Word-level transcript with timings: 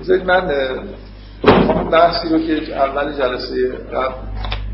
بذارید 0.00 0.24
من 0.24 0.50
بحثی 1.90 2.28
رو 2.28 2.38
که 2.38 2.76
اول 2.76 3.12
جلسه 3.12 3.72
قبل 3.72 4.14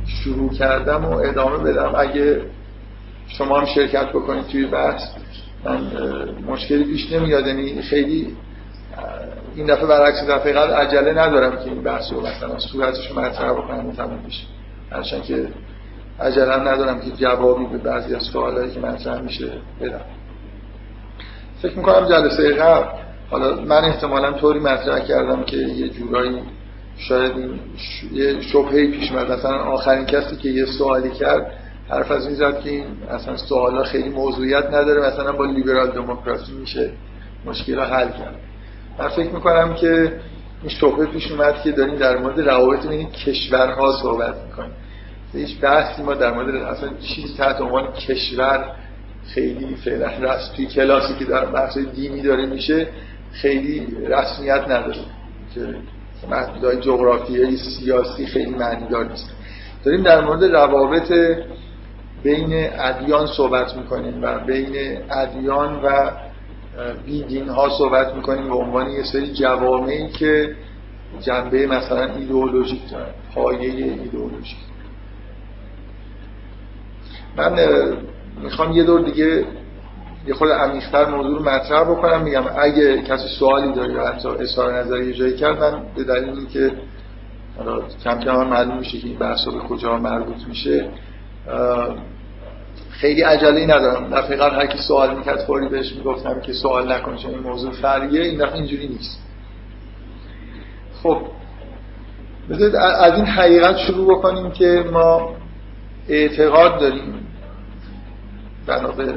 شروع 0.06 0.52
کردم 0.52 1.04
و 1.04 1.12
ادامه 1.12 1.58
بدم. 1.58 1.92
اگه 1.96 2.40
شما 3.28 3.60
هم 3.60 3.66
شرکت 3.66 4.08
بکنید 4.08 4.46
توی 4.46 4.66
بحث 4.66 5.02
من 5.64 5.80
مشکلی 6.46 6.84
پیش 6.84 7.12
نمیاد. 7.12 7.46
یعنی 7.46 7.82
خیلی 7.82 8.36
این 9.56 9.66
دفعه 9.66 9.86
برعکس 9.86 10.24
دفعه 10.28 10.52
قبل 10.52 10.72
عجله 10.72 11.12
ندارم 11.12 11.56
که 11.56 11.64
این 11.64 11.82
بحث 11.82 12.12
رو 12.12 12.26
مثلا 12.26 12.58
صورتش 12.58 13.12
مطرح 13.12 13.52
بکنم 13.52 13.88
و 13.88 13.92
تموم 13.92 14.22
بشه 14.28 14.46
هرچند 14.90 15.22
که 15.22 15.48
عجله 16.20 16.56
ندارم 16.56 17.00
که 17.00 17.10
جوابی 17.10 17.66
به 17.66 17.78
بعضی 17.78 18.14
از 18.14 18.22
سوالایی 18.22 18.70
که 18.70 18.80
مطرح 18.80 19.20
میشه 19.20 19.52
بدم. 19.80 20.00
فکر 21.62 21.76
می‌کنم 21.76 22.08
جلسه 22.08 22.54
قبل 22.54 22.88
حالا 23.32 23.54
من 23.54 23.84
احتمالا 23.84 24.32
طوری 24.32 24.58
مطرح 24.58 25.00
کردم 25.00 25.44
که 25.44 25.56
یه 25.56 25.88
جورایی 25.88 26.42
شاید 26.98 27.32
این 27.36 27.60
یه 28.12 28.40
شبهه 28.40 28.86
پیش 28.86 29.12
اومد 29.12 29.32
مثلا 29.32 29.58
آخرین 29.58 30.06
کسی 30.06 30.36
که 30.36 30.48
یه 30.48 30.66
سوالی 30.66 31.10
کرد 31.10 31.52
حرف 31.88 32.10
از 32.10 32.26
این 32.26 32.34
زد 32.36 32.60
که 32.60 32.70
این 32.70 32.84
اصلا 33.10 33.36
سوالا 33.36 33.82
خیلی 33.82 34.08
موضوعیت 34.08 34.66
نداره 34.66 35.08
مثلا 35.08 35.32
با 35.32 35.44
لیبرال 35.44 35.90
دموکراسی 35.90 36.52
میشه 36.52 36.90
مشکل 37.46 37.74
رو 37.74 37.82
حل 37.82 38.08
کرد. 38.08 38.36
من 38.98 39.08
فکر 39.08 39.30
می‌کنم 39.30 39.74
که 39.74 40.20
این 40.62 40.70
شبهه 40.70 41.06
پیش 41.06 41.30
اومد 41.30 41.62
که 41.62 41.72
داریم 41.72 41.96
در 41.96 42.18
مورد 42.18 42.40
روابط 42.40 42.86
بین 42.86 43.10
کشورها 43.10 43.92
صحبت 44.02 44.34
می‌کنیم. 44.46 44.72
هیچ 45.32 45.60
بحثی 45.60 46.02
ما 46.02 46.14
در 46.14 46.34
مورد 46.34 46.54
اصلا 46.54 46.88
چیزی 47.00 47.34
تحت 47.38 47.60
عنوان 47.60 47.92
کشور 47.92 48.64
خیلی 49.26 49.76
فعلا 49.76 50.06
رسم 50.06 50.54
توی 50.56 50.66
کلاسی 50.66 51.14
که 51.14 51.24
در 51.24 51.44
بحث 51.44 51.78
دینی 51.78 52.22
داره 52.22 52.46
میشه 52.46 52.88
خیلی 53.32 53.86
رسمیت 54.06 54.62
نداره. 54.68 55.04
که 55.54 55.74
محدودهای 56.30 56.76
جغرافیایی 56.76 57.56
سیاسی 57.56 58.26
خیلی 58.26 58.50
معنی 58.50 58.88
دار 58.88 59.08
نیست. 59.08 59.30
داریم 59.84 60.02
در 60.02 60.20
مورد 60.20 60.44
روابط 60.44 61.12
بین 62.22 62.68
ادیان 62.78 63.26
صحبت 63.26 63.76
می‌کنیم 63.76 64.22
و 64.22 64.38
بین 64.38 64.98
ادیان 65.10 65.80
و 65.82 66.10
بیدین 67.06 67.48
ها 67.48 67.68
صحبت 67.78 68.14
می‌کنیم 68.14 68.48
به 68.48 68.54
عنوان 68.54 68.90
یه 68.90 69.02
سری 69.02 69.32
جوامعی 69.32 70.08
که 70.08 70.56
جنبه 71.20 71.66
مثلا 71.66 72.14
ایدئولوژیک 72.14 72.90
دارن 72.90 73.10
پایه 73.34 73.84
ایدئولوژیک. 73.84 74.56
من 77.36 77.58
می‌خوام 78.42 78.72
یه 78.72 78.82
دور 78.82 79.00
دیگه 79.00 79.44
یه 80.26 80.34
خود 80.34 80.48
عمیق‌تر 80.48 81.04
موضوع 81.04 81.38
رو 81.38 81.44
مطرح 81.44 81.84
بکنم. 81.84 82.22
میگم 82.22 82.44
اگه 82.58 83.02
کسی 83.02 83.28
سوالی 83.38 83.72
داره 83.72 83.92
یا 83.92 84.06
حتی 84.06 84.28
اظهار 84.28 84.78
نظری 84.78 85.14
جایی 85.14 85.36
کرد 85.36 85.94
به 85.94 86.04
دلیل 86.04 86.28
اینکه 86.28 86.72
حالا 87.58 87.82
کم 88.04 88.18
کم 88.20 88.48
معلوم 88.48 88.78
میشه 88.78 88.98
که 88.98 89.06
این 89.06 89.18
بحث 89.18 89.44
به 89.44 89.58
کجا 89.58 89.96
مربوط 89.96 90.46
میشه 90.48 90.88
خیلی 92.90 93.22
عجله 93.22 93.66
ندارم. 93.66 94.10
دفعه 94.10 94.36
قبل 94.36 94.56
هر 94.56 94.66
کی 94.66 94.78
سوال 94.88 95.16
می‌کرد 95.16 95.44
فوری 95.44 95.68
بهش 95.68 95.92
می‌گفتم 95.92 96.40
که 96.40 96.52
سوال 96.52 96.92
نکن 96.92 97.16
چون 97.16 97.30
این 97.30 97.42
موضوع 97.42 97.72
فریه. 97.72 98.22
این 98.22 98.38
دفعه 98.38 98.54
اینجوری 98.54 98.88
نیست. 98.88 99.22
خب 101.02 101.18
بذارید 102.50 102.76
از 102.76 103.14
این 103.14 103.26
حقیقت 103.26 103.76
شروع 103.76 104.18
بکنیم 104.18 104.50
که 104.50 104.84
ما 104.92 105.34
اعتقاد 106.08 106.80
داریم. 106.80 107.26
بنا 108.66 108.92
به 108.92 109.14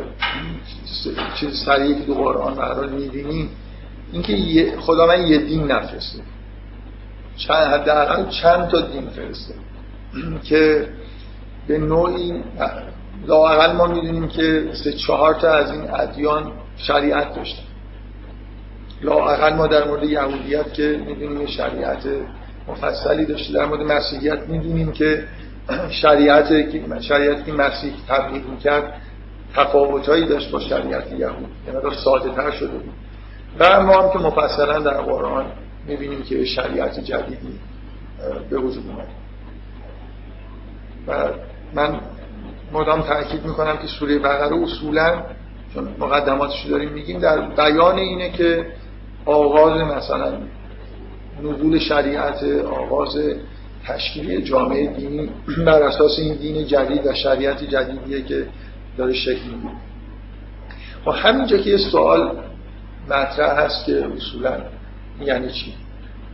چیز 1.36 1.64
سریعی 1.66 2.06
که 2.06 2.14
قرآن 2.14 2.56
برحال 2.56 2.90
می‌بینیم 2.90 3.50
اینکه 4.12 4.74
خدا 4.80 5.08
من 5.08 5.28
یه 5.28 5.38
دین 5.38 5.72
نفرسته. 5.72 6.20
چند 7.38 7.68
حداقل 7.68 8.30
چند 8.30 8.68
تا 8.68 8.82
دین 8.82 9.10
فرسته. 9.10 9.54
که 10.44 10.88
به 11.68 11.78
نوعی 11.78 12.44
لاقل 13.28 13.72
ما 13.72 13.88
می‌دونیم 13.88 14.28
که 14.28 14.70
سه 14.84 14.94
چهار 14.94 15.34
تا 15.34 15.54
از 15.54 15.72
این 15.72 15.92
ادیان 15.94 16.52
شریعت 16.78 17.36
داشتن. 17.36 17.64
لاقل 19.02 19.54
ما 19.54 19.68
در 19.68 19.88
مورد 19.88 20.04
یهودیت 20.04 20.74
که 20.74 21.02
می‌دونیم 21.08 21.48
شریعت 21.48 22.04
مفصلی 22.68 23.26
داشته 23.26 23.54
در 23.54 23.66
مورد 23.66 23.82
مسیحیت 23.82 24.40
می‌دونیم 24.48 24.92
که 24.92 25.24
شریعت 26.02 26.48
شریعت 27.02 27.46
که 27.46 27.54
مسیح 27.54 27.94
تبلیغ 28.08 28.50
می‌کرد 28.50 29.02
تفاوتهایی 29.56 30.26
داشت 30.26 30.52
با 30.52 30.60
شریعت 30.60 31.12
یهود. 31.12 31.48
یعنی 31.68 31.96
ساده 32.04 32.30
تر 32.30 32.52
شده 32.52 32.78
بود. 32.78 32.94
و 33.60 33.84
ما 33.84 34.02
هم 34.02 34.10
که 34.10 34.20
مفصلا 34.20 34.80
در 34.80 35.02
قرآن 35.02 35.46
می‌بینیم 35.88 36.24
که 36.24 36.46
شریعت 36.46 37.00
جدیدی 37.00 37.60
به 38.50 38.58
وجود 38.58 38.84
اومد. 38.88 39.08
و 41.08 41.34
من 41.74 42.00
مدام 42.74 43.02
تاکید 43.02 43.46
می‌کنم 43.46 43.78
که 43.78 43.88
سوره 43.88 44.20
بقره 44.20 44.64
اصولا 44.64 45.24
چون 45.74 45.88
مقدماتش 46.00 46.66
داریم 46.66 46.90
میگیم 46.90 47.20
در 47.20 47.42
بیان 47.42 47.98
اینه 47.98 48.32
که 48.32 48.66
آغاز 49.26 49.82
مثلا 49.82 50.34
نزول 51.44 51.80
شریعت 51.80 52.44
آغاز 52.66 53.18
تشکیلی 53.88 54.42
جامعه 54.42 54.88
دینی 54.88 55.30
بر 55.66 55.84
اساس 55.84 56.20
این 56.20 56.34
دین 56.36 56.66
جدید 56.66 57.08
و 57.08 57.14
شریعت 57.14 57.64
جدیدیه 57.64 58.22
که 58.22 58.48
داره 58.98 59.14
شکل 59.14 59.44
می‌گیره. 59.44 59.74
خب 61.06 61.12
همینجا 61.12 61.58
که 61.58 61.70
یه 61.70 61.78
سوال 61.78 62.38
مطرح 63.10 63.60
هست 63.60 63.86
که 63.86 64.06
اصولا 64.16 64.58
یعنی 65.22 65.52
چی؟ 65.52 65.74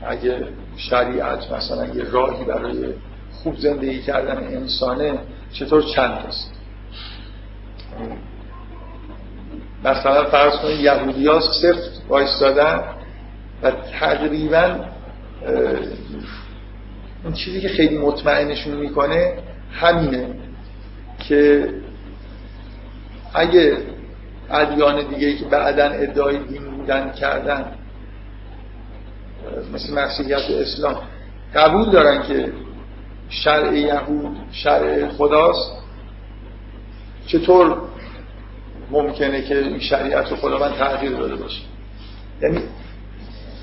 اگه 0.07 0.47
شریعت 0.77 1.51
مثلا 1.51 1.85
یه 1.85 2.03
راهی 2.11 2.45
برای 2.45 2.93
خوب 3.31 3.57
زندگی 3.57 4.01
کردن 4.01 4.37
انسانه 4.37 5.19
چطور 5.53 5.81
چند 5.81 6.11
هست 6.11 6.51
مثلا 9.83 10.25
فرض 10.25 10.55
کنید 10.55 10.79
یهودی 10.79 11.27
ها 11.27 11.39
صرف 11.39 11.77
وایستادن 12.09 12.83
و 13.63 13.71
تقریبا 13.71 14.75
اون 17.23 17.33
چیزی 17.33 17.61
که 17.61 17.69
خیلی 17.69 17.97
مطمئنشون 17.97 18.75
می‌کنه 18.75 19.33
همینه 19.71 20.27
که 21.19 21.69
اگه 23.33 23.77
ادیان 24.49 25.07
دیگه 25.07 25.33
که 25.33 25.45
بعدا 25.45 25.83
ادعای 25.83 26.37
دین 26.37 26.63
بودن 26.63 27.11
کردن 27.11 27.65
مثل 29.73 29.93
مسیحیت 29.93 30.49
و 30.49 30.53
اسلام 30.53 30.97
قبول 31.55 31.91
دارن 31.91 32.23
که 32.23 32.53
شرع 33.29 33.77
یهود 33.77 34.37
شرع 34.51 35.07
خداست 35.07 35.71
چطور 37.27 37.77
ممکنه 38.91 39.41
که 39.41 39.57
این 39.57 39.79
شریعت 39.79 40.25
خداوند 40.25 40.73
تغییر 40.73 41.11
داده 41.11 41.35
باشه؟ 41.35 41.61
یعنی 42.41 42.61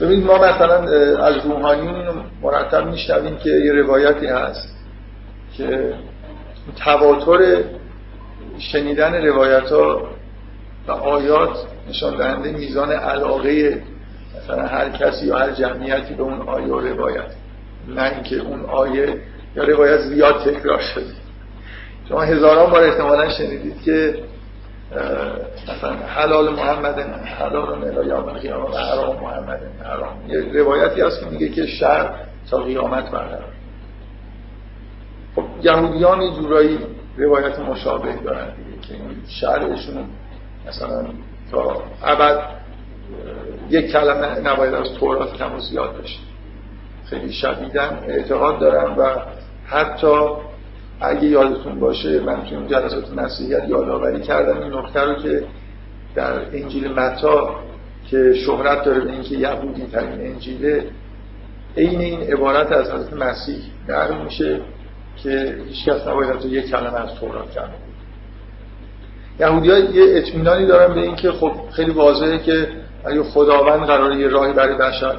ببینید 0.00 0.26
ما 0.26 0.38
مثلا 0.38 0.78
از 1.26 1.36
روحانیون 1.44 2.24
مرتب 2.42 2.86
میشنویم 2.86 3.36
که 3.36 3.50
یه 3.50 3.72
روایتی 3.72 4.26
هست 4.26 4.76
که 5.56 5.94
تواتر 6.76 7.62
شنیدن 8.58 9.14
روایت 9.26 9.72
ها 9.72 10.08
و 10.88 10.92
آیات 10.92 11.56
نشان 11.88 12.16
دهنده 12.16 12.52
میزان 12.52 12.92
علاقه 12.92 13.82
مثلا 14.36 14.66
هر 14.66 14.88
کسی 14.88 15.26
یا 15.26 15.38
هر 15.38 15.50
جمعیتی 15.50 16.14
به 16.14 16.22
اون 16.22 16.40
آیه 16.40 16.66
و 16.66 16.80
روایت. 16.80 17.34
نه 17.88 18.02
اینکه 18.02 18.36
اون 18.36 18.64
آیه 18.64 19.20
یا 19.56 19.64
روایت 19.64 20.00
زیاد 20.00 20.40
تکرار 20.40 20.80
شده. 20.80 21.14
شما 22.08 22.22
هزاران 22.22 22.70
بار 22.70 22.82
احتمالا 22.82 23.28
شنیدید 23.28 23.82
که 23.82 24.14
مثلا 25.68 25.96
حلال 26.06 26.54
محمد 26.54 26.98
حلال 27.24 27.84
الی 27.84 28.08
یوم 28.08 28.28
القیامه 28.28 28.64
و 28.64 28.76
حرام 28.76 29.16
محمد 29.16 29.60
یه 30.28 30.62
روایتی 30.62 31.00
هست 31.00 31.20
که 31.20 31.26
میگه 31.26 31.48
که 31.48 31.66
شر 31.66 32.14
تا 32.50 32.58
قیامت 32.58 33.10
برقرار. 33.10 33.52
خب 35.36 35.44
یهودیان 35.62 36.22
یه 36.22 36.34
جورایی 36.34 36.78
روایت 37.18 37.58
مشابه 37.58 38.16
دارن 38.24 38.46
دیگه 38.56 38.88
که 38.88 38.94
این 38.94 39.22
شرعشون 39.28 40.04
مثلا 40.68 41.06
تا 41.50 41.82
ابد 42.02 42.40
یک 43.70 43.92
کلمه 43.92 44.40
نباید 44.40 44.74
از 44.74 44.92
تورات 44.92 45.32
کم 45.32 45.54
و 45.54 45.60
زیاد 45.60 46.02
بشه 46.02 46.18
خیلی 47.04 47.32
شدیدن 47.32 48.04
اعتقاد 48.08 48.58
دارم 48.58 48.98
و 48.98 49.04
حتی 49.66 50.28
اگه 51.00 51.24
یادتون 51.24 51.80
باشه 51.80 52.20
من 52.20 52.44
توی 52.44 52.56
اون 52.56 52.68
جلسات 52.68 53.12
مسیحیت 53.12 53.68
یادآوری 53.68 54.20
کردم 54.20 54.62
این 54.62 54.72
نکته 54.72 55.00
رو 55.00 55.14
که 55.14 55.44
در 56.14 56.56
انجیل 56.56 56.92
متا 56.92 57.60
که 58.10 58.34
شهرت 58.34 58.84
داره 58.84 59.00
به 59.00 59.12
اینکه 59.12 59.34
یهودی 59.34 59.86
ترین 59.86 60.20
انجیله 60.20 60.84
عین 61.76 62.00
این 62.00 62.20
عبارت 62.20 62.72
از 62.72 62.90
حضرت 62.90 63.12
مسیح 63.12 63.58
نقل 63.88 64.24
میشه. 64.24 64.60
که 65.22 65.58
هیچ 65.68 65.88
کس 65.88 66.08
نباید 66.08 66.30
حتی 66.30 66.48
یک 66.48 66.70
کلمه 66.70 67.00
از 67.00 67.14
تورات 67.20 67.54
کلمه 67.54 67.74
یهودی 69.40 69.70
ها 69.70 69.78
یه 69.78 70.18
اطمینانی 70.18 70.66
دارن 70.66 70.94
به 70.94 71.00
اینکه 71.00 71.32
خب 71.32 71.52
خیلی 71.72 71.90
واضحه 71.90 72.38
که 72.38 72.68
اگه 73.04 73.22
خداوند 73.22 73.86
قراره 73.86 74.16
یه 74.16 74.28
راهی 74.28 74.52
برای 74.52 74.76
بشر 74.76 75.16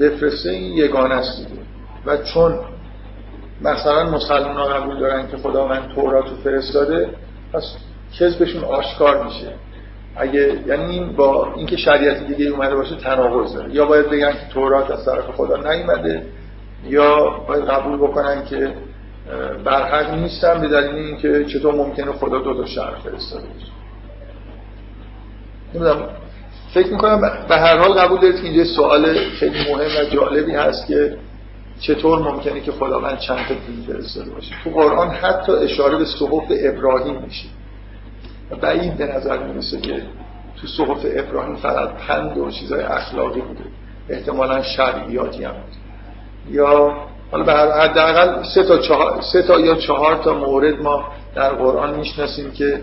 بفرسته 0.00 0.50
این 0.50 0.72
یگانه 0.72 1.14
است 1.14 1.46
و 2.06 2.16
چون 2.16 2.58
مثلا 3.62 4.10
مسلمان 4.10 4.56
ها 4.56 4.64
قبول 4.64 5.00
دارن 5.00 5.28
که 5.28 5.36
خدا 5.36 5.66
من 5.66 5.88
تورات 5.94 6.24
رو 6.30 6.36
فرستاده 6.36 7.08
پس 7.52 7.76
کذبشون 8.18 8.64
آشکار 8.64 9.24
میشه. 9.24 9.52
اگه 10.16 10.58
یعنی 10.66 10.84
این 10.84 11.12
با 11.12 11.52
اینکه 11.56 11.76
شریعت 11.76 12.26
دیگه 12.26 12.50
اومده 12.50 12.74
باشه 12.74 12.96
تناقض 12.96 13.54
داره. 13.54 13.74
یا 13.74 13.86
باید 13.86 14.10
بگن 14.10 14.32
که 14.32 14.46
تورات 14.52 14.90
از 14.90 15.04
طرف 15.04 15.24
خدا 15.36 15.56
نیومده 15.56 16.22
یا 16.84 17.30
باید 17.48 17.64
قبول 17.64 17.96
بکنن 17.96 18.44
که 18.44 18.74
برحق 19.64 20.14
نیستن 20.14 20.60
به 20.60 20.68
دلیل 20.68 20.94
اینکه 20.94 21.44
چطور 21.44 21.74
ممکنه 21.74 22.12
خدا 22.12 22.38
دو 22.38 22.54
تا 22.54 22.66
شهر 22.66 22.94
فرستاده 22.94 23.46
نمی‌دونم. 25.74 26.08
فکر 26.74 26.92
می‌کنم 26.92 27.20
به 27.48 27.56
هر 27.56 27.78
حال 27.78 27.92
قبول 27.92 28.20
دارید 28.20 28.36
که 28.36 28.42
اینجا 28.42 28.64
سوال 28.64 29.14
خیلی 29.14 29.72
مهم 29.72 30.00
و 30.00 30.04
جالبی 30.14 30.52
هست 30.52 30.86
که 30.86 31.16
چطور 31.80 32.18
ممکنه 32.18 32.60
که 32.60 32.72
خداوند 32.72 33.18
چند 33.18 33.46
تا 33.48 33.54
دین 33.54 33.84
فرستاده 33.86 34.30
باشه. 34.30 34.54
تو 34.64 34.70
قرآن 34.70 35.10
حتی 35.10 35.52
اشاره 35.52 35.96
به 35.96 36.04
صحف 36.04 36.44
ابراهیم 36.50 37.22
میشه. 37.22 37.48
و 38.50 38.56
بعید 38.56 38.96
به 38.96 39.06
نظر 39.06 39.38
می‌رسه 39.38 39.80
که 39.80 40.02
تو 40.60 40.66
صحف 40.66 41.06
ابراهیم 41.16 41.56
فقط 41.56 41.88
پند 41.88 42.38
و 42.38 42.50
چیزای 42.50 42.82
اخلاقی 42.82 43.40
بوده. 43.40 43.64
احتمالا 44.08 44.62
شرعیاتی 44.62 45.44
هم 45.44 45.52
بود 45.52 45.79
یا 46.48 46.96
حالا 47.30 47.44
به 47.44 47.52
حداقل 47.52 48.42
سه 48.54 48.62
تا 48.62 48.78
چهار 48.78 49.22
سه 49.32 49.42
تا 49.42 49.60
یا 49.60 49.74
چهار 49.74 50.16
تا 50.16 50.34
مورد 50.34 50.82
ما 50.82 51.04
در 51.34 51.50
قرآن 51.50 51.94
می‌شناسیم 51.94 52.50
که 52.50 52.82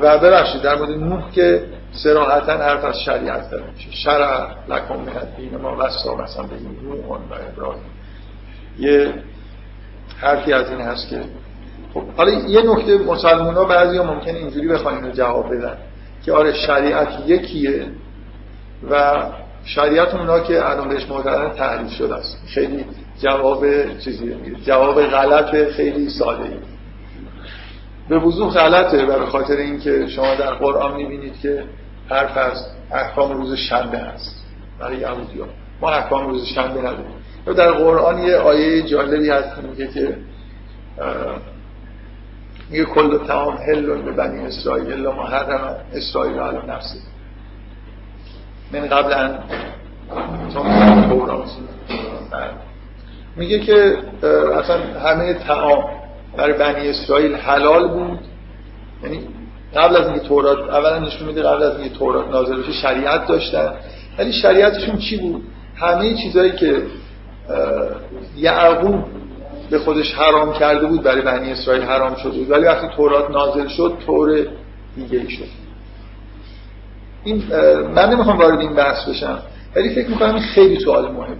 و 0.00 0.18
ببخشید 0.18 0.62
در 0.62 0.74
مورد 0.78 0.90
نوح 0.90 1.30
که 1.30 1.62
سراحتا 1.92 2.52
حرف 2.52 2.84
از 2.84 3.00
شریعت 3.00 3.50
داره. 3.50 3.64
میشه 3.76 3.90
شرع 3.90 4.46
لکم 4.68 4.96
من 4.96 5.16
الدین 5.16 5.56
ما 5.62 5.76
وسا 5.78 6.14
مثلا 6.14 6.42
به 6.42 6.56
نوح 6.82 7.06
و 7.06 7.34
ابراهیم. 7.52 7.82
یه 8.78 9.14
حرفی 10.20 10.52
از 10.52 10.70
این 10.70 10.80
هست 10.80 11.08
که 11.08 11.20
خب 11.94 12.02
حالا 12.16 12.30
یه 12.30 12.62
نکته 12.62 12.98
مسلمان 12.98 13.54
ها 13.54 13.64
بعضی 13.64 13.96
ها 13.96 14.14
ممکنه 14.14 14.34
اینجوری 14.34 14.68
بخواین 14.68 15.12
جواب 15.12 15.54
بدن 15.54 15.76
که 16.24 16.32
آره 16.32 16.52
شریعت 16.52 17.08
یکیه 17.26 17.86
و 18.90 19.14
شریعت 19.68 20.14
اونا 20.14 20.40
که 20.40 20.70
الان 20.70 20.88
بهش 20.88 21.06
معتقدن 21.10 21.54
تحریف 21.54 21.92
شده 21.92 22.14
است. 22.14 22.38
خیلی 22.46 22.84
جواب 23.22 23.64
چیزی 23.98 24.34
جواب 24.66 25.02
غلط 25.02 25.70
خیلی 25.70 26.10
ساده 26.10 26.44
ای 26.44 26.56
به 28.08 28.18
وضوح 28.18 28.54
غلطه 28.54 29.06
برای 29.06 29.26
خاطر 29.26 29.56
اینکه 29.56 30.06
شما 30.06 30.34
در 30.34 30.54
قرآن 30.54 30.96
می‌بینید 30.96 31.40
که 31.40 31.64
حرف 32.08 32.36
از 32.36 32.66
احکام 32.92 33.32
روز 33.32 33.54
شنبه 33.54 33.98
هست 33.98 34.44
برای 34.80 34.98
یهودی 34.98 35.40
ها 35.40 35.46
ما 35.80 35.90
احکام 35.90 36.26
روز 36.26 36.44
شنبه 36.44 36.80
نداریم. 36.80 37.18
در 37.46 37.72
قرآن 37.72 38.18
یه 38.18 38.36
آیه 38.36 38.82
جالبی 38.82 39.30
هست 39.30 39.58
میگه 39.58 39.86
که 39.86 40.16
میگه 42.70 42.84
کل 42.84 43.18
تمام 43.26 43.56
هل 43.56 44.02
به 44.02 44.12
بنی 44.12 44.46
اسرائیل 44.46 44.92
الا 44.92 45.12
ما 45.12 45.26
حرم 45.26 45.76
اسرائیل 45.94 46.38
علی 46.38 46.66
نفسه. 46.68 46.98
من 48.72 48.86
قبل 48.86 49.12
ان 49.12 49.38
میگه 53.36 53.58
که 53.58 53.96
اصلا 54.58 54.76
همه 55.04 55.34
تعام 55.34 55.84
برای 56.36 56.52
بنی 56.52 56.88
اسرائیل 56.88 57.34
حلال 57.34 57.88
بود. 57.88 58.18
یعنی 59.02 59.20
قبل 59.76 59.96
از 59.96 60.06
اینکه 60.06 60.28
تورات 60.28 60.58
اولا 60.58 60.98
نشون 60.98 61.28
میده 61.28 61.42
قبل 61.42 61.62
از 61.62 61.80
اینکه 61.80 61.98
تورات 61.98 62.28
نازل 62.28 62.62
بشه 62.62 62.72
شریعت 62.72 63.26
داشتن. 63.26 63.72
ولی 64.18 64.32
شریعتشون 64.32 64.98
چی 64.98 65.16
بود؟ 65.16 65.42
همه 65.76 66.14
چیزایی 66.14 66.52
که 66.52 66.82
یعقوب 68.36 69.04
به 69.70 69.78
خودش 69.78 70.14
حرام 70.14 70.52
کرده 70.52 70.86
بود 70.86 71.02
برای 71.02 71.22
بنی 71.22 71.52
اسرائیل 71.52 71.82
حرام 71.82 72.14
شده 72.14 72.38
بود. 72.38 72.50
ولی 72.50 72.64
وقتی 72.64 72.88
تورات 72.96 73.30
نازل 73.30 73.68
شد 73.68 73.92
طور 74.06 74.46
دیگه 74.96 75.28
شد. 75.28 75.67
این 77.28 77.42
من 77.94 78.10
نمی‌خوام 78.10 78.38
وارد 78.38 78.60
این 78.60 78.74
بحث 78.74 79.08
بشم 79.08 79.38
ولی 79.76 79.94
فکر 79.94 80.08
می‌کنم 80.08 80.34
این 80.34 80.42
خیلی 80.42 80.80
سوال 80.80 81.12
مهم. 81.12 81.36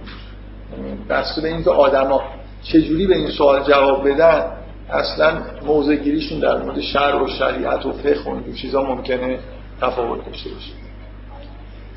بحث 1.09 1.39
به 1.39 1.47
اینکه 1.47 1.69
آدما 1.69 2.21
چجوری 2.63 3.07
به 3.07 3.15
این 3.15 3.29
سوال 3.29 3.63
جواب 3.63 4.09
بدن 4.09 4.43
اصلا 4.89 5.31
موضع 5.65 5.95
گیریشون 5.95 6.39
در 6.39 6.57
مورد 6.57 6.81
شرع 6.81 7.23
و 7.23 7.27
شریعت 7.27 7.85
و 7.85 7.91
فقه 7.91 8.31
و 8.31 8.39
این 8.45 8.55
چیزا 8.55 8.83
ممکنه 8.83 9.39
تفاوت 9.81 10.25
داشته 10.25 10.49
باشه. 10.49 10.71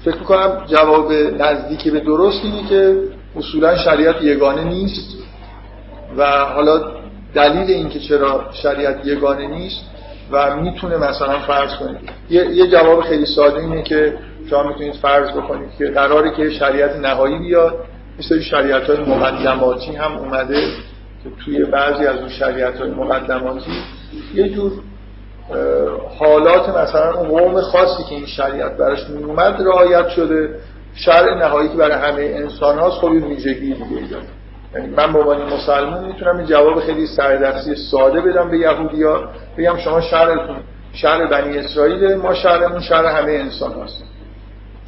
فکر 0.04 0.18
می‌کنم 0.18 0.64
جواب 0.66 1.12
نزدیکی 1.12 1.90
به 1.90 2.00
درست 2.00 2.44
اینه 2.44 2.68
که 2.68 2.96
اصولا 3.36 3.76
شریعت 3.76 4.22
یگانه 4.22 4.64
نیست 4.64 5.16
و 6.16 6.44
حالا 6.44 6.80
دلیل 7.34 7.70
اینکه 7.70 7.98
چرا 7.98 8.44
شریعت 8.52 9.06
یگانه 9.06 9.46
نیست 9.46 9.84
و 10.32 10.56
می‌تونه 10.56 10.96
مثلا 10.96 11.38
فرض 11.38 11.75
کنید. 11.75 12.11
یه, 12.31 12.67
جواب 12.67 13.00
خیلی 13.00 13.26
ساده 13.26 13.61
اینه 13.61 13.82
که 13.82 14.14
شما 14.50 14.62
می‌تونید 14.62 14.94
فرض 14.94 15.31
بکنید 15.31 15.70
که 15.79 15.87
قراره 15.87 16.31
که 16.37 16.50
شریعت 16.50 16.96
نهایی 16.96 17.38
بیاد. 17.38 17.75
مثل 18.19 18.40
شریعت 18.40 18.90
های 18.90 19.00
مقدماتی 19.00 19.93
هم 19.93 20.17
اومده 20.17 20.61
که 21.25 21.31
توی 21.44 21.64
بعضی 21.64 22.06
از 22.06 22.17
اون 22.19 22.29
شریعت 22.29 22.81
های 22.81 22.90
مقدماتی 22.90 23.70
یه 24.34 24.49
جور 24.49 24.73
حالات 26.19 26.69
مثلا 26.69 27.14
اون 27.14 27.28
قوم 27.28 27.61
خاصی 27.61 28.05
که 28.08 28.14
این 28.14 28.26
شریعت 28.26 28.76
براش 28.76 29.11
می 29.11 29.25
اومد 29.25 29.62
رعایت 29.62 30.08
شده. 30.08 30.55
شرع 30.94 31.38
نهایی 31.38 31.69
که 31.69 31.76
برای 31.76 31.93
همه 31.93 32.23
انسان 32.23 32.78
هاست 32.78 32.96
خب 32.96 33.11
ویژگی 33.11 33.75
دیگه 33.75 34.17
یعنی 34.74 34.88
من 34.88 35.12
به 35.12 35.19
عنوان 35.19 35.52
مسلمان 35.52 36.04
می‌تونم 36.04 36.44
جواب 36.44 36.80
خیلی 36.80 37.06
سردستی 37.06 37.74
ساده 37.74 38.20
بدم 38.20 38.50
به 38.50 38.58
یهودیا 38.58 39.28
بگم 39.58 39.78
شما 39.78 40.00
شرعتون 40.00 40.56
شرع 40.92 41.26
بنی 41.26 41.58
اسرائیل 41.58 42.14
ما 42.14 42.34
شرعمون 42.34 42.80
شرع 42.80 43.19
همه 43.20 43.32
انسان 43.32 43.72
هست. 43.82 44.04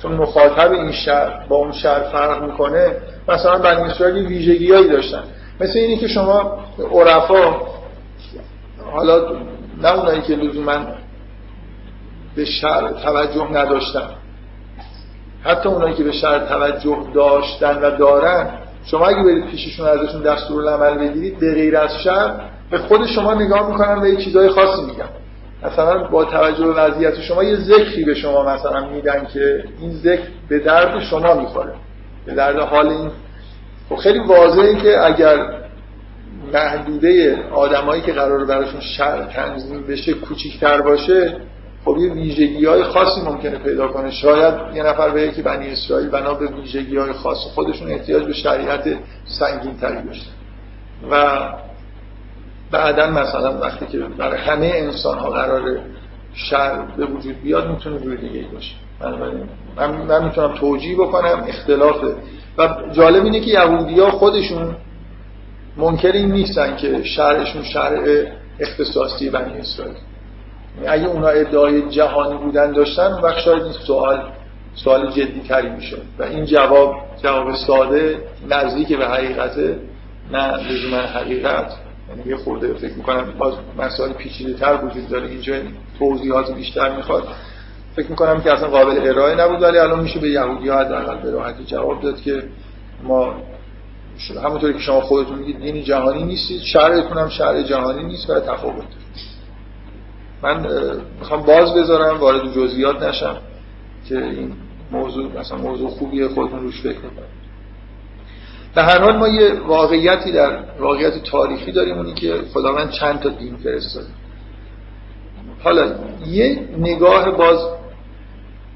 چون 0.02 0.12
مخاطب 0.12 0.72
این 0.72 0.92
شرع 0.92 1.46
با 1.48 1.56
اون 1.56 1.72
شرع 1.72 2.10
فرق 2.12 2.42
می‌کنه 2.42 2.96
مثلا 3.28 3.58
بنی 3.58 3.82
اسرائیل 3.82 4.26
ویژگیهایی 4.26 4.88
داشتن. 4.88 5.22
مثل 5.60 5.78
اینی 5.78 5.96
که 5.96 6.08
شما 6.08 6.58
عرفا 6.92 7.56
حالا 8.92 9.37
نه 9.82 9.98
اونایی 9.98 10.22
که 10.22 10.37
من 10.37 10.87
به 12.37 12.44
شرع 12.44 12.92
توجه 12.92 13.48
نداشتن 13.52 14.08
حتی 15.44 15.69
اونایی 15.69 15.94
که 15.94 16.04
به 16.04 16.12
شرع 16.12 16.38
توجه 16.38 16.98
داشتن 17.14 17.78
و 17.82 17.90
دارن 17.90 18.49
شما 18.87 19.07
اگه 19.07 19.23
برید 19.23 19.47
پیششون 19.47 19.88
ازشون 19.88 20.23
دستور 20.23 20.69
العمل 20.69 20.99
بگیرید 20.99 21.38
به 21.38 21.55
غیر 21.55 21.76
از 21.76 21.91
شر 22.05 22.41
به 22.71 22.79
خود 22.79 23.07
شما 23.07 23.35
نگاه 23.35 23.69
می‌کنن 23.71 24.03
و 24.03 24.07
یه 24.07 24.17
چیزای 24.17 24.49
خاصی 24.49 24.83
میگن. 24.83 25.09
مثلا 25.62 26.05
با 26.05 26.25
توجه 26.25 26.67
به 26.67 26.73
وضعیت 26.73 27.21
شما 27.21 27.45
یه 27.45 27.57
ذکری 27.57 28.05
به 28.05 28.14
شما 28.14 28.55
مثلا 28.55 28.88
میدن 28.88 29.26
که 29.33 29.64
این 29.81 29.93
ذکر 29.93 30.29
به 30.49 30.59
درد 30.59 31.00
شما 31.00 31.35
می‌خوره. 31.35 31.73
به 32.26 32.35
درد 32.35 32.59
حال 32.59 32.88
این. 32.88 33.11
خب 33.88 33.97
خیلی 33.97 34.19
واضحه 34.19 34.75
که 34.83 35.05
اگر 35.05 35.37
محدوده 36.53 37.38
آدمایی 37.53 38.03
که 38.03 38.12
قرار 38.12 38.45
براشون 38.45 38.81
شر 38.81 39.25
تنظیم 39.25 39.87
بشه 39.87 40.12
کوچیکتر 40.12 40.81
باشه 40.81 41.37
خب 41.85 41.97
یه 41.99 42.12
ویژگی 42.12 42.67
های 42.67 42.83
خاصی 42.83 43.21
ممکنه 43.21 43.59
پیدا 43.59 43.88
کنه. 43.88 44.11
شاید 44.11 44.55
یه 44.75 44.83
نفر 44.83 45.11
به 45.11 45.31
که 45.33 45.43
بنی 45.43 45.71
اسرائیل 45.71 46.09
بنا 46.09 46.35
به 46.35 46.47
ویژگی 46.47 46.97
های 46.97 47.12
خاص 47.12 47.38
خودشون 47.38 47.91
احتیاج 47.91 48.25
به 48.25 48.33
شریعت 48.33 48.85
سنگین 49.25 49.76
تری 49.76 50.03
داشتن 50.03 50.31
و 51.11 51.41
بعدا 52.71 53.07
مثلا 53.11 53.59
وقتی 53.59 53.87
که 53.87 53.99
برای 53.99 54.38
همه 54.38 54.73
انسان 54.75 55.19
ها 55.19 55.31
قرار 55.31 55.79
شر 56.35 56.83
به 56.97 57.07
وجود 57.07 57.43
بیاد 57.43 57.71
می‌تونه 57.71 57.97
روی 57.97 58.17
دیگه 58.17 58.47
باشه. 58.53 58.75
من, 59.76 59.91
من 59.91 60.25
می‌تونم 60.25 60.55
توجیه 60.55 60.97
بکنم 60.97 61.45
اختلافه 61.49 62.14
و 62.59 62.69
جالب 62.93 63.25
اینه 63.25 63.41
که 63.41 63.50
یهودی 63.50 64.00
ها 64.00 64.11
خودشون 64.11 64.76
منکر 65.76 66.12
نیستن 66.17 66.76
که 66.76 67.03
شرعشون 67.03 67.62
شرع 67.62 68.26
اختصاصی 68.61 69.31
بنی 69.31 69.59
اسرائیل. 69.59 69.97
اگه 70.87 71.07
اونا 71.07 71.28
ادعای 71.28 71.90
جهانی 71.90 72.37
بودن 72.37 72.73
داشتن 72.73 73.12
اون 73.12 73.23
وقت 73.23 73.38
شاید 73.38 73.62
این 73.62 73.73
سوال 73.73 74.23
سوال 74.75 75.11
جدی 75.11 75.43
تری 75.49 75.71
میشه 75.71 75.97
و 76.19 76.23
این 76.23 76.45
جواب 76.45 76.95
جواب 77.23 77.54
ساده 77.54 78.19
نزدیک 78.49 78.97
به 78.99 79.07
حقیقته 79.07 79.78
نه 80.33 80.57
لزوما 80.57 80.97
حقیقت. 80.97 81.73
یعنی 82.09 82.31
یه 82.31 82.37
خورده 82.37 82.75
فکر 82.75 82.95
می‌کنم 82.95 83.35
باز 83.38 83.54
مسائل 83.78 84.12
پیچیده 84.12 84.54
تر 84.54 84.78
وجود 84.85 85.09
داره. 85.09 85.28
اینجا 85.28 85.54
توضیحات 85.99 86.52
بیشتر 86.52 86.97
می‌خواد. 86.97 87.28
فکر 87.97 88.11
می‌کنم 88.11 88.40
که 88.40 88.52
اصلا 88.52 88.69
قابل 88.69 89.09
ارائه 89.09 89.35
نبود 89.35 89.62
ولی 89.62 89.78
الان 89.78 90.00
میشه 90.00 90.21
به 90.21 90.31
یهودی 90.31 90.69
ها 90.69 90.78
حداقل 90.78 91.16
به 91.23 91.31
راحتی 91.31 91.64
جواب 91.64 92.00
داد 92.00 92.21
که 92.21 92.43
ما 93.02 93.35
همونطوری 94.45 94.73
که 94.75 94.81
شما 94.81 95.00
خودتون 95.00 95.38
میگید 95.38 95.61
دینی 95.61 95.83
جهانی 95.83 96.25
نیستید. 96.25 96.61
شرعتون 96.62 97.19
هم 97.19 97.28
شرع 97.28 97.62
جهانی 97.62 98.04
نیست 98.04 98.31
و 98.31 98.40
تفاوت. 98.40 98.85
من 100.44 100.66
می‌خوام 101.18 101.42
باز 101.42 101.74
بذارم 101.74 102.20
وارد 102.20 102.52
جزئیات 102.52 103.02
نشم 103.02 103.36
که 104.08 104.18
این 104.18 104.52
موضوع 104.92 105.40
مثلا 105.40 105.58
موضوع 105.58 105.90
خوبی 105.90 106.26
خودتون 106.26 106.60
روش 106.60 106.80
فکر 106.80 106.92
کنید 106.92 107.44
به 108.74 108.82
هر 108.82 108.98
حال 108.98 109.16
ما 109.16 109.28
یه 109.28 109.60
واقعیتی 109.60 110.32
در 110.32 110.58
واقعیت 110.78 111.22
تاریخی 111.22 111.72
داریم 111.72 111.96
اونی 111.96 112.14
که 112.14 112.34
خداوند 112.54 112.90
چند 112.90 113.20
تا 113.20 113.28
دین 113.28 113.56
فرستاده. 113.56 114.06
حالا 115.64 115.94
یه 116.26 116.68
نگاه 116.78 117.30
باز 117.30 117.58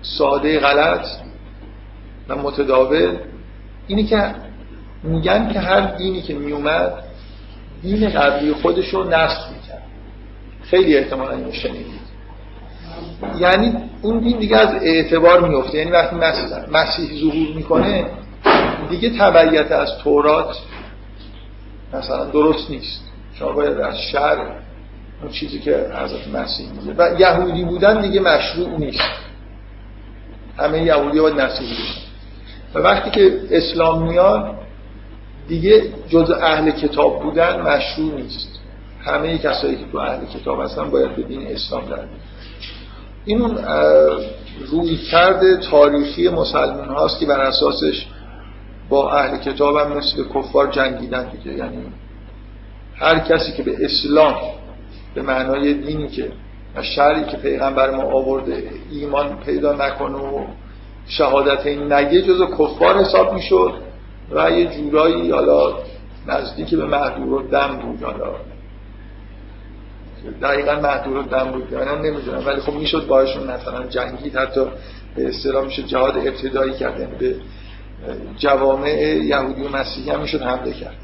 ساده 0.02 0.60
غلط 0.60 1.06
و 2.28 2.36
متداول 2.36 3.16
اینی 3.86 4.04
که 4.04 4.34
میگن 5.02 5.52
که 5.52 5.60
هر 5.60 5.96
دینی 5.96 6.22
که 6.22 6.34
میومد 6.34 6.92
دین 7.82 8.10
قبلی 8.10 8.52
خودش 8.52 8.88
رو 8.94 9.04
نسخ 9.04 9.48
می‌کرد. 9.52 9.67
خیلی 10.70 10.96
احتمالا 10.96 11.30
اینو 11.30 11.52
شنیدید. 11.52 12.08
یعنی 13.38 13.76
اون 14.02 14.18
دین 14.18 14.38
دیگه 14.38 14.56
از 14.56 14.74
اعتبار 14.82 15.48
میفته 15.48 15.78
یعنی 15.78 15.90
وقتی 15.90 16.16
مسیح 16.72 17.20
ظهور 17.20 17.56
می‌کنه 17.56 18.06
دیگه 18.90 19.18
تبعیت 19.18 19.72
از 19.72 19.88
تورات 20.04 20.56
مثلا 21.92 22.24
درست 22.24 22.70
نیست. 22.70 23.00
شما 23.34 23.52
باید 23.52 23.80
از 23.80 24.00
شر 24.12 24.38
اون 25.22 25.30
چیزی 25.30 25.58
که 25.58 25.90
حضرت 26.04 26.28
مسیح 26.34 26.68
میگه. 26.72 26.94
و 26.98 27.20
یهودی 27.20 27.64
بودن 27.64 28.00
دیگه 28.00 28.20
مشروع 28.20 28.78
نیست. 28.78 29.00
همه 30.58 30.82
یهودی 30.82 31.20
باید 31.20 31.40
مسیحی 31.40 31.72
بشن 31.72 32.00
و 32.74 32.78
وقتی 32.78 33.10
که 33.10 33.40
اسلام 33.50 34.02
میاد 34.02 34.54
دیگه 35.48 35.82
جز 36.08 36.30
اهل 36.30 36.70
کتاب 36.70 37.22
بودن 37.22 37.60
مشروع 37.60 38.14
نیست. 38.14 38.57
همه 39.00 39.38
کسایی 39.38 39.76
که 39.76 39.84
تو 39.92 39.98
اهل 39.98 40.24
کتاب 40.24 40.60
هستن 40.60 40.90
باید 40.90 41.16
به 41.16 41.22
دین 41.22 41.46
اسلام 41.46 41.84
در 41.84 41.98
این 43.24 43.42
اون 43.42 43.58
روی 44.70 44.96
کرده 44.96 45.56
تاریخی 45.56 46.28
مسلمان 46.28 46.88
هاست 46.88 47.20
که 47.20 47.26
بر 47.26 47.40
اساسش 47.40 48.06
با 48.88 49.12
اهل 49.12 49.38
کتاب 49.38 49.76
هم 49.76 49.96
مثل 49.96 50.24
کفار 50.34 50.66
جنگیدن 50.66 51.30
دیگه 51.30 51.56
یعنی 51.56 51.78
هر 52.96 53.18
کسی 53.18 53.52
که 53.52 53.62
به 53.62 53.84
اسلام 53.84 54.34
به 55.14 55.22
معنای 55.22 55.74
دینی 55.74 56.08
که 56.08 56.32
و 56.76 56.82
شرعی 56.82 57.24
که 57.24 57.36
پیغمبر 57.36 57.90
ما 57.90 58.02
آورده 58.02 58.70
ایمان 58.90 59.36
پیدا 59.36 59.72
نکنه 59.72 60.18
و 60.18 60.44
شهادت 61.06 61.66
این 61.66 61.92
نگه 61.92 62.22
جز 62.22 62.42
کفار 62.58 62.98
حساب 62.98 63.34
می‌شد 63.34 63.74
و 64.30 64.50
یه 64.50 64.66
جورایی 64.66 65.30
حالا 65.30 65.74
نزدیک 66.26 66.74
به 66.74 66.84
محدور 66.84 67.42
دم 67.42 67.78
بود 67.82 68.02
حالا. 68.02 68.34
دقیقا 70.42 70.74
محدور 70.74 71.22
دم 71.22 71.44
بود 71.44 71.74
من 71.74 71.98
نمی‌دونم 72.02 72.46
ولی 72.46 72.60
خب 72.60 72.72
می‌شد 72.72 73.06
باشون 73.06 73.42
مثلا 73.42 73.86
جنگید 73.86 74.36
حتی 74.36 74.60
به 75.16 75.28
اصطلاح 75.28 75.64
می‌شد 75.64 75.86
جهاد 75.86 76.16
ابتدایی 76.16 76.72
کردن 76.72 77.00
یعنی 77.00 77.14
به 77.18 77.34
جوامع 78.38 78.90
یهودی 79.24 79.62
و 79.62 79.68
مسیحی 79.68 80.10
هم 80.10 80.20
می‌شد 80.20 80.42
حمله 80.42 80.72
کرد. 80.72 80.96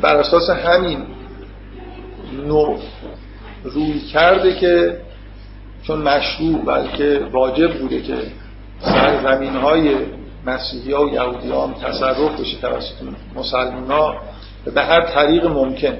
بر 0.00 0.16
اساس 0.16 0.50
همین 0.50 1.06
نوع 2.46 2.78
روی 3.64 4.00
کرده 4.00 4.54
که 4.54 5.00
چون 5.82 6.02
مشروع 6.02 6.64
بلکه 6.64 7.20
واجب 7.32 7.78
بوده 7.78 8.02
که 8.02 8.14
سرزمین 8.80 9.56
های 9.56 9.96
مسیحی 10.46 10.92
ها 10.92 11.06
و 11.06 11.14
یهودی 11.14 11.50
ها 11.50 11.66
هم 11.66 11.74
تصرف 11.74 12.40
بشه 12.40 12.60
توسط 12.60 12.94
مسلمان 13.36 13.90
ها 13.90 14.20
به 14.74 14.82
هر 14.82 15.00
طریق 15.00 15.46
ممکن. 15.46 15.96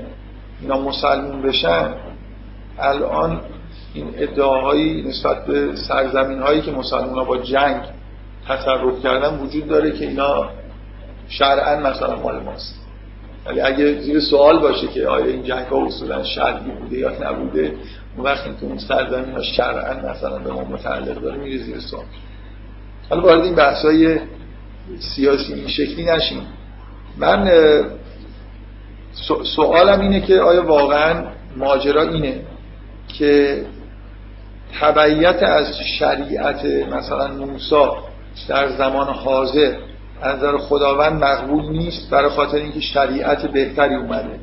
اینا 0.60 0.80
مسلمون 0.80 1.42
بشن 1.42 1.94
الان 2.78 3.40
این 3.94 4.14
ادعاهایی 4.16 5.02
نسبت 5.02 5.46
به 5.46 5.76
سرزمین 5.76 6.38
هایی 6.38 6.60
که 6.60 6.70
مسلمان 6.70 7.14
ها 7.14 7.24
با 7.24 7.36
جنگ 7.38 7.82
تصرف 8.48 9.02
کردن 9.02 9.38
وجود 9.38 9.68
داره 9.68 9.92
که 9.92 10.08
اینا 10.08 10.50
شرعا 11.28 11.80
مثلا 11.80 12.16
مال 12.16 12.42
ماست. 12.42 12.74
ولی 13.46 13.60
اگه 13.60 14.00
زیر 14.00 14.20
سوال 14.20 14.58
باشه 14.58 14.86
که 14.86 15.06
آیا 15.08 15.26
این 15.26 15.42
جنگ 15.42 15.66
ها 15.66 15.86
اصولا 15.86 16.24
شرعی 16.24 16.70
بوده 16.80 16.98
یا 16.98 17.12
نبوده 17.30 17.74
اون 18.16 18.26
وقت 18.26 18.44
که 18.44 18.66
اون 18.66 18.78
سرزمین 18.78 19.34
ها 19.34 19.42
شرعا 19.42 20.10
مثلا 20.10 20.38
به 20.38 20.52
ما 20.52 20.64
متعلق 20.64 21.20
داره 21.20 21.36
میره 21.36 21.64
زیر 21.64 21.80
سوال. 21.80 22.04
حالا 23.10 23.22
وارد 23.22 23.44
این 23.44 23.54
بحث 23.54 23.84
های 23.84 24.18
سیاسی 25.14 25.54
این 25.54 25.68
شکلی 25.68 26.04
نشیم. 26.04 26.46
من 27.16 27.50
سوالم 29.56 30.00
اینه 30.00 30.20
که 30.20 30.40
آیا 30.40 30.66
واقعا 30.66 31.24
ماجرا 31.56 32.02
اینه 32.02 32.40
که 33.18 33.64
تبعیت 34.80 35.42
از 35.42 35.66
شریعت 35.98 36.64
مثلا 36.92 37.28
موسا 37.28 37.96
در 38.48 38.68
زمان 38.68 39.06
حاضر 39.06 39.74
از 40.22 40.36
نظر 40.36 40.58
خداوند 40.58 41.24
مقبول 41.24 41.64
نیست 41.64 42.10
برای 42.10 42.30
خاطر 42.30 42.56
اینکه 42.56 42.80
شریعت 42.80 43.46
بهتری 43.46 43.94
اومده. 43.94 44.38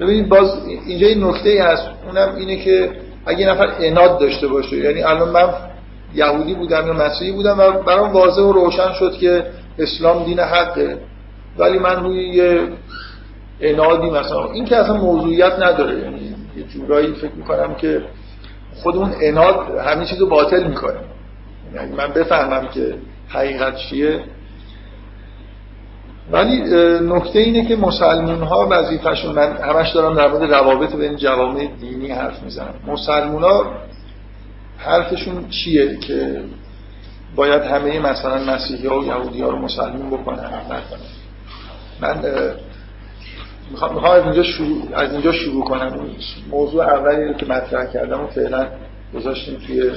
ببینید 0.00 0.28
باز 0.28 0.66
اینجا 0.86 1.06
این 1.06 1.24
نکته 1.24 1.64
هست. 1.64 1.82
اونم 2.06 2.34
اینه 2.36 2.56
که 2.56 2.92
اگه 3.26 3.46
نفر 3.46 3.74
اناد 3.78 4.20
داشته 4.20 4.48
باشه 4.48 4.76
یعنی 4.76 5.02
الان 5.02 5.28
من 5.28 5.54
یهودی 6.14 6.54
بودم 6.54 6.86
یا 6.86 6.92
مسیحی 6.92 7.32
بودم 7.32 7.58
و 7.58 7.72
برام 7.72 8.12
واضح 8.12 8.42
و 8.42 8.52
روشن 8.52 8.92
شد 8.92 9.12
که 9.12 9.46
اسلام 9.78 10.24
دین 10.24 10.40
حقه. 10.40 10.98
ولی 11.60 11.78
من 11.78 12.04
روی 12.04 12.28
یه 12.28 12.68
انادی 13.60 14.10
مثلا 14.10 14.52
این 14.52 14.64
که 14.64 14.76
اصلا 14.76 14.96
موضوعیت 14.96 15.52
نداره. 15.52 15.98
یعنی 15.98 16.34
یه 16.56 16.62
جورایی 16.62 17.12
فکر 17.12 17.34
می‌کنم 17.36 17.74
که 17.74 18.02
خود 18.82 18.96
اون 18.96 19.12
اناد 19.22 19.78
همه 19.78 20.06
چیزو 20.06 20.28
باطل 20.28 20.64
می‌کنه. 20.64 21.00
یعنی 21.74 21.94
من 21.94 22.08
بفهمم 22.12 22.68
که 22.68 22.94
حقیقت 23.28 23.76
چیه. 23.76 24.20
ولی 26.32 26.60
نکته 27.00 27.38
اینه 27.38 27.68
که 27.68 27.76
مسلمون 27.76 28.42
ها 28.42 28.66
من 28.66 29.56
همش 29.56 29.92
دارم 29.94 30.14
در 30.14 30.28
مورد 30.28 30.52
روابط 30.52 30.94
بین 30.94 31.16
جوامع 31.16 31.68
دینی 31.80 32.10
حرف 32.10 32.42
می‌زنم. 32.42 32.74
مسلمون 32.86 33.42
ها 33.42 33.72
حرفشون 34.78 35.48
چیه 35.48 35.96
که 35.96 36.40
باید 37.36 37.62
همه 37.62 37.98
مثلا 37.98 38.54
مسیحی 38.54 38.86
ها 38.86 39.00
و 39.00 39.04
یهودی 39.04 39.42
ها 39.42 39.48
رو 39.48 39.58
مسلمون 39.58 40.10
بکنن؟ 40.10 40.50
من 42.00 42.22
می‌خوام 43.70 44.04
از 44.04 44.24
اینجا 44.24 44.42
شروع 44.42 44.82
از 44.94 45.12
اینجا 45.12 45.32
شروع 45.32 45.64
کنم. 45.64 46.06
موضوع 46.50 46.84
اولی 46.84 47.34
که 47.34 47.46
مطرح 47.46 47.86
کردم 47.92 48.20
و 48.20 48.26
فعلا 48.26 48.68
گذاشتیم 49.14 49.58
توی 49.66 49.92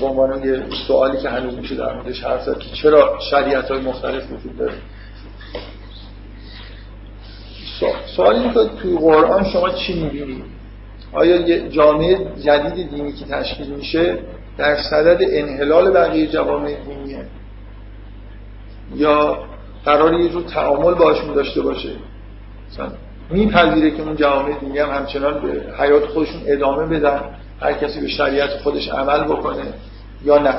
به 0.00 0.06
عنوان 0.06 0.44
یه 0.44 0.62
سوالی 0.86 1.18
که 1.18 1.28
هنوز 1.28 1.54
میشه 1.54 1.74
در 1.74 1.94
موردش 1.94 2.24
حرف 2.24 2.42
زد 2.42 2.58
که 2.58 2.68
چرا 2.82 3.18
شریعت 3.30 3.70
های 3.70 3.80
مختلف 3.80 4.32
وجود 4.32 4.58
داره؟ 4.58 4.74
سوال. 8.16 8.36
اینه 8.36 8.54
که 8.54 8.60
توی 8.82 8.98
قرآن 8.98 9.44
شما 9.44 9.70
چی 9.70 10.02
می‌بینید 10.02 10.44
آیا 11.12 11.36
یه 11.36 11.68
جامعه 11.68 12.18
جدید 12.44 12.90
دینی 12.90 13.12
که 13.12 13.24
تشکیل 13.24 13.66
میشه 13.66 14.18
در 14.58 14.76
صدد 14.76 15.18
انحلال 15.30 15.90
بقیه 15.90 16.26
جوامع 16.26 16.74
دینیه؟ 16.74 17.26
یا 18.94 19.38
قرار 19.86 20.14
یه 20.14 20.28
جور 20.28 20.42
تعامل 20.42 20.94
باشون 20.94 21.34
داشته 21.34 21.60
باشه. 21.62 21.90
مثلا 22.70 22.88
میپذیره 23.30 23.90
که 23.90 24.02
اون 24.02 24.16
جوامع 24.16 24.58
دینی 24.60 24.78
هم 24.78 24.90
همچنان 24.90 25.40
به 25.42 25.62
حیات 25.78 26.06
خودشون 26.06 26.40
ادامه 26.46 26.86
بدن 26.86 27.20
هر 27.60 27.72
کسی 27.72 28.00
به 28.00 28.08
شریعت 28.08 28.50
خودش 28.50 28.88
عمل 28.88 29.24
بکنه 29.24 29.64
یا 30.24 30.38
نه. 30.38 30.54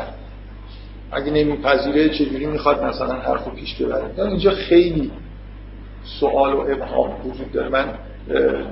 اگه 1.11 1.31
نمیپذیره 1.31 2.09
چجوری 2.09 2.45
می‌خواد 2.45 2.83
مثلا 2.83 3.13
حرفو 3.13 3.51
پیش 3.51 3.75
ببره؟ 3.75 4.11
اینجا 4.17 4.51
خیلی 4.51 5.11
سوال 6.19 6.53
و 6.53 6.59
ابهام 6.59 7.11
وجود 7.25 7.51
داره. 7.51 7.69
من 7.69 7.85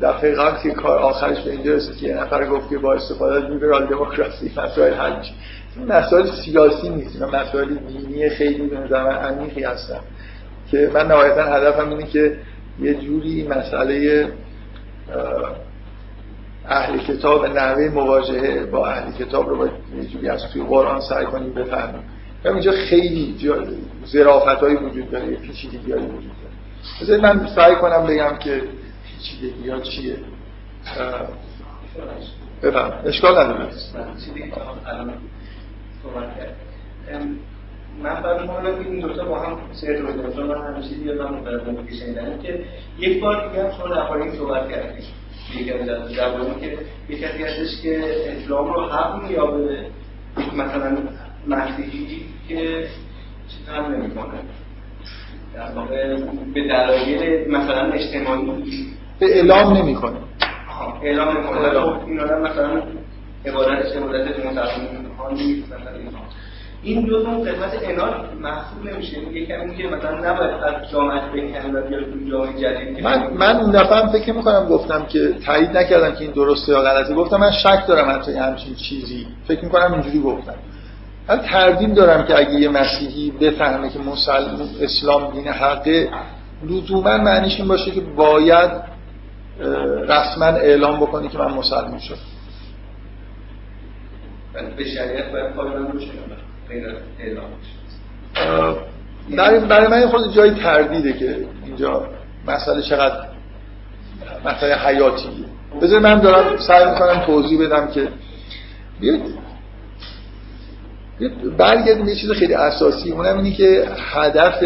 دفعه 0.01 0.35
قبل 0.35 0.63
که 0.63 0.71
کار 0.71 0.99
آخرش 0.99 1.39
به 1.39 1.51
اینجا 1.51 1.73
رسید 1.73 1.97
که 1.97 2.07
یه 2.07 2.15
نفر 2.15 2.45
گفت 2.45 2.69
که 2.69 2.77
با 2.77 2.93
استفاده 2.93 3.35
از 3.35 3.51
لیبرال 3.51 3.85
دموکراسی 3.85 4.51
مسائل 4.57 4.93
حل 4.93 5.17
میشه. 5.17 5.33
مسائل 5.87 6.25
سیاسی 6.45 6.89
نیست 6.89 7.21
مسائل 7.21 7.75
دینی 7.75 8.29
خیلی 8.29 8.67
به 8.67 8.77
نظر 8.77 9.11
عمیقی 9.11 9.63
هستن. 9.63 9.99
که 10.75 10.91
من 10.93 11.07
نهایتا 11.07 11.43
هدفم 11.43 11.89
اینه 11.89 12.07
که 12.07 12.37
یه 12.79 12.93
جوری 12.93 13.47
مسئله 13.47 14.27
اهل 16.65 16.97
کتاب 16.97 17.45
نحوه 17.45 17.89
مواجهه 17.93 18.65
با 18.65 18.87
اهل 18.87 19.11
کتاب 19.11 19.49
رو 19.49 19.57
باید 19.57 19.71
یه 19.97 20.05
جوری 20.05 20.29
از 20.29 20.43
توی 20.53 20.63
قرآن 20.63 21.01
سعی 21.01 21.25
کنیم 21.25 21.53
بفهمیم. 21.53 22.03
اینجا 22.45 22.71
خیلی 22.71 23.35
زرافت 24.05 24.47
هایی 24.47 24.75
وجود 24.75 25.11
داره 25.11 25.27
یه 25.27 25.37
پیچیدگی 25.37 25.91
هایی 25.91 26.05
وجود 26.05 26.31
داره. 27.07 27.21
من 27.21 27.47
سعی 27.55 27.75
کنم 27.75 28.05
بگم 28.07 28.37
که 28.37 28.61
پیچیدگی 29.05 29.69
ها 29.69 29.79
چیه. 29.79 30.17
بفهم 32.63 32.93
اشکال 33.05 33.39
نداره. 33.39 33.69
من 38.03 38.21
برای 38.21 38.47
شما 38.47 38.59
این 38.67 38.99
دوتا 38.99 39.25
با 39.25 39.39
هم 39.39 39.57
سر 39.71 39.93
رو 39.97 40.47
من 40.47 40.73
همیشه 40.73 40.97
یادم 40.97 41.43
در 41.43 41.59
زندگی 41.65 41.95
شنیدنم 41.95 42.37
که 42.37 42.59
یک 42.99 43.21
بار 43.21 43.47
دیگه 43.47 43.63
هم 43.63 43.71
شما 43.71 43.87
درباره 43.87 44.21
این 44.21 44.31
صحبت 44.31 44.69
کردید 44.69 45.03
یکی 45.55 45.71
از 45.71 46.13
جوانی 46.13 46.59
که 46.59 46.77
یکی 47.09 47.25
از 47.25 47.81
که 47.81 48.03
اسلام 48.27 48.73
رو 48.73 48.81
حق 48.81 49.31
یا 49.31 49.45
به 49.45 49.85
مثلا 50.57 50.97
مسیحی 51.47 52.25
که 52.47 52.87
چیز 53.47 53.69
هم 53.69 53.85
نمی‌کنه. 53.95 54.39
در 55.55 55.71
واقع 55.75 56.15
به 56.53 56.67
دلایل 56.67 57.51
مثلا 57.51 57.91
اجتماعی 57.91 58.95
به 59.19 59.25
اعلام 59.35 59.77
نمی‌کنه. 59.77 60.17
اعلام 61.03 61.37
نمی‌کنه. 61.37 61.69
خب 61.69 62.07
این 62.07 62.19
آدم 62.19 62.41
مثلا 62.41 62.81
عبادتش 63.45 63.95
عبادت 63.95 64.45
مسلمان 64.45 65.33
نیست 65.33 65.73
مثلا 65.73 65.91
این 66.85 67.05
دو 67.05 67.23
تا 67.23 67.31
قسمت 67.31 67.79
انار 67.81 68.29
محسوب 68.41 68.85
نمیشه. 68.85 69.17
یه 69.17 69.45
کمی 69.45 69.75
که 69.77 69.87
مثلا 69.87 70.31
نباید 70.31 70.51
از 70.51 70.91
جامعه 70.91 71.19
بکنه 71.19 71.71
و 71.71 71.87
بیاد 71.87 72.03
تو 72.03 72.29
جامعه 72.29 72.53
جدید. 72.61 73.03
من 73.03 73.33
من 73.33 73.55
اون 73.55 73.71
دفعه 73.71 74.11
فکر 74.11 74.33
می‌کنم 74.33 74.67
گفتم 74.69 75.05
که 75.05 75.33
تایید 75.45 75.77
نکردم 75.77 76.15
که 76.15 76.21
این 76.21 76.31
درسته 76.31 76.71
یا 76.71 76.81
غلطه. 76.81 77.13
گفتم 77.13 77.37
من 77.37 77.51
شک 77.51 77.87
دارم 77.87 78.09
حتی 78.09 78.31
همچین 78.33 78.75
چیزی. 78.75 79.27
فکر 79.47 79.65
می‌کنم 79.65 79.93
اینجوری 79.93 80.19
گفتم. 80.19 80.53
من 81.29 81.37
تردید 81.37 81.93
دارم 81.93 82.25
که 82.27 82.37
اگه 82.39 82.53
یه 82.53 82.69
مسیحی 82.69 83.31
بفهمه 83.31 83.89
که 83.89 83.99
مسلم 83.99 84.69
اسلام 84.81 85.31
دین 85.31 85.47
حقه 85.47 86.09
لزوما 86.63 87.17
معنیش 87.17 87.59
این 87.59 87.67
باشه 87.67 87.91
که 87.91 88.01
باید 88.01 88.71
رسما 90.07 90.45
اعلام 90.45 90.99
بکنی 90.99 91.29
که 91.29 91.37
من 91.37 91.53
مسلمان 91.53 91.99
شدم. 91.99 92.17
به 94.77 94.83
شریعت 94.83 95.31
باید 95.31 95.55
برای, 99.69 99.87
من 99.87 100.07
خود 100.07 100.33
جای 100.33 100.51
تردیده 100.51 101.13
که 101.13 101.37
اینجا 101.65 102.07
مسئله 102.47 102.81
چقدر 102.81 103.15
مسئله 104.45 104.75
حیاتیه. 104.75 105.29
بذار 105.81 105.99
من 105.99 106.19
دارم 106.19 106.57
سعی 106.57 106.85
می‌کنم 106.85 107.23
توضیح 107.25 107.65
بدم 107.65 107.87
که 107.87 108.07
بیاید 108.99 109.21
برگردیم 111.57 112.07
یه 112.07 112.15
چیز 112.15 112.31
خیلی 112.31 112.53
اساسی. 112.53 113.11
اونم 113.11 113.37
اینه 113.37 113.51
که 113.51 113.87
هدف 114.13 114.63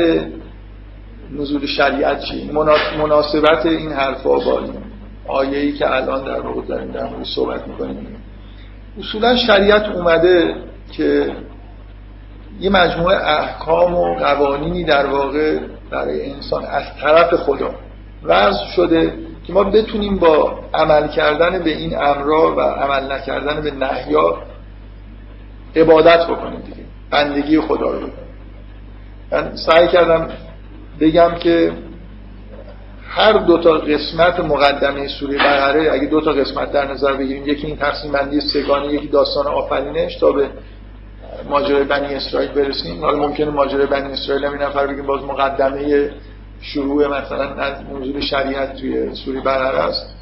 نزول 1.39 1.65
شریعت 1.65 2.19
چی؟ 2.19 2.51
مناسبت 2.97 3.65
این 3.65 3.91
حرفا 3.91 4.39
با 4.39 4.59
این 4.59 4.73
آیه 5.27 5.57
ای 5.59 5.71
که 5.71 5.95
الان 5.95 6.25
در 6.25 6.39
واقع 6.39 6.61
داریم 6.67 6.91
در 6.91 7.07
صحبت 7.35 7.67
می‌کنیم. 7.67 8.07
اصولا 8.99 9.35
شریعت 9.35 9.85
اومده 9.85 10.55
که 10.91 11.31
یه 12.59 12.69
مجموعه 12.69 13.15
احکام 13.15 13.95
و 13.95 14.15
قوانینی 14.15 14.83
در 14.83 15.05
واقع 15.05 15.59
برای 15.89 16.31
انسان 16.31 16.65
از 16.65 16.83
طرف 17.01 17.33
خدا 17.33 17.71
وضع 18.23 18.65
شده 18.75 19.13
که 19.47 19.53
ما 19.53 19.63
بتونیم 19.63 20.17
با 20.17 20.59
عمل 20.73 21.07
کردن 21.07 21.59
به 21.59 21.69
این 21.69 21.97
امرا 21.97 22.55
و 22.55 22.61
عمل 22.61 23.11
نکردن 23.11 23.61
به 23.61 23.71
نهیا 23.71 24.37
عبادت 25.75 26.27
بکنیم 26.27 26.59
دیگه 26.59 26.83
بندگی 27.11 27.59
خدا 27.59 27.91
رو 27.91 28.07
من 29.31 29.55
سعی 29.55 29.87
کردم 29.87 30.27
بگم 30.99 31.35
که 31.39 31.71
هر 33.09 33.33
دو 33.33 33.57
تا 33.57 33.71
قسمت 33.71 34.39
مقدمه 34.39 35.07
سوره 35.07 35.37
بقره 35.37 35.91
اگه 35.91 36.05
دو 36.05 36.21
تا 36.21 36.31
قسمت 36.31 36.71
در 36.71 36.91
نظر 36.91 37.13
بگیریم 37.13 37.47
یکی 37.47 37.67
این 37.67 37.77
تقسیم 37.77 38.11
بندی 38.11 38.41
سگانه 38.41 38.93
یکی 38.93 39.07
داستان 39.07 39.47
آفرینش 39.47 40.15
تا 40.15 40.31
به 40.31 40.49
ماجرای 41.49 41.83
بنی 41.83 42.15
اسرائیل 42.15 42.51
برسیم. 42.51 43.01
حالا 43.01 43.27
ممکنه 43.27 43.49
ماجرای 43.49 43.85
بنی 43.85 44.13
اسرائیل 44.13 44.45
هم 44.45 44.53
این 44.53 44.61
نفر 44.61 44.87
بگیم 44.87 45.05
باز 45.05 45.23
مقدمه 45.23 46.11
شروع 46.61 47.07
مثلا 47.07 47.43
از 47.43 47.83
موضوع 47.83 48.19
شریعت 48.19 48.75
توی 48.75 49.15
سوری 49.15 49.39
برهر 49.39 49.75
است 49.75 50.15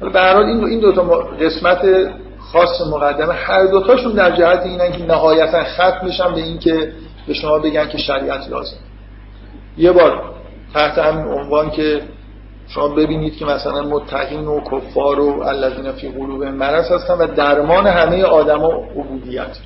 به 0.00 0.20
حال 0.20 0.44
این 0.44 0.64
این 0.64 0.80
دو 0.80 0.92
تا 0.92 1.02
قسمت 1.40 2.10
خاص 2.38 2.80
مقدمه 2.92 3.32
هر 3.32 3.66
دوتاشون 3.66 4.12
در 4.12 4.36
جهت 4.36 4.62
اینن 4.66 4.92
که 4.92 5.04
نهایتا 5.04 5.64
ختم 5.64 6.00
میشن 6.02 6.34
به 6.34 6.40
اینکه 6.40 6.92
به 7.26 7.34
شما 7.34 7.58
بگن 7.58 7.88
که 7.88 7.98
شریعت 7.98 8.48
لازم 8.48 8.76
یه 9.78 9.92
بار 9.92 10.34
تحت 10.74 10.98
همین 10.98 11.24
عنوان 11.24 11.70
که 11.70 12.02
شما 12.68 12.88
ببینید 12.88 13.36
که 13.36 13.44
مثلا 13.44 13.82
متقین 13.82 14.46
و 14.46 14.60
کفار 14.60 15.20
و 15.20 15.42
الذین 15.42 15.92
فی 15.92 16.08
قلوب 16.08 16.44
مرض 16.44 16.92
هستن 16.92 17.14
و 17.14 17.26
درمان 17.26 17.86
همه 17.86 18.22
آدما 18.24 18.68
عبودیت. 18.68 19.56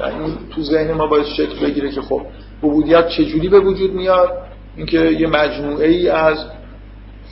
یعنی 0.00 0.38
تو 0.54 0.62
ذهن 0.62 0.92
ما 0.92 1.06
باید 1.06 1.26
شکل 1.26 1.66
بگیره 1.66 1.90
که 1.90 2.00
خب 2.00 2.22
عبودیت 2.62 3.08
چجوری 3.08 3.48
به 3.48 3.60
وجود 3.60 3.92
میاد؟ 3.92 4.32
اینکه 4.76 4.98
یه 4.98 5.26
مجموعه 5.26 5.88
ای 5.88 6.08
از 6.08 6.36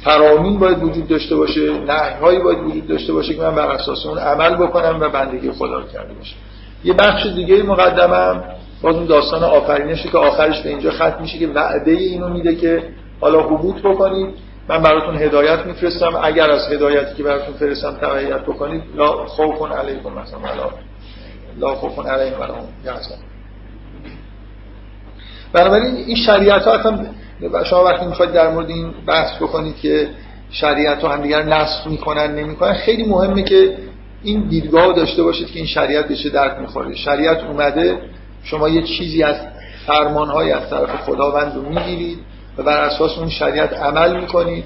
فرامین 0.04 0.58
باید 0.58 0.82
وجود 0.82 1.08
داشته 1.08 1.36
باشه 1.36 1.60
نهی 1.60 2.38
باید 2.42 2.58
وجود 2.58 2.86
داشته 2.86 3.12
باشه 3.12 3.34
که 3.34 3.42
من 3.42 3.54
بر 3.54 3.66
اساس 3.66 4.06
اون 4.06 4.18
عمل 4.18 4.56
بکنم 4.56 4.98
و 5.00 5.08
بندگی 5.08 5.50
خدا 5.50 5.78
رو 5.78 5.86
کرده 5.86 6.14
باشه 6.14 6.34
یه 6.84 6.92
بخش 6.92 7.26
دیگه 7.26 7.62
مقدمم 7.62 8.44
باز 8.82 8.96
اون 8.96 9.06
داستان 9.06 9.44
آفرینشه 9.44 10.08
که 10.08 10.18
آخرش 10.18 10.62
به 10.62 10.68
اینجا 10.68 10.90
ختم 10.90 11.16
میشه 11.20 11.38
که 11.38 11.48
وعده 11.48 11.90
اینو 11.90 12.28
میده 12.28 12.54
که 12.54 12.82
حالا 13.20 13.42
حبوط 13.42 13.82
بکنید. 13.82 14.34
من 14.68 14.82
براتون 14.82 15.16
هدایت 15.16 15.66
میفرستم. 15.66 16.20
اگر 16.22 16.50
از 16.50 16.72
هدایتی 16.72 17.14
که 17.14 17.22
براتون 17.22 17.54
فرستم 17.54 17.92
تبعیت 17.92 18.40
بکنید 18.40 18.82
لا 18.96 19.26
خوف 19.26 19.72
علیکم 19.72 20.12
مثلا. 20.12 20.70
لا 21.58 21.74
خوف 21.74 22.06
علیهم 22.06 22.40
ولا 22.40 22.54
هم 22.54 22.64
یحزنون 22.84 23.18
بنابراین 25.52 25.94
این 25.94 26.16
شریعت 26.16 26.62
ها 26.62 26.72
اصلا 26.72 27.06
شما 27.64 27.84
وقتی 27.84 28.06
می‌خواید 28.06 28.32
در 28.32 28.50
مورد 28.50 28.70
این 28.70 28.94
بحث 29.06 29.36
بکنید 29.36 29.76
که 29.76 30.08
شریعت 30.50 31.02
ها 31.02 31.08
هم 31.08 31.22
دیگر 31.22 31.42
نسخ 31.42 31.86
می‌کنن 31.86 32.34
نمی‌کنن 32.34 32.72
خیلی 32.72 33.04
مهمه 33.04 33.42
که 33.42 33.76
این 34.22 34.40
دیدگاه 34.48 34.92
داشته 34.92 35.22
باشید 35.22 35.50
که 35.50 35.58
این 35.58 35.66
شریعت 35.66 36.08
به 36.08 36.16
چه 36.16 36.28
درد 36.28 36.60
می‌خوره. 36.60 36.94
شریعت 36.94 37.44
اومده 37.44 37.98
شما 38.42 38.68
یه 38.68 38.82
چیزی 38.82 39.22
از 39.22 39.36
فرمانهای 39.86 40.52
از 40.52 40.70
طرف 40.70 40.90
خداوند 40.90 41.54
رو 41.54 41.62
می‌گیرید 41.62 42.18
و 42.58 42.62
بر 42.62 42.80
اساس 42.80 43.18
اون 43.18 43.28
شریعت 43.28 43.72
عمل 43.72 44.20
می‌کنید. 44.20 44.64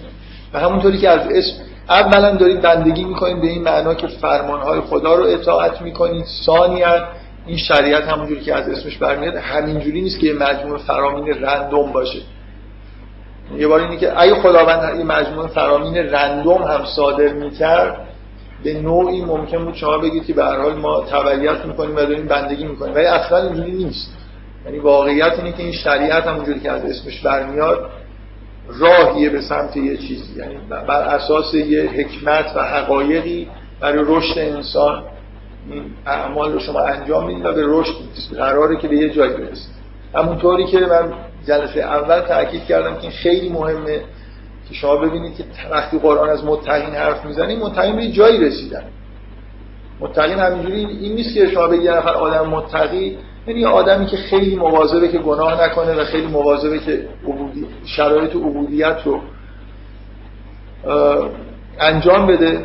و 0.53 0.61
همونطوری 0.61 0.99
که 0.99 1.09
از 1.09 1.21
اسم 1.33 1.55
اولا 1.89 2.37
دارید 2.37 2.61
بندگی 2.61 3.05
می‌کنید 3.05 3.41
به 3.41 3.47
این 3.47 3.63
معنا 3.63 3.95
که 3.95 4.07
فرمانهای 4.07 4.81
خدا 4.81 5.15
رو 5.15 5.25
اطاعت 5.25 5.83
می‌کنید 5.83 6.25
ثانیا 6.47 7.09
این 7.47 7.57
شریعت 7.57 8.05
همونجوری 8.05 8.41
که 8.41 8.55
از 8.55 8.69
اسمش 8.69 8.99
برمیاد 8.99 9.37
همینجوری 9.37 10.01
نیست 10.01 10.21
که 10.21 10.27
یه 10.27 10.35
مجموعه 10.35 10.79
فرامین 10.79 11.45
رندوم 11.45 11.93
باشه. 11.93 12.19
یه 13.57 13.69
بار 13.69 13.81
اینه 13.81 13.97
که 13.97 14.21
اگه 14.21 14.35
خداوند 14.35 14.99
یه 14.99 15.05
مجموعه 15.05 15.49
فرامین 15.49 15.97
رندوم 15.97 16.63
هم 16.63 16.85
صادر 16.85 17.33
می‌کرد 17.33 18.07
به 18.65 18.81
نوعی 18.81 19.25
ممکن 19.25 19.65
بود 19.65 19.75
شما 19.75 19.99
بگید 19.99 20.27
که 20.27 20.35
به 20.35 20.45
هر 20.45 20.59
حال 20.59 20.75
ما 20.75 21.01
تبعیت 21.01 21.65
می‌کنیم 21.65 21.97
و 21.97 22.01
داریم 22.01 22.27
بندگی 22.27 22.65
می‌کنیم. 22.65 22.95
ولی 22.95 23.07
اصلا 23.07 23.39
اینجوری 23.39 23.73
نیست. 23.73 24.17
یعنی 24.65 24.79
واقعیت 24.79 25.33
اینه 25.39 25.53
که 25.53 25.63
این 25.63 25.73
شریعت 25.73 26.27
همونجوری 26.27 26.61
که 26.61 26.71
از 26.71 26.85
اسمش 26.85 27.21
برمیاد 27.21 27.91
راهیه 28.79 29.31
به 29.31 29.41
سمت 29.41 29.77
یه 29.77 29.97
چیزی 29.97 30.39
یعنی 30.39 30.55
بر 30.69 31.03
اساس 31.03 31.55
یه 31.55 31.83
حکمت 31.83 32.57
و 32.57 32.63
حقایقی 32.63 33.49
برای 33.81 34.05
رشد 34.07 34.39
انسان 34.39 35.03
اعمال 36.07 36.53
رو 36.53 36.61
شما 36.61 36.81
انجام 36.81 37.27
می‌دید 37.27 37.45
و 37.45 37.53
به 37.53 37.63
رشد 37.67 37.95
قراره 38.37 38.77
که 38.77 38.89
به 38.89 38.97
یه 38.97 39.11
جایی 39.11 39.33
برسید. 39.33 39.81
همونطوری 40.15 40.65
که 40.65 40.79
من 40.79 41.13
جلسه 41.47 41.81
اول 41.81 42.21
تاکید 42.21 42.65
کردم 42.65 42.97
که 42.97 43.11
خیلی 43.11 43.49
مهمه 43.49 44.01
که 44.69 44.75
شما 44.75 44.97
ببینید 44.97 45.37
که 45.37 45.45
وقتی 45.71 45.99
قرآن 45.99 46.29
از 46.29 46.45
متقین 46.45 46.95
حرف 46.95 47.25
می‌زنه 47.25 47.57
متقین 47.57 47.97
به 47.97 48.09
جایی 48.09 48.39
رسیدن. 48.39 48.85
متقین 50.01 50.39
همینجوری 50.39 50.87
این 50.87 51.15
نیست 51.15 51.35
که 51.35 51.49
شما 51.49 51.67
بگید 51.67 51.89
نفر 51.89 52.15
آدم 52.15 52.51
متقی 52.51 53.19
یعنی 53.47 53.65
آدمی 53.65 54.07
که 54.07 54.17
خیلی 54.17 54.57
مواظبه 54.57 55.09
که 55.09 55.19
گناه 55.19 55.65
نکنه 55.65 55.95
و 55.95 56.05
خیلی 56.05 56.27
مواظبه 56.27 56.79
که 56.79 57.09
عبودی 57.25 57.67
شرایط 57.85 58.37
عبودیت 58.37 58.99
رو 59.05 59.21
انجام 61.79 62.27
بده 62.27 62.65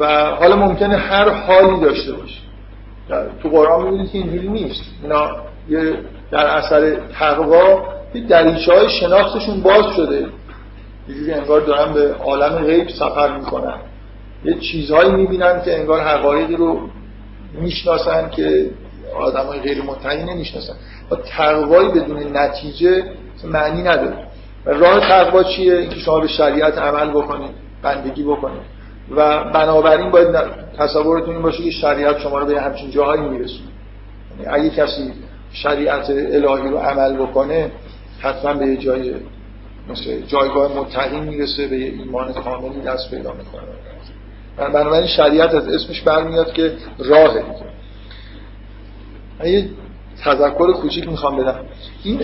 و 0.00 0.24
حالا 0.24 0.56
ممکنه 0.56 0.96
هر 0.96 1.28
حالی 1.28 1.80
داشته 1.80 2.12
باشه. 2.12 2.40
تو 3.42 3.48
قرآن 3.48 3.84
می‌بینید 3.84 4.10
که 4.10 4.18
اینجوری 4.18 4.48
نیست. 4.48 4.82
اینا 5.02 5.30
یه 5.68 5.94
در 6.30 6.46
اثر 6.46 6.96
تقوا 7.12 7.84
یه 8.14 8.26
دریچه 8.26 8.72
های 8.72 8.88
شناختشون 8.88 9.60
باز 9.60 9.84
شده. 9.96 10.26
یه 11.26 11.36
انگار 11.36 11.60
دارن 11.60 11.92
به 11.92 12.14
عالم 12.14 12.64
غیب 12.64 12.88
سفر 12.88 13.38
می‌کنن. 13.38 13.76
یه 14.44 14.58
چیزهایی 14.58 15.10
می‌بینن 15.12 15.62
که 15.64 15.78
انگار 15.78 16.00
حقایقی 16.00 16.56
رو 16.56 16.80
می‌شناسن 17.60 18.30
که 18.30 18.70
آدم 19.14 19.46
های 19.46 19.60
غیر 19.60 19.82
متقی 19.82 20.22
نمی‌شناسن. 20.22 20.74
و 21.10 21.16
تقوایی 21.16 21.88
بدون 21.88 22.36
نتیجه 22.36 23.04
معنی 23.44 23.82
نداره. 23.82 24.26
و 24.66 24.70
راه 24.70 25.00
تقوا 25.00 25.42
چیه؟ 25.42 25.74
اینکه 25.74 26.00
شما 26.00 26.20
به 26.20 26.28
شریعت 26.28 26.78
عمل 26.78 27.10
بکنید 27.10 27.50
بندگی 27.82 28.22
بکنید. 28.22 28.62
و 29.10 29.44
بنابراین 29.44 30.10
باید 30.10 30.36
تصورتون 30.78 31.34
این 31.34 31.42
باشه 31.42 31.62
که 31.62 31.70
شریعت 31.70 32.18
شما 32.18 32.38
رو 32.38 32.46
به 32.46 32.60
همچین 32.60 32.90
جاهایی 32.90 33.22
میرسونه. 33.22 33.68
یعنی 34.40 34.52
اگه 34.52 34.70
کسی 34.70 35.12
شریعت 35.52 36.10
الهی 36.10 36.68
رو 36.68 36.78
عمل 36.78 37.16
بکنه 37.16 37.70
حتما 38.20 38.54
به 38.54 38.66
یه 38.66 38.76
جای 38.76 39.14
مثل 39.88 40.20
جایگاه 40.26 40.72
متقین 40.78 41.24
می‌رسه 41.24 41.66
به 41.66 41.76
ایمان 41.76 42.32
کاملی 42.32 42.80
دست 42.80 43.10
پیدا 43.10 43.32
می‌کنه. 43.32 43.62
بنابراین 44.72 45.06
شریعت 45.06 45.54
از 45.54 45.68
اسمش 45.68 46.02
برمیاد 46.02 46.52
که 46.52 46.72
راه 46.98 47.28
دیگه 47.28 47.70
یه 49.44 49.68
تذکر 50.24 50.72
کوچیک 50.72 51.08
می‌خوام 51.08 51.36
بدم. 51.36 51.60
این 52.04 52.20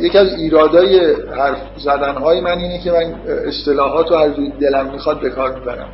یکی 0.00 0.18
از 0.18 0.34
ایرادای 0.34 1.14
حرف 1.36 1.58
زدن 1.76 2.14
های 2.14 2.40
من 2.40 2.58
اینه 2.58 2.78
که 2.78 2.92
من 2.92 3.14
اصطلاحات 3.46 4.10
رو 4.10 4.16
هر 4.16 4.28
دلم 4.60 4.90
می‌خواد 4.92 5.20
به 5.20 5.30
کار 5.30 5.58
می‌برم. 5.58 5.88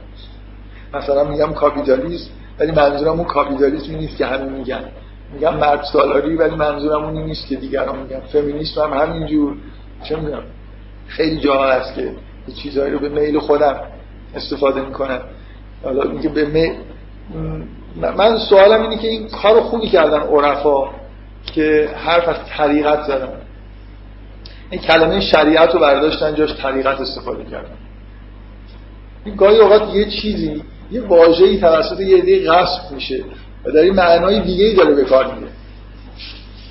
مثلا 0.95 1.25
میگم 1.25 1.53
کاپیتالیسم 1.53 2.31
ولی 2.59 2.73
منظورم 2.73 3.17
اون 3.17 3.25
کاپیتالیسم 3.25 3.95
نیست 3.95 4.17
که 4.17 4.27
همین 4.27 4.53
میگن. 4.53 4.85
میگم 5.35 5.57
مرد 5.57 5.85
سالاری 5.93 6.37
ولی 6.37 6.57
منظورم 6.57 7.05
اون 7.05 7.23
نیست 7.23 7.47
که 7.47 7.57
دیگران 7.57 7.99
میگن. 7.99 8.21
فمینیسم 8.21 8.81
هم 8.81 8.93
همینجور. 8.93 9.55
چه 10.05 10.17
میگم 10.17 10.43
خیلی 11.07 11.41
جا 11.41 11.63
هست 11.63 11.95
که 11.95 12.13
چیزهایی 12.63 12.93
رو 12.93 12.99
به 12.99 13.09
میل 13.09 13.39
خودم 13.39 13.81
استفاده 14.35 14.81
می‌کنم. 14.81 15.21
حالا 15.85 16.11
میگه 16.11 16.29
به 16.29 16.45
میل 16.45 16.73
من 17.97 18.39
سوالم 18.39 18.83
اینه 18.83 18.97
که 18.97 19.09
این 19.09 19.29
کار 19.29 19.61
خوبی 19.61 19.89
کردن 19.89 20.21
عرفا 20.21 20.85
که 21.55 21.89
حرف 21.97 22.29
از 22.29 22.37
طریقت 22.57 23.03
زدن. 23.03 23.29
این 24.71 24.81
کلمه 24.81 25.21
شریعت 25.21 25.75
رو 25.75 25.81
برداشتن 25.81 26.35
جاش 26.35 26.55
طریقت 26.55 27.01
استفاده 27.01 27.45
کردن. 27.45 27.77
این 29.25 29.37
گاهی 29.37 29.59
اوقات 29.59 29.95
یه 29.95 30.05
چیزی 30.05 30.63
یه 30.91 31.01
واژه‌ای 31.01 31.61
توسط 31.61 32.01
یه 32.01 32.17
عده 32.17 32.51
غصب 32.51 32.93
میشه 32.95 33.25
و 33.65 33.71
در 33.71 33.81
این 33.81 33.95
معنای 33.95 34.41
دیگه 34.41 34.65
ای 34.65 34.75
داره 34.75 34.95
به 34.95 35.05
کار 35.05 35.35
میره. 35.35 35.53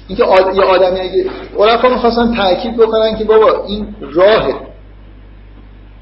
اینکه 0.07 0.23
آد... 0.23 0.55
یه 0.55 0.63
آدمی 0.63 0.99
اگه 0.99 1.25
عرفا 1.59 1.89
می‌خواستن 1.89 2.35
تاکید 2.35 2.77
بکنن 2.77 3.17
که 3.17 3.23
بابا 3.23 3.65
این 3.67 3.95
راه 4.01 4.47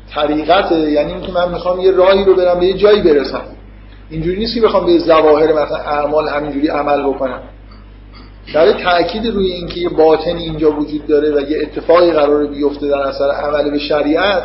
طریقت 0.10 0.72
یعنی 0.72 1.14
اینکه 1.14 1.32
من 1.32 1.50
می‌خوام 1.50 1.80
یه 1.80 1.92
راهی 1.92 2.24
رو 2.24 2.36
برم 2.36 2.60
به 2.60 2.66
یه 2.66 2.74
جایی 2.74 3.02
برسم. 3.02 3.42
اینجوری 4.10 4.40
نیست 4.40 4.56
که 4.56 4.62
بخوام 4.62 4.86
به 4.86 5.00
ظواهر 5.00 5.54
مثلا 5.54 5.78
اعمال 5.78 6.28
همینجوری 6.28 6.68
عمل 6.68 7.04
بکنم. 7.04 7.40
در 8.54 8.72
تاکید 8.72 9.26
روی 9.26 9.52
اینکه 9.52 9.80
یه 9.80 9.90
باطنی 9.90 10.44
اینجا 10.44 10.72
وجود 10.72 11.08
داره 11.08 11.36
و 11.36 11.52
یه 11.52 11.58
اتفاقی 11.62 12.12
قرار 12.12 12.48
بیفته 12.48 12.88
در 12.88 13.00
اثر 13.00 13.32
عمل 13.32 13.72
به 13.72 13.80
شریعت 13.80 14.44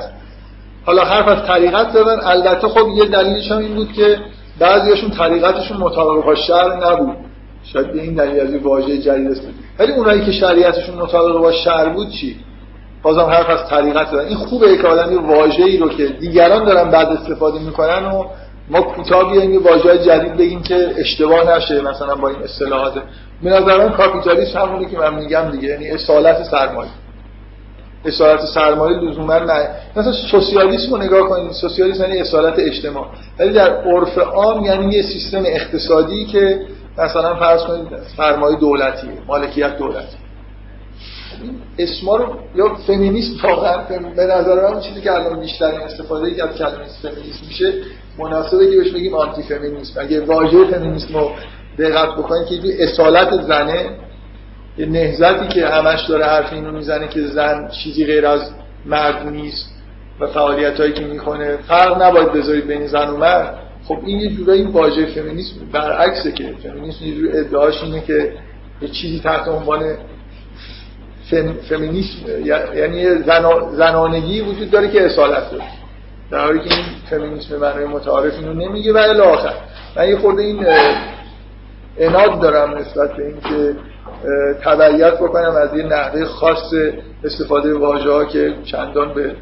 حالا 0.84 1.04
حرف 1.04 1.28
از 1.28 1.46
طریقت 1.46 1.90
زدن. 1.90 2.20
البته 2.22 2.68
خب 2.68 2.88
یه 2.96 3.04
دلیلش 3.04 3.50
هم 3.50 3.58
این 3.58 3.74
بود 3.74 3.92
که 3.92 4.18
بعضیاشون 4.58 5.10
طریقتشون 5.10 5.76
مطابق 5.76 6.24
با 6.24 6.34
شرع 6.34 6.92
نبود. 6.92 7.16
شاید 7.64 7.92
به 7.92 8.02
این 8.02 8.14
دلیل 8.14 8.40
از 8.40 8.54
واژه 8.54 8.98
جدید 8.98 9.30
است 9.30 9.42
ولی 9.78 9.92
اونایی 9.92 10.24
که 10.24 10.32
شریعتشون 10.32 10.94
مطابق 10.94 11.38
با 11.38 11.52
شرع 11.52 11.88
بود 11.88 12.10
چی؟ 12.10 12.36
بازم 13.02 13.20
حرف 13.20 13.50
از 13.50 13.70
طریقت 13.70 14.10
زدن. 14.10 14.26
این 14.26 14.36
خوبه 14.36 14.76
که 14.76 14.88
آدم 14.88 15.12
یه 15.12 15.20
واژه‌ای 15.20 15.78
رو 15.78 15.88
که 15.88 16.06
دیگران 16.06 16.64
دارن 16.64 16.90
بعد 16.90 17.08
استفاده 17.08 17.58
می‌کنن 17.58 18.04
و 18.04 18.24
ما 18.70 18.82
کوتاه 18.82 19.32
بیایم 19.32 19.52
یه 19.52 19.60
واژه 19.60 19.98
جدید 19.98 20.36
بگیم 20.36 20.62
که 20.62 20.94
اشتباه 20.96 21.56
نشه 21.56 21.80
مثلا 21.80 22.14
با 22.14 22.28
این 22.28 22.42
اصطلاحات. 22.42 22.92
به 23.42 23.50
نظر 23.50 23.78
من 23.78 23.92
کاپیتالیسم 23.92 24.58
همونی 24.58 24.86
که 24.86 24.98
من 24.98 25.14
میگم 25.14 25.50
دیگه 25.50 25.68
یعنی 25.68 25.90
اصالت 25.90 26.42
سرمایه. 26.42 26.90
اصالت 28.04 28.40
سرمایه 28.54 28.96
لزوما 28.96 29.38
نه. 29.38 29.68
مثلا 29.96 30.12
سوسیالیسم 30.12 30.90
رو 30.90 30.98
نگاه 30.98 31.28
کنید. 31.28 31.52
سوسیالیسم 31.52 32.02
یعنی 32.02 32.20
اصالت 32.20 32.58
اجتماع. 32.58 33.06
ولی 33.38 33.52
در 33.52 33.76
عرف 33.76 34.18
عام 34.18 34.64
یعنی 34.64 34.94
یه 34.94 35.02
سیستم 35.02 35.42
اقتصادی 35.46 36.24
که 36.24 36.60
مثلا 36.98 37.34
فرض 37.34 37.62
کنید 37.62 37.86
سرمایه 38.16 38.56
دولتی 38.56 39.08
مالکیت 39.26 39.78
دولتی. 39.78 40.16
اسما 41.78 42.16
رو 42.16 42.36
یا 42.54 42.74
فمینیسم 42.74 43.48
واقعا 43.48 43.76
به 44.16 44.22
نظر 44.22 44.70
من 44.70 44.80
چیزی 44.80 45.00
که 45.00 45.12
الان 45.12 45.40
بیشتر 45.40 45.66
استفاده 45.66 46.26
ای 46.26 46.40
از 46.40 46.56
کلمه 46.56 46.84
فمینیسم 47.02 47.46
میشه 47.48 47.72
مناسبه 48.18 48.70
که 48.70 48.76
بهش 48.76 48.90
بگیم 48.90 49.14
آنتی 49.14 49.42
فمینیسم 49.42 50.00
اگه 50.00 50.20
واژه 50.20 50.64
فمینیسم 50.64 51.14
رو 51.14 51.30
دقت 51.78 52.12
بکنید 52.12 52.46
که 52.46 52.54
یه 52.54 52.76
اصالت 52.78 53.42
زنه 53.42 53.90
یه 54.78 54.86
نهزتی 54.86 55.48
که 55.48 55.66
همش 55.66 56.04
داره 56.08 56.24
حرف 56.24 56.52
اینو 56.52 56.72
می‌زنه 56.72 57.08
که 57.08 57.26
زن 57.26 57.68
چیزی 57.68 58.06
غیر 58.06 58.26
از 58.26 58.40
مرد 58.86 59.26
نیست 59.26 59.66
و 60.20 60.26
فعالیت 60.26 60.80
هایی 60.80 60.92
که 60.92 61.04
می‌کنه. 61.04 61.56
فرق 61.56 62.02
نباید 62.02 62.32
بذارید 62.32 62.66
بین 62.66 62.86
زن 62.86 63.10
و 63.10 63.16
مرد. 63.16 63.58
خب 63.84 63.98
این 64.04 64.20
یه 64.20 64.30
جورایی 64.30 64.62
واژه 64.62 65.06
فمینیسم 65.06 65.54
برعکسه 65.72 66.32
که 66.32 66.54
فمینیسم 66.62 67.04
یه 67.04 67.14
جور 67.14 67.30
ادعاش 67.32 67.82
اینه 67.82 68.00
که 68.00 68.32
یه 68.82 68.88
چیزی 68.88 69.20
تحت 69.20 69.48
عنوان 69.48 69.96
فمینیسم 71.68 72.16
یعنی 72.74 73.06
زنانگی 73.76 74.40
وجود 74.40 74.70
داره 74.70 74.90
که 74.90 75.06
اصالت 75.06 75.50
داره. 75.50 75.64
در 76.30 76.44
حالی 76.44 76.58
که 76.58 76.74
این 76.74 76.84
فمینیسم 77.12 77.56
معنای 77.56 77.84
متعارف 77.84 78.32
اینو 78.34 78.52
نمیگه 78.52 78.92
و 78.92 78.96
الی 78.96 79.20
آخر. 79.20 79.54
من 79.96 80.08
یه 80.08 80.16
خورده 80.16 80.42
این 80.42 80.66
اناد 81.98 82.40
دارم 82.40 82.78
نسبت 82.78 83.16
به 83.16 83.26
اینکه 83.26 83.76
تبعیت 84.64 85.14
بکنم 85.14 85.54
از 85.62 85.78
یه 85.78 85.84
نحوه 85.84 86.24
خاص 86.24 86.74
استفاده 87.24 87.74
واژه 87.74 88.10
ها 88.10 88.24
که 88.24 88.54
چندان 88.64 89.14
به 89.14 89.34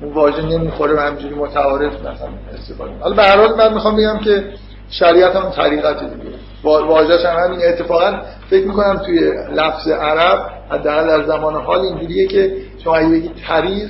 اون 0.00 0.12
واژه 0.12 0.42
نمی‌خوره 0.42 0.94
و 0.94 0.98
همجوری 0.98 1.34
متعارف 1.34 1.92
مثلا 2.00 2.28
استفاده 2.54 2.92
حالا 3.00 3.16
به 3.16 3.22
هر 3.22 3.36
حال 3.36 3.56
من 3.56 3.74
می‌خوام 3.74 3.96
بگم 3.96 4.18
که 4.18 4.44
شریعت 4.90 5.36
هم 5.36 5.50
طریقت 5.50 6.00
دیگه. 6.00 6.36
واژه‌ش 6.64 7.24
هم 7.24 7.36
همین 7.44 7.60
اتفاقا 7.68 8.22
فکر 8.50 8.66
می‌کنم 8.66 8.96
توی 9.06 9.32
لفظ 9.54 9.88
عرب 9.88 10.50
حداقل 10.70 11.06
در 11.06 11.26
زمان 11.26 11.54
حال 11.54 11.80
اینجوریه 11.80 12.26
که 12.26 12.52
شما 12.84 12.96
اگه 12.96 13.08
بگید 13.08 13.32
طریق 13.48 13.88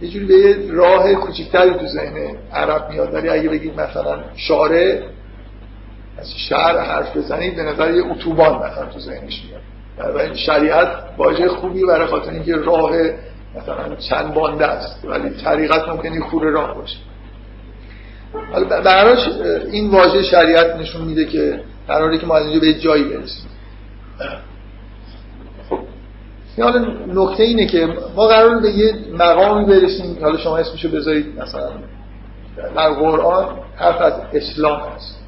یه 0.00 0.08
جوری 0.08 0.26
به 0.26 0.34
یه 0.34 0.72
راه 0.72 1.14
کوچیکتری 1.14 1.74
تو 1.74 1.86
ذهن 1.86 2.36
عرب 2.52 2.90
میاد. 2.90 3.14
ولی 3.14 3.28
اگه 3.28 3.48
بگید 3.48 3.80
مثلا 3.80 4.18
شارع 4.36 5.02
از 6.18 6.30
شهر 6.48 6.78
حرف 6.78 7.16
بزنید 7.16 7.56
به 7.56 7.62
نظر 7.62 7.94
یه 7.94 8.02
اتوبان 8.04 8.56
مثلا 8.56 8.86
تو 8.86 9.00
ذهنش 9.00 9.42
میاد. 9.44 9.62
و 10.14 10.34
شریعت 10.34 10.88
واژه 11.16 11.48
خوبی 11.48 11.84
برای 11.84 12.06
خاطر 12.06 12.30
اینکه 12.30 12.56
راه 12.56 12.92
مثلا 13.56 13.94
چند 13.96 14.34
بانده 14.34 14.66
است. 14.66 15.04
ولی 15.04 15.30
طریقت 15.30 15.88
ممکنه 15.88 16.20
خور 16.20 16.44
راه 16.44 16.74
باشه. 16.74 16.98
براش 18.84 19.28
این 19.72 19.90
واژه 19.90 20.22
شریعت 20.22 20.76
نشون 20.76 21.04
میده 21.04 21.24
که 21.24 21.60
قراره 21.88 22.18
که 22.18 22.26
ما 22.26 22.36
از 22.36 22.44
اینجا 22.44 22.60
به 22.60 22.74
جایی 22.74 23.04
برسیم. 23.04 23.50
حالا 26.62 26.86
نکته 27.06 27.42
اینه 27.42 27.66
که 27.66 27.88
ما 28.16 28.26
قرار 28.26 28.60
به 28.60 28.70
یه 28.70 28.94
مقامی 29.12 29.64
برسیم 29.64 30.18
حالا 30.22 30.38
شما 30.38 30.58
اسمشو 30.58 30.88
بذارید 30.88 31.40
مثلا 31.40 31.70
در 32.76 32.90
قرآن 32.90 33.46
حرف 33.76 34.00
از 34.00 34.12
اسلام 34.32 34.80
هست. 34.80 35.18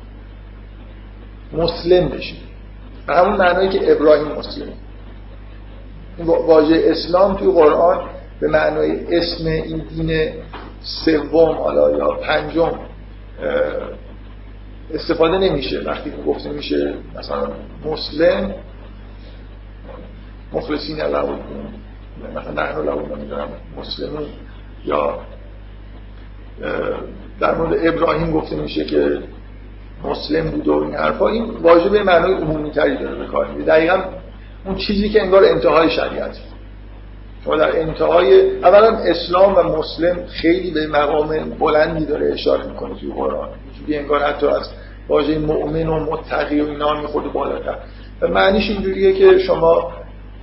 مسلم 1.53 2.09
بشیم 2.09 2.37
به 3.07 3.14
همون 3.16 3.37
معنایی 3.37 3.69
که 3.69 3.93
ابراهیم 3.93 4.27
مسلم 4.27 4.73
واژه 6.27 6.83
اسلام 6.85 7.35
توی 7.35 7.53
قرآن 7.53 8.01
به 8.40 8.49
معنای 8.49 9.16
اسم 9.16 9.47
این 9.47 9.83
دین 9.97 10.29
سوم 10.83 11.51
حالا 11.51 11.90
یا 11.90 12.09
پنجم 12.11 12.73
استفاده 14.95 15.38
نمیشه. 15.38 15.81
وقتی 15.81 16.12
گفته 16.27 16.51
میشه 16.51 16.95
مثلا 17.19 17.49
مسلم 17.85 18.55
مخلصین 20.52 20.96
له 20.96 21.38
مثلا 22.36 22.52
نحن 22.52 22.84
له 22.84 23.16
نمی‌دونم 23.16 23.48
مسلمون 23.76 24.22
یا 24.84 25.18
در 27.40 27.54
مورد 27.54 27.86
ابراهیم 27.86 28.32
گفته 28.32 28.56
میشه 28.56 28.84
که 28.84 29.18
مسلم 30.04 30.50
بود 30.50 30.68
و 30.68 30.72
این 30.72 30.94
حرفا. 30.94 31.28
این 31.28 31.44
واژه 31.44 31.88
به 31.88 32.02
معنای 32.02 32.32
عمومی 32.32 32.70
تری 32.70 32.96
داره 32.96 33.18
به 33.18 33.26
کار 33.26 33.46
دقیقا 33.66 34.02
اون 34.66 34.74
چیزی 34.74 35.08
که 35.08 35.22
انگار 35.22 35.44
انتهای 35.44 35.90
شریعت. 35.90 36.38
شما 37.44 37.56
در 37.56 37.80
انتهای 37.80 38.58
اولا 38.58 38.96
اسلام 38.96 39.56
و 39.56 39.62
مسلم 39.62 40.26
خیلی 40.26 40.70
به 40.70 40.86
مقام 40.86 41.28
بلندی 41.60 42.06
داره 42.06 42.32
اشاره 42.32 42.66
می‌کنه 42.66 42.94
توی 42.94 43.12
قرآن. 43.12 43.48
چون 43.48 43.96
انگار 43.96 44.22
حتی 44.22 44.46
از 44.46 44.70
واژه 45.08 45.38
مؤمن 45.38 45.86
و 45.86 46.12
متقی 46.12 46.60
و 46.60 46.66
اینا 46.68 47.00
میخورده 47.00 47.28
بالاتر. 47.28 47.76
و 48.20 48.28
معنیش 48.28 48.70
اینجوریه 48.70 49.12
که 49.12 49.38
شما 49.38 49.92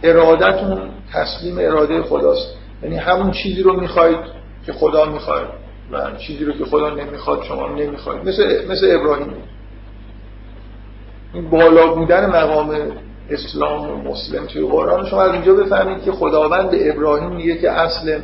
ارادتون 0.03 0.89
تسلیم 1.13 1.57
اراده 1.60 2.01
خداست. 2.01 2.47
یعنی 2.83 2.95
همون 2.95 3.31
چیزی 3.31 3.63
رو 3.63 3.79
می‌خواید 3.79 4.19
که 4.65 4.73
خدا 4.73 5.05
می‌خواد 5.05 5.47
و 5.91 6.17
چیزی 6.17 6.45
رو 6.45 6.53
که 6.53 6.65
خدا 6.65 6.89
نمی‌خواد 6.89 7.43
شما 7.43 7.67
نمی‌خواید. 7.67 8.27
مثل, 8.27 8.71
مثل 8.71 8.95
ابراهیم. 8.99 9.33
این 11.33 11.49
بالا 11.49 11.93
بودن 11.93 12.25
مقام 12.25 12.77
اسلام 13.29 13.91
و 13.91 14.12
مسلم 14.12 14.45
توی 14.45 14.67
قرآن 14.67 15.05
شما 15.05 15.21
از 15.21 15.33
اینجا 15.33 15.53
بفهمید 15.53 16.03
که 16.03 16.12
خداوند 16.12 16.69
ابراهیم 16.73 17.29
میگه 17.29 17.57
که 17.57 17.71
اصل 17.71 18.19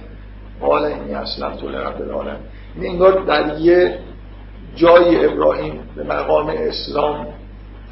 قال 0.62 0.86
اینی 0.86 1.14
اسلم 1.14 1.56
تو 1.56 1.70
لرب 1.70 2.02
العالم 2.02 2.38
این 2.76 2.92
انگار 2.92 3.24
در 3.24 3.60
یه 3.60 4.00
جای 4.76 5.26
ابراهیم 5.26 5.80
به 5.96 6.04
مقام 6.04 6.48
اسلام 6.50 7.28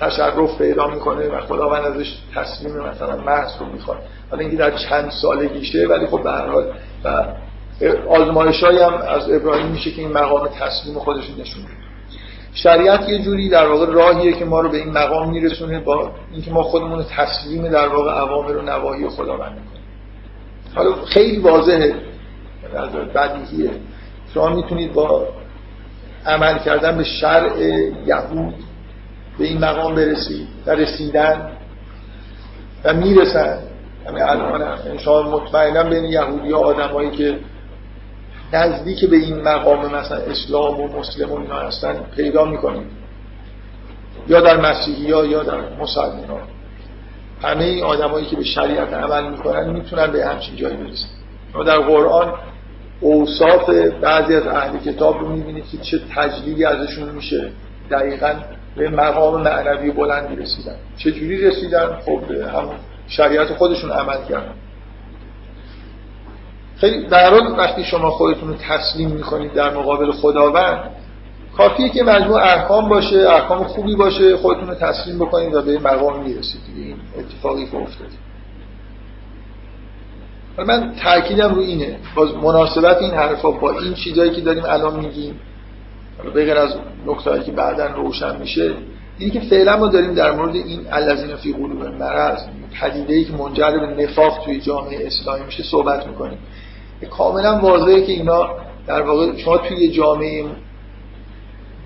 تشرف 0.02 0.58
پیدا 0.58 0.88
می‌کنه 0.88 1.28
و 1.28 1.42
خداوند 1.42 1.84
ازش 1.84 2.18
تصمیم 2.36 2.78
مثلا 2.78 3.18
محض 3.18 3.52
رو 3.60 3.66
می‌خواد. 3.66 3.98
حالا 4.32 4.42
اینکه 4.42 4.58
در 4.58 4.72
چند 4.72 5.12
سالگیشه 5.22 5.88
ولی 5.88 6.08
خب 6.08 6.24
به 6.24 6.32
هر 6.32 6.48
حال 6.48 6.66
و 7.04 7.24
آزمایش 8.10 8.64
هم 8.64 8.94
از 8.94 9.32
ابراهیم 9.32 9.66
میشه 9.66 9.92
که 9.92 10.02
این 10.02 10.12
مقام 10.12 10.48
تصمیم 10.48 11.00
خودش 11.00 11.30
نشون 11.30 11.64
شریعت 12.54 13.10
یه 13.10 13.20
جوری 13.20 13.50
در 13.50 13.68
واقع 13.68 13.86
راهیه 13.86 14.34
که 14.34 14.46
ما 14.46 14.62
رو 14.62 14.70
به 14.70 14.78
این 14.78 14.92
مقام 14.92 15.30
میرسونه 15.30 15.80
با 15.80 16.12
اینکه 16.32 16.52
ما 16.52 16.64
خودمون 16.64 16.98
رو 16.98 17.04
تسلیم 17.04 17.68
در 17.68 17.88
واقع 17.88 18.12
عوامر 18.12 18.58
و 18.58 18.62
نواهی 18.62 19.10
خداوند 19.10 19.52
می‌کنیم. 19.52 19.84
حالا 20.76 21.06
خیلی 21.06 21.40
واضحه 21.40 21.96
بدیهیه. 23.16 23.72
شما 24.34 24.50
می‌تونید 24.50 24.94
با 24.94 25.28
عمل 26.26 26.60
کردن 26.60 26.98
به 26.98 27.04
شرع 27.04 27.60
یهود 28.06 28.54
به 29.38 29.46
این 29.46 29.58
مقام 29.65 29.96
برسید 29.96 30.48
و 30.65 30.72
رسیدن 30.72 31.52
و 32.84 32.94
می‌رسن. 32.94 33.60
همین 34.08 34.24
الان 34.24 34.62
هم 34.62 34.98
شما 34.98 35.22
مطمئنا 35.22 35.84
بین 35.84 36.06
یهودی 36.06 36.52
ها 36.52 36.60
آدمایی 36.60 37.12
که 37.12 37.39
نزدیک 38.54 39.06
به 39.06 39.15
این 39.15 39.41
مقام 39.41 39.96
مثلا 39.96 40.17
اسلام 40.17 40.82
و 40.82 41.00
مسلم 41.00 41.32
و 41.32 41.39
اینا 41.39 41.56
هستن 41.56 41.96
پیدا 42.15 42.46
می‌کنید 42.46 42.88
یا 44.28 44.41
در 44.41 44.58
مسیحی 44.58 45.12
ها 45.12 45.26
یا 45.26 45.44
در 45.44 45.58
مسلمان 45.80 46.30
ها. 46.30 46.39
همه 47.41 47.63
این 47.63 47.84
آدمایی 47.84 48.26
که 48.26 48.36
به 48.36 48.44
شریعت 48.44 48.94
عمل 48.94 49.30
می‌کنن 49.30 49.70
می‌تونن 49.70 50.08
به 50.08 50.26
همچین 50.26 50.56
جایی 50.56 50.76
برسن. 50.76 51.08
ما 51.54 51.63
در 51.63 51.78
قرآن 51.78 52.34
اوصاف 53.00 53.70
بعضی 54.02 54.36
از 54.36 54.48
اهل 54.48 54.78
کتاب 54.78 55.20
رو 55.20 55.30
می‌بینید 55.30 55.65
که 55.70 55.78
چه 55.78 56.00
تجلیلی 56.15 56.65
ازشون 56.65 57.10
میشه. 57.10 57.52
دقیقا 57.91 58.34
به 58.76 58.90
مقام 58.90 59.42
معنوی 59.42 59.92
بلندی 59.92 60.36
رسیدن. 60.36 60.76
چجوری 60.98 61.38
رسیدن؟ 61.42 61.98
خب 62.06 62.22
هم 62.32 62.70
شریعت 63.08 63.54
خودشون 63.54 63.92
عمل 63.92 64.18
کردن. 64.30 64.54
خیلی 66.78 67.08
در 67.08 67.34
وقتی 67.58 67.84
شما 67.84 68.12
خودتون 68.12 68.50
رو 68.50 68.56
تسلیم 68.56 69.10
می‌کنید 69.10 69.54
در 69.54 69.74
مقابل 69.74 70.12
خداوند 70.12 70.90
کافیه 71.58 71.90
که 71.90 72.04
مجموع 72.04 72.42
احکام 72.42 72.90
باشه 72.90 73.30
احکام 73.30 73.64
خوبی 73.64 73.96
باشه 73.96 74.38
خودتون 74.38 74.68
رو 74.68 74.76
تسلیم 74.76 75.20
بکنید 75.20 75.54
و 75.54 75.62
به 75.62 75.80
مقام 75.80 76.24
می‌رسید. 76.24 76.62
این 76.76 76.96
اتفاقی 77.18 77.66
که 77.66 77.78
افتاد 77.78 78.08
من 80.58 80.96
تاکیدم 81.04 81.56
رو 81.56 81.62
اینه. 81.62 81.98
باز 82.16 82.36
مناسبت 82.36 83.02
این 83.02 83.12
حرفا 83.12 83.52
با 83.52 83.72
این 83.80 83.94
چیزایی 83.94 84.32
که 84.32 84.42
داریم 84.42 84.64
الان 84.66 85.00
میگیم 85.00 85.40
بغیر 86.36 86.58
از 86.58 86.76
نکتهایی 87.06 87.43
که 87.43 87.52
بعدا 87.52 87.86
روشن 87.86 88.39
میشه 88.39 88.74
اینی 89.17 89.32
که 89.32 89.39
فعلا 89.39 89.78
ما 89.78 89.88
داریم 89.88 90.13
در 90.13 90.32
مورد 90.32 90.56
این 90.56 90.88
الذین 90.91 91.36
فی 91.36 91.54
قلوب 91.54 91.84
مرض 91.84 92.39
پدیده 92.82 93.13
ای 93.13 93.24
که 93.24 93.34
منجر 93.34 93.71
به 93.71 94.04
نفاق 94.04 94.45
توی 94.45 94.62
جامعه 94.62 95.08
اسلامی 95.08 95.45
میشه 95.45 95.63
صحبت 95.63 96.08
می‌کنیم. 96.08 96.38
کاملا 97.10 97.60
واضحه 97.60 98.02
که 98.02 98.12
اینا 98.12 98.50
در 98.88 99.02
واقع 99.02 99.38
شما 99.38 99.58
توی 99.58 99.91
جامعه 99.91 100.45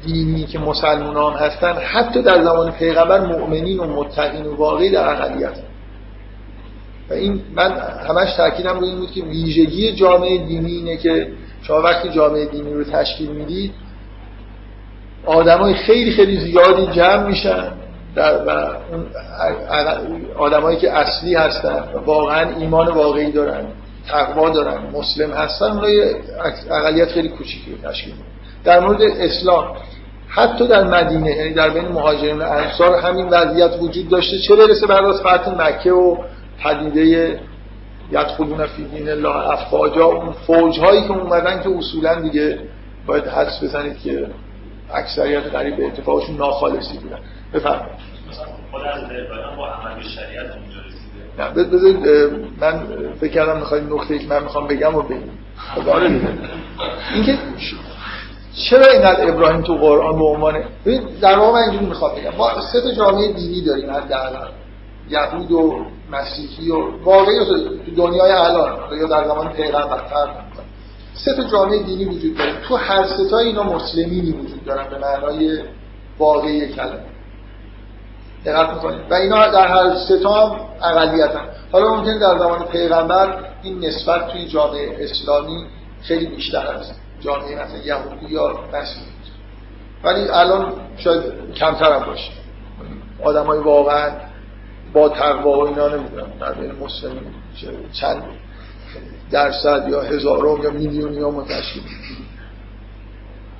دینی 0.05 0.43
که 0.43 0.59
مسلمانان 0.59 1.33
هستن 1.33 1.73
حتی 1.73 2.21
در 2.21 2.43
زمان 2.43 2.71
پیغمبر 2.71 3.25
مؤمنین 3.25 3.79
و 3.79 3.85
متقین 3.85 4.45
و 4.45 4.55
واقعی 4.55 4.89
در 4.89 5.09
اقلیت. 5.09 5.57
و 7.09 7.13
این 7.13 7.41
من 7.55 7.71
همش 8.09 8.33
تاکیدم 8.33 8.79
رو 8.79 8.85
این 8.85 8.97
بود 8.97 9.11
که 9.11 9.23
ویژگی 9.23 9.91
جامعه 9.91 10.37
دینی 10.37 10.71
اینه 10.71 10.97
که 10.97 11.31
شما 11.61 11.81
وقتی 11.81 12.09
جامعه 12.09 12.45
دینی 12.45 12.73
رو 12.73 12.83
تشکیل 12.83 13.31
می‌دید 13.31 13.71
آدمای 15.25 15.73
خیلی 15.73 16.11
خیلی 16.11 16.39
زیادی 16.39 16.87
جمع 16.87 17.27
میشن 17.27 17.71
در 18.15 18.45
و 18.45 18.49
اون 18.91 19.05
آدمایی 20.37 20.77
که 20.77 20.91
اصلی 20.91 21.35
هستن 21.35 21.83
واقعا 22.05 22.49
ایمان 22.59 22.87
واقعی 22.87 23.31
دارن 23.31 23.65
تقوا 24.07 24.49
دارن 24.49 24.77
مسلم 24.93 25.31
هستن 25.31 25.65
اونای 25.65 26.15
اقلیت 26.71 27.11
خیلی 27.11 27.29
کوچیکی 27.29 27.71
رو 27.71 27.89
تشکیل 27.89 28.13
در 28.63 28.79
مورد 28.79 29.01
اسلام 29.01 29.75
حتی 30.27 30.67
در 30.67 30.83
مدینه 30.83 31.31
یعنی 31.31 31.53
در 31.53 31.69
بین 31.69 31.87
مهاجرین 31.87 32.37
و 32.37 32.43
انصار 32.43 32.95
همین 32.95 33.29
وضعیت 33.29 33.71
وجود 33.81 34.09
داشته. 34.09 34.39
چه 34.39 34.55
برسه 34.55 34.87
بعد 34.87 35.05
از 35.05 35.21
فتح 35.21 35.67
مکه 35.67 35.91
و 35.91 36.17
پدیده 36.63 37.39
یدخلون 38.11 38.65
فی 38.65 38.83
دین 38.83 39.09
الله 39.09 39.49
افواجا 39.49 40.05
اون 40.05 40.31
فوج 40.31 40.79
هایی 40.79 41.01
که 41.01 41.11
اومدن 41.11 41.61
که 41.63 41.69
اصولا 41.77 42.21
دیگه 42.21 42.59
باید 43.05 43.27
حدس 43.27 43.63
بزنید 43.63 43.99
که 43.99 44.27
اکثریت 44.93 45.43
قریب 45.43 45.77
به 45.77 45.87
اتفاقشون 45.87 46.35
ناخالصی 46.35 46.97
بودن. 46.97 47.19
بفرمایید. 47.53 48.15
نه 51.39 51.49
بذارید 51.49 52.07
من 52.61 52.87
فکر 53.21 53.31
کردم 53.31 53.57
می‌خواید 53.57 54.21
که 54.21 54.27
من 54.27 54.43
می‌خوام 54.43 54.67
بگم 54.67 54.95
و 54.95 55.01
بگیم 55.01 55.39
خب 55.57 55.89
آره 55.89 56.21
اینکه 57.13 57.37
چرا 58.69 58.85
اینقدر 58.93 59.29
ابراهیم 59.29 59.61
تو 59.61 59.75
قرآن 59.75 60.19
به 60.19 60.25
عنوان 60.25 60.63
در 61.21 61.39
واقع 61.39 61.51
من 61.51 61.59
اینجوری 61.59 61.85
می‌خوام 61.85 62.11
بگم. 62.15 62.35
ما 62.37 62.49
سه 62.73 62.81
تا 62.81 62.91
جامعه 62.91 63.33
دینی 63.33 63.61
داریم 63.61 63.91
حداقل 63.91 64.47
یهود 65.09 65.51
و 65.51 65.85
مسیحی 66.11 66.71
و 66.71 67.03
واقعی 67.03 67.45
تو 67.45 67.57
دنیای 67.97 68.31
الان 68.31 68.99
یا 68.99 69.07
در 69.07 69.27
زمان 69.27 69.49
پیغمبر 69.49 69.97
فرق 69.97 70.29
سه 71.15 71.35
تا 71.35 71.43
جامعه 71.43 71.83
دینی 71.83 72.05
وجود 72.05 72.37
داره. 72.37 72.61
تو 72.67 72.75
هر 72.75 73.05
سه 73.05 73.29
تا 73.29 73.37
اینا 73.37 73.63
مسلمینی 73.63 74.31
وجود 74.31 74.65
دارن 74.65 74.89
به 74.89 74.97
معنای 74.97 75.63
واقعی 76.19 76.73
کلمه. 76.73 76.99
دقت 78.45 78.69
می‌کنید. 78.69 79.11
و 79.11 79.13
اینا 79.13 79.47
در 79.47 79.67
هر 79.67 79.95
سه 79.95 80.19
تا 80.19 80.49
هم 80.49 80.59
حالا 81.71 81.95
ممکن 81.95 82.17
در 82.19 82.37
زمان 82.37 82.65
پیغمبر 82.65 83.45
این 83.63 83.85
نسبت 83.85 84.27
توی 84.27 84.47
جامعه 84.47 84.97
اسلامی 84.99 85.65
خیلی 86.01 86.25
بیشتر 86.25 86.67
است 86.67 87.01
جامعه 87.19 87.65
مثلا 87.65 87.77
یهودی 87.77 88.33
یا 88.33 88.59
مسیحی. 88.73 89.05
ولی 90.03 90.27
الان 90.29 90.73
شاید 90.97 91.23
کمتر 91.55 91.99
هم 91.99 92.05
باشه. 92.05 92.31
آدم 93.23 93.45
های 93.45 93.59
واقعا 93.59 94.11
با 94.93 95.09
تقوا 95.09 95.59
و 95.59 95.67
اینا 95.67 95.87
نمی‌دونم. 95.87 96.27
در 96.39 96.53
بین 96.53 96.71
مسلمین 96.71 97.23
چند 97.93 98.23
درصد 99.31 99.87
یا 99.89 100.01
هزارم 100.01 100.63
یا 100.63 100.71
میلیونی 100.71 101.19
ها 101.19 101.31
متشکل 101.31 101.79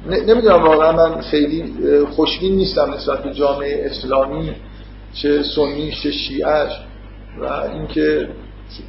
نمی‌دونم 0.09 0.63
واقعا 0.63 0.91
من 0.91 1.21
خیلی 1.21 1.73
خوشبین 2.15 2.55
نیستم 2.55 2.93
نسبت 2.93 3.23
به 3.23 3.33
جامعه 3.33 3.85
اسلامی 3.85 4.55
چه 5.13 5.43
سنیش 5.43 6.03
چه 6.03 6.11
شیعش 6.11 6.71
و 7.41 7.45
اینکه 7.45 8.29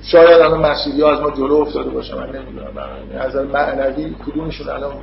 شاید 0.02 0.30
الان 0.30 0.60
مسیحی 0.60 1.04
از 1.04 1.20
ما 1.20 1.30
جلو 1.30 1.54
افتاده 1.54 1.90
باشه 1.90 2.14
من 2.14 2.26
نمی‌دونم. 2.26 2.68
از 3.18 3.36
معنوی 3.36 4.14
کدومشون 4.26 4.68
الان 4.68 4.94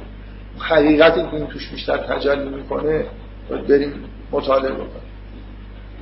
حقیقتی 0.59 1.21
که 1.21 1.33
این 1.33 1.47
توش 1.47 1.69
بیشتر 1.69 1.97
تجلی 1.97 2.49
می‌کنه 2.49 3.05
باید 3.49 3.67
بریم 3.67 3.93
مطالعه 4.31 4.71
بکنیم. 4.71 4.87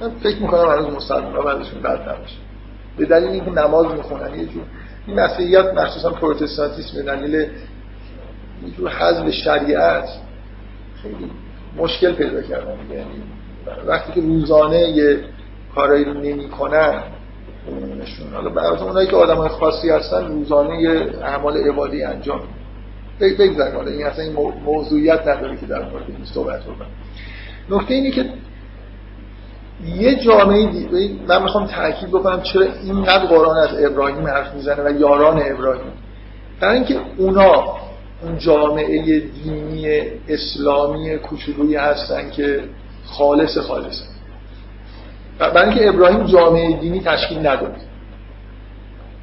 من 0.02 0.10
فکر 0.24 0.42
می‌کنم 0.42 0.70
هنوز 0.70 0.96
مسلمان 0.96 1.36
ها 1.36 1.42
بعدشون 1.42 1.82
بد 1.82 2.10
نباشه. 2.10 2.38
به 2.98 3.06
دلیل 3.06 3.30
اینکه 3.30 3.52
نماز 3.52 3.86
می‌خونن 3.86 4.40
یه 4.40 4.46
جور 4.46 4.64
این 5.08 5.20
مسیحیت 5.20 5.66
مخصوصا 5.74 6.10
پروتستانتیسم 6.10 6.96
به 6.96 7.04
دلیل 7.04 7.34
یه 7.34 7.50
جور 8.78 8.90
حزب 8.90 9.30
شریعت 9.30 10.10
خیلی 11.02 11.32
مشکل 11.78 12.14
پیدا 12.14 12.42
کردن 12.42 12.78
یعنی 12.92 13.24
وقتی 13.88 14.14
که 14.14 14.22
روزانه 14.22 14.80
یه 14.80 15.20
کارایی 15.76 16.04
رو 16.04 16.14
نمی 16.14 16.50
کنن 16.50 17.04
حالا 18.34 18.50
برای 18.50 18.82
اونایی 18.82 19.08
که 19.08 19.16
آدم 19.16 19.36
های 19.36 19.50
خاصی 19.50 19.90
هستن 19.90 20.28
روزانه 20.28 20.82
یه 20.82 20.90
اعمال 21.24 21.58
عبادی 21.58 22.04
انجام 22.04 22.42
بگذاریم. 23.20 23.76
حالا 23.76 23.92
این 23.92 24.06
اصلا 24.06 24.24
این 24.24 24.34
موضوعیت 24.66 25.28
نداره 25.28 25.58
که 25.58 25.66
در 25.66 25.90
مورد 25.90 26.04
این 26.08 26.26
صحبت 26.26 26.64
بکنم 26.64 26.88
نکته 27.70 27.94
اینه 27.94 28.12
که 28.12 28.30
یه 29.86 30.16
جامعه 30.16 30.70
من 31.28 31.42
می‌خوام 31.44 31.68
تاکید 31.68 32.10
بکنم 32.10 32.42
چرا 32.42 32.66
اینقدر 32.84 33.26
قرآن 33.26 33.58
از 33.58 33.84
ابراهیم 33.84 34.28
حرف 34.28 34.54
می‌زنه 34.54 34.84
و 34.84 35.00
یاران 35.00 35.42
ابراهیم. 35.46 35.92
برای 36.60 36.76
اینکه 36.76 36.96
اونا 37.18 37.64
اون 38.24 38.38
جامعه 38.38 39.20
دینی 39.20 40.02
اسلامی 40.30 41.18
کوچولویی 41.18 41.76
هستن 41.76 42.30
که 42.30 42.64
خالص 43.06 43.58
خالص. 43.58 44.02
برای 45.40 45.70
اینکه 45.70 45.90
ابراهیم 45.90 46.24
جامعه 46.24 46.78
دینی 46.78 47.00
تشکیل 47.00 47.40
نداد. 47.40 47.76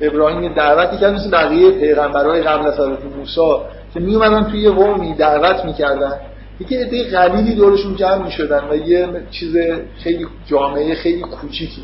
ابراهیم 0.00 0.54
دعوتی 0.54 0.96
کرد 0.96 1.14
مثل 1.14 1.30
بقیه 1.30 1.70
پیغمبرهای 1.70 2.42
قبل 2.42 2.66
از 2.66 2.74
حضرت 2.74 2.98
موسی 3.18 3.40
که 3.94 4.00
می 4.00 4.14
اومدن 4.14 4.50
توی 4.50 4.70
قومی 4.70 5.14
دعوت 5.14 5.64
می‌کردن. 5.64 6.12
یکی 6.60 6.76
عده 6.76 7.10
قلیلی 7.10 7.54
دورشون 7.54 7.96
جمع 7.96 8.24
می‌شدن 8.24 8.64
و 8.70 8.76
یه 8.76 9.08
چیز 9.30 9.56
خیلی 9.98 10.26
جامعه 10.46 10.94
خیلی 10.94 11.20
کوچیکی 11.22 11.82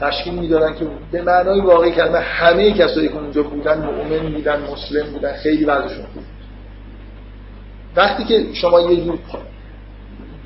تشکیل 0.00 0.34
می‌دادن 0.34 0.74
که 0.74 0.86
به 1.12 1.22
معنای 1.22 1.60
واقعی 1.60 1.90
کلمه 1.90 2.18
همه 2.18 2.72
کسایی 2.72 3.08
که 3.08 3.16
اونجا 3.16 3.42
بودن 3.42 3.78
مؤمن 3.78 4.32
بودن 4.32 4.62
مسلم 4.72 5.12
بودن 5.12 5.32
خیلی 5.32 5.64
وضعشون 5.64 6.04
خوب. 6.14 6.22
وقتی 7.96 8.24
که 8.24 8.46
شما 8.52 8.80
یه 8.80 9.04
جور 9.04 9.18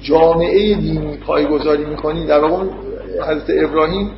جامعه 0.02 0.74
دینی 0.74 1.16
پایگذاری 1.16 1.84
می‌کنی 1.84 2.26
در 2.26 2.38
واقع 2.38 2.64
حضرت 3.28 3.64
ابراهیم 3.64 4.10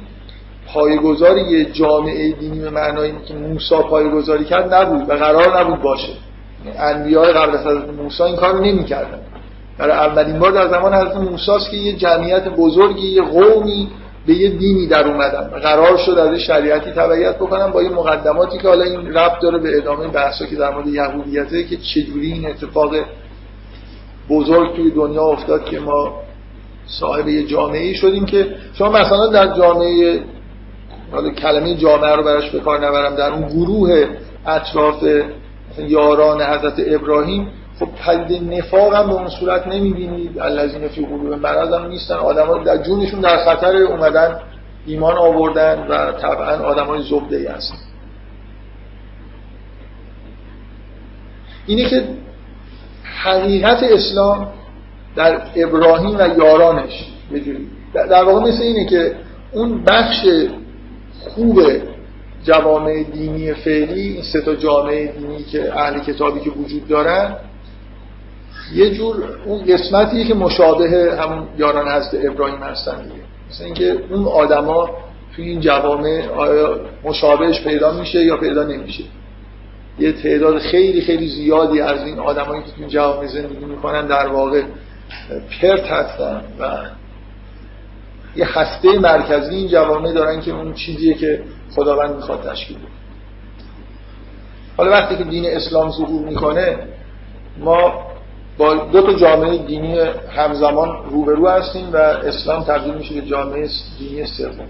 پایگذار 0.67 1.39
یه 1.39 1.65
جامعه 1.65 2.33
دینی 2.33 2.61
به 2.61 2.71
معنای 2.71 3.13
که 3.29 3.35
موسی 3.35 3.75
پایگذاری 3.75 4.45
کرد 4.45 4.75
نبود 4.75 5.11
و 5.11 5.13
قرار 5.13 5.61
نبود 5.61 5.83
باشه. 5.83 6.13
انبیاء 6.79 7.33
قبل 7.33 7.57
از 7.57 7.67
حضرت 7.67 7.89
موسی 7.89 8.23
این 8.23 8.37
کارو 8.37 8.65
نمی‌کردن. 8.65 9.19
برای 9.81 9.93
اولین 9.93 10.39
بار 10.39 10.53
در 10.53 10.69
زمان 10.69 10.95
حضرت 10.95 11.17
موسی 11.17 11.71
که 11.71 11.77
یه 11.77 11.97
جمعیت 11.97 12.49
بزرگی 12.49 13.09
یه 13.09 13.23
قومی 13.23 13.89
به 14.27 14.35
یه 14.35 14.51
دینی 14.51 14.87
در 14.87 15.09
اومدن. 15.09 15.61
قرار 15.61 15.97
شد 15.97 16.19
از 16.19 16.39
شریعتی 16.39 16.91
تبعیت 16.91 17.37
بکنن 17.37 17.67
با 17.71 17.83
یه 17.83 17.89
مقدماتی 17.89 18.59
که 18.59 18.69
حالا 18.69 18.85
این 18.85 19.15
ربط 19.15 19.41
داره 19.43 19.59
به 19.59 19.77
ادامه 19.77 20.09
بحثا 20.09 20.47
که 20.47 20.57
در 20.57 20.75
مورد 20.75 20.87
یهودیته 20.87 21.65
که 21.65 21.77
چجوری 21.77 22.33
این 22.33 22.47
اتفاق 22.47 22.95
بزرگ 24.31 24.77
توی 24.77 24.91
دنیا 24.91 25.23
افتاد 25.23 25.65
که 25.65 25.81
ما 25.81 26.23
صاحب 26.87 27.29
یه 27.29 27.47
جامعه 27.47 27.95
شدیم 27.95 28.27
که 28.27 28.47
شما 28.75 28.89
مثلا 28.89 29.27
در 29.27 29.57
جامعه 29.57 30.21
حالا 31.13 31.31
کلمه 31.31 31.75
جامعه 31.75 32.17
رو 32.17 32.23
براش 32.23 32.51
به 32.51 32.61
کار 32.61 32.87
نبرم 32.87 33.15
در 33.15 33.33
اون 33.33 33.49
گروه 33.49 34.07
اطراف 34.47 35.05
یاران 35.79 36.43
حضرت 36.43 36.75
ابراهیم 36.87 37.49
خب 37.81 37.89
پدید 38.07 38.55
نفاق 38.55 38.95
هم 38.95 39.07
به 39.07 39.13
اون 39.13 39.29
صورت 39.29 39.67
نمی‌بینید 39.67 40.39
الذین 40.41 40.89
فی 40.89 41.07
قلوب 41.07 41.33
مرض 41.33 41.73
هم 41.73 41.87
نیستن. 41.87 42.15
آدما 42.15 42.59
در 42.59 42.77
جونشون 42.77 43.21
در 43.21 43.37
خطر 43.37 43.77
اومدن 43.77 44.41
ایمان 44.87 45.17
آوردن 45.17 45.87
و 45.89 46.13
طبعا 46.13 46.57
آدمای 46.57 47.03
زبده 47.03 47.37
ای 47.37 47.47
هستن. 47.47 47.77
اینه 51.67 51.91
که 51.91 52.05
حقیقت 53.23 53.83
اسلام 53.83 54.49
در 55.17 55.43
ابراهیم 55.57 56.17
و 56.19 56.29
یارانش 56.39 57.07
در 57.95 58.25
واقع 58.25 58.49
مثل 58.49 58.63
اینه 58.63 58.87
که 58.87 59.15
اون 59.53 59.85
بخش 59.85 60.27
خوب 61.29 61.61
جوامع 62.45 63.03
دینی 63.03 63.55
فعلی 63.55 64.01
این 64.01 64.23
سه 64.23 64.41
تا 64.41 64.55
جامعه 64.55 65.13
دینی 65.13 65.43
که 65.43 65.79
اهل 65.79 65.99
کتابی 65.99 66.41
که 66.41 66.51
وجود 66.51 66.89
دارن 66.89 67.37
یه 68.75 68.91
جور 68.91 69.39
اون 69.45 69.65
قسمتیه 69.65 70.25
که 70.25 70.35
مشابه 70.35 71.19
همون 71.21 71.49
یاران 71.59 71.89
هست 71.89 72.15
ابراهیم 72.15 72.59
هستن 72.59 73.03
دیگه. 73.03 73.15
مثل 73.51 73.65
اینکه 73.65 73.97
اون 74.11 74.27
آدما 74.27 74.91
توی 75.37 75.49
این 75.49 75.61
جوامع 75.61 76.23
مشابهش 77.05 77.65
پیدا 77.65 77.93
میشه 77.93 78.25
یا 78.25 78.37
پیدا 78.37 78.65
نمیشه. 78.65 79.05
یه 79.99 80.13
تعداد 80.13 80.59
خیلی 80.59 81.01
خیلی 81.01 81.29
زیادی 81.29 81.81
از 81.81 82.07
این 82.07 82.19
آدمایی 82.19 82.63
که 82.63 82.71
توی 82.71 82.87
جوامع 82.87 83.27
زندگی 83.27 83.65
می‌کنن 83.65 84.07
در 84.07 84.27
واقع 84.27 84.63
پرت 85.61 85.87
هستن 85.87 86.43
و 86.61 86.79
یه 88.37 88.59
هسته 88.59 88.99
مرکزی 88.99 89.55
این 89.55 89.69
جوامع 89.69 90.13
دارن 90.13 90.41
که 90.41 90.51
اون 90.51 90.75
چیزیه 90.75 91.15
که 91.15 91.43
خداوند 91.75 92.17
می‌خواد 92.17 92.51
تشکیل 92.51 92.77
بده. 92.77 92.87
حالا 94.77 94.91
وقتی 94.91 95.17
که 95.17 95.25
دین 95.25 95.47
اسلام 95.47 95.91
ظهور 95.91 96.29
می‌کنه 96.29 96.79
ما 97.59 98.10
با 98.61 98.75
دو 98.75 99.03
تا 99.03 99.13
جامعه 99.13 99.59
دینی 99.59 99.99
همزمان 100.31 100.89
روبرو 101.11 101.49
هستیم 101.49 101.93
و 101.93 101.97
اسلام 101.97 102.65
تبدیل 102.65 102.95
میشه 102.95 103.15
به 103.15 103.21
جامعه 103.21 103.69
دینی 103.99 104.27
سوم. 104.27 104.67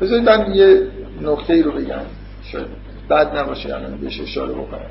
بذارید 0.00 0.28
من 0.28 0.54
یه 0.54 0.82
نکته 1.22 1.54
ای 1.54 1.62
رو 1.62 1.72
بگم. 1.72 2.02
شاید 2.42 2.66
بد 3.10 3.36
نباشه 3.36 3.74
الان 3.74 3.96
بهش 3.96 4.20
اشاره 4.20 4.52
بکنم. 4.52 4.90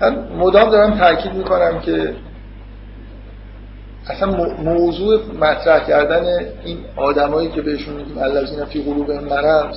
من 0.00 0.28
مدام 0.38 0.70
دارم 0.70 0.98
تاکید 0.98 1.32
می‌کنم 1.32 1.80
که 1.80 2.14
اصلا 4.06 4.30
موضوع 4.62 5.20
مطرح 5.40 5.86
کردن 5.86 6.24
این 6.64 6.78
آدمایی 6.96 7.48
که 7.48 7.62
بهشون 7.62 7.94
میگیم 7.94 8.18
الذین 8.18 8.64
فی 8.64 8.82
قلوب 8.82 9.10
مرض 9.10 9.76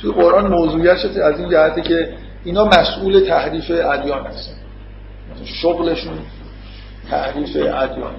توی 0.00 0.12
قرآن 0.12 0.48
موضوعیتش 0.52 1.04
از 1.04 1.40
این 1.40 1.50
جهته 1.50 1.82
که 1.82 2.14
اینا 2.44 2.64
مسئول 2.64 3.20
تحریف 3.28 3.70
ادیان 3.70 4.26
هستن. 4.26 4.54
شغلشون 5.44 6.18
تحریف 7.10 7.56
ادیان. 7.56 8.14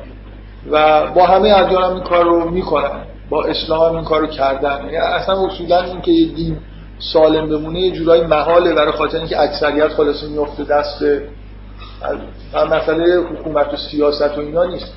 و 0.71 1.07
با 1.07 1.25
همه 1.25 1.49
ادیان 1.49 1.83
هم 1.83 1.93
این 1.93 2.03
کار 2.03 2.25
رو 2.25 2.49
می‌کنن. 2.49 3.05
با 3.29 3.43
اسلام 3.43 3.89
هم 3.89 3.95
این 3.95 4.05
کار 4.05 4.21
رو 4.21 4.27
کردن. 4.27 4.79
یعنی 4.83 4.97
اصلا 4.97 5.45
اصولا 5.45 5.81
این 5.81 6.01
که 6.01 6.11
یه 6.11 6.33
دین 6.33 6.57
سالم 7.13 7.49
بمونه 7.49 7.79
یه 7.79 7.91
جورایی 7.91 8.23
محاله 8.23 8.73
برای 8.73 8.91
خاطر 8.91 9.17
اینکه 9.17 9.41
اکثریت 9.41 9.87
خلاص 9.87 10.23
میفته 10.23 10.63
دست 10.63 11.05
هم 12.53 12.67
مسئله 12.67 13.15
حکومت 13.15 13.73
و 13.73 13.77
سیاست 13.77 14.37
و 14.37 14.41
اینا 14.41 14.63
نیست. 14.63 14.93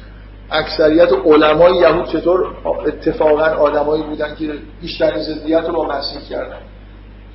اکثریت 0.50 1.12
علمای 1.12 1.76
یهود 1.76 2.08
چطور 2.08 2.56
اتفاقا 2.86 3.44
آدمایی 3.44 4.02
بودن 4.02 4.34
که 4.34 4.52
بیشترین 4.80 5.22
ضدیت 5.22 5.64
رو 5.64 5.72
با 5.72 5.86
مسیح 5.88 6.20
کردن؟ 6.30 6.58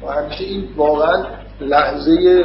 و 0.04 0.12
همیشه 0.12 0.44
این 0.44 0.68
واقعا 0.78 1.26
لحظه 1.62 2.44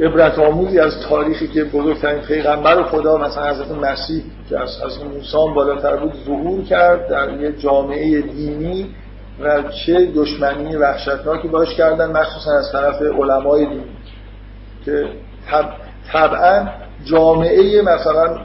عبرت 0.00 0.38
آموزی 0.38 0.78
از 0.78 1.00
تاریخی 1.00 1.48
که 1.48 1.64
بزرگترین 1.64 2.20
پیغمبر 2.20 2.82
خدا 2.82 3.18
مثلا 3.18 3.50
حضرت 3.50 3.70
مسیح 3.70 4.22
که 4.50 4.60
از 4.60 4.82
از 4.84 5.04
موسی 5.04 5.54
بالاتر 5.54 5.96
بود 5.96 6.12
ظهور 6.26 6.64
کرد 6.64 7.08
در 7.08 7.40
یه 7.40 7.52
جامعه 7.52 8.20
دینی 8.20 8.94
و 9.40 9.62
چه 9.62 10.06
دشمنی 10.14 10.76
وحشتناکی 10.76 11.48
باش 11.48 11.74
کردن 11.74 12.10
مخصوصا 12.10 12.58
از 12.58 12.72
طرف 12.72 13.02
علمای 13.02 13.66
دینی 13.66 13.84
که 14.84 15.08
طبعا 16.12 16.68
جامعه 17.04 17.82
مثلا 17.82 18.38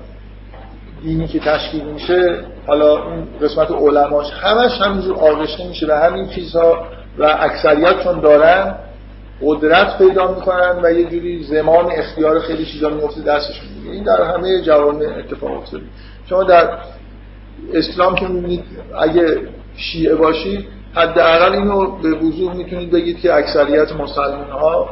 دینی 1.02 1.28
که 1.28 1.39
تشکیل 1.39 1.84
میشه 1.84 2.39
حالا 2.67 3.04
اون 3.04 3.28
قسمت 3.41 3.71
علماش 3.71 4.32
همش 4.34 4.82
همینجور 4.82 5.15
آغشته 5.15 5.67
میشه 5.67 5.88
و 5.88 5.91
همین 5.91 6.30
چیزها 6.30 6.88
و 7.19 7.38
اکثریت 7.39 8.03
چون 8.03 8.19
دارن 8.19 8.75
قدرت 9.41 9.97
پیدا 9.97 10.34
می‌کنن 10.34 10.79
و 10.84 10.91
یه 10.91 11.05
جوری 11.05 11.43
زمان 11.43 11.91
اختیار 11.91 12.39
خیلی 12.39 12.65
چیزا 12.65 12.89
میفته 12.89 13.21
دستشون 13.21 13.67
این 13.91 14.03
در 14.03 14.23
همه 14.23 14.62
جوامع 14.62 15.05
اتفاق 15.17 15.51
افتاده. 15.51 15.84
شما 16.29 16.43
در 16.43 16.69
اسلام 17.73 18.15
که 18.15 18.27
می‌بینید 18.27 18.63
اگه 18.99 19.38
شیعه 19.75 20.15
باشید 20.15 20.67
حداقل 20.95 21.53
اینو 21.53 21.91
به 21.91 22.10
وضوح 22.10 22.55
می‌تونید 22.55 22.91
بگید 22.91 23.19
که 23.19 23.34
اکثریت 23.34 23.91
مسلمان 23.91 24.49
ها 24.49 24.89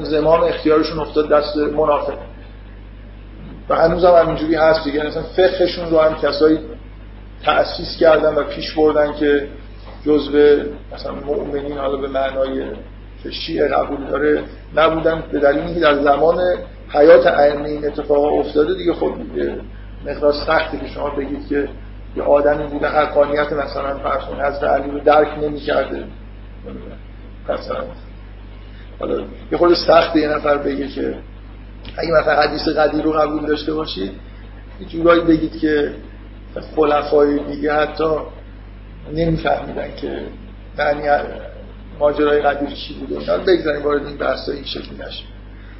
زمان 0.00 0.44
اختیارشون 0.44 0.98
افتاد 0.98 1.28
دست 1.28 1.56
منافق. 1.56 2.18
و 3.68 3.76
هنوز 3.76 4.04
هم 4.04 4.14
همینجوری 4.14 4.54
هست 4.54 4.84
دیگه. 4.84 5.06
مثلا 5.06 5.22
فقهشون 5.22 5.90
رو 5.90 6.00
هم 6.00 6.14
کسایی 6.14 6.58
تأسیس 7.44 7.96
کردن 8.00 8.34
و 8.34 8.42
پیش 8.42 8.74
بردن 8.74 9.12
که 9.12 9.48
جزء 10.06 10.62
مثلا 10.94 11.14
مؤمنین 11.14 11.78
حالا 11.78 11.96
به 11.96 12.08
معنای 12.08 12.64
که 13.22 13.30
شیعه 13.30 13.68
قبول 13.68 14.06
داره 14.06 14.42
نبودن 14.76 15.22
به 15.32 15.38
دلیل 15.38 15.62
اینکه 15.62 15.80
در 15.80 16.02
زمان 16.02 16.40
حیات 16.88 17.26
ائمه 17.26 17.68
این 17.68 17.86
اتفاق 17.86 18.34
افتاده 18.38 18.74
دیگه. 18.74 18.92
خب 18.92 19.14
یه 19.36 19.56
مقدار 20.06 20.32
سختی 20.32 20.78
که 20.78 20.86
شما 20.86 21.10
بگید 21.10 21.48
که 21.48 21.68
یه 22.16 22.22
آدمی 22.22 22.66
بوده 22.66 22.88
حقانیت 22.88 23.52
مثلا 23.52 23.98
فرض 23.98 24.22
حضرت 24.22 24.64
علی 24.64 24.90
رو 24.90 25.00
درک 25.00 25.38
نمی‌کرده. 25.42 26.04
مثلا 27.48 27.84
حالا 29.00 29.24
یه 29.52 29.58
خود 29.58 29.74
سخت 29.74 30.16
یه 30.16 30.28
نفر 30.28 30.58
بگه 30.58 30.88
که 30.88 31.14
اگه 31.96 32.10
مثلا 32.20 32.42
حدیث 32.42 32.68
قدیر 32.68 33.02
رو 33.02 33.12
قبول 33.12 33.46
داشته 33.46 33.74
باشید 33.74 34.12
یه 34.80 34.86
جورایی 34.86 35.20
بگید 35.20 35.58
که 35.58 35.94
خلفای 36.76 37.38
دیگه 37.38 37.74
حتی 37.74 38.04
نمیفهمیدن 39.12 39.94
که 39.96 40.18
معنی 40.78 41.08
ماجرای 41.98 42.40
قدیر 42.40 42.68
چی 42.70 42.94
بوده. 42.94 43.26
حالا 43.26 43.42
بگذاریم 43.42 43.82
وارد 43.82 44.06
این 44.06 44.16
بحث 44.16 44.48
این 44.48 44.64
شکلی 44.64 44.98
نشه 44.98 45.24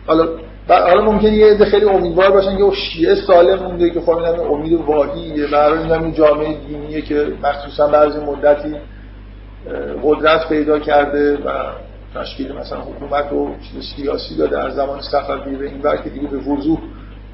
حالا 0.07 0.29
حالا 0.69 1.03
ممکنه 1.03 1.33
یه 1.33 1.47
عده 1.47 1.65
خیلی 1.65 1.85
امیدوار 1.85 2.31
باشن 2.31 2.57
که 2.57 2.71
شیعه 2.77 3.15
سالم 3.15 3.63
مونده 3.63 3.91
که 3.91 4.01
خب 4.01 4.11
این 4.11 4.41
امید 4.41 4.73
واهیه 4.73 5.47
برای 5.47 5.93
این 5.93 6.13
جامعه 6.13 6.59
دینیه 6.69 7.01
که 7.01 7.27
مخصوصا 7.43 7.89
بعضی 7.89 8.19
مدتی 8.19 8.77
قدرت 10.03 10.49
پیدا 10.49 10.79
کرده 10.79 11.37
و 11.37 11.51
تشکیل 12.15 12.53
مثلا 12.53 12.81
حکومت 12.81 13.33
و 13.33 13.55
سیاسی 13.97 14.37
داده 14.37 14.65
از 14.65 14.75
زمان 14.75 15.01
صفوی 15.01 15.57
به 15.57 15.67
این 15.67 15.81
وقت 15.83 16.09
دیگه 16.09 16.29
به 16.29 16.37
وضوح 16.37 16.79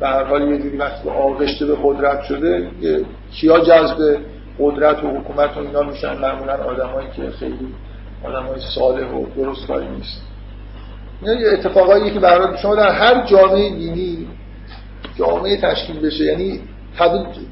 به 0.00 0.08
هر 0.08 0.24
حال 0.24 0.42
یه 0.42 0.58
جوری 0.58 0.76
وقتی 0.76 1.08
آغشته 1.08 1.66
به 1.66 1.76
قدرت 1.82 2.22
شده 2.22 2.68
کیا 3.32 3.60
جذب 3.60 4.16
قدرت 4.60 5.04
و 5.04 5.08
حکومت 5.08 5.56
و 5.56 5.60
اینا 5.60 5.82
میشن. 5.82 6.18
معمولا 6.18 6.54
آدمایی 6.54 7.08
که 7.16 7.30
خیلی 7.30 7.74
آدمای 8.24 8.60
صالح 8.74 9.06
و 9.06 9.26
درست 9.36 9.66
کاری 9.66 9.88
نیست 9.88 10.20
این 11.22 11.38
اتفاقایی 11.52 12.10
که 12.10 12.20
برای 12.20 12.58
شما 12.58 12.74
در 12.74 12.90
هر 12.90 13.26
جامعه 13.26 13.70
دینی 13.70 14.26
جامعه 15.18 15.56
تشکیل 15.60 16.00
بشه 16.00 16.24
یعنی 16.24 16.60
تبدیل 16.98 17.46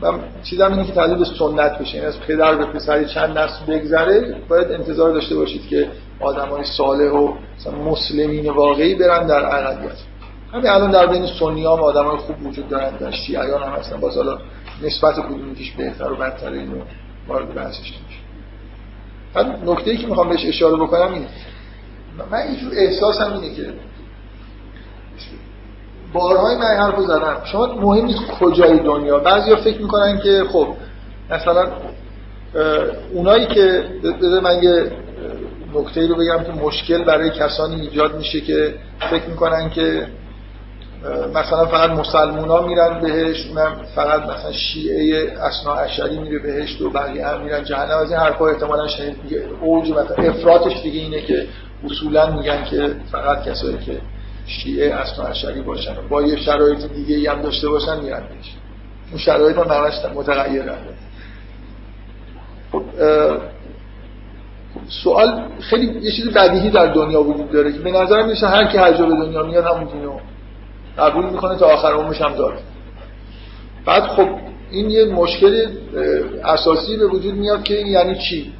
من 0.00 0.20
چیزم 0.42 0.72
اینه 0.72 0.84
که 0.84 0.92
تبدیل 0.92 1.18
به 1.18 1.24
سنت 1.24 1.78
بشه. 1.78 1.94
یعنی 1.94 2.06
از 2.06 2.20
پدر 2.20 2.54
به 2.54 2.64
پسر 2.64 3.04
چند 3.04 3.38
نسل 3.38 3.64
بگذره 3.68 4.34
باید 4.48 4.72
انتظار 4.72 5.12
داشته 5.12 5.36
باشید 5.36 5.68
که 5.68 5.88
آدمای 6.20 6.64
صالح 6.64 7.10
و 7.10 7.32
مسلمین 7.84 8.50
واقعی 8.50 8.94
برن 8.94 9.26
در 9.26 9.44
اقلیت. 9.44 9.96
همین 10.52 10.68
الان 10.68 10.90
در 10.90 11.06
بین 11.06 11.26
سنی 11.40 11.60
هم 11.60 11.68
آدمای 11.68 12.16
خوب 12.16 12.46
وجود 12.46 12.68
دارن 12.68 12.96
در 12.96 13.10
شیعیان 13.10 13.62
هم 13.62 13.72
هستن. 13.72 14.00
باز 14.00 14.16
حالا 14.16 14.38
نسبت 14.82 15.14
کدومیش 15.14 15.72
بهتر 15.72 16.12
و 16.12 16.16
بدتر 16.16 16.52
اینو 16.52 16.76
وارد 17.28 17.54
بحثش 17.54 17.78
نمیشه. 17.78 18.20
بعد 19.34 19.68
نکته 19.68 19.90
ای 19.90 19.96
که 19.96 20.06
می‌خوام 20.06 20.28
بهش 20.28 20.46
اشاره 20.46 20.76
بکنم 20.76 21.12
اینه. 21.12 21.26
من 22.30 22.38
اینجور 22.38 22.72
احساسم 22.76 23.32
اینه 23.32 23.54
که 23.54 23.72
بارهای 26.12 26.56
من 26.56 26.64
حرف 26.64 26.94
رو 26.94 27.02
زدم. 27.02 27.36
شما 27.44 27.66
مهم 27.66 28.04
نیست 28.04 28.20
کجای 28.40 28.78
دنیا؟ 28.78 29.18
بعضیا 29.18 29.56
فکر 29.56 29.82
می‌کنن 29.82 30.18
که 30.18 30.44
خب 30.52 30.68
مثلا 31.30 31.68
اونایی 33.12 33.46
که 33.46 33.84
بده 34.02 34.40
من 34.40 34.62
یه 34.62 34.92
نکته 35.74 36.06
رو 36.06 36.14
بگم 36.14 36.44
که 36.44 36.52
مشکل 36.52 37.04
برای 37.04 37.30
کسانی 37.30 37.80
ایجاد 37.80 38.16
میشه 38.16 38.40
که 38.40 38.74
فکر 39.10 39.26
می‌کنن 39.26 39.70
که 39.70 40.06
مثلا 41.34 41.66
فقط 41.66 41.90
مسلمون 41.90 42.48
ها 42.48 42.66
میرن 42.66 43.00
بهش 43.00 43.46
اونم 43.46 43.76
فقط 43.94 44.22
مثلا 44.22 44.52
شیعه 44.52 45.32
اسنا 45.38 45.74
اشری 45.74 46.18
میره 46.18 46.38
بهش 46.38 46.80
و 46.80 46.90
بقیه 46.90 47.26
هم 47.26 47.40
میرن 47.40 47.64
جهنم. 47.64 47.98
از 47.98 48.10
این 48.10 48.20
حرفا 48.20 48.46
احتمالا 48.46 48.88
شنید 48.88 49.22
دیگه 49.22 49.42
اوج 49.60 49.90
مثلا 49.90 50.58
دیگه 50.82 51.00
اینه 51.00 51.20
که 51.20 51.46
اصولا 51.84 52.30
میگن 52.30 52.64
که 52.64 52.94
فقط 53.12 53.44
کسایی 53.44 53.78
که 53.78 54.00
شیعه 54.46 54.94
اسنا 54.94 55.24
اشری 55.24 55.60
باشن. 55.60 55.94
با 56.08 56.22
یه 56.22 56.36
شرایط 56.36 56.78
دیگه 56.92 57.30
هم 57.30 57.42
داشته 57.42 57.68
باشن 57.68 58.00
میرن 58.00 58.20
بهش 58.20 58.54
اون 59.10 59.18
شرایط 59.18 59.58
هم 59.58 59.84
همش 59.84 59.94
متغیر 60.14 60.64
خب 62.72 62.82
سوال 64.88 65.42
خیلی 65.60 66.00
یه 66.02 66.10
چیز 66.10 66.28
بدیهی 66.28 66.70
در 66.70 66.86
دنیا 66.86 67.22
وجود 67.22 67.50
داره 67.50 67.72
که 67.72 67.78
به 67.78 67.90
نظر 67.90 68.22
میشه 68.22 68.46
هر 68.46 68.64
کی 68.64 68.78
هر 68.78 68.92
جا 68.92 69.06
به 69.06 69.14
دنیا 69.14 69.42
میاد 69.42 69.64
همون 69.64 69.84
دینو 69.84 70.18
قبول 70.98 71.24
می‌کنه 71.24 71.58
تا 71.58 71.66
آخر 71.66 71.92
عمرش 71.92 72.20
هم 72.20 72.34
داره. 72.34 72.56
بعد 73.86 74.02
خب 74.02 74.28
این 74.70 74.90
یه 74.90 75.04
مشکل 75.04 75.66
اساسی 76.44 76.96
به 76.96 77.06
وجود 77.06 77.34
میاد 77.34 77.62
که 77.62 77.78
این 77.78 77.86
یعنی 77.86 78.14
چی؟ 78.14 78.52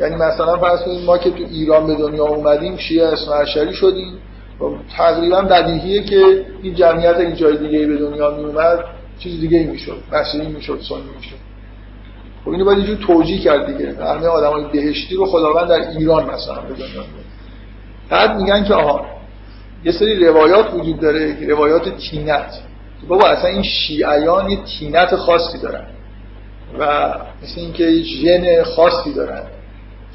یعنی 0.00 0.16
مثلا 0.16 0.56
فرض 0.56 0.82
کنید 0.82 1.04
ما 1.04 1.18
که 1.18 1.30
تو 1.30 1.44
ایران 1.50 1.86
به 1.86 1.94
دنیا 1.94 2.24
اومدیم 2.24 2.76
شیعه 2.76 3.06
اسماعیلی 3.06 3.74
شدیم. 3.74 4.18
و 4.60 4.64
تقریبا 4.96 5.42
بدیهیه 5.42 6.02
که 6.02 6.46
این 6.62 6.74
جمعیت 6.74 7.16
این 7.16 7.34
جای 7.34 7.56
دیگه 7.56 7.86
به 7.86 7.96
دنیا 7.96 8.30
می 8.30 8.44
اومد 8.44 8.84
چیز 9.18 9.40
دیگه 9.40 9.58
ای 9.58 9.64
می‌شد 9.64 9.96
مسیحی 10.12 10.46
می‌شد 10.46 10.80
سنی 10.88 10.98
می‌شد. 11.16 11.36
خب 12.44 12.50
اینو 12.50 12.64
باید 12.64 12.78
اینجور 12.78 12.96
توجیه 12.96 13.38
کرد 13.38 13.66
دیگه. 13.66 14.04
همه 14.04 14.26
آدمای 14.26 14.64
بهشتی 14.72 15.14
رو 15.14 15.26
خداوند 15.26 15.68
در 15.68 15.98
ایران 15.98 16.24
مثلا 16.30 16.54
به 16.54 16.74
دنیا 16.74 17.04
بعد 18.10 18.36
میگن 18.36 18.64
که 18.64 18.74
آها 18.74 19.06
یه 19.84 19.92
سری 19.92 20.24
روایات 20.26 20.74
وجود 20.74 21.00
داره 21.00 21.48
روایات 21.48 21.96
تینت. 21.96 22.60
بابا 23.08 23.28
اصلا 23.28 23.50
این 23.50 23.62
شیعیان 23.62 24.50
یه 24.50 24.58
تینت 24.64 25.16
خاصی 25.16 25.58
دارن 25.58 25.86
و 26.78 27.14
مثل 27.42 27.60
اینکه 27.60 27.84
یه 27.84 28.02
ژن 28.02 28.62
خاصی 28.62 29.12
دارن 29.12 29.42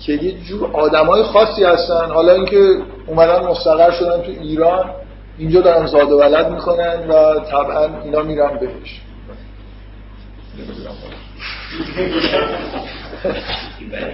که 0.06 0.14
یه 0.14 0.32
جور 0.32 0.72
آدمای 0.74 1.24
خاصی 1.24 1.64
هستن. 1.64 2.12
حالا 2.12 2.34
اینکه 2.34 2.78
اومدن 3.08 3.46
مستقر 3.46 3.92
شدن 3.92 4.22
تو 4.22 4.32
ایران 4.32 4.90
اینجا 5.38 5.62
دارن 5.62 5.86
زاد 5.86 6.12
و 6.12 6.20
ولد 6.20 6.52
می‌کنن 6.52 7.08
و 7.10 7.40
طبعا 7.40 8.02
اینا 8.04 8.22
میرن 8.22 8.58
بهش. 8.58 9.02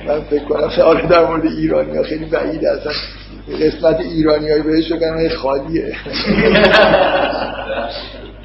من 0.07 0.21
فکر 0.21 0.43
کنم 0.43 0.83
آره 0.83 1.07
در 1.07 1.25
مورد 1.25 1.45
ایرانی 1.45 2.03
خیلی 2.03 2.25
بعید 2.25 2.65
اصلا 2.65 2.91
قسمت 3.47 3.99
ایرانی 3.99 4.51
های 4.51 4.61
بهش 4.61 4.91
بگن 4.91 5.29
خالیه. 5.29 5.95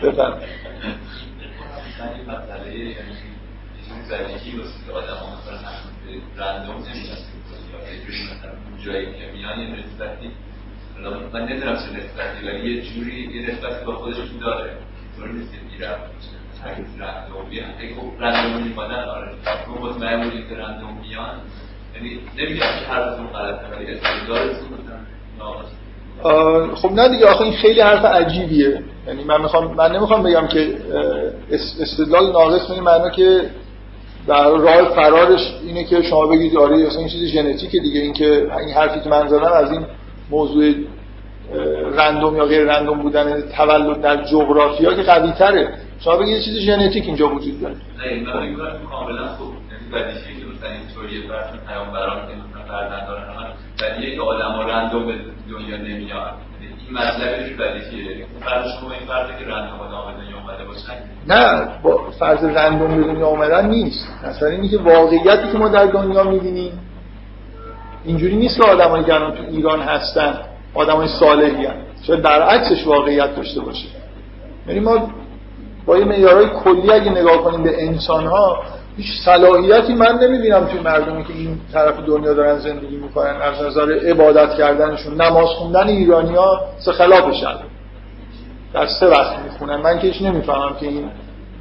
بفهم 0.03 0.41
که 10.01 10.31
من 11.33 11.49
نمی‌دونم 11.49 11.77
چه 11.77 11.83
نسبتی 11.91 12.47
ولی 12.47 12.75
یه 12.75 12.83
جوری 12.83 13.21
یه 13.35 13.51
نسبتی 13.51 13.85
با 13.85 13.95
خودش 13.95 14.17
داره 14.41 14.71
طور 15.17 15.29
نیست 15.29 15.53
که 15.53 15.59
میرم 15.73 15.99
رندوم 16.99 17.49
بیان 17.51 17.71
خب 17.97 18.23
رندوم 18.25 18.63
میمادن 18.63 19.05
آره 19.05 19.35
ما 19.69 19.89
مطمئن 19.89 20.25
بودیم 20.25 20.49
که 20.49 20.55
رندوم 20.55 21.03
بیان 21.03 21.41
یعنی 21.95 22.19
نمیگم 22.39 22.61
که 22.61 22.87
حرفتون 22.93 23.27
غلطه 23.27 23.77
ولی 23.77 23.87
استدلالتون 23.93 24.75
خب 26.75 26.93
نه 26.93 27.09
دیگه 27.09 27.27
آخه 27.27 27.43
این 27.43 27.53
خیلی 27.53 27.81
حرف 27.81 28.05
عجیبیه. 28.05 28.83
یعنی 29.07 29.25
من 29.25 29.41
می‌خوام 29.43 29.75
من 29.75 29.97
نمی‌خوام 29.97 30.23
بگم 30.23 30.47
که 30.47 30.77
استدلال 31.81 32.33
ناقص 32.33 32.71
این 32.71 33.11
که 33.11 33.51
در 34.27 34.51
راه 34.51 34.95
فرارش 34.95 35.55
اینه 35.67 35.85
که 35.85 36.03
شما 36.03 36.27
بگید 36.27 36.57
آره 36.57 36.87
اصلا 36.87 36.99
این 36.99 37.09
چیز 37.09 37.25
ژنتیکه 37.25 37.79
دیگه. 37.79 38.01
اینکه 38.01 38.27
این 38.27 38.75
حرفی 38.75 39.01
که 39.01 39.09
من 39.09 39.29
زدم 39.29 39.53
از 39.53 39.73
این 39.73 39.87
موضوع 40.31 40.75
رندوم 41.97 42.37
یا 42.37 42.45
غیر 42.45 42.65
رندوم 42.65 43.03
بودن 43.03 43.41
تولد 43.41 44.01
در 44.01 44.25
جغرافیا 44.25 44.95
که 44.95 45.03
قوی 45.03 45.33
تره 45.33 45.69
شما 46.01 46.17
بگید 46.17 46.37
یه 46.37 46.43
چیز 46.43 46.59
ژنتیک 46.59 47.07
اینجا 47.07 47.29
وجود 47.29 47.61
داره. 47.61 47.75
نه 47.75 47.81
من 48.33 48.57
کاملا 48.91 49.29
خوب. 49.29 49.49
یعنی 49.49 50.44
بدیهیه 50.65 50.81
که 50.81 50.95
مثلا 50.95 51.09
این 51.09 51.09
طوریه 51.09 51.29
براتون 51.29 51.59
پیامبران 51.69 52.27
که 52.27 52.33
مثلا 52.35 52.65
فرزند 52.69 53.07
دارن 53.09 53.25
ولی 53.83 54.07
یک 54.07 54.21
آدم 54.21 54.69
رندوم 54.69 55.07
به 55.07 55.15
دنیا 55.51 55.77
نمیاد. 55.77 56.33
این 56.61 56.99
مطلبش 56.99 57.51
بدیهیه 57.51 58.11
یعنی 58.11 58.25
فرض 58.41 58.65
شما 58.81 58.93
این 58.93 59.07
فرضی 59.09 59.33
که 59.39 59.51
رندوم 59.51 59.81
آدم 59.81 60.13
به 60.13 60.23
دنیا 60.23 60.37
اومده 60.41 60.65
باشن 60.65 60.93
نه 61.27 61.69
با 61.83 62.11
فرض 62.11 62.45
رندوم 62.45 62.97
به 62.97 63.03
دنیا 63.03 63.61
نیست. 63.61 64.09
مثلا 64.25 64.49
اینی 64.49 64.69
که 64.69 64.79
واقعیتی 64.79 65.53
که 65.53 65.59
ما 65.59 65.69
در 65.69 65.87
دنیا 65.87 66.25
می‌بینیم 66.25 66.81
اینجوری 68.05 68.37
نیست 68.37 68.57
که 68.57 68.71
آدمایی 68.71 69.05
که 69.05 69.15
الان 69.15 69.35
تو 69.35 69.43
ایران 69.43 69.81
هستن 69.81 70.39
آدمای 70.75 71.09
صالحی 71.09 71.67
هستن 71.67 71.85
شاید 72.03 72.23
برعکسش 72.23 72.87
واقعیت 72.87 73.37
داشته 73.37 73.61
باشه. 73.61 73.87
یعنی 74.67 74.81
ما 74.81 75.11
با 75.87 75.99
یه 75.99 76.05
معیارهای 76.05 76.47
کلی 76.47 76.93
اگه 76.93 77.11
نگاه 77.11 77.37
کنیم 77.37 77.63
به 77.63 77.87
انسان 77.87 78.27
ها 78.27 78.63
هیچ 78.97 79.07
صلاحیتی 79.25 79.95
من 79.95 80.19
نمی‌بینم 80.23 80.67
توی 80.67 80.81
مردمی 80.81 81.25
که 81.25 81.33
این 81.33 81.61
طرف 81.73 82.01
دنیا 82.07 82.35
دارن 82.35 82.59
زندگی 82.59 82.97
می‌کنن 82.97 83.37
از 83.43 83.63
نظر 83.63 83.93
عبادت 83.93 84.55
کردنشون 84.55 85.21
نماز 85.21 85.49
خوندن 85.49 85.89
ایرانی 85.89 86.35
ها 86.35 86.61
سه 86.79 86.93
خلاف 86.93 87.35
شد 87.35 87.61
در 88.73 88.87
سه 89.01 89.07
وقت 89.07 89.39
می‌خونن. 89.39 89.77
من 89.77 89.99
که 89.99 90.07
هیچ 90.07 90.23
نمی‌فهمم 90.23 90.77
که 90.81 90.87
این 90.87 91.11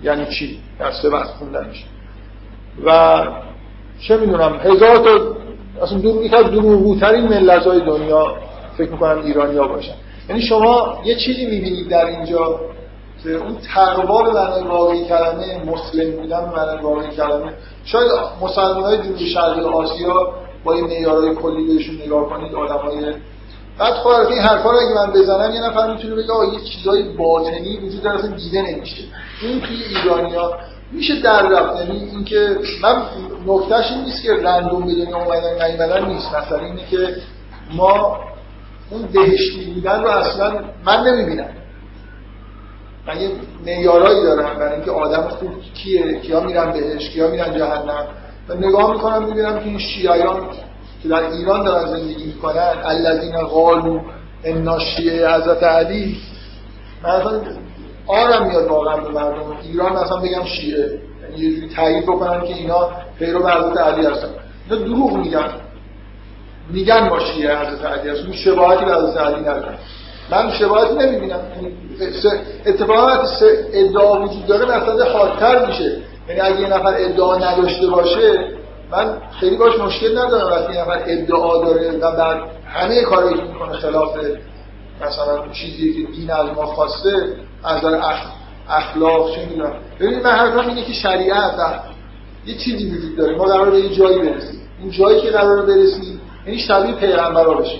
یعنی 0.03 0.25
چی 0.25 0.59
در 0.79 0.91
سه 0.91 1.09
وقت 1.09 1.29
خوندنش. 1.29 1.85
و 2.85 3.21
چه 4.07 4.17
می‌دونم 4.17 4.59
هزار 4.63 4.95
تا 4.95 5.35
اصلا 5.83 5.97
دور 5.97 6.25
یک 6.25 6.33
از 6.33 6.45
دروغوترین 6.45 7.27
ملت 7.27 7.67
های 7.67 7.79
دنیا 7.79 8.35
فکر 8.77 8.91
می‌کنم 8.91 9.21
ایرانی 9.25 9.57
ها 9.57 9.67
باشن. 9.67 9.93
یعنی 10.29 10.41
شما 10.41 11.01
یه 11.05 11.15
چیزی 11.15 11.45
می‌بینید 11.45 11.89
در 11.89 12.05
اینجا 12.05 12.59
که 13.23 13.29
اون 13.29 13.57
تقوا 13.73 14.23
به 14.23 14.31
معنای 14.31 14.63
واقعی 14.63 15.05
کلمه 15.05 15.63
مسلم 15.65 16.11
بودن 16.11 16.45
به 16.45 16.55
معنای 16.55 16.83
واقعی 16.83 17.15
کلمه 17.15 17.53
شاید 17.85 18.11
مسلمان 18.41 18.83
های 18.83 18.97
جنوب 18.97 19.17
شرقی 19.17 19.61
آسیا 19.61 20.33
با 20.63 20.73
این 20.73 20.85
معیارهای 20.85 21.35
کلی 21.35 21.67
بهشون 21.67 21.95
نگاه 22.05 22.29
کنید 22.29 22.55
آدمای 22.55 23.13
بعد 23.79 23.93
خب 23.93 24.07
این 24.07 24.39
حرفا 24.39 24.71
رو 24.71 24.77
اگه 24.77 24.95
من 24.95 25.11
بزنم 25.11 25.55
یه 25.55 25.61
نفر 25.61 25.93
می‌تونه 25.93 26.15
بگه 26.15 26.33
آقا 26.33 26.45
یه 26.45 26.59
چیزای 26.59 27.03
باطنی 27.03 27.77
وجود 27.77 28.03
داره 28.03 28.19
اصلا 28.19 28.35
دیده 28.35 28.61
نمیشه. 28.61 29.03
این 29.41 29.61
توی 29.61 29.83
ایرانیا 29.83 30.51
میشه 30.91 31.21
در 31.21 31.47
رفت. 31.47 31.79
یعنی 31.79 32.09
اینکه 32.11 32.57
من 32.81 33.01
نکتهش 33.47 33.91
این 33.91 34.03
نیست 34.03 34.23
که 34.23 34.33
رندوم 34.33 34.85
به 34.85 34.93
دنیا 34.93 35.17
اومدن 35.17 35.65
نیومدن 35.65 36.05
نیست. 36.05 36.35
مثلا 36.35 36.59
اینه 36.59 36.85
که 36.91 37.15
ما 37.73 38.19
اون 38.91 39.01
بهشتی 39.01 39.73
بودن 39.73 40.01
رو 40.01 40.09
اصلا 40.09 40.63
من 40.85 41.03
نمی‌بینم. 41.07 41.49
من 43.07 43.21
یه 43.21 43.29
معیارایی 43.65 44.23
دارم 44.23 44.59
برای 44.59 44.73
اینکه 44.73 44.91
آدم 44.91 45.27
خوب 45.27 45.49
کیه 45.73 46.19
کیا 46.19 46.39
میرن 46.39 46.71
بهش 46.71 47.09
کیا 47.09 47.27
میرن 47.27 47.57
جهنم. 47.57 48.07
و 48.49 48.53
نگاه 48.53 48.91
می‌کنم 48.91 49.25
می‌بینم 49.25 49.59
که 49.59 49.65
این 49.65 49.79
شیعیان 49.79 50.49
که 51.03 51.09
در 51.09 51.23
ایران 51.31 51.63
دارن 51.63 51.85
زندگی 51.85 52.25
می‌کنن 52.25 52.73
الذین 52.83 53.37
قالوا 53.41 54.01
ان 54.43 54.79
شیعه 54.79 55.35
حضرت 55.35 55.63
علی. 55.63 56.17
من 57.03 57.09
اصلا 57.09 57.41
آرم 58.07 58.47
میاد 58.47 58.67
واقعا 58.67 58.97
به 58.97 59.09
مردم. 59.09 59.57
ایران 59.63 59.93
مثلا 59.93 60.17
بگم 60.17 60.45
شیعه. 60.45 60.99
یعنی 61.21 61.37
یه 61.37 61.55
جوری 61.55 61.69
تایید 61.75 62.03
بکنن 62.03 62.41
که 62.41 62.53
اینا 62.53 62.89
پیرو 63.19 63.47
حضرت 63.49 63.77
علی 63.77 64.05
هستن. 64.05 64.29
اینا 64.69 64.85
دروغ 64.85 65.17
میگن. 65.17 65.49
میگن 66.69 67.09
با 67.09 67.19
شیعه 67.19 67.57
حضرت 67.57 67.85
علی 67.85 68.09
هستن 68.09 68.31
شباهتی 68.31 68.85
به 68.85 68.95
حضرت 68.95 69.17
علی 69.17 69.41
ندارن. 69.41 69.77
من 70.31 70.51
شباهتی 70.51 70.95
نمی‌بینم. 70.95 71.39
اتفاقا 72.65 73.09
ادعا 73.73 74.21
وجود 74.21 74.45
داره 74.45 74.65
مثلا 74.65 75.05
حادتر 75.05 75.65
میشه. 75.65 75.97
یعنی 76.29 76.41
اگه 76.41 76.61
یه 76.61 76.67
نفر 76.67 76.93
ادعا 76.97 77.37
نداشته 77.37 77.87
باشه 77.87 78.47
من 78.91 79.17
خیلی 79.39 79.57
باش 79.57 79.79
مشکل 79.79 80.17
ندارم. 80.17 80.47
وقتی 80.47 80.73
یه 80.73 80.81
نفر 80.81 81.03
ادعا 81.05 81.65
داره 81.65 81.91
و 81.91 82.11
بعد 82.11 82.37
همه 82.67 83.01
کاری 83.01 83.37
که 83.37 83.43
می‌کنه 83.43 83.73
خلاف 83.73 84.17
مثلا 85.01 85.47
چیزی 85.51 85.93
که 85.93 86.11
دین 86.11 86.31
از 86.31 86.45
ما 86.55 86.65
خواسته 86.65 87.27
از 87.63 87.85
اخ... 87.85 88.17
اخلاق 88.69 89.35
چه 89.35 89.45
می‌دونم. 89.45 89.73
ببینید 89.99 90.23
من 90.23 90.31
حرفم 90.31 90.69
اینه 90.69 90.83
که 90.85 90.93
شریعت 90.93 91.53
یه 92.45 92.57
چیزی 92.57 92.89
وجود 92.89 93.17
داره. 93.17 93.35
ما 93.35 93.43
قرار 93.43 93.69
به 93.69 93.79
یه 93.79 93.95
جایی 93.95 94.19
برسیم. 94.19 94.61
این 94.81 94.91
جایی 94.91 95.21
که 95.21 95.29
قرار 95.29 95.61
برسیم 95.61 96.21
یعنی 96.45 96.59
شبیه 96.59 96.93
پیغمبرا 96.93 97.53
بشیم. 97.53 97.79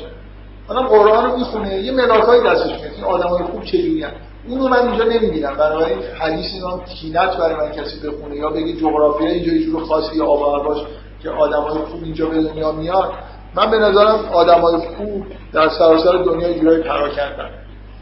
آدم 0.74 0.88
قرآن 0.88 1.32
رو 1.32 1.38
می‌خونه 1.38 1.82
یه 1.82 1.92
ملاکایی 1.92 2.44
دستش 2.44 2.82
میاد. 2.82 2.94
این 2.96 3.04
آدمای 3.04 3.44
خوب 3.44 3.64
چجوری 3.64 4.06
اونو 4.48 4.68
من 4.68 4.88
اینجا 4.88 5.04
نمی‌بینم. 5.04 5.56
بنابراین 5.56 5.98
حدیث 6.20 6.54
اینا 6.54 6.80
تینت 7.02 7.38
برای 7.38 7.56
من 7.56 7.72
کسی 7.72 8.08
بخونه 8.08 8.36
یا 8.36 8.50
بگه 8.50 8.74
جغرافیا 8.74 9.28
اینجا 9.28 9.54
یه 9.54 9.66
جور 9.66 9.84
خاصی 9.84 10.20
و 10.20 10.24
هواش 10.24 10.78
که 11.24 11.30
آدمای 11.30 11.74
خوب 11.74 12.04
اینجا 12.04 12.26
به 12.26 12.42
دنیا 12.42 12.72
میاد 12.72 13.12
من 13.56 13.72
به 13.72 13.78
نظرم 13.78 14.26
آدمای 14.34 14.78
خوب 14.98 15.26
در 15.54 15.70
سراسر 15.70 16.18
دنیا 16.18 16.54
جورای 16.54 16.82
پراکندن. 16.82 17.50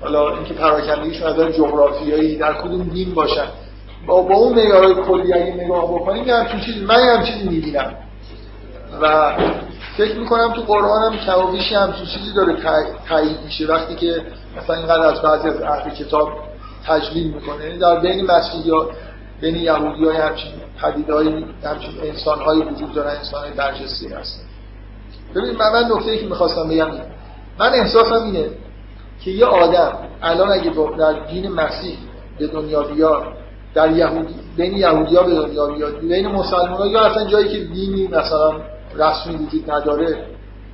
حالا 0.01 0.29
اینکه 0.29 0.53
پراکندگیشون 0.53 1.27
از 1.27 1.33
نظر 1.33 1.51
جغرافیایی 1.51 2.37
در 2.37 2.53
کدوم 2.53 2.83
دین 2.83 3.13
باشن. 3.13 3.47
با, 4.07 4.21
با 4.21 4.35
اون 4.35 4.53
معیارهای 4.53 4.95
کلی 4.95 5.33
اگه 5.33 5.53
نگاه 5.53 5.95
بکنیم 5.95 6.29
همچین 6.29 6.59
چیز 6.59 6.83
من 6.83 6.99
هم 6.99 7.23
چیزی 7.23 7.49
می‌بینم. 7.49 7.93
و 9.01 9.33
فکر 9.97 10.19
می‌کنم 10.19 10.53
تو 10.53 10.61
قرآن 10.61 11.13
هم 11.13 11.19
کم 11.19 11.39
و 11.39 11.51
بیشی 11.51 11.75
همچین 11.75 12.05
چیزی 12.05 12.33
داره 12.33 12.55
تایید 13.09 13.37
میشه. 13.45 13.67
وقتی 13.67 13.95
که 13.95 14.25
مثلا 14.57 14.75
اینقدر 14.75 15.01
از 15.01 15.21
بعضی 15.21 15.49
از 15.49 15.61
اهل 15.61 15.89
کتاب 15.89 16.29
تجلیل 16.87 17.33
می‌کنه 17.33 17.65
یعنی 17.65 17.77
در 17.77 17.99
بین 17.99 18.25
مسیحی 18.25 18.69
ها 18.69 18.89
بین 19.41 19.55
یهودی 19.55 20.05
های 20.05 20.17
همچین 20.17 20.51
پدیدهایی 20.81 21.45
همچین 21.63 21.91
انسان 22.03 22.39
هایی 22.39 22.61
وجود 22.61 22.93
دارن 22.93 23.15
انسان 23.15 23.41
های 23.41 23.51
برجسته 23.51 24.17
هستن. 24.17 24.43
ببینید 25.35 25.57
من, 25.57 25.71
من 25.71 25.91
نکته 25.91 26.11
ای 26.11 26.19
که 26.19 26.25
می‌خواستم 26.25 26.69
بگم 26.69 26.91
من 27.59 27.73
احساسم 27.73 28.23
اینه 28.23 28.49
که 29.23 29.31
یه 29.31 29.45
آدم 29.45 29.97
الان 30.21 30.51
اگه 30.51 30.71
در 30.97 31.13
دین 31.13 31.51
مسیح 31.51 31.97
به 32.39 32.47
دنیا 32.47 32.83
بیاد 32.83 33.23
در 33.73 33.91
یهودی 33.91 34.35
بین 34.57 34.77
یهودی 34.77 35.15
ها 35.15 35.23
به 35.23 35.33
دنیا 35.33 35.65
بیاد 35.65 35.99
بین 35.99 36.27
مسلمان 36.27 36.77
ها 36.77 36.87
یا 36.87 37.01
اصلا 37.01 37.25
جایی 37.25 37.49
که 37.49 37.59
دینی 37.59 38.07
مثلا 38.07 38.53
رسمی 38.95 39.35
وجود 39.35 39.71
نداره 39.71 40.25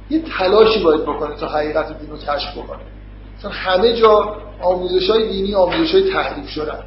یه 0.09 0.21
تلاشی 0.39 0.83
باید 0.83 1.01
بکنه 1.01 1.35
تا 1.35 1.47
حقیقت 1.47 1.99
دین 1.99 2.09
رو 2.09 2.17
کشف 2.17 2.57
بکنه. 2.57 2.79
چون 3.41 3.51
همه 3.51 3.93
جا 3.93 4.35
آموزش 4.61 5.09
های 5.09 5.29
دینی 5.29 5.55
آموزش 5.55 5.91
های 5.95 6.13
تحریف 6.13 6.49
شدن. 6.49 6.83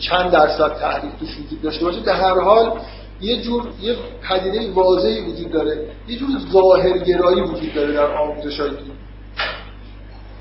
چند 0.00 0.30
درصد 0.30 0.74
تحریف 0.74 1.12
توش 1.20 1.38
وجود 1.38 1.62
داشته 1.62 1.84
باشه. 1.84 2.00
در 2.00 2.14
هر 2.14 2.40
حال 2.40 2.80
یه 3.20 3.42
جور 3.42 3.68
یه 3.80 3.96
پدیده 4.28 4.72
واضحی 4.72 5.20
وجود 5.20 5.52
داره. 5.52 5.86
یه 6.08 6.18
جور 6.18 6.28
ظاهرگرایی 6.52 7.40
وجود 7.40 7.74
داره 7.74 7.92
در 7.92 8.16
آموزش 8.16 8.60
های 8.60 8.70
دینی. 8.70 8.92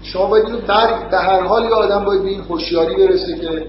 شما 0.04 0.26
باید 0.26 0.46
اینو 0.46 0.62
در 0.62 1.10
به 1.12 1.18
هر 1.18 1.42
حال 1.42 1.64
یه 1.64 1.70
آدم 1.70 2.06
باید 2.06 2.24
به 2.24 2.30
این 2.30 2.42
هوشیاری 2.42 2.96
برسه 2.96 3.38
که 3.40 3.68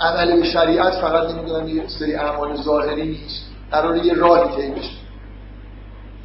عمل 0.00 0.36
به 0.36 0.44
شریعت 0.44 0.92
فقط 0.92 1.30
نمی‌دونم 1.30 1.68
یه 1.68 1.88
سری 1.88 2.14
اعمال 2.14 2.56
ظاهری 2.56 3.06
نیست. 3.06 3.51
قرار 3.72 3.96
یه 3.96 4.14
راهی 4.14 4.56
طی 4.56 4.70
بشه. 4.70 4.90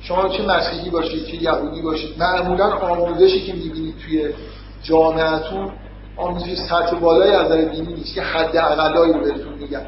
شما 0.02 0.30
چه 0.30 0.44
مسیحی 0.48 0.90
باشید 0.90 1.26
چه 1.26 1.44
یهودی 1.44 1.82
باشید 1.82 2.20
معمولا 2.20 2.66
آموزشی 2.66 3.42
که 3.46 3.54
می‌بینید 3.54 3.96
توی 3.98 4.30
جامعتون 4.84 5.72
آموزش 6.18 6.56
سطح 6.70 6.96
بالای 6.96 7.32
از 7.32 7.46
نظر 7.46 7.62
دینی 7.62 7.94
نیست 7.94 8.16
که 8.16 8.22
حد 8.22 8.58
اقلایی 8.58 9.14
رو 9.14 9.20
بهتون 9.20 9.54
میگن 9.54 9.86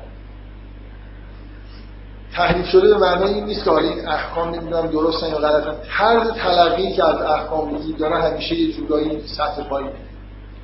تحریف 2.33 2.65
شده 2.65 2.87
به 2.87 2.97
معنای 2.97 3.33
این 3.33 3.45
نیست 3.45 3.63
که 3.63 3.71
این 3.71 4.07
احکام 4.07 4.49
نمی‌دونم 4.49 4.87
درستن 4.87 5.29
یا 5.29 5.37
غلطن. 5.37 5.75
طرز 5.97 6.31
تلقی 6.31 6.91
که 6.91 7.03
از 7.03 7.21
احکام 7.21 7.73
وجود 7.73 7.97
داره 7.97 8.21
همیشه 8.21 8.55
یه 8.55 8.73
جورایی 8.73 9.21
سطح 9.27 9.63
پایین. 9.63 9.89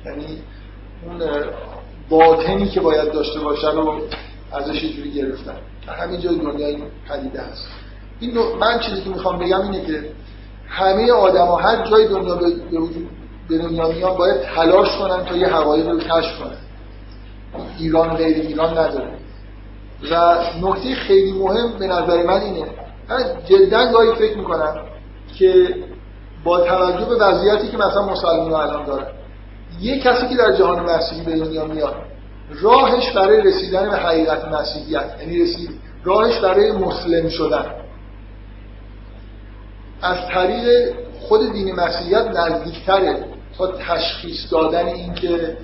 یعنی 0.06 0.42
اون 1.06 1.22
باطنی 2.08 2.68
که 2.68 2.80
باید 2.80 3.12
داشته 3.12 3.40
باشه 3.40 3.70
رو 3.70 4.00
ازش 4.52 4.82
یه 4.82 4.92
جوری 4.92 5.10
گرفتن. 5.10 5.56
همین 5.92 6.20
جای 6.20 6.38
دنیا 6.38 6.66
این 6.66 6.82
پدیده 7.08 7.40
هست. 7.40 7.68
این 8.20 8.38
من 8.60 8.78
چیزی 8.78 9.02
که 9.02 9.10
می‌خوام 9.10 9.38
بگم 9.38 9.60
اینه 9.60 9.86
که 9.86 10.04
همه 10.68 11.12
آدما 11.12 11.56
هر 11.56 11.86
جای 11.90 12.08
دنیا 12.08 12.34
به 12.34 12.46
به 13.48 13.58
دنیا 13.58 13.88
میان 13.88 14.16
باید 14.16 14.40
تلاش 14.40 14.96
کنن 14.98 15.24
تا 15.24 15.36
یه 15.36 15.48
حقایق 15.48 15.88
رو 15.88 15.98
کشف 15.98 16.38
کنن. 16.38 16.56
ایران 17.78 18.16
غیر 18.16 18.36
ایران 18.36 18.78
نداره. 18.78 19.08
و 20.10 20.36
نکته 20.62 20.94
خیلی 20.94 21.32
مهم 21.32 21.78
به 21.78 21.86
نظر 21.86 22.22
من 22.26 22.40
اینه. 22.40 22.66
من 23.08 23.24
جدا 23.44 23.92
گاهی 23.92 24.12
فکر 24.14 24.36
می‌کنم 24.38 24.74
که 25.38 25.74
با 26.44 26.60
توجه 26.60 27.04
به 27.04 27.16
وضعیتی 27.16 27.68
که 27.68 27.76
مثلا 27.76 28.02
مسلمان 28.02 28.52
الان 28.52 28.84
دارن 28.84 29.06
یه 29.80 30.00
کسی 30.00 30.28
که 30.28 30.36
در 30.36 30.52
جهان 30.52 30.90
مسیحی 30.90 31.24
به 31.24 31.38
دنیا 31.38 31.64
میاد 31.64 31.94
راهش 32.50 33.12
برای 33.12 33.42
رسیدن 33.42 33.90
به 33.90 33.96
حقیقت 33.96 34.44
مسیحیت 34.44 35.10
یعنی 35.20 35.42
رسید 35.42 35.70
راهش 36.04 36.38
برای 36.38 36.72
مسلم 36.72 37.28
شدن. 37.28 37.64
از 40.02 40.16
طریق 40.28 40.94
خود 41.20 41.52
دین 41.52 41.74
مسیحیت 41.74 42.26
نزدیکتره 42.26 43.24
تا 43.58 43.66
تشخیص 43.66 44.52
دادن 44.52 44.86
این 44.86 45.14
که 45.14 45.56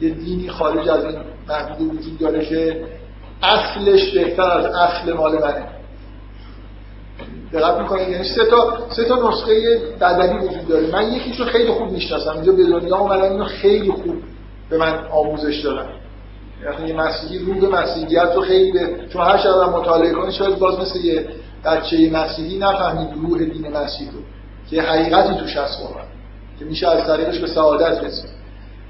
یه 0.00 0.10
دینی 0.10 0.48
خارج 0.48 0.88
از 0.88 1.04
این 1.04 1.18
محدود 1.48 1.94
وجود 1.94 2.18
داره 2.18 2.44
که 2.44 2.84
اصلش 3.42 4.14
بهتر 4.14 4.42
از 4.42 4.64
اصل 4.64 5.12
مال 5.12 5.32
منه. 5.32 5.66
دقت 7.52 7.78
می‌کنید؟ 7.78 8.08
یعنی 8.08 8.24
سه 8.24 8.44
تا 8.44 8.78
سه 8.90 9.04
تا 9.04 9.28
نسخه 9.28 9.78
بدنی 10.00 10.38
وجود 10.38 10.68
داره. 10.68 10.86
من 10.92 11.12
یکیشو 11.12 11.44
خیلی 11.44 11.72
خوب 11.72 11.90
می‌شناسم. 11.90 12.30
اینجا 12.30 12.52
به 12.52 12.64
دنیا 12.64 12.96
اومدم 12.96 13.22
اینو 13.22 13.44
خیلی 13.44 13.90
خوب 13.90 14.16
به 14.70 14.78
من 14.78 15.06
آموزش 15.10 15.60
دادن. 15.64 15.88
یعنی 16.64 16.92
مسیحی 16.92 17.38
روح 17.38 17.80
مسیحیت 17.80 18.32
رو 18.36 18.42
خیلی 18.42 18.72
به 18.72 19.08
چون 19.12 19.22
هر 19.22 19.36
شب 19.36 19.48
مطالعه 19.48 20.12
کنید 20.12 20.30
شاید 20.30 20.58
باز 20.58 20.78
مثل 20.78 20.98
یه 21.04 21.26
بچه 21.64 22.10
مسیحی 22.10 22.58
نفهمید 22.58 23.08
روح 23.14 23.38
دین 23.38 23.68
مسیح 23.68 24.10
رو 24.12 24.20
که 24.70 24.82
حقیقتی 24.82 25.34
توش 25.40 25.56
هست 25.56 25.80
واقعا 25.82 26.04
که 26.58 26.64
میشه 26.64 26.88
از 26.88 27.06
طریقش 27.06 27.38
به 27.38 27.46
سعادت 27.46 28.04
رسید. 28.04 28.30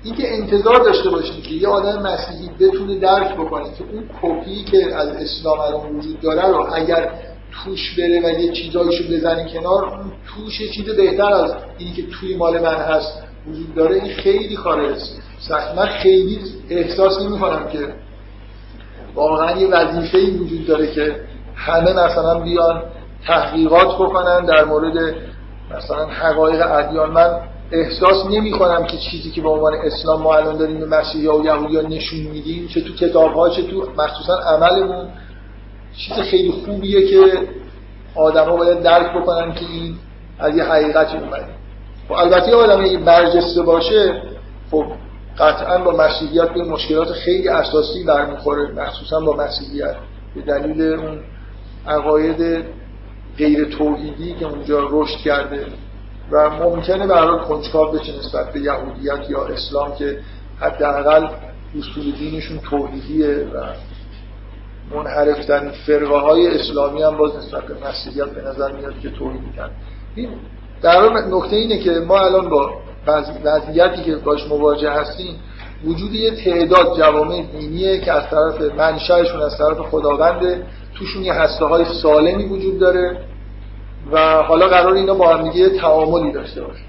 اینکه 0.05 0.35
انتظار 0.35 0.85
داشته 0.85 1.11
باشید 1.11 1.43
که 1.43 1.55
یه 1.55 1.69
آدم 1.69 2.03
مسیحی 2.03 2.51
بتونه 2.61 2.99
درک 2.99 3.35
بکنه 3.35 3.65
که 3.65 3.85
اون 3.93 4.05
کپی 4.23 4.65
که 4.65 4.97
از 4.97 5.09
اسلام 5.09 5.61
الان 5.61 5.97
وجود 5.97 6.21
داره 6.21 6.47
رو 6.47 6.75
اگر 6.75 7.13
توش 7.53 7.99
بره 7.99 8.21
و 8.25 8.41
یه 8.41 8.53
چیزایشو 8.53 9.05
بزنی 9.05 9.51
کنار 9.53 9.85
اون 9.85 10.13
توش 10.27 10.61
یه 10.61 10.69
چیز 10.69 10.85
بهتر 10.85 11.33
از 11.33 11.55
اینی 11.79 11.93
که 11.93 12.03
توی 12.07 12.37
مال 12.37 12.61
من 12.61 12.75
هست 12.75 13.23
وجود 13.47 13.75
داره 13.75 13.95
این 13.95 14.15
خیلی 14.15 14.57
خارج 14.57 14.99
سخت 14.99 15.30
من 15.77 15.87
خیلی 15.87 16.39
احساس 16.71 17.23
نمی 17.23 17.39
کنم 17.39 17.69
که 17.69 17.95
واقعا 19.15 19.61
یه 19.61 19.69
وظیفه 19.69 20.19
وجود 20.19 20.67
داره 20.67 20.93
که 20.93 21.21
همه 21.55 21.93
مثلا 21.93 22.41
بیان 22.41 22.83
تحقیقات 23.27 23.95
بکنن 23.95 24.45
در 24.45 24.65
مورد 24.65 25.15
مثلا 25.77 26.07
حقایق 26.07 26.73
ادیان. 26.73 27.11
من 27.11 27.41
احساس 27.73 28.27
نمی 28.31 28.51
کنم 28.51 28.85
که 28.85 28.97
چیزی 28.97 29.31
که 29.31 29.41
به 29.41 29.49
عنوان 29.49 29.75
اسلام 29.75 30.23
ما 30.23 30.35
الان 30.35 30.57
داریم 30.57 30.81
به 30.81 30.87
مسیحی 30.87 31.27
و 31.27 31.45
یهودی 31.45 31.77
ها 31.77 31.83
نشون 31.83 32.21
میدیم 32.21 32.69
چه 32.69 32.81
تو 32.81 32.95
کتاب 32.95 33.33
ها 33.33 33.49
چه 33.49 33.63
تو 33.63 33.89
مخصوصا 33.97 34.39
عملمون. 34.39 35.09
چیز 35.97 36.19
خیلی 36.19 36.51
خوبیه 36.51 37.07
که 37.07 37.49
آدما 38.15 38.57
باید 38.57 38.83
درک 38.83 39.17
بکنن 39.17 39.55
که 39.55 39.67
این 39.73 39.97
از 40.39 40.57
یه 40.57 40.65
حقیقتی 40.65 41.17
اومده. 41.17 41.47
خب 42.09 42.13
البته 42.15 42.55
آدم 42.55 43.05
برجسته 43.05 43.63
باشه 43.63 44.23
خب 44.71 44.85
قطعا 45.39 45.79
با 45.79 45.97
مسیحیت 45.97 46.51
به 46.51 46.65
مشکلات 46.65 47.13
خیلی 47.13 47.49
اساسی 47.49 48.05
برمیخوره 48.05 48.73
مخصوصا 48.73 49.21
با 49.21 49.37
مسیحیت 49.37 49.97
به 50.35 50.41
دلیل 50.41 50.83
اون 50.83 51.21
عقاید 51.87 52.65
غیر 53.39 53.65
توحیدی 53.65 54.35
که 54.35 54.47
اونجا 54.47 54.89
رشد 54.91 55.19
کرده. 55.19 55.67
و 56.31 56.51
ممکنه 56.51 57.15
هر 57.15 57.39
کنجکاو 57.39 57.93
بشه 57.93 58.19
نسبت 58.19 58.53
به 58.53 58.61
یهودیت 58.61 59.31
یا 59.31 59.45
اسلام 59.47 59.95
که 59.95 60.19
حداقل 60.61 61.29
اصول 61.79 62.13
دینشون 62.13 62.59
توحیدیه 62.59 63.47
و 63.55 63.67
منحرفتن 64.97 65.71
فرقه 65.87 66.19
های 66.19 66.61
اسلامی 66.61 67.03
هم 67.03 67.17
باز 67.17 67.37
نسبت 67.37 67.65
به 67.67 67.89
مسیحیت 67.89 68.27
به 68.27 68.43
نظر 68.43 68.73
میاد 68.73 68.99
که 68.99 69.11
توحیدی 69.11 69.53
کرد 69.57 69.71
در 70.83 71.09
نکته 71.29 71.57
اینه 71.57 71.79
که 71.79 71.91
ما 71.91 72.19
الان 72.19 72.49
با 72.49 72.75
وضعیتی 73.45 74.03
که 74.03 74.17
باش 74.17 74.47
مواجه 74.47 74.91
هستیم 74.91 75.37
وجود 75.85 76.15
یه 76.15 76.31
تعداد 76.45 76.99
جوامع 76.99 77.43
دینیه 77.43 78.01
که 78.01 78.13
از 78.13 78.31
طرف 78.31 78.61
منشأشون 78.79 79.43
از 79.43 79.59
طرف 79.59 79.79
خداونده 79.79 80.67
توشون 80.95 81.25
یه 81.25 81.33
هسته 81.33 81.65
های 81.65 81.85
سالمی 82.03 82.45
وجود 82.45 82.79
داره 82.79 83.21
و 84.13 84.43
حالا 84.43 84.69
قرار 84.69 84.95
اینا 84.95 85.15
با 85.15 85.37
هم 85.37 85.51
دیگه 85.51 85.69
تعاملی 85.69 86.33
داشته 86.33 86.63
باشه 86.63 86.85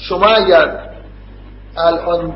شما 0.00 0.26
اگر 0.26 0.90
الان 1.76 2.34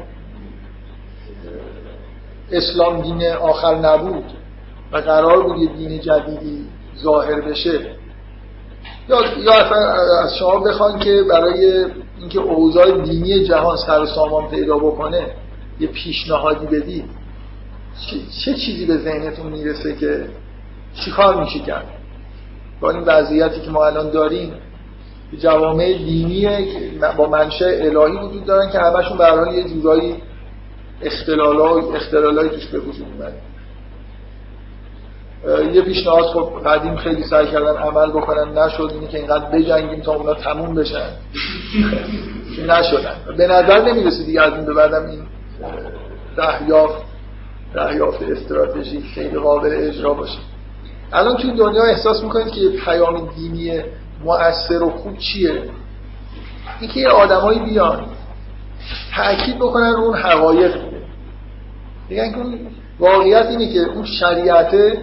اسلام 2.53 3.01
دین 3.01 3.27
آخر 3.33 3.75
نبود 3.75 4.25
و 4.93 4.97
قرار 4.97 5.43
بود 5.43 5.59
یه 5.59 5.73
دین 5.73 6.01
جدیدی 6.01 6.67
ظاهر 7.03 7.41
بشه 7.41 7.81
یا 9.11 9.43
یا 9.43 9.53
از 10.23 10.37
شما 10.37 10.59
بخوان 10.61 10.99
که 10.99 11.23
برای 11.31 11.85
اینکه 12.19 12.39
اوضاع 12.39 13.01
دینی 13.03 13.45
جهان 13.45 13.77
سر 13.77 14.07
سامان 14.07 14.49
پیدا 14.49 14.79
بکنه 14.79 15.27
یه 15.81 15.89
پیشنهادی 15.89 16.67
بدید. 16.67 17.05
چه 18.45 18.55
چیزی 18.55 18.87
به 18.87 18.97
ذهنتون 18.97 19.47
می‌رسه 19.47 19.97
که 19.97 20.27
چیکار 21.05 21.41
میشه 21.41 21.59
کرد؟ 21.59 21.87
با 22.81 22.91
این 22.91 23.01
وضعیتی 23.01 23.61
که 23.61 23.71
ما 23.71 23.87
الان 23.87 24.11
داریم 24.11 24.55
جوامع 25.39 25.93
دینی 25.93 26.49
با 27.17 27.29
منشأ 27.29 27.67
الهی 27.67 28.27
وجود 28.27 28.45
دارن 28.45 28.71
که 28.71 28.79
همشون 28.79 29.21
هر 29.21 29.55
یه 29.55 29.65
جورایی 29.65 30.17
اختلالای 31.03 31.97
اختلالای 31.97 32.49
توش 32.49 32.67
به 32.67 32.79
وجود 32.79 33.07
اومده. 33.19 33.50
یه 35.73 35.83
پیشنهاد 35.83 36.25
خب 36.25 36.51
قدیم 36.67 36.97
خیلی 36.97 37.23
سعی 37.23 37.47
کردن 37.47 37.77
عمل 37.77 38.11
بکنن. 38.11 38.59
نشد 38.59 38.91
اینه 38.95 39.09
که 39.09 39.19
اینقدر 39.19 39.45
بجنگیم 39.45 40.01
تا 40.01 40.13
اونا 40.15 40.35
تموم 40.35 40.75
بشن. 40.75 41.09
نشدن. 42.69 43.15
به 43.37 43.47
نظر 43.47 43.83
نمی‌رسه 43.83 44.25
دیگه 44.25 44.43
از 44.43 44.53
این 44.53 44.65
به 44.65 44.75
بعدم 44.75 45.07
این 45.07 45.23
دریافت 46.37 47.03
دریافت 47.75 48.23
استراتژیک 48.23 49.05
خیلی 49.15 49.39
قابل 49.39 49.71
اجرا 49.73 50.15
باشه. 50.15 50.39
الان 51.13 51.37
توی 51.37 51.53
دنیا 51.53 51.83
احساس 51.83 52.23
می‌کنید 52.23 52.49
که 52.49 52.69
پیام 52.85 53.29
دینی 53.37 53.81
مؤثر 54.25 54.83
و 54.83 54.91
خوب 54.91 55.19
چیه؟ 55.19 55.63
اینکه 56.81 57.01
یه 57.01 57.09
آدمایی 57.09 57.59
بیان 57.59 58.07
تاکید 59.17 59.57
بکنن 59.57 59.93
رو 59.93 60.01
اون 60.01 60.17
حقایق. 60.17 60.77
میگن 62.09 62.33
که 62.33 62.39
واقعیت 62.99 63.47
اینه 63.47 63.73
که 63.73 63.81
اون 63.81 64.05
شریعت 64.05 64.99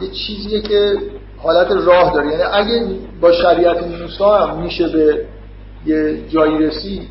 یه 0.00 0.10
چیزیه 0.10 0.60
که 0.60 0.96
حالت 1.42 1.70
راه 1.70 2.14
داره. 2.14 2.26
یعنی 2.26 2.42
اگه 2.42 2.86
با 3.20 3.32
شریعت 3.32 3.82
موسی 3.82 4.24
هم 4.24 4.62
میشه 4.62 4.88
به 4.88 5.26
یه 5.86 6.28
جایی 6.28 6.58
رسید 6.58 7.08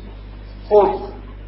خب 0.68 0.94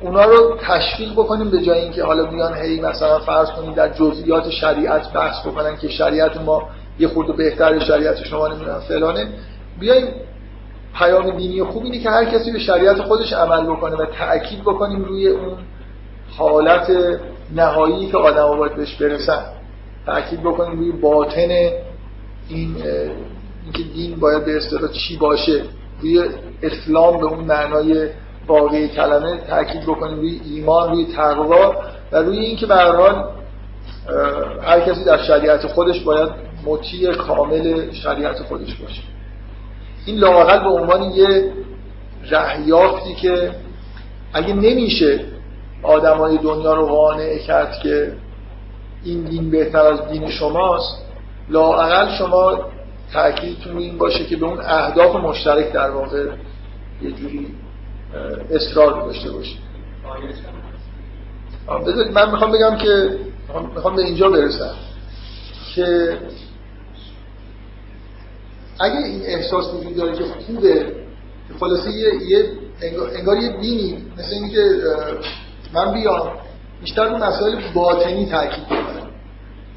اونا 0.01 0.24
رو 0.24 0.57
تشویق 0.61 1.12
بکنیم 1.12 1.51
به 1.51 1.62
جای 1.62 1.80
اینکه 1.80 2.05
حالا 2.05 2.24
بیان 2.24 2.55
هی 2.55 2.80
مثلا 2.80 3.18
فرض 3.18 3.51
کنیم 3.51 3.74
در 3.74 3.88
جزئیات 3.88 4.51
شریعت 4.51 5.12
بحث 5.12 5.47
بکنن 5.47 5.76
که 5.76 5.88
شریعت 5.88 6.36
ما 6.36 6.62
یه 6.99 7.09
خورده 7.09 7.32
بهتر 7.32 7.78
شریعت 7.78 8.24
شما 8.24 8.49
نمی‌دونم 8.49 8.80
فلانه. 8.88 9.28
بیایم 9.80 10.07
پیام 10.99 11.36
دینی 11.36 11.62
خوب 11.62 11.84
اینه 11.84 11.99
که 11.99 12.11
هر 12.11 12.24
کسی 12.24 12.53
به 12.53 12.59
شریعت 12.59 13.03
خودش 13.03 13.32
عمل 13.32 13.64
بکنه 13.64 13.97
و 13.97 14.07
تأکید 14.07 14.61
بکنیم 14.61 15.05
روی 15.05 15.28
اون 15.28 15.59
حالت 16.38 16.90
نهایی 17.55 18.07
که 18.07 18.16
آدم 18.16 18.57
باید 18.57 18.76
بهش 18.76 18.95
برسن. 18.95 19.43
تأکید 20.07 20.40
بکنیم 20.40 20.78
روی 20.78 20.92
باطن 20.92 21.48
این 22.48 22.76
اینکه 23.64 23.82
دین 23.94 24.16
باید 24.20 24.44
به 24.44 24.57
اصطلاح 24.57 24.90
چی 24.92 25.16
باشه. 25.16 25.62
روی 26.00 26.24
اسلام 26.62 27.18
به 27.18 27.26
اون 27.26 27.44
معنای 27.44 28.09
واقعی 28.46 28.88
کلمه 28.88 29.40
تاکید 29.48 29.82
بکنیم 29.82 30.16
روی 30.16 30.40
ایمان 30.44 30.90
روی 30.90 31.07
تقوا 31.16 31.74
و 32.12 32.16
روی 32.16 32.38
اینکه 32.38 32.66
به 32.66 32.74
هر 32.74 32.96
حال 32.96 33.24
هر 34.62 34.80
کسی 34.80 35.05
در 35.05 35.22
شریعت 35.22 35.66
خودش 35.66 36.00
باید 36.00 36.28
مطیع 36.66 37.12
کامل 37.12 37.92
شریعت 37.92 38.42
خودش 38.42 38.74
باشه. 38.74 39.03
این 40.07 40.16
لاقل 40.16 40.64
به 40.64 40.70
عنوان 40.70 41.03
یه 41.03 41.53
رهیافتی 42.30 43.14
که 43.14 43.50
اگه 44.32 44.55
نمیشه 44.55 45.20
آدمای 45.82 46.38
دنیا 46.38 46.74
رو 46.74 46.86
قانع 46.86 47.38
کرد 47.38 47.78
که 47.82 48.12
این 49.05 49.24
دین 49.24 49.50
بهتر 49.50 49.86
از 49.86 50.09
دین 50.09 50.30
شماست. 50.30 50.98
لاقل 51.48 52.16
شما 52.18 52.59
تأکیدتون 53.12 53.78
این 53.78 53.98
باشه 53.98 54.24
که 54.24 54.36
به 54.36 54.46
اون 54.46 54.61
اهداف 54.61 55.16
مشترک 55.16 55.72
در 55.72 55.90
واقع 55.90 56.26
یه 57.03 57.12
جوری 57.12 57.46
اصرار 58.50 59.07
داشته 59.07 59.30
باشید. 59.30 59.59
من 62.14 62.30
می‌خوام 62.30 62.53
بگم 62.53 62.76
که 62.76 63.18
می‌خوام 63.74 63.96
به 63.96 64.03
اینجا 64.03 64.30
برسم 64.30 64.74
که 65.74 66.18
اگه 68.80 68.96
این 68.96 69.22
احساس 69.24 69.74
وجود 69.74 69.96
داره 69.96 70.18
که 70.18 70.24
خوبه 70.24 70.92
خلاصه 71.61 71.90
یه, 71.90 72.14
یه 72.28 72.44
انگار 73.18 73.36
یه 73.36 73.57
دینی 73.61 74.05
مثل 74.18 74.34
اینکه 74.34 74.76
من 75.74 75.92
بیام 75.92 76.30
بیشتر 76.83 77.03
اون 77.03 77.22
مسائل 77.22 77.72
باطنی 77.74 78.26
تاکید 78.26 78.64
کنم 78.68 79.11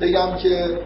بگم 0.02 0.36
که 0.36 0.80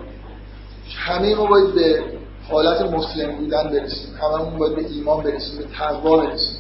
همه 0.97 1.36
ما 1.36 1.45
باید 1.45 1.76
به 1.76 2.03
حالت 2.49 2.82
مسلم 2.82 3.36
بودن 3.36 3.70
برسیم. 3.70 4.09
هممون 4.22 4.57
باید 4.57 4.76
به 4.76 4.86
ایمان 4.89 5.24
برسیم 5.24 5.57
به 5.57 5.65
تقوا 5.78 6.17
برسیم. 6.17 6.57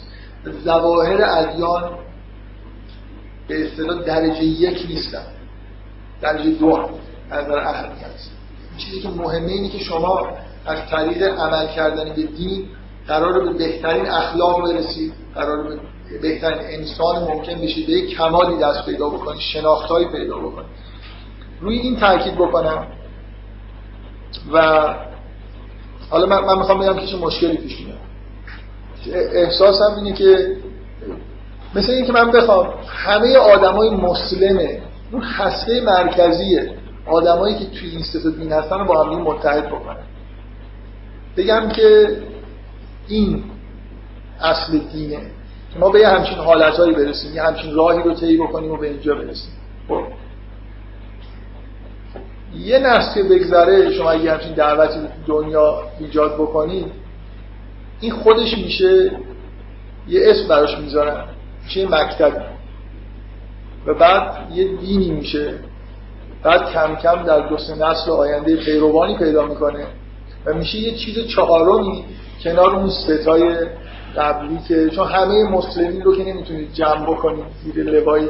ظواهر 0.63 1.23
ادیان 1.23 1.91
به 3.47 3.65
اصطلاح 3.65 4.03
درجه 4.03 4.43
یک 4.43 4.85
نیستن. 4.89 5.25
درجه 6.21 6.51
دو 6.51 6.75
هم 6.75 6.89
از 7.31 7.45
نظر 7.45 7.59
اهمیت. 7.59 8.05
چیزی 8.77 9.01
که 9.01 9.09
مهمه 9.09 9.51
اینه 9.51 9.69
که 9.69 9.77
شما 9.77 10.27
از 10.65 10.77
طریق 10.89 11.23
عمل 11.23 11.67
کردن 11.67 12.13
به 12.15 12.23
دین 12.23 12.65
قرار 13.07 13.39
به 13.39 13.53
بهترین 13.53 14.05
اخلاق 14.05 14.63
برسید 14.63 15.13
قرار 15.35 15.67
به 15.67 15.79
بهترین 16.21 16.59
انسان 16.61 17.23
ممکن 17.23 17.61
بشید 17.61 17.87
به 17.87 17.93
یک 17.93 18.17
کمالی 18.17 18.57
دست 18.57 18.85
پیدا 18.85 19.09
بکنید 19.09 19.39
شناختهایی 19.39 20.07
پیدا 20.07 20.37
بکنید 20.37 20.69
روی 21.61 21.79
این 21.79 21.99
تاکید 21.99 22.35
بکنم. 22.35 22.87
و 24.53 24.87
حالا 26.09 26.25
من, 26.25 26.39
من 26.39 26.57
می‌خوام 26.57 26.79
بگم 26.79 26.99
که 26.99 27.07
چه 27.07 27.17
مشکلی 27.17 27.57
پیش 27.57 27.79
میاد. 27.79 27.99
احساسم 29.33 29.95
اینه 29.95 30.13
که 30.13 30.57
مثل 31.75 31.91
اینکه 31.91 32.11
من 32.11 32.31
بخوام 32.31 32.73
همه 32.87 33.37
آدمای 33.37 33.89
مسلمه 33.89 34.81
اون 35.11 35.21
هسته 35.21 35.81
مرکزیه 35.81 36.73
آدمایی 37.05 37.55
که 37.55 37.65
توی 37.65 37.89
این 37.89 38.03
سطح 38.03 38.29
دین 38.29 38.51
هستن 38.51 38.83
با 38.83 39.03
هم 39.03 39.21
متحد 39.21 39.67
بکنم. 39.67 39.97
بگم 41.37 41.69
که 41.69 42.17
این 43.07 43.43
اصل 44.41 44.77
دینه. 44.77 45.21
ما 45.77 45.89
به 45.89 45.99
یه 45.99 46.07
همچین 46.07 46.37
حالتهایی 46.37 46.93
برسیم 46.93 47.35
یه 47.35 47.43
همچین 47.43 47.75
راهی 47.75 48.03
رو 48.03 48.13
طی 48.13 48.37
بکنیم 48.37 48.71
و 48.71 48.77
به 48.77 48.87
اینجا 48.87 49.15
برسیم. 49.15 49.51
خب. 49.87 50.03
یه 52.57 52.79
نسل 52.79 53.13
که 53.13 53.23
بگذره 53.23 53.91
شما 53.91 54.15
یه 54.15 54.31
همچین 54.31 54.53
دعوتی 54.53 54.99
دنیا 55.27 55.83
ایجاد 55.99 56.33
بکنید 56.33 56.85
این 57.99 58.11
خودش 58.11 58.57
میشه 58.57 59.11
یه 60.07 60.21
اسم 60.23 60.47
براش 60.47 60.77
می‌ذارن 60.77 61.23
یه 61.75 61.87
مکتب. 61.87 62.41
و 63.85 63.93
بعد 63.93 64.51
یه 64.53 64.77
دینی 64.77 65.11
میشه. 65.11 65.53
بعد 66.43 66.71
کم 66.71 66.95
کم 66.95 67.23
در 67.23 67.39
دو 67.39 67.57
سه 67.57 67.75
نسل 67.75 68.11
آینده 68.11 68.55
پیروانی 68.55 69.17
پیدا 69.17 69.45
می‌کنه. 69.45 69.85
و 70.45 70.53
میشه 70.53 70.77
یه 70.77 70.97
چیز 70.97 71.27
چهارمی 71.27 72.05
کنار 72.43 72.75
اون 72.75 72.89
ستای 72.89 73.55
قبلی 74.17 74.59
که 74.67 74.89
چون 74.89 75.07
همه 75.07 75.43
مسلمین 75.43 76.01
رو 76.01 76.15
که 76.17 76.23
نمی‌تونید 76.23 76.73
جمع 76.73 77.11
بکنید 77.11 77.45
زیر 77.63 77.83
لوایی 77.83 78.29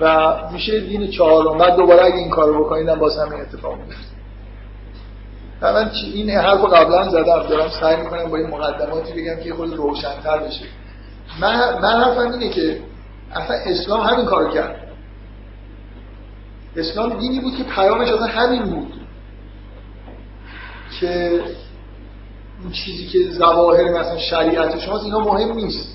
و 0.00 0.34
میشه 0.52 0.80
دین 0.80 1.10
چهارم. 1.10 1.58
بعد 1.58 1.76
دوباره 1.76 2.04
اگه 2.04 2.16
این 2.16 2.30
کارو 2.30 2.64
بکنید 2.64 2.88
هم 2.88 2.98
باز 2.98 3.18
همین 3.18 3.40
اتفاق 3.40 3.76
میفته 3.78 4.14
من 5.62 5.90
این 6.14 6.30
حرف 6.30 6.60
رو 6.60 6.66
قبلا 6.66 7.08
زدم. 7.08 7.42
دارم 7.48 7.68
سعی 7.80 7.96
می‌کنم 7.96 8.30
با 8.30 8.36
این 8.36 8.46
مقدماتی 8.46 9.12
بگم 9.12 9.40
که 9.44 9.54
خود 9.54 9.74
روشنتر 9.74 10.38
بشه. 10.38 10.64
من, 11.40 11.78
من 11.82 12.04
حرفم 12.04 12.32
اینه 12.32 12.48
که 12.48 12.78
اصلا 13.32 13.56
اسلام 13.66 14.00
همین 14.00 14.26
کارو 14.26 14.50
کرد. 14.50 14.76
اسلام 16.76 17.18
دینی 17.18 17.40
بود 17.40 17.56
که 17.56 17.64
پیامش 17.64 18.08
اصلا 18.08 18.26
همین 18.26 18.62
بود. 18.62 18.92
که 21.00 21.40
اون 22.64 22.72
چیزی 22.72 23.06
که 23.06 23.18
زواهر 23.30 23.84
مثلا 23.84 24.18
شریعت 24.18 24.78
شماست 24.78 25.04
اینا 25.04 25.18
مهم 25.18 25.54
نیست. 25.54 25.88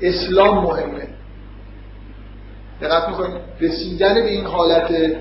اسلام 0.00 0.64
مهمه. 0.64 1.08
دقت 2.80 3.08
می‌کنید؟ 3.08 3.40
رسیدن 3.60 4.14
به 4.14 4.30
این 4.30 4.46
حالت 4.46 5.16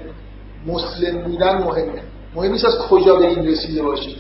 مسلم 0.68 1.22
بودن 1.22 1.58
مهمه. 1.58 2.02
مهم 2.36 2.52
نیست 2.52 2.66
از 2.66 2.78
کجا 2.78 3.16
به 3.16 3.28
این 3.28 3.48
رسیده 3.48 3.82
باشید 3.82 4.18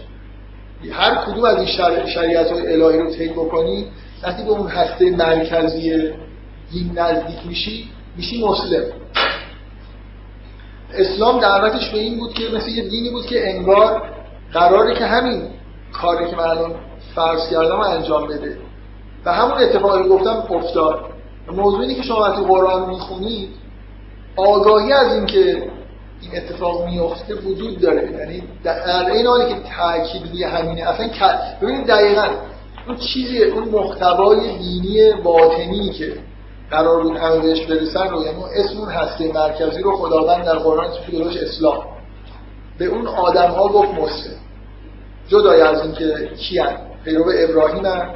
هر 0.91 1.15
کدوم 1.15 1.43
از 1.43 1.57
این 1.57 1.67
شریعت 2.07 2.51
های 2.51 2.73
الهی 2.73 2.99
رو 2.99 3.09
طی 3.09 3.27
بکنی 3.27 3.87
وقتی 4.23 4.43
به 4.43 4.49
اون 4.49 4.67
هسته 4.67 5.11
مرکزی 5.11 6.11
دین 6.71 6.91
نزدیک 6.95 7.47
میشی 7.47 7.89
میشی 8.17 8.45
مسلم. 8.45 8.83
اسلام 10.93 11.39
دعوتش 11.39 11.89
به 11.89 11.97
این 11.97 12.17
بود 12.17 12.33
که 12.33 12.43
مثل 12.55 12.69
یه 12.69 12.89
دینی 12.89 13.09
بود 13.09 13.25
که 13.25 13.49
انگار 13.49 14.03
قراره 14.53 14.95
که 14.95 15.05
همین 15.05 15.47
کاری 16.01 16.29
که 16.29 16.35
من 16.35 16.43
الان 16.43 16.75
فرض 17.15 17.49
کردم 17.49 17.79
انجام 17.79 18.27
بده. 18.27 18.57
و 19.25 19.33
همون 19.33 19.57
اتفاقی 19.57 20.09
گفتم 20.09 20.43
افتاد. 20.49 20.99
موضوعی 21.51 21.95
که 21.95 22.01
شما 22.01 22.21
وقتی 22.21 22.43
قرآن 22.43 22.89
می‌خونید 22.89 23.49
آگاهی 24.35 24.93
از 24.93 25.13
اینکه 25.13 25.69
این 26.21 26.31
اتفاق 26.35 26.85
میفته 26.85 27.35
وجود 27.35 27.81
داره. 27.81 28.11
یعنی 28.11 28.43
در 28.63 29.11
این 29.11 29.27
حالی 29.27 29.53
که 29.53 29.59
تاکید 29.77 30.31
روی 30.31 30.43
همینه 30.43 30.89
اصلا 30.89 31.09
ببینید 31.61 31.87
دقیقا 31.87 32.27
اون 32.87 32.97
چیزی 32.97 33.43
اون 33.43 33.69
محتوای 33.69 34.57
دینی 34.57 35.13
باطنی 35.23 35.89
که 35.89 36.13
قرار 36.71 37.03
بود 37.03 37.17
همه 37.17 37.39
بهش 37.39 37.61
برسن 37.61 38.09
رو 38.09 38.23
یعنی 38.23 38.43
اسم 38.55 38.77
اون 38.79 38.89
هسته 38.89 39.33
مرکزی 39.33 39.81
رو 39.81 39.97
خداوند 39.97 40.45
در 40.45 40.57
قرآن 40.57 40.87
جلوش 41.11 41.37
اسلام 41.37 41.83
به 42.77 42.85
اون 42.85 43.07
آدم 43.07 43.51
ها 43.51 43.67
گفت 43.67 43.93
مسلم 43.93 44.44
جدای 45.27 45.61
از 45.61 45.81
اینکه 45.81 46.29
کیان 46.37 46.75
پیرو 47.05 47.31
ابراهیم 47.37 47.85
هم 47.85 48.13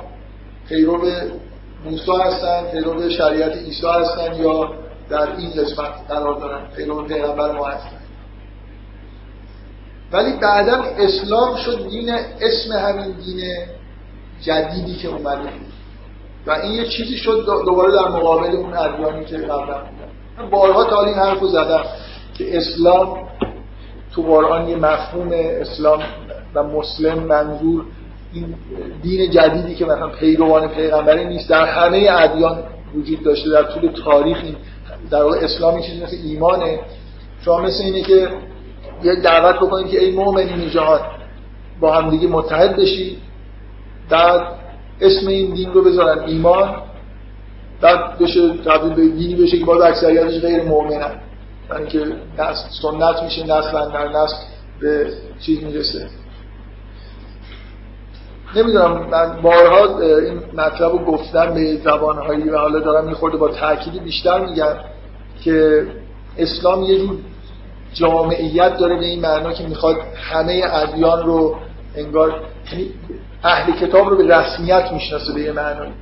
پیرو 0.69 1.01
موسی 1.85 2.11
هستن 2.11 2.63
پیرو 2.71 3.09
شریعت 3.09 3.57
عیسی 3.57 3.87
هستن 3.87 4.35
یا 4.35 4.73
در 5.09 5.35
این 5.37 5.49
قسمت 5.51 5.91
قرار 6.07 6.39
دارن. 6.39 6.61
پیرو 6.75 7.03
پیغمبر 7.03 7.51
ما 7.51 7.65
هستن. 7.65 7.99
ولی 10.11 10.33
بعدا 10.41 10.83
اسلام 10.97 11.55
شد 11.55 11.89
دین 11.89 12.09
اسم 12.41 12.71
همین 12.71 13.11
دین 13.11 13.45
جدیدی 14.41 14.95
که 14.95 15.07
اومده 15.07 15.49
و 16.47 16.51
این 16.51 16.71
یه 16.71 16.87
چیزی 16.87 17.17
شد 17.17 17.45
دوباره 17.65 17.91
در 17.91 18.07
مقابل 18.07 18.55
اون 18.55 18.77
ادیانی 18.77 19.25
که 19.25 19.37
قبلا 19.37 19.83
بودن. 19.83 20.49
بارها 20.51 20.83
تا 20.83 21.05
این 21.05 21.15
حرفو 21.15 21.47
زدم 21.47 21.83
که 22.37 22.57
اسلام 22.57 23.27
تو 24.15 24.21
قرآن 24.21 24.69
یه 24.69 24.75
مفهوم 24.75 25.29
اسلام 25.33 26.03
و 26.55 26.63
مسلم 26.63 27.19
منظور 27.19 27.85
این 28.33 28.55
دین 29.01 29.31
جدیدی 29.31 29.75
که 29.75 29.85
مثلا 29.85 30.07
پیروان 30.07 30.67
پیغمبری 30.67 31.25
نیست 31.25 31.49
در 31.49 31.65
همه 31.65 32.07
ادیان 32.11 32.63
وجود 32.95 33.23
داشته 33.23 33.49
در 33.49 33.63
طول 33.63 33.91
تاریخ 34.05 34.37
این 34.43 34.55
در 35.11 35.23
واقع 35.23 35.37
اسلامی 35.37 35.83
چیزی 35.83 36.03
مثل 36.03 36.17
ایمانه. 36.23 36.79
شما 37.45 37.61
مثل 37.61 37.83
اینه 37.83 38.01
که 38.01 38.29
یه 39.03 39.15
دعوت 39.15 39.55
بکنید 39.55 39.91
که 39.91 40.03
ای 40.03 40.11
مؤمنین 40.11 40.69
جهان 40.69 40.99
با 41.79 41.93
هم 41.93 42.09
دیگه 42.09 42.27
متحد 42.27 42.75
بشید 42.75 43.17
بعد 44.09 44.41
اسم 45.01 45.27
این 45.27 45.53
دین 45.53 45.73
رو 45.73 45.83
بذارن 45.83 46.23
ایمان 46.23 46.75
بعد 47.81 48.19
بشه 48.19 48.57
تبدیل 48.57 48.93
به 48.93 49.17
دینی 49.17 49.35
بشه 49.35 49.57
که 49.57 49.65
باز 49.65 49.81
اکثریتش 49.81 50.41
غیر 50.41 50.63
مؤمنن 50.63 51.21
یعنی 51.71 51.87
که 51.87 51.99
سنت 52.81 53.23
میشه 53.23 53.43
نسل 53.43 53.91
در 53.91 54.07
نسل 54.07 54.35
به 54.81 55.13
چیز 55.39 55.63
می‌رسه. 55.63 56.07
نمی‌دونم 58.55 59.07
من 59.11 59.41
بارها 59.41 59.99
این 59.99 60.41
مطلب 60.53 60.91
رو 60.91 60.97
گفتم 60.97 61.53
به 61.53 61.75
زبانهایی 61.75 62.49
و 62.49 62.57
حالا 62.57 62.79
دارم 62.79 63.07
میخورده 63.07 63.37
با 63.37 63.49
تأکیدی 63.49 63.99
بیشتر 63.99 64.45
میگم 64.45 64.73
که 65.43 65.87
اسلام 66.37 66.83
یه 66.83 66.97
جور 66.99 67.17
جامعیت 67.93 68.77
داره 68.77 68.95
به 68.95 69.05
این 69.05 69.21
معنا 69.21 69.53
که 69.53 69.67
می‌خواد 69.67 69.95
همه 70.15 70.61
ادیان 70.73 71.25
رو 71.25 71.55
انگار 71.95 72.41
یعنی 72.71 72.89
اهل 73.43 73.71
کتاب 73.71 74.09
رو 74.09 74.17
به 74.17 74.35
رسمیت 74.35 74.91
می‌شناسه 74.91 75.33
به 75.33 75.41
یه 75.41 75.51
معنی 75.51 75.93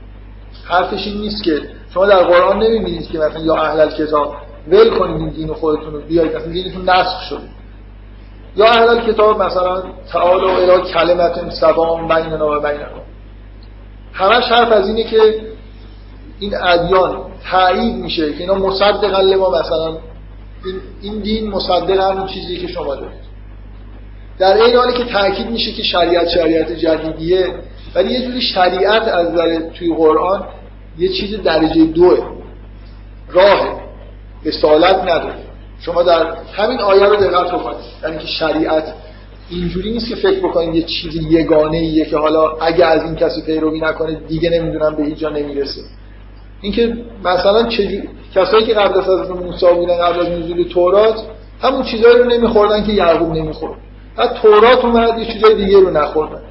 حرفش 0.66 1.08
این 1.08 1.18
نیست 1.18 1.44
که 1.44 1.62
شما 1.94 2.06
در 2.06 2.24
قرآن 2.24 2.64
نمی‌بینید 2.64 3.08
که 3.08 3.18
مثلا 3.20 3.42
یا 3.42 3.56
اهل 3.56 3.92
کتاب 3.92 4.36
ول 4.68 4.98
کنید 4.98 5.18
این 5.18 5.30
دین 5.30 5.54
خودتون 5.54 5.94
رو 5.94 6.02
بیایید 6.02 6.36
مثلا 6.36 6.52
دینتون 6.52 6.90
نسخ 6.90 7.22
شده. 7.30 7.57
یا 8.58 8.66
اهل 8.66 9.12
کتاب 9.12 9.42
مثلا 9.44 9.84
تعال 10.12 10.44
و 10.44 10.48
الی 10.48 10.92
کلمت 10.94 11.50
سوام 11.50 12.08
بیننا 12.08 12.58
و 12.58 12.60
بینکم 12.60 12.88
همش 14.14 14.44
حرف 14.44 14.72
از 14.72 14.88
اینه 14.88 15.04
که 15.04 15.18
این 16.40 16.56
ادیان 16.56 17.18
تایید 17.52 17.96
میشه 17.96 18.34
که 18.34 18.40
اینا 18.40 18.54
مصدق 18.54 19.16
ما 19.40 19.50
مثلا. 19.50 19.98
این, 20.66 20.82
این 21.02 21.20
دین 21.20 21.50
مصدق 21.52 22.00
همون 22.00 22.28
چیزی 22.28 22.58
که 22.58 22.68
شما 22.68 22.96
دارید. 22.96 23.28
در 24.40 24.58
این 24.58 24.76
حالی 24.76 24.94
که 24.94 25.04
تاکید 25.04 25.50
میشه 25.50 25.72
که 25.72 25.84
شریعت 25.84 26.30
شریعت 26.30 26.72
جدیدیه 26.72 27.54
ولی 27.96 28.14
یه 28.14 28.26
جوری 28.26 28.42
شریعت 28.42 29.02
از 29.02 29.32
نظر 29.32 29.60
توی 29.60 29.96
قرآن 29.96 30.48
یه 30.98 31.10
چیز 31.10 31.44
درجه 31.44 31.86
دوه. 31.86 32.28
راه 33.30 33.82
اصالت 34.46 35.02
نداره. 35.02 35.47
شما 35.80 36.04
در 36.04 36.28
همین 36.54 36.80
آیه 36.80 37.06
رو 37.06 37.16
دقت 37.16 37.52
بکنید. 37.52 37.78
یعنی 38.04 38.18
که 38.18 38.28
شریعت 38.28 38.94
اینجوری 39.50 39.92
نیست 39.92 40.10
که 40.10 40.16
فکر 40.16 40.40
بکنید 40.40 40.76
یه 40.76 40.82
چیز 40.82 41.16
یگانه 41.16 41.78
ایه 41.78 42.06
که 42.06 42.18
حالا 42.18 42.52
اگه 42.62 42.86
از 42.86 43.04
این 43.04 43.16
کسی 43.16 43.42
پیروی 43.42 43.80
نکنه 43.80 44.22
دیگه 44.28 44.50
نمی‌دونم 44.50 44.96
به 44.96 45.04
هیچ 45.04 45.18
جا 45.18 45.30
نمی‌رسه. 45.30 45.82
اینکه 46.62 46.98
مثلا 47.24 47.64
چجوری 47.64 48.10
کسایی 48.36 48.66
که 48.66 48.74
قبل 48.74 49.00
از 49.00 49.06
حضرت 49.06 49.30
موسی 49.30 49.66
بودن 49.76 49.98
قبل 49.98 50.20
از 50.20 50.30
نزول 50.30 50.64
تورات 50.64 51.16
همون 51.62 51.84
چیزایی 51.84 52.18
رو 52.18 52.26
نمیخوردن 52.26 52.84
که 52.84 52.92
یعقوب 52.92 53.34
نمی‌خورد. 53.34 53.74
بعد 54.16 54.34
تورات 54.34 54.86
اومد 54.86 55.20
یه 55.20 55.26
چیزای 55.34 55.56
دیگه 55.56 55.80
رو 55.80 55.90
نخوردن. 55.90 56.42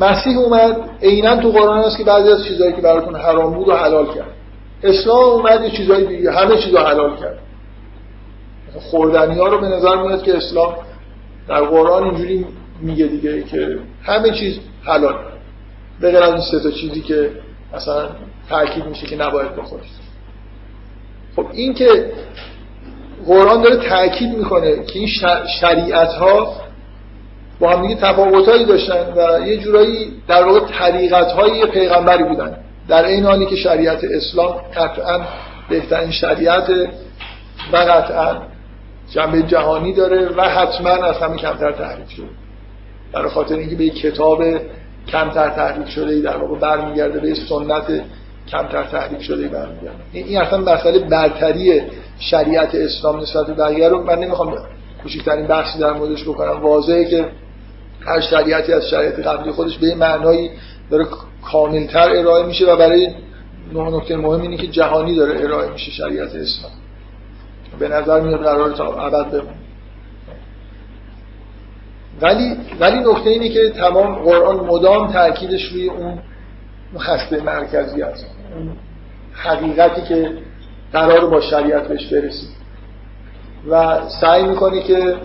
مسیح 0.00 0.38
اومد 0.38 0.76
عینا 1.02 1.36
تو 1.36 1.50
قرآن 1.50 1.78
هست 1.78 1.98
که 1.98 2.04
بعضی 2.04 2.28
از 2.28 2.44
چیزایی 2.44 2.72
که 2.72 2.80
براتون 2.80 3.16
حرام 3.16 3.54
بود 3.54 3.68
و 3.68 3.72
حلال 3.72 4.06
کرد. 4.06 4.34
اسلام 4.82 5.18
اومد 5.18 5.64
یه 5.64 5.70
چیزای 5.70 6.06
دیگه 6.06 6.32
همه 6.32 6.56
چیزو 6.56 6.78
حلال 6.78 7.16
کرد. 7.16 7.38
خوردنی 8.78 9.38
ها 9.38 9.48
رو 9.48 9.60
به 9.60 9.68
نظر 9.68 10.02
میاد 10.02 10.22
که 10.22 10.36
اسلام 10.36 10.76
در 11.48 11.60
قرآن 11.60 12.04
اینجوری 12.04 12.46
میگه 12.80 13.06
دیگه 13.06 13.42
که 13.42 13.78
همه 14.02 14.30
چیز 14.30 14.58
حلال. 14.84 15.14
به 16.00 16.10
غیر 16.10 16.22
از 16.22 16.32
این 16.32 16.40
سه 16.40 16.60
تا 16.60 16.70
چیزی 16.70 17.00
که 17.00 17.30
مثلا 17.74 18.08
تاکید 18.48 18.86
میشه 18.86 19.06
که 19.06 19.16
نباید 19.16 19.56
بخورید 19.56 19.90
خب 21.36 21.46
این 21.52 21.74
که 21.74 22.12
قرآن 23.26 23.62
داره 23.62 23.76
تاکید 23.76 24.36
می‌کنه 24.36 24.84
که 24.84 24.98
این 24.98 25.08
شریعت 25.60 26.08
ها 26.08 26.56
با 27.60 27.70
هم 27.70 27.82
دیگه 27.82 28.00
تفاوتایی 28.00 28.64
داشتن 28.64 29.12
و 29.16 29.46
یه 29.46 29.56
جورایی 29.56 30.12
در 30.28 30.44
واقع 30.44 30.60
طریقت 30.60 31.32
های 31.32 31.66
پیغمبری 31.66 32.24
بودن. 32.24 32.56
در 32.88 33.04
این 33.04 33.24
حالی 33.24 33.46
که 33.46 33.56
شریعت 33.56 34.04
اسلام 34.04 34.52
قطعا 34.76 35.20
بهترین 35.68 36.10
شریعت 36.10 36.70
و 37.72 37.76
قطعا 37.76 38.49
جنبه 39.10 39.42
جهانی 39.42 39.92
داره 39.92 40.28
و 40.28 40.42
حتما 40.42 40.90
از 40.90 41.16
همه 41.16 41.36
کمتر 41.36 41.72
تحریف 41.72 42.10
شده. 42.10 42.26
برای 43.12 43.30
خاطر 43.30 43.54
اینکه 43.54 43.76
به 43.76 43.84
یک 43.84 44.00
کتاب 44.00 44.44
کمتر 45.08 45.48
تحریف 45.50 45.88
شده 45.88 46.20
در 46.20 46.36
واقع 46.36 46.58
برمیگرده 46.58 47.20
به 47.20 47.34
سنت 47.34 48.02
کمتر 48.48 48.84
تحریف 48.84 49.22
شده 49.22 49.48
برمیگرده. 49.48 49.98
این 50.12 50.40
اصلا 50.40 50.58
مسئله 50.58 50.98
برتری 50.98 51.82
شریعت 52.18 52.74
اسلام 52.74 53.20
نسبت 53.20 53.46
به 53.46 53.54
بقیه 53.54 53.88
رو 53.88 54.02
من 54.04 54.18
نمی‌خوام 54.18 54.58
کوچکترین 55.02 55.46
بحثی 55.46 55.78
در 55.78 55.92
موردش 55.92 56.24
بکنم. 56.24 56.62
واضحه 56.62 57.04
که 57.04 57.28
هر 58.06 58.20
شریعتی 58.20 58.72
از 58.72 58.88
شریعت 58.88 59.18
قبلی 59.18 59.52
خودش 59.52 59.78
به 59.78 59.94
معنایی 59.94 60.50
داره 60.90 61.06
کاملتر 61.52 62.10
ارائه 62.16 62.46
میشه 62.46 62.72
و 62.72 62.76
برای 62.76 63.08
نکته 63.74 64.16
مهم 64.16 64.40
اینه 64.40 64.56
که 64.56 64.66
جهانی 64.66 65.16
داره 65.16 65.40
ارائه 65.40 65.70
میشه 65.70 65.90
شریعت 65.90 66.34
اسلام. 66.34 66.72
به 67.80 67.88
نظر 67.88 68.20
میاد 68.20 68.40
قرار 68.40 68.70
تا 68.70 69.06
ابد 69.06 69.30
بمونه. 69.30 69.54
ولی 72.20 72.56
ولی 72.80 72.98
نکته 72.98 73.30
اینه 73.30 73.48
که 73.48 73.70
تمام 73.70 74.14
قرآن 74.14 74.56
مدام 74.56 75.12
تاکیدش 75.12 75.72
روی 75.72 75.88
اون 75.88 76.18
خسته 76.98 77.42
مرکزی 77.42 78.02
است. 78.02 78.26
حقیقتی 79.32 80.02
که 80.02 80.32
قرار 80.92 81.26
با 81.26 81.40
شریعت 81.40 81.88
بهش 81.88 82.06
برسید 82.06 82.50
و 83.70 84.00
سعی 84.20 84.42
می‌کنه 84.42 84.82
که 84.82 85.16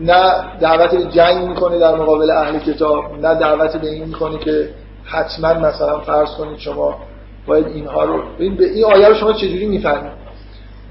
نه 0.00 0.34
دعوت 0.60 0.94
به 0.94 1.04
جنگ 1.04 1.48
می‌کنه 1.48 1.78
در 1.78 1.94
مقابل 1.94 2.30
اهل 2.30 2.58
کتاب 2.58 3.26
نه 3.26 3.34
دعوت 3.34 3.76
به 3.76 3.88
این 3.88 4.04
می‌کنه 4.04 4.38
که 4.38 4.70
حتما 5.04 5.54
مثلا 5.54 6.00
فرض 6.00 6.28
کنید 6.28 6.58
شما 6.58 6.98
باید 7.46 7.66
اینها 7.66 8.04
رو 8.04 8.22
این 8.38 8.54
به 8.54 8.64
این 8.64 8.84
آیه 8.84 9.08
رو 9.08 9.14
شما 9.14 9.32
چجوری 9.32 9.66
می‌فهمید؟ 9.66 10.17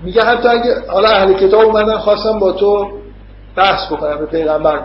میگه 0.04 0.22
حتی 0.22 0.48
اگه 0.48 0.92
حالا 0.92 1.10
اهل 1.10 1.34
کتاب 1.34 1.66
اومدن 1.66 1.98
خواستم 1.98 2.40
با 2.40 2.52
تو 2.52 2.92
بحث 3.56 3.92
بکنم 3.92 4.18
به 4.18 4.26
پیغمبر 4.26 4.82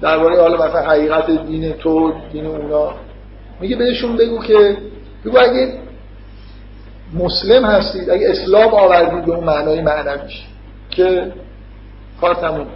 درباره 0.00 0.40
حالا 0.40 0.66
مثلا 0.66 0.82
حقیقت 0.82 1.30
دین 1.30 1.72
تو 1.72 2.12
دین 2.32 2.46
اونا. 2.46 2.94
میگه 3.60 3.76
بهشون 3.76 4.16
بگو 4.16 4.42
که 4.42 4.76
بگو 5.24 5.38
اگه 5.38 5.78
مسلم 7.14 7.64
هستید 7.64 8.10
اگه 8.10 8.30
اسلام 8.30 8.74
آوردید 8.74 9.24
به 9.24 9.32
اون 9.32 9.44
معنای 9.44 9.80
معنویش 9.80 10.46
که 10.90 11.32
کار 12.20 12.34
تموم. 12.34 12.66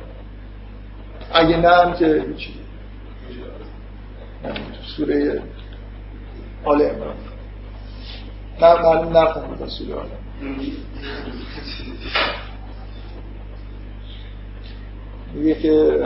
اگه 1.33 1.57
نه 1.57 1.69
هم 1.69 1.93
که 1.93 2.25
هیچی. 2.29 2.55
سوره 4.97 5.43
آل 6.65 6.83
امران 6.83 7.15
نه 8.63 8.83
معلوم 8.83 9.17
نخون 9.17 9.69
سوره 9.69 9.95
آل 9.95 10.07
میگه 15.35 15.55
که 15.55 16.01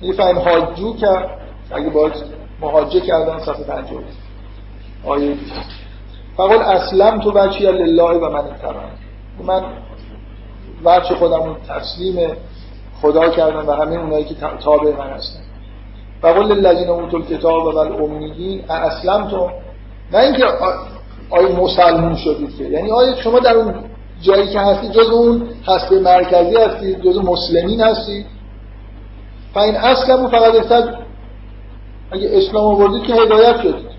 میگه 0.00 0.12
فهم 0.14 0.38
حاجو 0.38 0.96
کرد 0.96 1.30
اگه 1.70 1.90
باید 1.90 2.12
محاجه 2.60 3.00
کردن 3.00 3.38
صفحه 3.38 3.64
پنجه 3.64 3.96
آیه 5.04 5.36
فقال 6.36 6.62
اسلم 6.62 7.20
تو 7.20 7.32
بچی 7.32 7.64
لله 7.64 8.18
و 8.18 8.30
من 8.30 8.38
اتبعن 8.38 8.90
من 9.44 9.62
بچه 10.84 11.14
خودم 11.14 11.56
تسلیم 11.68 12.32
خدا 13.02 13.30
کردن 13.30 13.66
و 13.66 13.72
همه 13.72 13.96
اونایی 13.96 14.24
که 14.24 14.34
تابع 14.34 14.96
من 14.96 15.10
هستن. 15.10 15.40
فقال 16.22 16.52
للذین 16.52 16.88
اوتوا 16.88 17.18
الکتاب 17.18 17.64
و 17.64 17.78
الامیین 17.78 18.70
اسلم 18.70 19.28
تو 19.28 19.50
نه 20.12 20.18
اینکه 20.18 20.44
آیا 21.30 21.62
مسلمون 21.62 22.16
شدید 22.16 22.56
که. 22.56 22.64
یعنی 22.64 22.90
آیا 22.90 23.14
شما 23.16 23.38
در 23.38 23.54
اون 23.54 23.74
جایی 24.22 24.46
که 24.48 24.60
هستی 24.60 24.88
جز 24.88 25.10
اون 25.10 25.48
هسته 25.66 26.00
مرکزی 26.00 26.56
هستی 26.56 26.94
جز 26.94 27.18
مسلمین 27.18 27.80
هستی؟ 27.80 28.26
فاین 29.54 29.76
اسلمو 29.76 30.28
فقط 30.28 30.54
افتد 30.54 30.94
اگه 32.10 32.30
اسلام 32.32 32.64
آوردید 32.64 33.02
که 33.02 33.14
هدایت 33.14 33.60
شدید. 33.62 33.90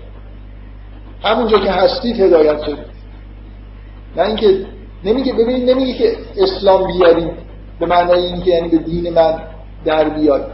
همونجا 1.22 1.58
که 1.58 1.70
هستید 1.70 2.20
هدایت 2.20 2.62
شدید. 2.62 2.92
نه 4.16 4.22
اینکه 4.22 4.66
نمیگه 5.04 5.32
ببینید 5.32 5.70
نمیگه 5.70 5.92
که 5.92 6.16
اسلام 6.36 6.86
بیارید 6.86 7.30
به 7.80 7.86
معنای 7.86 8.26
اینکه 8.26 8.50
یعنی 8.50 8.68
به 8.68 8.78
دین 8.78 9.14
من 9.14 9.42
در 9.84 10.08
بیاد. 10.08 10.50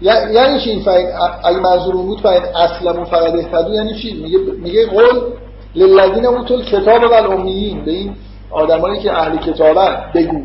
یعنی 0.00 0.60
چی؟ 0.60 0.70
این 0.70 0.82
فاین 0.82 1.06
اگه 1.44 1.58
منظور 1.58 1.94
بود 1.94 2.20
فاین 2.20 2.42
اصلا 2.42 3.04
فقط 3.04 3.34
اهتدو 3.34 3.74
یعنی 3.74 3.94
چی؟ 3.94 4.22
میگه 4.22 4.38
میگه 4.38 4.86
قول 4.86 5.20
للذین 5.74 6.26
اوتل 6.26 6.62
کتاب 6.62 7.02
و 7.02 7.14
الامیین 7.14 7.84
به 7.84 7.90
این 7.90 8.16
آدمایی 8.50 9.00
که 9.00 9.12
اهل 9.12 9.36
کتابن 9.36 10.04
بگو. 10.14 10.42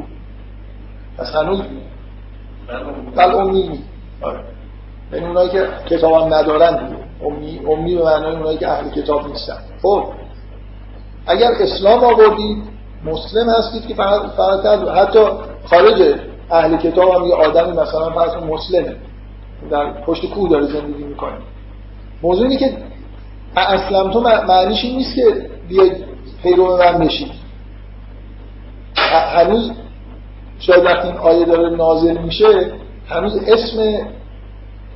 پس 1.18 1.36
هنوز 1.36 1.62
بل 3.16 3.36
امی 3.36 3.80
آره. 4.22 4.39
یعنی 5.14 5.26
اونایی 5.26 5.50
که 5.50 5.68
کتاب 5.89 6.14
هم 6.14 6.34
ندارن. 6.34 6.88
دیگه 6.88 7.00
امی, 7.24 7.62
امی 7.68 7.95
به 7.95 8.04
معنای 8.04 8.36
اونایی 8.36 8.58
که 8.58 8.70
اهل 8.70 8.89
کتاب 8.89 9.28
نیستن. 9.28 9.58
خب. 9.82 10.04
اگر 11.28 11.52
اسلام 11.60 12.04
آوردید 12.04 12.64
مسلم 13.06 13.50
هستید 13.50 13.88
که 13.88 13.93
فقط 13.93 14.22
فقط 14.22 14.66
حتی 14.88 15.20
خارج 15.66 16.16
اهل 16.52 16.78
کتاب 16.78 17.10
هم 17.10 17.26
یه 17.26 17.36
آدمی 17.36 17.72
مثلا 17.72 18.10
فرض 18.10 18.43
مسلمه. 18.43 18.95
در 19.72 19.91
پشت 19.91 20.26
کوه 20.26 20.49
داره 20.49 20.66
زندگی 20.66 21.03
می‌کنه. 21.03 21.38
موضوع 22.22 22.47
اینه 22.47 22.60
که 22.60 22.78
اسلام 23.55 24.12
تو 24.12 24.20
معنیش 24.22 24.84
این 24.84 24.95
نیست 24.95 25.16
که 25.16 25.49
بیاید 25.70 26.05
پیرو 26.43 26.78
من 26.78 26.97
بشید 26.97 27.32
هنوز 28.95 29.72
شاید 30.60 30.86
وقتی 30.86 31.07
این 31.07 31.18
آیه 31.18 31.45
داره 31.45 31.76
نازل 31.76 32.18
میشه 32.18 32.72
هنوز 33.07 33.38
اسم 33.47 33.97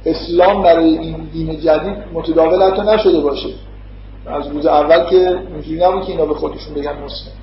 اسلام 0.05 0.63
برای 0.63 0.97
این 0.97 1.29
دین 1.33 1.59
جدید 1.59 1.97
متداول 2.13 2.63
حتی 2.63 2.81
نشده 2.81 3.19
باشه. 3.19 3.49
از 4.25 4.47
روز 4.47 4.65
اول 4.65 5.03
که 5.09 5.39
اینجوری 5.47 5.85
نبود 5.85 6.05
که 6.05 6.11
اینا 6.11 6.25
به 6.25 6.33
خودشون 6.33 6.73
بگن 6.73 6.91
مسلم. 6.91 7.33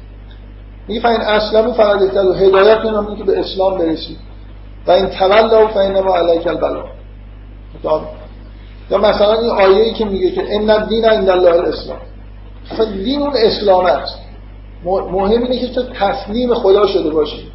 میگه 0.88 1.00
فاین 1.00 1.20
اسلام 1.20 1.72
فقط 1.72 2.00
و 2.00 2.32
هدایت 2.32 2.82
کنم 2.82 3.16
که 3.16 3.24
به 3.24 3.40
اسلام 3.40 3.78
برسید. 3.78 4.18
و 4.86 4.90
این 4.90 5.06
تولا 5.06 5.64
و 5.64 5.68
فاین 5.68 6.00
ما 6.00 6.16
علیک 6.16 6.46
البلا 6.46 6.84
یا 8.90 8.98
مثلا 8.98 9.32
این 9.32 9.50
آیه 9.50 9.82
ای 9.82 9.92
که 9.92 10.04
میگه 10.04 10.30
که 10.30 10.44
ان 10.50 10.86
دین 10.88 11.04
عند 11.04 11.28
الله 11.28 11.50
الاسلام 11.50 11.98
دین 13.04 13.22
اون 13.22 13.32
اسلام 13.36 13.86
است. 13.86 14.18
مهم 14.84 15.42
اینه 15.42 15.58
که 15.58 15.68
تو 15.68 15.82
تسلیم 15.82 16.54
خدا 16.54 16.86
شده 16.86 17.10
باشی. 17.10 17.48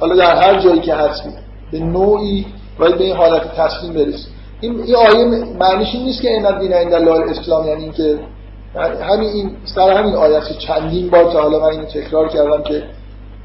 حالا 0.00 0.16
در 0.16 0.36
هر 0.36 0.60
جایی 0.60 0.80
که 0.80 0.94
هستی 0.94 1.30
به 1.72 1.78
نوعی 1.78 2.46
باید 2.78 2.98
به 2.98 3.04
این 3.04 3.16
حالت 3.16 3.54
تسلیم 3.54 3.92
برسی. 3.92 4.28
این, 4.60 4.80
این 4.80 4.96
آیه 4.96 5.44
معنیش 5.58 5.94
نیست 5.94 6.22
که 6.22 6.36
ان 6.36 6.58
دین 6.60 6.72
عند 6.72 6.94
الله 6.94 7.12
الاسلام 7.12 7.66
یعنی 7.66 7.82
اینکه 7.82 8.18
همین 9.00 9.28
این 9.28 9.56
سر 9.64 9.90
همین 9.90 10.14
آیه 10.14 10.40
چندین 10.58 11.10
بار 11.10 11.24
تا 11.24 11.42
حالا 11.42 11.58
من 11.58 11.68
اینو 11.68 11.84
تکرار 11.84 12.28
کردم 12.28 12.62
که 12.62 12.82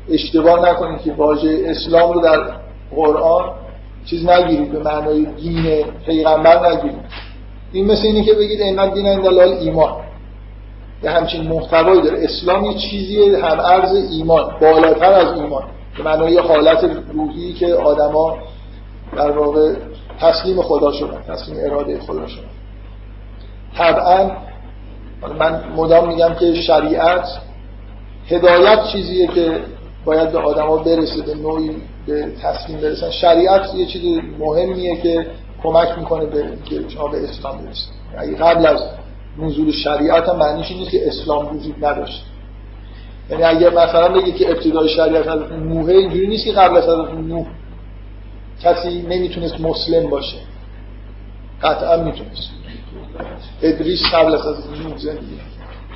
اشتباه 0.10 0.70
نکنید 0.70 1.02
که 1.02 1.14
واژه 1.14 1.64
اسلام 1.66 2.14
رو 2.14 2.22
در 2.22 2.40
قرآن 2.96 3.54
چیز 4.10 4.26
نگیرید 4.26 4.72
به 4.72 4.80
معنای 4.80 5.26
دین 5.26 5.84
پیغمبر 6.06 6.70
نگیرید 6.70 7.06
این 7.72 7.86
مثل 7.86 8.02
اینه 8.08 8.24
که 8.24 8.34
بگید 8.34 8.62
این 8.62 8.94
دین 8.94 9.08
این 9.08 9.22
دلال 9.22 9.50
ایمان. 9.50 9.96
یه 11.04 11.10
همچین 11.12 11.48
محتوایی 11.48 12.02
داره. 12.02 12.24
اسلام 12.24 12.66
یه 12.66 12.78
چیزی 12.78 13.36
هم 13.36 13.60
ارز 13.60 13.92
ایمان 14.12 14.56
بالاتر 14.62 15.14
از 15.14 15.34
ایمان. 15.34 15.64
به 15.98 16.04
معنای 16.04 16.38
حالت 16.38 16.90
روحی 17.14 17.54
که 17.54 17.74
آدما 17.74 18.38
در 19.16 19.32
واقع 19.32 19.74
تسلیم 20.20 20.62
خدا 20.62 20.92
شدن 20.92 21.22
تسلیم 21.28 21.58
اراده 21.66 22.00
خدا 22.00 22.28
شدن. 22.28 22.48
طبعا 23.78 24.32
من 25.40 25.64
مدام 25.76 26.08
میگم 26.08 26.34
که 26.40 26.54
شریعت 26.54 27.28
هدایت 28.28 28.84
چیزیه 28.92 29.28
که 29.28 29.62
باید 30.06 30.32
به 30.32 30.40
آدما 30.40 30.78
برسه 30.78 31.22
به 31.22 31.36
نوعی 31.36 31.76
به 32.08 32.32
تسلیم 32.42 32.82
برسن. 32.82 33.12
شریعت 33.12 33.76
یه 33.76 33.86
چیز 33.86 34.22
مهمیه 34.40 35.02
که 35.02 35.28
کمک 35.64 35.98
می‌کنه 35.98 36.26
به 36.26 36.44
که 36.66 36.90
شما 36.90 37.08
به 37.08 37.24
اسلام 37.24 37.58
برسید 37.58 37.90
اگه 38.18 38.36
قبل 38.36 38.66
از 38.66 38.84
نزول 39.38 39.72
شریعت 39.72 40.30
هم 40.30 40.36
معنیش 40.36 40.72
نیست 40.72 40.92
که 40.92 41.08
اسلام 41.08 41.56
وجود 41.56 41.86
نداشت. 41.86 42.26
یعنی 43.30 43.44
اگر 43.44 43.70
مثلا 43.70 44.08
بگه 44.10 44.32
که 44.32 44.50
ابتدای 44.50 44.90
شریعت 44.90 45.28
حضرت 45.28 45.52
نوحه 45.52 45.94
اینجوری 45.94 46.28
نیست 46.28 46.46
که 46.46 46.52
قبل 46.52 46.78
از 46.78 46.84
حضرت 46.84 47.14
نوح 47.14 47.46
کسی 48.64 49.02
نمی‌تونست 49.02 49.62
مسلم 49.62 50.10
باشه. 50.10 50.38
قطعا 51.64 52.04
می‌تونست. 52.04 52.50
ادریس 53.62 54.02
قبل 54.14 54.34
از 54.34 54.42
حضرت 54.42 54.82
نوح 54.82 54.98
زندگی 54.98 55.40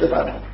بفرمایید. 0.01 0.51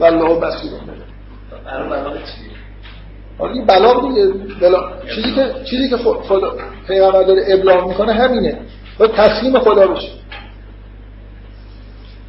والله 0.00 0.40
بسیر 0.40 0.70
آره 3.38 3.52
این 3.52 3.66
بلاغ 3.66 4.08
دیگه 4.08 4.26
بلا... 4.60 4.84
چیزی 5.14 5.34
که 5.34 5.54
چیزی 5.70 5.88
که 5.88 5.96
خدا 5.96 6.52
پیغمبر 6.88 7.22
داره 7.22 7.44
ابلاغ 7.48 7.88
می‌کنه 7.88 8.12
همینه. 8.12 8.58
باید 8.98 9.12
تسلیم 9.12 9.58
خدا 9.58 9.86
بشه. 9.86 10.08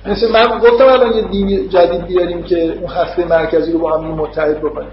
مثل 0.05 0.31
من 0.31 0.59
گفتم 0.59 0.85
الان 0.85 1.15
یه 1.15 1.21
دین 1.21 1.69
جدید 1.69 2.07
بیاریم 2.07 2.43
که 2.43 2.63
اون 2.63 2.89
هسته 2.89 3.25
مرکزی 3.25 3.71
رو 3.71 3.79
با 3.79 3.97
هم 3.97 4.05
متحد 4.05 4.57
بکنیم. 4.59 4.89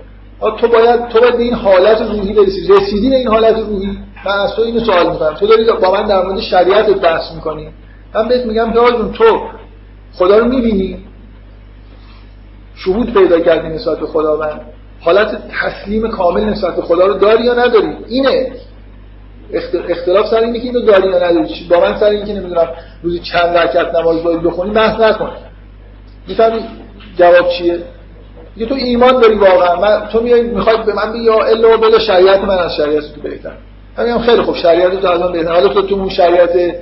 تو 0.61 0.68
باید 0.68 1.09
تو 1.09 1.20
باید 1.20 1.36
به 1.36 1.42
این 1.42 1.55
حالت 1.55 2.01
روحی 2.01 2.32
برسی. 2.32 2.68
رسیدی 2.68 3.11
به 3.11 3.16
این 3.16 3.28
حالت 3.28 3.57
روحی؟ 3.57 3.99
من 4.26 4.32
از 4.32 4.55
تو 4.55 4.62
اینو 4.62 4.80
سوال 4.80 5.12
می‌کنم. 5.12 5.34
تو 5.34 5.47
داری 5.47 5.64
با 5.82 5.92
من 5.92 6.07
در 6.07 6.22
مورد 6.22 6.40
شریعت 6.40 6.86
بحث 6.86 7.32
می‌کنی. 7.34 7.68
من 8.14 8.28
بهت 8.28 8.47
میگم 8.47 8.72
که 8.72 9.18
تو 9.18 9.49
خدا 10.14 10.38
رو 10.38 10.44
می‌بینی؟ 10.44 11.05
شهود 12.77 13.14
پیدا 13.14 13.41
کردی 13.41 13.68
نسبت 13.68 13.99
به 13.99 14.07
خداوند؟ 14.07 14.61
حالت 15.01 15.43
تسلیم 15.62 16.09
کامل 16.09 16.45
نسبت 16.45 16.77
به 16.77 16.83
خدا 16.83 17.07
رو 17.07 17.14
داری 17.14 17.45
یا 17.45 17.55
نداری؟ 17.55 17.97
اینه. 18.09 18.53
اختلاف 19.89 20.27
سر 20.27 20.41
اینه 20.41 20.59
که 20.59 20.64
اینو 20.64 20.81
داری 20.81 21.09
یا 21.09 21.16
نداری. 21.16 21.66
با 21.70 21.81
من 21.81 21.99
سر 22.01 22.07
اینه 22.07 22.27
که 22.27 22.33
نمی‌دونم 22.33 22.68
روزی 23.03 23.18
چند 23.18 23.57
رکعت 23.57 23.95
نماز 23.95 24.22
باید 24.22 24.43
بخونی 24.43 24.70
بحث 24.70 25.01
نکن. 25.01 25.31
می‌فهمی 26.29 26.61
جواب 27.18 27.49
چیه؟ 27.59 27.79
یه 28.57 28.66
تو 28.66 28.74
ایمان 28.74 29.20
داری 29.20 29.35
واقعا. 29.35 29.81
من 29.81 30.09
تو 30.12 30.22
میای 30.22 30.43
می‌خوای 30.43 30.77
به 30.87 30.95
من 30.95 31.12
بگی 31.12 31.22
یا 31.22 31.45
الا 31.45 31.77
بلا 31.77 31.99
شریعت 31.99 32.41
من 32.41 32.59
از 32.59 32.77
شریعت 32.77 33.05
تو 33.14 33.20
بهتر. 33.20 33.53
همین 33.97 34.18
خیلی 34.18 34.43
خوب 34.43 34.57
شریعت 34.57 35.01
تو 35.01 35.11
از 35.11 35.20
من 35.20 35.33
بهتر. 35.33 35.53
حالا 35.53 35.68
تو 35.68 35.83
تو 35.83 35.95
اون 35.95 36.09
شریعت 36.09 36.74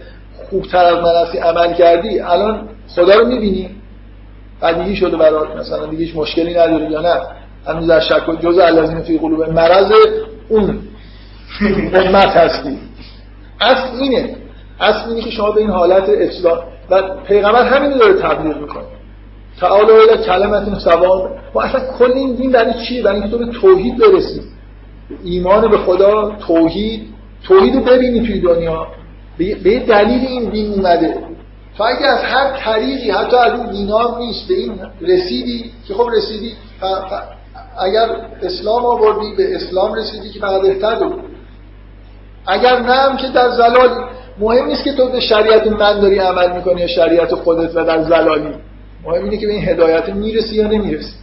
خوبتر 0.51 0.85
از 0.85 0.97
من 0.97 1.41
عمل 1.41 1.73
کردی 1.73 2.21
الان 2.21 2.69
خدا 2.97 3.19
رو 3.19 3.27
می‌بینی؟ 3.27 3.71
بدیهی 4.65 4.97
شده 4.97 5.17
برات 5.17 5.57
مثلا 5.57 5.87
دیگه 5.87 6.05
هیچ 6.05 6.17
مشکلی 6.17 6.55
نداری 6.55 6.91
یا 6.91 7.01
نه. 7.01 7.21
هنوز 7.67 7.87
در 7.87 8.01
شک 8.01 8.29
و 8.29 8.37
جز 8.37 8.59
الذین 8.59 9.01
فی 9.01 9.19
قلوب 9.19 9.51
مرض 9.51 9.93
اون 10.49 10.79
امت 11.95 12.37
هستی. 12.37 12.79
اصل 13.61 13.97
اینه. 14.01 14.37
اصل 14.81 15.09
اینه 15.09 15.23
که 15.23 15.31
شما 15.31 15.51
به 15.51 15.61
این 15.61 15.71
حالت 15.71 16.09
اصلاح 16.09 16.65
و 16.91 17.03
پیغمبر 17.29 17.63
همین 17.63 17.99
داره 17.99 18.15
تبلیغ 18.15 18.61
می‌کنه. 18.61 18.85
تعالی 19.61 19.93
الى 19.93 20.25
کلمت 20.25 20.79
سواب 20.79 21.31
و 21.55 21.59
اصلا 21.59 21.81
کل 21.99 22.13
این 22.13 22.35
دین 22.35 22.53
برای 22.53 22.75
چیه؟ 22.89 23.03
برای 23.03 23.21
اینکه 23.21 23.37
تو 23.37 23.39
به 23.39 23.53
توحید 23.53 23.99
برسی. 23.99 24.43
ایمان 25.25 25.71
به 25.71 25.79
خدا 25.79 26.37
توحید. 26.47 27.15
توحید 27.43 27.75
رو 27.75 27.81
ببینی 27.81 28.27
توی 28.27 28.41
دنیا. 28.41 28.87
به 29.39 29.79
دلیل 29.79 30.27
این 30.27 30.51
دین 30.51 30.73
اومده. 30.73 31.15
تو 31.77 31.85
اگه 31.85 32.07
از 32.07 32.23
هر 32.23 32.51
طریقی 32.65 33.11
حتی 33.11 33.37
از 33.37 33.61
این 33.61 33.71
دینام 33.71 34.19
نیست 34.19 34.49
به 34.49 34.55
این 34.55 34.81
رسیدی 35.01 35.73
که 35.89 35.95
خب 35.95 36.11
رسیدی 36.17 36.53
اگر 37.79 38.09
اسلام 38.43 38.87
آوردی 38.87 39.35
به 39.37 39.57
اسلام 39.57 39.95
رسیدی 39.95 40.31
که 40.31 40.41
فقط 40.41 40.99
بود. 40.99 41.23
اگر 42.47 42.81
نه 42.81 42.95
هم 42.95 43.17
که 43.17 43.29
در 43.29 43.51
زلال 43.51 44.05
مهم 44.39 44.67
نیست 44.67 44.85
که 44.85 44.93
تو 44.93 45.09
به 45.09 45.21
شریعت 45.21 45.67
من 45.67 46.01
داری 46.01 46.19
عمل 46.19 46.57
می‌کنی 46.57 46.81
یا 46.81 46.87
شریعت 46.87 47.35
خودت 47.35 47.77
و 47.77 47.85
در 47.85 48.03
زلالی. 48.03 48.55
مهم 49.05 49.25
اینه 49.25 49.37
که 49.37 49.47
به 49.47 49.53
این 49.53 49.69
هدایت 49.69 50.09
می‌رسی 50.09 50.55
یا 50.55 50.67
نمی‌رسی. 50.67 51.15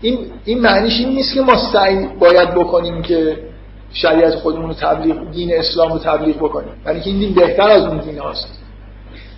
این 0.00 0.18
این 0.44 0.60
معنیش 0.60 1.00
این 1.00 1.08
نیست 1.08 1.34
که 1.34 1.40
ما 1.40 1.72
سعی 1.72 2.06
باید 2.06 2.54
بکنیم 2.54 3.02
که 3.02 3.36
شریعت 3.92 4.34
خودمون 4.34 4.68
رو 4.68 4.74
تبلیغ 4.74 5.30
دین 5.32 5.54
اسلام 5.54 5.92
رو 5.92 5.98
تبلیغ 5.98 6.36
بکنیم. 6.36 6.72
یعنی 6.86 7.00
که 7.00 7.10
این 7.10 7.18
دین 7.18 7.34
بهتر 7.34 7.68
از 7.68 7.84
اون 7.84 7.98
دین 7.98 8.18
هاست. 8.18 8.48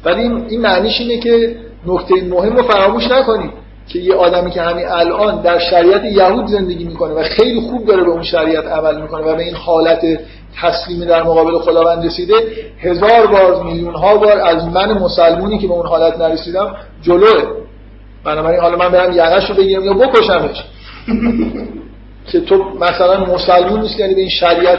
ولی 0.04 0.22
این, 0.22 0.46
این 0.48 0.60
معنیش 0.60 1.00
اینه 1.00 1.18
که 1.18 1.56
نکته 1.86 2.14
مهم 2.14 2.56
رو 2.56 2.62
فراموش 2.62 3.10
نکنیم 3.10 3.52
که 3.88 3.98
یه 3.98 4.14
آدمی 4.14 4.50
که 4.50 4.62
همین 4.62 4.86
الان 4.86 5.42
در 5.42 5.58
شریعت 5.58 6.04
یهود 6.04 6.46
زندگی 6.46 6.84
می‌کنه 6.84 7.14
و 7.14 7.22
خیلی 7.22 7.60
خوب 7.60 7.86
داره 7.86 8.04
به 8.04 8.10
اون 8.10 8.22
شریعت 8.22 8.66
عمل 8.66 9.02
می‌کنه 9.02 9.22
و 9.22 9.36
به 9.36 9.42
این 9.42 9.54
حالت 9.54 10.00
تسلیمی 10.62 11.06
در 11.06 11.22
مقابل 11.22 11.58
خداوند 11.58 12.06
رسیده 12.06 12.34
هزار 12.78 13.26
بار 13.26 13.62
میلیون 13.62 13.94
ها 13.94 14.16
بار 14.16 14.40
از 14.40 14.64
من 14.64 14.92
مسلمونی 14.92 15.58
که 15.58 15.66
به 15.66 15.72
اون 15.72 15.86
حالت 15.86 16.18
نرسیدم 16.18 16.76
جلوه. 17.02 17.42
بنابراین 18.24 18.60
حالا 18.60 18.76
من 18.76 18.88
برم 18.88 19.12
یقش 19.12 19.50
رو 19.50 19.56
بگیرم 19.56 19.84
یا 19.84 19.92
بکشمش. 19.92 20.64
که 22.32 22.40
تو 22.40 22.64
مثلا 22.80 23.24
مسلمون 23.24 23.80
نیست 23.80 24.00
یعنی 24.00 24.14
به 24.14 24.20
این 24.20 24.30
شریعت 24.30 24.78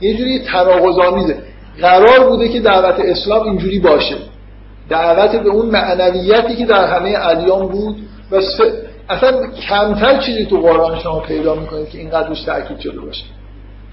یه 0.00 0.16
جوری 0.16 0.38
تناقض 0.38 0.98
آمیزه 0.98 1.36
قرار 1.80 2.28
بوده 2.28 2.48
که 2.48 2.60
دعوت 2.60 3.00
اسلام 3.00 3.42
اینجوری 3.42 3.78
باشه. 3.78 4.16
دعوت 4.90 5.30
به 5.30 5.48
اون 5.50 5.66
معنویتی 5.66 6.56
که 6.56 6.66
در 6.66 6.86
همه 6.86 7.16
ادیان 7.20 7.68
بود 7.68 7.96
و 8.30 8.40
اصلا 9.08 9.46
کمتر 9.68 10.20
چیزی 10.20 10.46
تو 10.46 10.60
قرآن 10.60 10.98
شما 10.98 11.20
پیدا 11.20 11.54
می‌کنید 11.54 11.88
که 11.88 11.98
اینقدر 11.98 12.28
روش 12.28 12.42
تاکید 12.42 12.78
شده 12.80 13.00
باشه. 13.00 13.24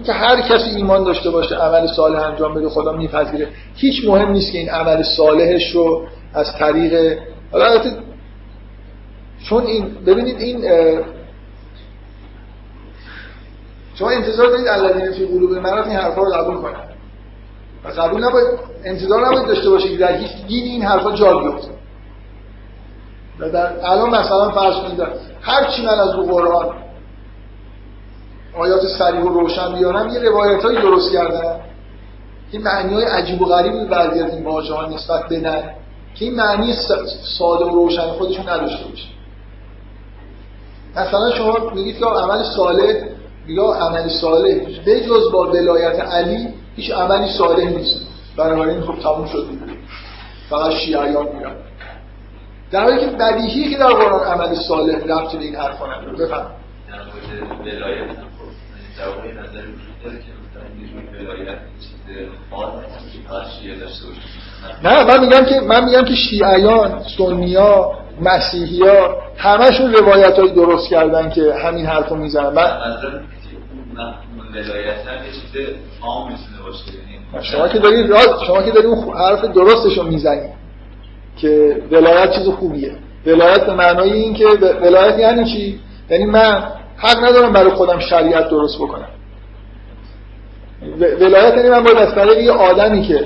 که 0.05 0.13
هر 0.13 0.41
کسی 0.41 0.69
ایمان 0.69 1.03
داشته 1.03 1.29
باشه 1.29 1.55
عمل 1.55 1.87
صالح 1.87 2.21
انجام 2.21 2.53
بده 2.53 2.69
خدا 2.69 2.91
میپذیره. 2.91 3.47
هیچ 3.75 4.05
مهم 4.05 4.31
نیست 4.31 4.51
که 4.51 4.57
این 4.57 4.69
عمل 4.69 5.03
صالحش 5.03 5.71
رو 5.71 6.07
از 6.33 6.53
طریق 6.59 7.19
البته 7.53 7.91
چون 9.49 9.65
این 9.65 9.85
ببینید 10.05 10.39
این 10.39 10.65
شما 13.95 14.09
انتظار 14.09 14.47
دارید 14.47 14.67
الذین 14.67 15.11
فی 15.11 15.25
قلوب 15.25 15.51
مرض 15.51 15.87
این 15.87 15.95
حرفا 15.95 16.21
رو 16.21 16.31
قبول 16.31 16.57
کنن. 16.57 16.96
قبول 17.91 18.23
نباید. 18.23 18.47
انتظار 18.83 19.27
نباید 19.27 19.47
داشته 19.47 19.69
باشید 19.69 19.91
که 19.91 19.97
در 19.97 20.17
هیچ 20.17 20.31
دینی 20.47 20.69
این 20.69 20.83
حرفا 20.83 21.11
جا 21.11 21.39
بیفته. 21.39 21.67
و 23.39 23.49
در 23.49 23.85
الان 23.85 24.09
مثلا 24.09 24.49
فرض 24.49 24.75
کنید 24.75 25.07
هر 25.41 25.71
چی 25.71 25.85
من 25.85 25.99
از 25.99 26.09
قرآن 26.09 26.75
آیات 28.57 28.87
سریع 28.99 29.21
و 29.21 29.29
روشن 29.29 29.73
بیارم 29.73 30.09
یه 30.09 30.19
روایت 30.19 30.63
هایی 30.63 30.77
درست 30.77 31.11
کردم 31.11 31.59
که 32.51 32.59
معنی 32.59 32.93
های 32.93 33.03
عجیب 33.03 33.41
و 33.41 33.45
غریبی 33.45 33.85
بعضی 33.85 34.19
از 34.19 34.33
این 34.33 34.43
واژه 34.43 34.89
نسبت 34.89 35.23
بدن 35.29 35.63
که 36.15 36.25
این 36.25 36.35
معنی 36.35 36.73
ساده 37.37 37.65
و 37.65 37.69
روشن 37.69 38.07
خودشون 38.07 38.49
نداشته 38.49 38.85
باشه 38.85 39.07
مثلا 40.95 41.31
شما 41.31 41.71
میگید 41.75 41.99
که 41.99 42.05
عمل 42.05 42.43
صالح 42.43 42.93
یا 43.47 43.73
عمل 43.73 44.09
صالح. 44.09 44.55
جز 45.07 45.31
با 45.31 45.47
ولایت 45.51 45.99
علی 45.99 46.53
هیچ 46.77 46.91
عملی 46.91 47.31
صالح 47.37 47.65
نیست. 47.65 48.01
بنابراین 48.37 48.81
خب 48.81 48.99
تموم 48.99 49.27
شد. 49.27 49.47
فقط 50.49 50.71
شیعیان 50.71 51.27
میرن. 51.35 51.55
در 52.71 52.83
حالی 52.83 52.99
که 52.99 53.07
بدیهی 53.07 53.69
که 53.69 53.77
در 53.77 53.87
قرآن 53.87 54.23
عمل 54.23 54.55
صالح 54.55 54.95
رفت 55.07 55.35
به 55.35 55.43
این 55.43 55.55
حرفا 55.55 55.85
نداره. 55.85 56.25
بفهم 56.25 56.45
نه 64.83 65.03
من 65.03 65.19
میگم 65.19 65.45
که 65.45 65.59
من 65.59 65.85
میگم 65.85 66.05
که 66.05 66.15
شیعیان 66.15 67.03
سنیا 67.17 67.91
مسیحیا 68.21 69.17
همشون 69.37 69.93
روایت 69.93 70.39
های 70.39 70.51
درست 70.51 70.89
کردن 70.89 71.29
که 71.29 71.53
همین 71.53 71.85
حرفو 71.85 72.15
می‌زنن. 72.15 72.49
من 72.53 72.67
شما 77.41 77.67
که 77.67 77.79
دارید 77.79 78.11
شما 78.47 78.63
که 78.63 78.71
دارید 78.71 78.89
اون 78.89 79.17
حرف 79.17 79.45
درستشو 79.45 80.03
می‌زنید 80.03 80.53
که 81.37 81.81
ولایت 81.91 82.31
چیز 82.31 82.47
خوبیه. 82.47 82.91
ولایت 83.25 83.65
به 83.65 83.73
معنای 83.73 84.13
این 84.13 84.33
که 84.33 84.45
ولایت 84.81 85.19
یعنی 85.19 85.45
چی؟ 85.45 85.79
یعنی 86.09 86.25
من 86.25 86.63
حق 86.97 87.23
ندارم 87.23 87.53
برای 87.53 87.71
خودم 87.71 87.99
شریعت 87.99 88.49
درست 88.49 88.77
بکنم. 88.77 89.07
ولایت 90.99 91.55
یعنی 91.57 91.69
من 91.69 91.83
باید 91.83 91.97
از 91.97 92.15
طریق 92.15 92.37
یه 92.37 92.51
آدمی 92.51 93.01
که 93.01 93.25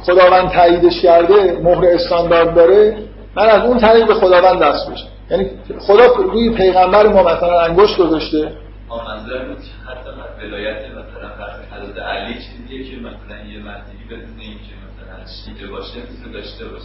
خداوند 0.00 0.50
تاییدش 0.50 1.02
کرده 1.02 1.60
مهر 1.62 1.84
استاندارد 1.84 2.54
داره 2.54 2.96
من 3.36 3.48
از 3.48 3.64
اون 3.64 3.78
طریق 3.78 4.06
به 4.06 4.14
خداوند 4.14 4.62
دست 4.62 4.90
بشم. 4.90 5.08
یعنی 5.30 5.50
خدا 5.78 6.06
روی 6.06 6.50
پیغمبر 6.50 7.06
ما 7.06 7.22
مثلا 7.22 7.60
انگشت 7.60 7.98
گذاشته 7.98 8.52
منظر 8.96 9.44
بود 9.44 9.58
حتی 9.86 10.10
ولایت 10.46 10.76
مثلا 10.90 11.30
حضرت 11.72 11.98
علی 11.98 12.34
چیزیه 12.34 12.90
که 12.90 12.96
مثلا 12.96 13.38
یه 13.52 13.58
مسیحی 13.58 14.04
بدون 14.10 14.40
اینکه 14.40 14.74
مثلا 14.86 15.26
شیعه 15.44 15.70
باشه 15.70 15.94
می‌تونه 16.10 16.32
داشته 16.32 16.64
باشه. 16.64 16.84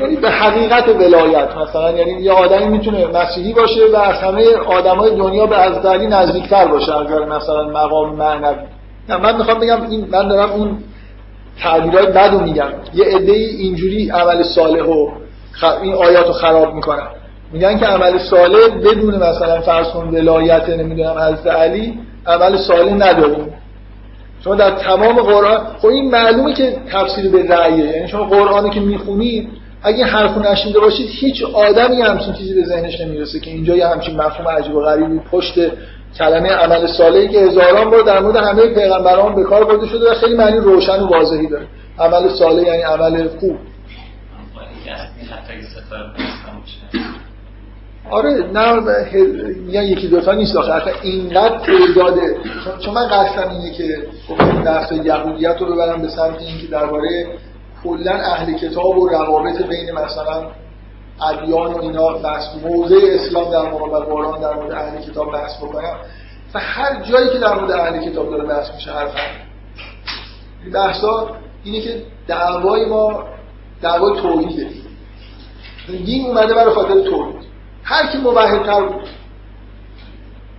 یعنی 0.00 0.16
به 0.16 0.30
حقیقت 0.30 0.88
ولایت 0.88 1.56
مثلا 1.56 1.90
یعنی 1.90 2.22
یه 2.22 2.32
آدمی 2.32 2.68
می‌تونه 2.68 3.06
مسیحی 3.06 3.52
باشه 3.52 3.80
و 3.92 3.96
از 3.96 4.22
همه 4.22 4.56
آدمای 4.56 5.16
دنیا 5.16 5.46
به 5.46 5.58
از 5.58 5.86
علی 5.86 6.06
نزدیکتر 6.06 6.66
باشه 6.66 6.96
از 6.96 7.10
مثلا 7.10 7.68
مقام 7.68 8.16
معنوی 8.16 8.56
نه 9.08 9.16
من 9.16 9.36
می‌خوام 9.36 9.60
بگم 9.60 9.90
این 9.90 10.08
من 10.10 10.28
دارم 10.28 10.50
اون 10.50 10.78
تعبیرهای 11.62 12.06
بدو 12.06 12.40
میگم. 12.40 12.72
یه 12.94 13.04
عده 13.04 13.32
اینجوری 13.32 14.10
عمل 14.10 14.42
صالح 14.42 14.82
و 14.82 15.10
این 15.82 15.94
آیات 15.94 16.26
رو 16.26 16.32
خراب 16.32 16.74
می‌کنن 16.74 17.08
میگن 17.52 17.78
که 17.78 17.86
عمل 17.86 18.18
صالح 18.18 18.76
بدون 18.84 19.14
مثلا 19.14 19.60
فرض 19.60 19.88
کن 19.88 20.08
ولایت 20.08 20.68
نمی‌دونم 20.68 21.16
از 21.16 21.46
علی 21.46 21.98
عمل 22.26 22.56
صالح 22.56 22.92
نداریم. 22.92 23.54
شما 24.44 24.54
در 24.54 24.70
تمام 24.70 25.22
قرآن 25.22 25.60
خب 25.78 25.86
این 25.86 26.10
معلومه 26.10 26.54
که 26.54 26.76
تفسیر 26.92 27.30
به 27.30 27.48
رأیه. 27.48 27.86
یعنی 27.86 28.08
شما 28.08 28.24
قرآنی 28.24 28.70
که 28.70 28.80
می‌خونید 28.80 29.48
اگه 29.82 30.04
حرفو 30.04 30.40
نشینده 30.40 30.80
باشید 30.80 31.08
هیچ 31.10 31.42
آدمی 31.54 32.02
همچین 32.02 32.32
چیزی 32.32 32.54
به 32.54 32.66
ذهنش 32.66 33.00
نمی‌رسه 33.00 33.40
که 33.40 33.50
اینجا 33.50 33.76
یه 33.76 33.86
همچین 33.86 34.16
مفهوم 34.16 34.48
عجیب 34.48 34.74
و 34.74 34.80
غریبی 34.80 35.20
پشت 35.30 35.54
کلمه 36.18 36.48
عمل 36.48 36.86
صالحی 36.86 37.28
که 37.28 37.38
هزاران 37.38 37.90
بار 37.90 38.02
در 38.02 38.20
مورد 38.20 38.36
همه 38.36 38.66
پیغمبران 38.66 39.34
به 39.34 39.44
کار 39.44 39.64
برده 39.64 39.86
شده 39.86 40.10
و 40.10 40.14
خیلی 40.14 40.34
معنی 40.34 40.56
روشن 40.56 41.00
و 41.00 41.06
واضحی 41.06 41.46
داره. 41.46 41.66
عمل 41.98 42.28
صالح 42.28 42.62
یعنی 42.62 42.82
عمل 42.82 43.28
خوب. 43.28 43.56
آره 48.10 48.46
نه 48.52 48.80
میگن 49.66 49.82
یکی 49.82 50.08
دوتا 50.08 50.32
نیست 50.32 50.56
آخه. 50.56 50.72
اصلا 50.72 50.92
اینقدر 51.02 51.58
تعداده. 51.58 52.36
چون 52.78 52.94
من 52.94 53.08
قصدم 53.08 53.50
اینه 53.50 53.70
که 53.70 54.06
خب 54.28 54.64
بحث 54.64 54.92
یهودیت 54.92 55.56
رو 55.60 55.74
ببرم 55.74 56.02
به 56.02 56.08
سمت 56.08 56.40
اینکه 56.40 56.66
درباره 56.66 57.26
کلا 57.84 58.12
اهل 58.12 58.52
کتاب 58.52 58.98
و 58.98 59.08
روابط 59.08 59.62
بین 59.62 59.92
مثلا 59.92 60.46
ادیان 61.30 61.72
و 61.72 61.82
اینا 61.82 62.08
بحث 62.08 62.44
موضع 62.64 62.96
اسلام 63.10 63.52
در 63.52 63.70
مقابل 63.70 64.04
قرآن 64.04 64.40
در 64.40 64.54
مورد 64.54 64.72
اهل 64.72 65.00
کتاب 65.00 65.32
بحث 65.32 65.56
بکنم. 65.56 65.96
و 66.54 66.58
هر 66.58 67.02
جایی 67.02 67.30
که 67.30 67.38
در 67.38 67.54
مورد 67.54 67.70
اهل 67.70 68.10
کتاب 68.10 68.30
داره 68.30 68.44
بحث 68.44 68.74
میشه 68.74 68.92
حرف 68.92 69.14
این 70.64 70.72
بحثا 70.72 71.28
اینه 71.64 71.80
که 71.80 72.02
دعوای 72.28 72.84
ما 72.84 73.24
دعوای 73.82 74.20
توحیده. 74.20 74.66
دین 76.06 76.26
اومده 76.26 76.54
برای 76.54 76.74
خاطر 76.74 77.00
توحید. 77.00 77.49
هر 77.90 78.12
کی 78.12 78.18
موحدتر 78.18 78.82
بود. 78.82 79.08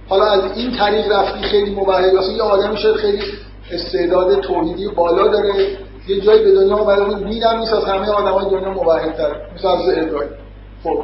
حالا 0.10 0.26
از 0.26 0.58
این 0.58 0.72
طریق 0.78 1.12
رفتی 1.12 1.42
خیلی 1.42 1.76
واسه 1.76 2.34
یه 2.34 2.42
آدمی 2.42 2.78
شاید 2.78 2.96
خیلی 2.96 3.24
استعداد 3.72 4.42
توحیدی 4.42 4.88
بالا 4.88 5.28
داره. 5.28 5.54
یه 6.08 6.22
جایی 6.22 6.44
به 6.44 6.52
دنیا 6.52 6.78
اومده 6.78 7.04
بود 7.04 7.30
دیدم 7.30 7.60
نیست 7.60 7.74
از 7.74 7.86
همه 7.86 8.10
آدمای 8.10 8.46
دنیا 8.52 8.70
موحدتر 8.70 9.36
مثل 9.56 9.68
از 9.68 9.80
ابراهیم. 9.98 10.32
خب. 10.84 11.04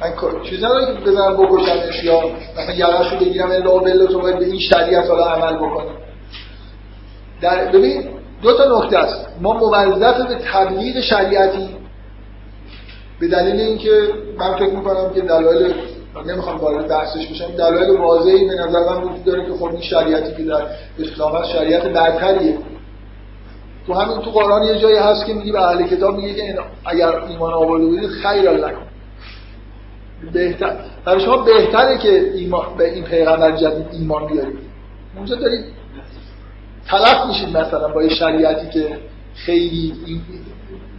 من 0.00 0.42
چیز 0.42 0.64
نداره 0.64 0.86
که 0.86 1.10
بزنم 1.10 1.36
بکشمش 1.36 2.04
یا 2.04 2.20
مثلا 2.58 2.74
یقش 2.74 3.12
رو 3.12 3.18
بگیرم 3.18 3.50
راه 3.50 3.84
بلو 3.84 4.06
تو 4.06 4.20
باید 4.20 4.38
به 4.38 4.44
این 4.44 4.58
شریعت 4.58 5.06
حالا 5.10 5.24
عمل 5.24 5.56
بکنیم 5.56 5.92
در 7.40 7.64
ببین 7.64 8.08
دو 8.42 8.56
تا 8.56 8.78
نکته 8.78 8.98
است. 8.98 9.26
ما 9.40 9.52
موظف 9.52 10.28
به 10.28 10.34
تبلیغ 10.52 11.00
شریعتی 11.00 11.77
به 13.20 13.28
دلیل 13.28 13.60
اینکه 13.60 14.08
من 14.38 14.54
فکر 14.54 14.70
می‌کنم 14.74 15.10
که 15.14 15.20
دلایل 15.20 15.74
نمی‌خوام 16.26 16.56
وارد 16.56 16.88
بحثش 16.88 17.26
بشم 17.26 17.50
دلایل 17.50 18.00
واضحی 18.00 18.48
به 18.48 18.54
نظر 18.54 18.80
من 18.80 19.02
وجود 19.02 19.24
داره 19.24 19.46
که 19.46 19.52
خب 19.52 19.64
این 19.64 19.80
شریعتی 19.80 20.34
که 20.36 20.42
در 20.42 20.66
هست 21.34 21.50
شریعت 21.52 21.82
برتریه. 21.82 22.58
تو 23.86 23.94
همین 23.94 24.18
تو 24.18 24.30
قرآن 24.30 24.62
یه 24.62 24.78
جایی 24.78 24.96
هست 24.96 25.26
که 25.26 25.34
میگی 25.34 25.52
به 25.52 25.60
اهل 25.60 25.86
کتاب 25.86 26.16
میگه 26.16 26.34
که 26.34 26.58
اگر 26.84 27.20
ایمان 27.20 27.54
آورده 27.54 27.86
بودید 27.86 28.10
خیر 28.10 28.50
لکن 28.50 28.82
بهتر 30.32 30.76
برای 31.04 31.20
شما 31.20 31.36
بهتره 31.36 31.98
که 31.98 32.32
ایمان 32.34 32.76
به 32.78 32.94
این 32.94 33.04
پیغمبر 33.04 33.56
جدید 33.56 33.86
ایمان 33.92 34.26
بیارید. 34.26 34.58
اونجا 35.16 35.34
دارید 35.34 35.64
تلف 36.86 37.26
میشید 37.28 37.56
مثلا 37.56 37.88
با 37.88 38.02
یه 38.02 38.14
شریعتی 38.14 38.68
که 38.68 38.98
خیلی 39.34 39.94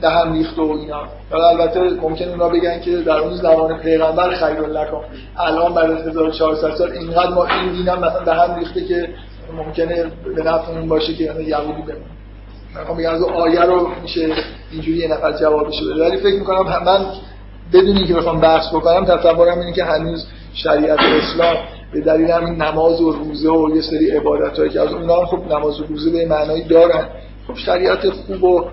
به 0.01 0.09
هم 0.09 0.33
ریخت 0.33 0.59
و 0.59 0.61
اینا. 0.61 1.03
حالا 1.31 1.49
البته 1.49 1.79
ممکن 1.79 2.29
اونا 2.29 2.49
بگن 2.49 2.79
که 2.79 2.97
در 2.97 3.17
اون 3.17 3.35
زمان 3.35 3.77
پیغمبر 3.77 4.35
خیر 4.35 4.59
لکم 4.59 4.97
الان 5.37 5.73
بعد 5.73 5.91
از 5.91 6.07
1400 6.07 6.75
سال 6.75 6.91
اینقدر 6.91 7.29
ما 7.29 7.45
این 7.45 7.71
دین 7.71 7.87
هم 7.87 7.99
مثلا 7.99 8.23
به 8.25 8.33
هم 8.33 8.55
ریخته 8.59 8.85
که 8.85 9.09
ممکنه 9.57 10.11
به 10.35 10.43
نفعمون 10.43 10.89
باشه 10.89 11.13
که 11.13 11.23
یهودی 11.23 11.81
بمونه. 11.81 12.19
من 12.75 12.97
میگم 12.97 13.13
از 13.13 13.23
آیه 13.23 13.61
رو 13.61 13.87
میشه 14.01 14.29
اینجوری 14.71 14.97
یه 14.97 15.07
نفر 15.07 15.31
جوابش 15.31 15.81
بده 15.83 16.05
ولی 16.05 16.17
فکر 16.17 16.39
می‌کنم 16.39 16.83
من 16.85 17.05
بدون 17.73 17.97
اینکه 17.97 18.13
بخوام 18.13 18.39
بحث 18.39 18.69
بکنم 18.73 19.05
تصورم 19.05 19.59
اینه 19.59 19.73
که 19.73 19.83
هنوز 19.83 20.27
شریعت 20.53 20.99
اسلام 20.99 21.55
به 21.91 22.01
دلیل 22.01 22.31
همین 22.31 22.61
نماز 22.61 23.01
و 23.01 23.11
روزه 23.11 23.49
و 23.49 23.75
یه 23.75 23.81
سری 23.81 24.11
عبادت 24.11 24.71
که 24.73 24.81
از 24.81 24.93
اونا 24.93 25.25
خب 25.25 25.53
نماز 25.53 25.79
و 25.79 25.83
روزه 25.83 26.11
به 26.11 26.25
معنایی 26.25 26.63
دارن. 26.63 27.05
خب 27.47 27.55
شریعت 27.55 28.09
خوب 28.09 28.43
و 28.43 28.65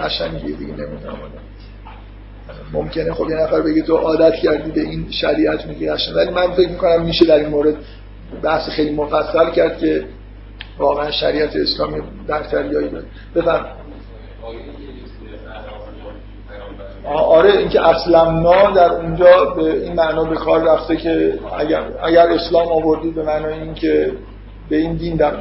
قشنگی 0.00 0.52
دیگه 0.52 0.72
نمی‌دونم 0.72 1.18
ممکنه 2.72 3.12
خب 3.12 3.30
یه 3.30 3.36
نفر 3.36 3.60
بگه 3.60 3.82
تو 3.82 3.96
عادت 3.96 4.34
کردی 4.34 4.70
به 4.70 4.80
این 4.80 5.10
شریعت 5.10 5.66
میگی 5.66 5.88
ولی 6.16 6.30
من 6.30 6.52
فکر 6.52 6.68
می‌کنم 6.68 7.02
میشه 7.02 7.24
در 7.24 7.34
این 7.34 7.48
مورد 7.48 7.74
بحث 8.42 8.68
خیلی 8.68 8.94
مفصل 8.94 9.50
کرد 9.50 9.78
که 9.78 10.04
واقعا 10.78 11.10
شریعت 11.10 11.56
اسلامی 11.56 12.02
برتریایی 12.26 12.88
داره. 12.88 13.04
بفهم 13.34 13.64
آره 17.04 17.58
اینکه 17.58 17.80
اسلمنا 17.80 18.70
در 18.70 18.92
اونجا 18.92 19.44
به 19.44 19.84
این 19.84 19.92
معنا 19.92 20.24
به 20.24 20.36
کار 20.36 20.62
رفته 20.62 20.96
که 20.96 21.38
اگر, 21.58 21.82
اگر 22.02 22.26
اسلام 22.26 22.68
آوردید 22.68 23.14
به 23.14 23.22
معنای 23.22 23.60
اینکه 23.60 24.12
به 24.68 24.76
این 24.76 24.96
دین 24.96 25.16
در 25.16 25.36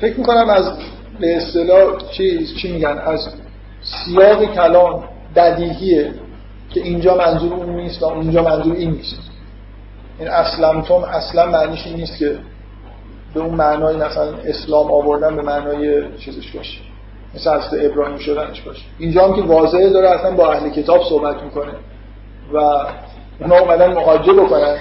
فکر 0.00 0.18
می‌کنم 0.18 0.50
از 0.50 0.72
به 1.20 1.36
اصطلاح 1.36 1.98
چیز 2.16 2.54
چی 2.56 2.72
میگن؟ 2.72 2.98
از 2.98 3.28
سیاق 3.82 4.44
کلام 4.54 5.04
بدیهیه 5.36 6.14
که 6.70 6.80
اینجا 6.80 7.16
منظور 7.16 7.54
اون 7.54 7.76
نیست 7.76 8.02
و 8.02 8.06
اونجا 8.06 8.42
منظور 8.42 8.76
این 8.76 8.90
نیست. 8.90 9.18
این 10.18 10.28
اسلمتم 10.28 10.94
اصلا 10.94 11.46
معنیش 11.46 11.86
این 11.86 11.96
نیست 11.96 12.18
که 12.18 12.38
به 13.34 13.40
اون 13.40 13.54
معنای 13.54 13.96
مثلا 13.96 14.34
اسلام 14.44 14.92
آوردن 14.92 15.36
به 15.36 15.42
معنای 15.42 16.02
چیزش 16.18 16.50
باشه. 16.50 16.78
مثل 17.34 17.50
از 17.50 17.74
ابراهیم 17.74 18.18
شدنش 18.18 18.60
باشه. 18.60 18.82
اینجا 18.98 19.26
هم 19.26 19.34
که 19.34 19.42
واضحه 19.42 19.90
داره 19.90 20.10
اصلا 20.10 20.30
با 20.30 20.52
اهل 20.52 20.68
کتاب 20.68 21.02
صحبت 21.08 21.42
می‌کنه 21.42 21.72
و 22.52 22.58
اونا 23.40 23.58
اومدن 23.58 23.92
مهاجه 23.92 24.32
بکنن. 24.32 24.76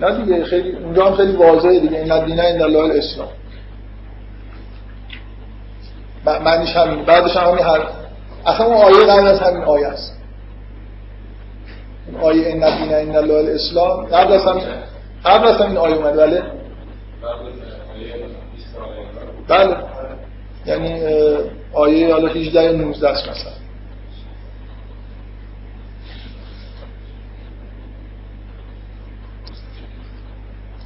نه 0.00 0.24
دیگه 0.24 0.44
خیلی 0.44 0.76
اونجا 0.76 1.06
هم 1.06 1.16
خیلی 1.16 1.36
واضحه 1.36 1.80
دیگه. 1.80 1.98
این 1.98 2.24
دینه 2.24 2.42
این 2.42 2.58
دلال 2.58 2.90
الاسلام 2.90 3.28
معنیش 6.24 6.76
همین. 6.76 7.04
بعدش 7.04 7.36
هم 7.36 7.48
همین 7.48 7.64
هر 7.64 7.80
اصلا 8.46 8.66
اون 8.66 8.76
آیه 8.76 9.06
قبل 9.06 9.26
از 9.26 9.40
همین 9.40 9.62
آیه 9.62 9.86
است. 9.86 10.16
این 12.06 12.20
آیه 12.20 12.46
این 12.46 12.78
دینه 12.78 12.96
این 12.96 13.12
دلال 13.12 13.30
الاسلام 13.30 14.06
قبل 14.06 14.32
از 14.32 14.44
همین 14.44 14.64
قبل 15.24 15.48
از 15.48 15.56
همین 15.60 15.76
آیه 15.76 15.94
اومد 15.94 16.16
بله؟ 16.16 16.42
بله. 19.48 19.76
یعنی 20.66 21.02
آیه 21.72 22.12
حالا 22.12 22.28
18 22.28 22.62
یا 22.62 22.72
19 22.72 23.08
است 23.08 23.28
مثلا. 23.28 23.59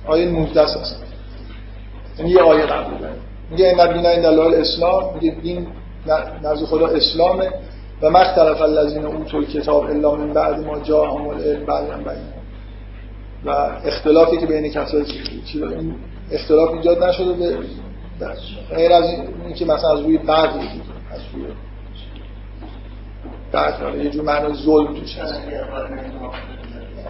آیه 0.06 0.26
19 0.26 0.60
است. 0.60 1.02
یعنی 2.18 2.30
یه 2.30 2.42
آیه 2.42 2.66
قبل 2.66 2.90
میگه 3.50 3.66
این 3.66 3.80
نبینا 3.80 4.08
این 4.08 4.22
دلال 4.22 4.54
اسلام 4.54 5.14
میگه 5.14 5.36
دین 5.42 5.66
نزد 6.42 6.64
خدا 6.64 6.86
اسلامه 6.86 7.50
و 8.02 8.10
مختلف 8.10 8.62
الذین 8.62 9.04
اوتوا 9.04 9.42
کتاب 9.42 9.84
الا 9.84 10.14
من 10.14 10.32
بعد 10.32 10.60
ما 10.66 10.78
جاءهم 10.78 11.28
العلم 11.28 11.66
بعدم 11.66 12.04
بین. 12.04 12.34
و 13.44 13.50
اختلافی 13.84 14.36
که 14.36 14.46
بین 14.46 14.72
کسایی 14.72 15.04
که 15.04 15.14
این 15.54 15.94
اختلاف 16.32 16.70
ایجاد 16.70 17.04
نشده 17.04 17.32
به 17.32 17.58
غیر 18.74 18.92
از 18.92 19.04
این 19.04 19.54
که 19.54 19.64
مثلا 19.64 19.92
از 19.92 20.00
روی 20.00 20.18
بعد 20.18 20.50
از 21.10 21.20
روی 21.34 21.46
بعد 23.52 23.96
یه 24.04 24.10
جور 24.10 24.24
معنی 24.24 24.54
ظلم 24.54 24.94
توش 24.94 25.18
هست. 25.18 25.40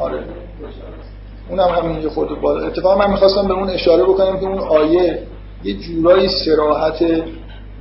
آره. 0.00 0.24
اونم 1.48 1.68
همین 1.68 2.02
یه 2.02 2.08
خورده 2.08 2.34
بالا. 2.34 2.66
اتفاقا 2.66 2.98
من 2.98 3.10
می‌خواستم 3.10 3.48
به 3.48 3.54
اون 3.54 3.70
اشاره 3.70 4.02
بکنم 4.02 4.40
که 4.40 4.46
اون 4.46 4.58
آیه 4.58 5.18
یه 5.64 5.74
جورایی 5.74 6.28
سراحت 6.28 7.04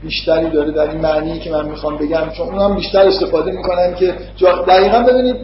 بیشتری 0.03 0.49
داره 0.49 0.71
در 0.71 0.89
این 0.89 1.01
معنی 1.01 1.39
که 1.39 1.51
من 1.51 1.69
می‌خوام 1.69 1.97
بگم 1.97 2.29
چون 2.37 2.47
اونم 2.47 2.75
بیشتر 2.75 3.07
استفاده 3.07 3.51
می‌کنن 3.51 3.95
که 3.95 4.15
دقیقا 4.67 4.99
ببینید 4.99 5.35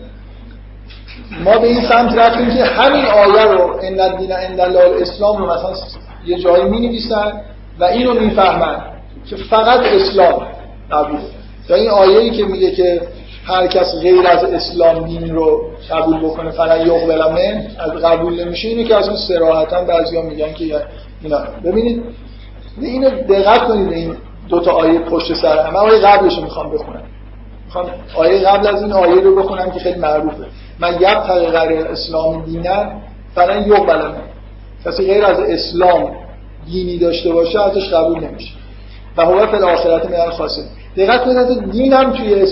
ما 1.44 1.58
به 1.58 1.68
این 1.68 1.82
سمت 1.82 2.18
رفتیم 2.18 2.50
که 2.50 2.64
همین 2.64 3.06
آیه 3.06 3.44
رو 3.44 3.80
ان 3.84 4.00
الدین 4.00 4.32
اسلام 5.02 5.38
رو 5.38 5.46
مثلا 5.46 5.74
یه 6.26 6.40
جایی 6.40 6.64
می 6.64 6.80
نویسن 6.80 7.42
و 7.80 7.84
اینو 7.84 8.14
می‌فهمن 8.14 8.78
که 9.30 9.36
فقط 9.36 9.80
اسلام 9.80 10.48
قبول 10.92 11.20
یا 11.70 11.76
این 11.76 11.90
آیه‌ای 11.90 12.30
که 12.30 12.46
میگه 12.46 12.72
که 12.72 13.02
هر 13.50 13.68
کس 13.68 13.96
غیر 14.02 14.28
از 14.28 14.44
اسلام 14.44 15.08
دین 15.08 15.36
رو 15.36 15.62
قبول 15.92 16.20
بکنه 16.20 16.52
فقط 16.52 16.88
یقبل 16.88 17.32
من 17.32 17.68
از 17.80 17.92
قبول 17.92 18.46
نمیشه. 18.46 18.68
اینه 18.68 18.84
که 18.84 18.96
اصلا 18.96 19.16
صراحتا 19.16 19.84
بعضیا 19.84 20.22
میگن 20.22 20.54
که 20.54 20.82
اینا. 21.22 21.40
ببینید 21.66 22.04
اینو 22.82 23.10
دقت 23.10 23.68
کنید 23.68 23.92
این 23.92 24.16
دو 24.50 24.60
تا 24.60 24.72
آیه 24.72 25.00
پشت 25.00 25.34
سر 25.34 25.60
هم. 25.60 25.76
آیه 25.76 26.00
قبلش 26.00 26.38
رو 26.38 26.44
می‌خوام 26.44 26.72
بخونم. 26.72 27.04
می‌خوام 27.66 27.86
آیه 28.16 28.40
قبل 28.40 28.68
از 28.68 28.82
این 28.82 28.94
آیه 28.94 29.22
رو 29.22 29.36
بخونم 29.36 29.72
که 29.72 29.80
خیلی 29.80 30.00
معروفه. 30.00 30.46
من 30.80 30.94
یب 30.94 31.20
غیر 31.68 31.88
اسلام 31.88 32.46
دینن 32.46 32.92
فقط 33.36 33.68
یقبل 33.68 34.02
من 34.02 34.22
کسی 34.86 35.06
غیر 35.06 35.26
از 35.26 35.40
اسلام 35.40 36.12
دینی 36.66 36.98
داشته 36.98 37.34
باشه 37.34 37.62
ازش 37.62 37.94
قبول 37.94 38.20
نمیشه. 38.20 38.54
و 39.18 39.26
هو 39.26 39.48
فی 39.48 39.58
آخرت 39.58 40.30
خاصه 40.30 40.62
دقت 40.98 41.24
کنید 41.24 41.72
دین 41.72 41.94
هم 41.94 42.14
توی 42.14 42.46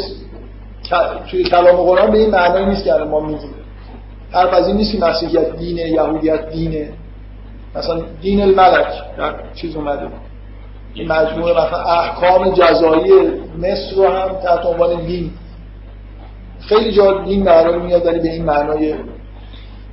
توی 1.32 1.44
کلام 1.44 1.76
قرآن 1.76 2.12
به 2.12 2.18
این 2.18 2.30
معنی 2.30 2.66
نیست 2.66 2.84
که 2.84 2.94
ما 2.94 3.20
میگیم. 3.20 3.50
حرف 4.32 4.54
از 4.54 4.68
این 4.68 4.78
نیست 4.78 4.92
که 4.92 5.00
مسیحیت 5.06 5.56
دینه 5.58 5.82
یهودیت 5.82 6.50
دینه. 6.50 6.90
مثلا 7.76 8.02
دین 8.22 8.42
الملک 8.42 8.88
در 9.18 9.34
چیز 9.54 9.76
اومده. 9.76 10.08
این 10.94 11.12
مجموعه 11.12 11.54
مثلا 11.54 11.80
احکام 11.80 12.54
جزایی 12.54 13.12
مصر 13.58 13.96
رو 13.96 14.08
هم 14.08 14.30
تحت 14.44 14.66
عنوان 14.66 15.06
دین 15.06 15.32
خیلی 16.60 16.92
جا 16.92 17.22
دین 17.22 17.44
به 17.44 17.80
میاد 17.80 18.06
ولی 18.06 18.20
به 18.20 18.30
این 18.30 18.46
معنای 18.46 18.96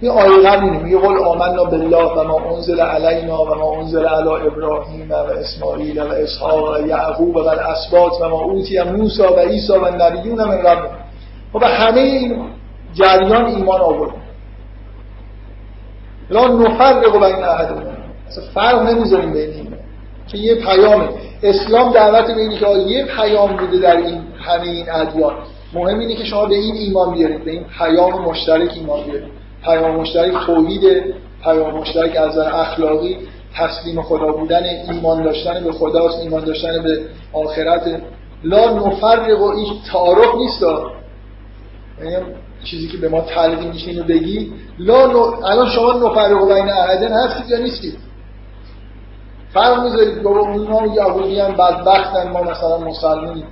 این 0.01 0.11
آیه 0.11 0.49
قبل 0.49 0.65
اینه 0.65 0.79
میگه 0.79 0.99
قول 0.99 1.19
آمنا 1.19 1.65
بالله 1.65 2.05
و 2.05 2.25
ما 2.25 2.57
انزل 2.57 2.81
علینا 2.81 3.43
و 3.43 3.55
ما 3.55 3.77
انزل 3.77 4.07
علی 4.07 4.29
ابراهیم 4.29 5.11
و 5.11 5.15
اسماعیل 5.15 6.03
و 6.03 6.13
اسحاق 6.13 6.75
و 6.75 6.87
یعقوب 6.87 7.37
و 7.37 7.39
الاسباط 7.39 8.13
و 8.21 8.29
ما 8.29 8.41
اوتی 8.41 8.83
موسی 8.83 9.23
و 9.23 9.41
عیسی 9.41 9.73
و 9.73 9.91
نبیون 9.91 10.45
من 10.45 10.59
رب 10.59 10.91
و 11.55 11.59
به 11.59 11.67
همه 11.67 12.01
این 12.01 12.45
جریان 12.95 13.45
ایمان 13.45 13.81
آورد. 13.81 14.13
لا 16.31 16.47
نفرق 16.47 17.13
بین 17.13 17.45
احد 17.45 17.69
اصلا 18.29 18.45
فرق 18.55 18.83
نمی‌ذاریم 18.83 19.33
بین 19.33 19.51
این 19.51 19.75
که 20.27 20.39
یه 20.39 20.55
پیامه. 20.55 21.09
اسلام 21.43 21.93
دعوت 21.93 22.27
به 22.27 22.41
اینه 22.41 22.59
که 22.59 22.69
یه 22.69 23.05
پیام 23.05 23.57
بوده 23.57 23.79
در 23.79 23.97
این 23.97 24.23
همه 24.41 24.63
این 24.63 24.91
ادیان. 24.91 25.35
مهم 25.75 25.99
اینه 25.99 26.15
که 26.15 26.25
شما 26.25 26.47
به 26.47 26.55
این 26.55 26.75
ایمان 26.75 27.15
بیارید 27.15 27.45
به 27.45 27.51
این 27.51 27.65
پیام 27.79 28.23
مشترک 28.23 28.71
ایمان 28.77 29.03
بیارید. 29.03 29.44
پیام 29.65 29.97
مشترک 29.97 30.47
توحید 30.47 31.15
پیام 31.45 31.75
مشترک 31.75 32.17
از 32.17 32.39
اخلاقی 32.39 33.19
تسلیم 33.57 34.03
خدا 34.03 34.33
بودن 34.33 34.63
ایمان 34.65 35.23
داشتن 35.23 35.65
به 35.65 35.73
خداست 35.73 36.19
ایمان 36.19 36.45
داشتن 36.45 36.83
به 36.83 37.01
آخرت. 37.33 38.01
لا 38.45 38.75
نفرق 38.75 39.41
و 39.41 39.45
این 39.45 39.67
تعارف 39.93 40.35
نیست. 40.35 40.63
یعنی 42.03 42.17
چیزی 42.65 42.89
که 42.89 42.99
به 42.99 43.09
ما 43.09 43.21
تلقی 43.21 43.67
میشه 43.67 43.91
اینو 43.91 44.05
بگی. 44.05 44.53
لا 44.79 45.07
ن... 45.07 45.15
الان 45.45 45.69
شما 45.69 45.93
نفرق 45.93 46.55
بین 46.55 46.69
احدن 46.69 47.13
هستید 47.13 47.51
یا 47.51 47.59
نیستید؟ 47.59 47.99
فرق 49.55 49.85
می‌ذارید. 49.85 50.23
بابا 50.23 50.41
اونا 50.41 50.95
یهودی 50.95 51.41
هم 51.41 51.53
بدبختن 51.53 52.31
ما 52.31 52.43
مثلا 52.43 52.79
مسلمونیم. 52.79 53.47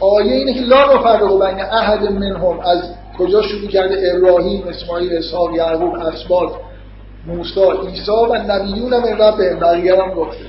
آیه 0.00 0.32
اینه 0.32 0.54
که 0.54 0.60
لا 0.60 0.94
نفرق 0.94 1.46
بین 1.46 1.60
احد 1.60 2.02
منهم. 2.02 2.60
از 2.60 2.94
کجا 3.18 3.42
شروع 3.42 3.68
کرده؟ 3.68 4.12
ابراهیم 4.16 4.68
اسماعیل 4.68 5.16
اسحاق 5.16 5.54
یعقوب 5.54 5.94
اسباط 5.94 6.52
موسی 7.26 7.60
عیسی 7.86 8.10
و 8.10 8.34
نبیون 8.34 8.90
من 8.90 9.18
رب 9.18 9.60
بقیه 9.60 10.02
هم 10.02 10.14
گفته. 10.14 10.44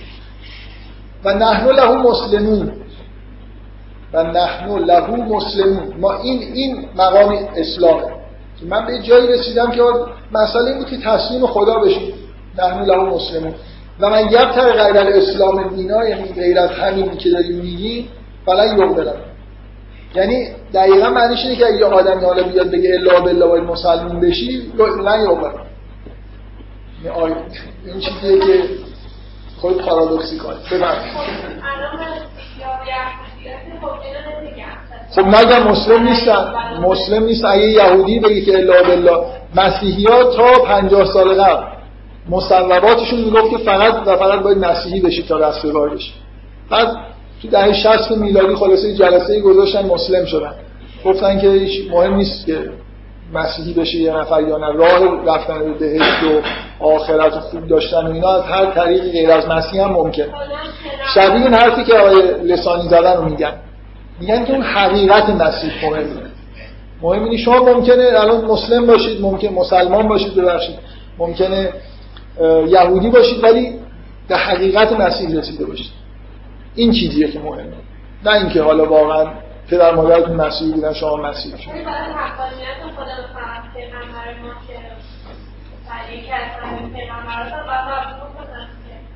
و 1.23 1.33
نحن 1.33 1.67
له 1.67 1.91
مسلمون. 1.91 2.71
و 4.13 4.23
نحن 4.23 4.79
له 4.79 5.09
مسلمون. 5.09 5.93
ما 5.99 6.13
این 6.13 6.53
این 6.53 6.85
مقام 6.95 7.47
اسلامه. 7.55 8.03
من 8.69 8.85
به 8.85 9.01
جایی 9.01 9.27
رسیدم 9.27 9.71
که 9.71 9.81
مسئله 10.31 10.65
این 10.65 10.77
بود 10.77 10.87
که 10.87 10.97
تسلیم 10.97 11.47
خدا 11.47 11.79
بشیم. 11.79 12.13
نحن 12.57 12.85
له 12.85 12.97
مسلمون. 12.97 13.53
و 13.99 14.09
من 14.09 14.25
یبتر 14.25 14.71
غیر 14.71 14.97
الاسلام 14.97 15.75
دینا 15.75 16.09
یعنی 16.09 16.33
غیر 16.33 16.59
از 16.59 16.69
همین 16.69 17.17
که 17.17 17.29
داریم 17.29 17.55
میگیم 17.55 18.07
فلا 18.45 18.65
یقبلم 18.65 19.15
یعنی 20.15 20.47
دقیقا 20.73 21.09
معنیش 21.09 21.39
اینه 21.39 21.55
که 21.55 21.65
اگه 21.65 21.85
آدمی 21.85 22.25
حالا 22.25 22.43
بیاد 22.43 22.71
بگه 22.71 22.93
الا 22.93 23.19
بالله 23.19 23.45
باید 23.47 23.63
مسلمون 23.63 24.19
بشی 24.19 24.73
نه 25.05 25.19
یوبر 25.23 25.51
این 27.85 27.99
چیزیه 27.99 28.39
که 28.39 28.63
خود 29.61 29.81
پارادوکسی 29.81 30.37
کنه 30.37 30.57
ببرد 30.71 31.01
خب 35.11 35.25
نگم 35.25 35.67
مسلم 35.67 36.03
نیستن 36.03 36.53
مسلم 36.81 37.23
نیست. 37.23 37.45
اگه 37.45 37.67
یهودی 37.67 38.19
بگه 38.19 38.41
که 38.41 38.57
الا 38.57 38.83
بالله 38.83 39.25
مسیحی 39.55 40.05
ها 40.05 40.23
تا 40.23 40.63
پنجاه 40.63 41.05
سال 41.05 41.41
قبل 41.41 41.63
مصوباتشون 42.29 43.19
می‌گفت 43.19 43.49
که 43.49 43.57
فقط 43.57 44.07
و 44.07 44.17
فقط 44.17 44.39
باید 44.39 44.57
مسیحی 44.57 45.01
بشید 45.01 45.27
تا 45.27 45.37
رستگار 45.37 45.89
بشید 45.89 46.13
بعد 46.69 46.87
تو 47.41 47.47
دهه 47.47 47.73
60 47.73 48.11
میلادی 48.11 48.55
خلاصه 48.55 48.93
جلسه 48.93 49.41
گذاشتن 49.41 49.85
مسلم 49.85 50.25
شدن. 50.25 50.53
گفتن 51.05 51.39
که 51.39 51.49
هیچ 51.49 51.91
مهم 51.91 52.15
نیست 52.15 52.45
که 52.45 52.69
مسیحی 53.33 53.73
بشه 53.73 53.97
یه 53.97 54.17
نفر 54.17 54.41
یا 54.41 54.57
نه. 54.57 54.73
راه 54.73 55.25
رفتن 55.25 55.59
به 55.59 55.73
بهشت 55.73 56.23
و 56.23 56.41
آخرت 56.83 57.33
و 57.33 57.39
خوب 57.39 57.67
داشتن 57.67 58.07
و 58.07 58.11
اینا 58.11 58.29
از 58.29 58.43
هر 58.43 58.65
طریقی 58.65 59.11
غیر 59.11 59.31
از 59.31 59.47
مسیح 59.47 59.83
هم 59.83 59.91
ممکن. 59.91 60.25
شبیه 61.13 61.43
این 61.43 61.53
حرفی 61.53 61.83
که 61.83 61.93
آقای 61.93 62.21
لسانی 62.43 62.89
زدن 62.89 63.17
رو 63.17 63.25
میگن. 63.25 63.53
میگن 64.19 64.45
که 64.45 64.53
اون 64.53 64.61
حقیقت 64.61 65.29
مسیح 65.29 65.71
مهمه. 65.85 66.05
مهم 67.01 67.23
اینه 67.23 67.37
شما 67.37 67.59
ممکنه 67.59 68.03
الان 68.03 68.45
مسلم 68.45 68.87
باشید 68.87 69.21
ممکن 69.21 69.47
مسلمان 69.47 70.07
باشید 70.07 70.35
ببخشید. 70.35 70.75
ممکنه 71.17 71.69
یهودی 72.67 73.09
باشید 73.09 73.43
ولی 73.43 73.79
به 74.27 74.37
حقیقت 74.37 74.91
مسیح 74.93 75.37
رسیده 75.37 75.65
باشید. 75.65 76.00
این 76.75 76.91
چیزیه 76.91 77.31
که 77.31 77.39
مهمه. 77.39 77.73
نه 78.25 78.31
اینکه 78.31 78.61
حالا 78.61 78.85
واقعا 78.89 79.33
پدر 79.69 79.95
مادرتون 79.95 80.35
مسیحی 80.35 80.71
بودن 80.71 80.93
شما 80.93 81.15
مسیحی 81.17 81.57
شد 81.57 81.71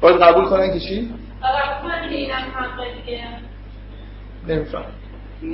باید 0.02 0.18
قبول 0.18 0.46
کنن 0.46 0.74
که 0.74 0.80
چی؟ 0.80 1.14
نمیفهم 4.48 4.84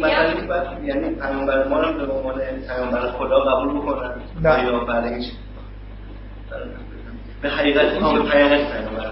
باید 0.02 0.84
یعنی 0.84 1.16
پیامبر 1.16 1.68
ما 1.68 1.82
رو 1.82 2.06
به 2.06 2.14
عنوان 2.14 2.42
پیامبر 2.68 3.12
خدا 3.12 3.40
قبول 3.40 3.82
بکنن 3.82 4.12
نه. 4.42 4.64
یا 4.64 4.80
برای 4.80 5.16
هیچ 5.16 5.32
به 7.42 7.50
حقیقت 7.50 8.00
پیامبر 8.00 9.12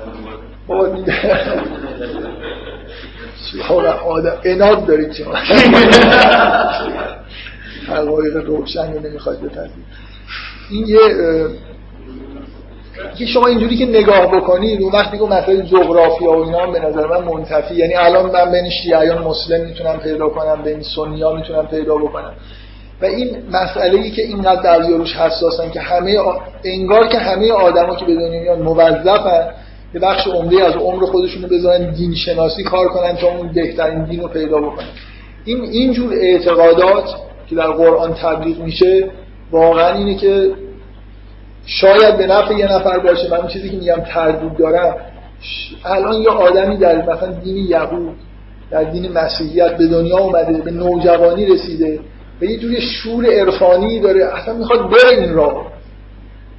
حالا 3.68 3.92
آدم 3.92 4.38
اناد 4.44 4.86
دارید 4.86 5.14
شما 5.14 5.36
حقایق 7.88 8.36
روشن 8.36 8.94
رو 8.94 9.00
نمی‌خواید 9.00 9.42
بپذیرید. 9.42 9.86
این 10.70 10.88
یه 10.88 11.00
که 13.18 13.26
شما 13.26 13.48
اینجوری 13.48 13.78
که 13.78 13.86
نگاه 13.86 14.28
بکنید 14.28 14.82
اون 14.82 14.92
وقتی 14.92 15.18
که 15.18 15.24
مسائل 15.24 15.62
جغرافیا 15.62 16.32
و 16.32 16.44
اینا 16.44 16.60
هم 16.60 16.72
به 16.72 16.80
نظر 16.80 17.08
من 17.08 17.24
منتفی 17.24 17.76
یعنی 17.76 17.96
الان 17.96 18.32
من 18.32 18.52
بین 18.52 18.70
شیعیان 18.70 19.24
مسلم 19.24 19.66
می‌تونم 19.66 20.00
پیدا 20.00 20.30
کنم 20.30 20.64
بین 20.64 20.84
ها 21.24 21.34
می‌تونم 21.34 21.68
پیدا 21.68 21.96
بکنم. 21.96 22.34
و 23.02 23.06
این 23.06 23.38
مسئله 23.52 24.00
ای 24.00 24.12
که 24.12 24.22
اینقدر 24.22 24.62
در 24.62 24.80
روش 24.80 25.16
حساسن 25.16 25.72
که 25.72 25.80
همه 25.80 26.18
آ... 26.18 26.38
انگار 26.64 27.08
که 27.08 27.18
همه 27.18 27.52
آدما 27.52 27.96
که 27.96 28.06
به 28.06 28.16
دنیا 28.16 28.42
میان 28.42 28.62
موظفن 28.62 29.50
یه 29.94 30.00
بخش 30.00 30.28
عمده 30.28 30.64
از 30.64 30.74
عمر 30.76 31.06
خودشونو 31.06 31.48
بذارن 31.48 31.92
دین 31.92 32.16
شناسی 32.16 32.64
کار 32.64 32.88
کنن 32.88 33.16
تا 33.16 33.28
اون 33.28 33.48
بهترین 33.54 34.04
دین 34.04 34.20
رو 34.20 34.28
پیدا 34.28 34.62
بکنن. 34.62 34.88
این 35.46 35.62
اینجور 35.62 36.14
اعتقادات 36.14 37.16
که 37.50 37.56
در 37.56 37.72
قرآن 37.72 38.14
تبلیغ 38.14 38.60
میشه 38.60 39.12
واقعا 39.52 39.94
اینه 39.94 40.16
که 40.16 40.52
شاید 41.66 42.18
به 42.18 42.28
نفع 42.28 42.54
یه 42.54 42.74
نفر 42.74 43.00
باشه. 43.00 43.32
من 43.32 43.38
اون 43.38 43.48
چیزی 43.48 43.70
که 43.70 43.78
میگم 43.78 44.04
تردید 44.14 44.58
دارم 44.58 44.96
الان 45.86 46.22
یه 46.22 46.30
آدمی 46.30 46.78
در 46.78 47.02
مثلا 47.02 47.32
دین 47.32 47.58
یهود 47.58 48.16
در 48.72 48.84
دین 48.84 49.12
مسیحیت 49.12 49.78
به 49.78 49.88
دنیا 49.88 50.18
اومده 50.18 50.62
به 50.62 50.72
نوجوانی 50.72 51.46
رسیده 51.46 52.00
و 52.42 52.46
یه 52.46 52.58
جوری 52.58 52.82
شور 52.82 53.26
عرفانی 53.26 54.00
داره. 54.00 54.26
اصلا 54.26 54.54
می‌خواد 54.54 54.90
بره 54.90 55.20
این 55.20 55.34
راه. 55.34 55.79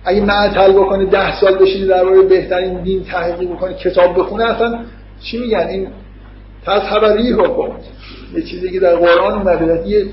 اگه 0.04 0.20
معطل 0.20 0.72
بکنه 0.72 1.04
ده 1.04 1.40
سال 1.40 1.54
بشینه 1.54 1.86
درباره 1.86 2.22
بهترین 2.22 2.82
دین 2.82 3.04
تحقیق 3.04 3.50
بکنه 3.50 3.74
کتاب 3.74 4.18
بخونه 4.18 4.44
اصلا 4.44 4.78
چی 5.22 5.38
میگن؟ 5.38 5.66
این 5.68 5.88
تذهبری 6.66 7.32
حکم. 7.32 7.72
یه 8.34 8.42
چیزی 8.42 8.70
که 8.70 8.80
در 8.80 8.96
قرآن 8.96 9.32
اومده 9.32 9.88
یه 9.88 10.06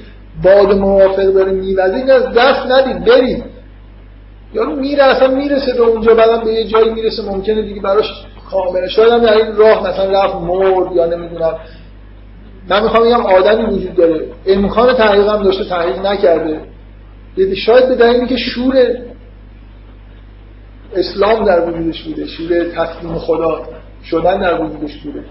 باد 0.44 0.74
موافق 0.74 1.34
داره 1.34 1.52
میوزه 1.52 2.14
از 2.14 2.24
دست 2.24 2.72
ندید 2.72 3.06
برید 3.06 3.44
یارو 4.54 4.76
میره 4.76 5.04
اصلا 5.04 5.28
می‌رسه 5.36 5.74
به 5.74 5.82
اونجا 5.82 6.14
بعدم 6.14 6.44
به 6.44 6.54
یه 6.54 6.64
جایی 6.64 6.90
می‌رسه 6.90 7.24
ممکنه 7.24 7.62
دیگه 7.62 7.82
براش 7.82 8.06
کاملا 8.52 8.88
شاید 8.88 9.14
هم 9.14 9.20
در 9.20 9.34
این 9.34 9.56
راه 9.56 9.88
مثلا 9.88 10.24
رفت 10.24 10.36
مرد 10.36 10.96
یا 10.96 11.06
نمی‌دونم. 11.06 11.56
من 12.70 12.84
می‌خوام 12.84 13.04
بگم 13.04 13.26
آدمی 13.26 13.64
وجود 13.64 13.96
داره. 13.96 14.26
امکان 14.46 14.94
تحقیق 14.94 15.28
هم 15.28 15.44
داشته 15.44 15.64
تحقیق 15.64 16.06
نکرده. 16.06 16.62
شاید 17.66 17.88
به 17.88 17.96
دلیلی 17.96 18.28
که 18.28 18.38
شور 18.38 18.76
اسلام 20.98 21.46
در 21.46 21.70
وجودش 21.70 22.04
بوده 22.04 22.26
شور 22.28 22.64
تسلیم 22.64 23.16
خدا 23.16 23.62
شدن 24.04 24.40
در 24.40 24.62
وجودش 24.62 24.98
بوده. 24.98 25.24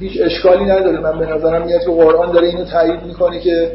هیچ 0.00 0.20
اشکالی 0.20 0.64
نداره. 0.64 1.00
من 1.00 1.18
به 1.18 1.26
نظرم 1.26 1.66
میاد 1.66 1.80
که 1.80 1.90
قرآن 1.90 2.32
داره 2.32 2.46
اینو 2.46 2.64
تایید 2.64 3.02
می‌کنه 3.02 3.40
که 3.40 3.72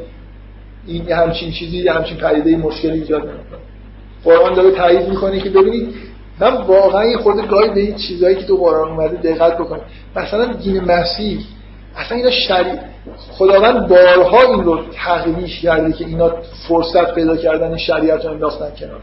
این 0.87 1.11
همچین 1.11 1.51
چیزی 1.51 1.87
همچین 1.87 2.17
پدیده 2.17 2.57
مشکلی 2.57 2.91
ایجاد 2.91 3.21
نمی‌کنه. 3.21 3.59
قرآن 4.23 4.53
داره 4.53 4.71
تایید 4.71 5.09
می‌کنه 5.09 5.39
که 5.39 5.49
ببینید 5.49 5.95
من 6.39 6.57
واقعا 6.57 7.17
خود 7.17 7.47
گاهی 7.47 7.69
به 7.69 7.79
این 7.79 7.95
چیزهایی 7.95 8.35
که 8.35 8.45
تو 8.45 8.57
قرآن 8.57 8.89
اومده 8.89 9.17
دقت 9.17 9.57
بکنم. 9.57 9.81
مثلا 10.15 10.53
دین 10.53 10.83
مسیح 10.83 11.39
اصلا 11.95 12.17
اینا 12.17 12.31
شریع 12.31 12.73
خداوند 13.31 13.87
بارها 13.87 14.41
این 14.41 14.63
رو 14.63 14.79
تقویش 14.93 15.61
کرده 15.61 15.93
که 15.93 16.05
اینا 16.05 16.31
فرصت 16.67 17.15
پیدا 17.15 17.37
کردن 17.37 17.77
شریعت 17.77 18.25
رو 18.25 18.31
انداختن 18.31 18.69
کنار. 18.79 19.01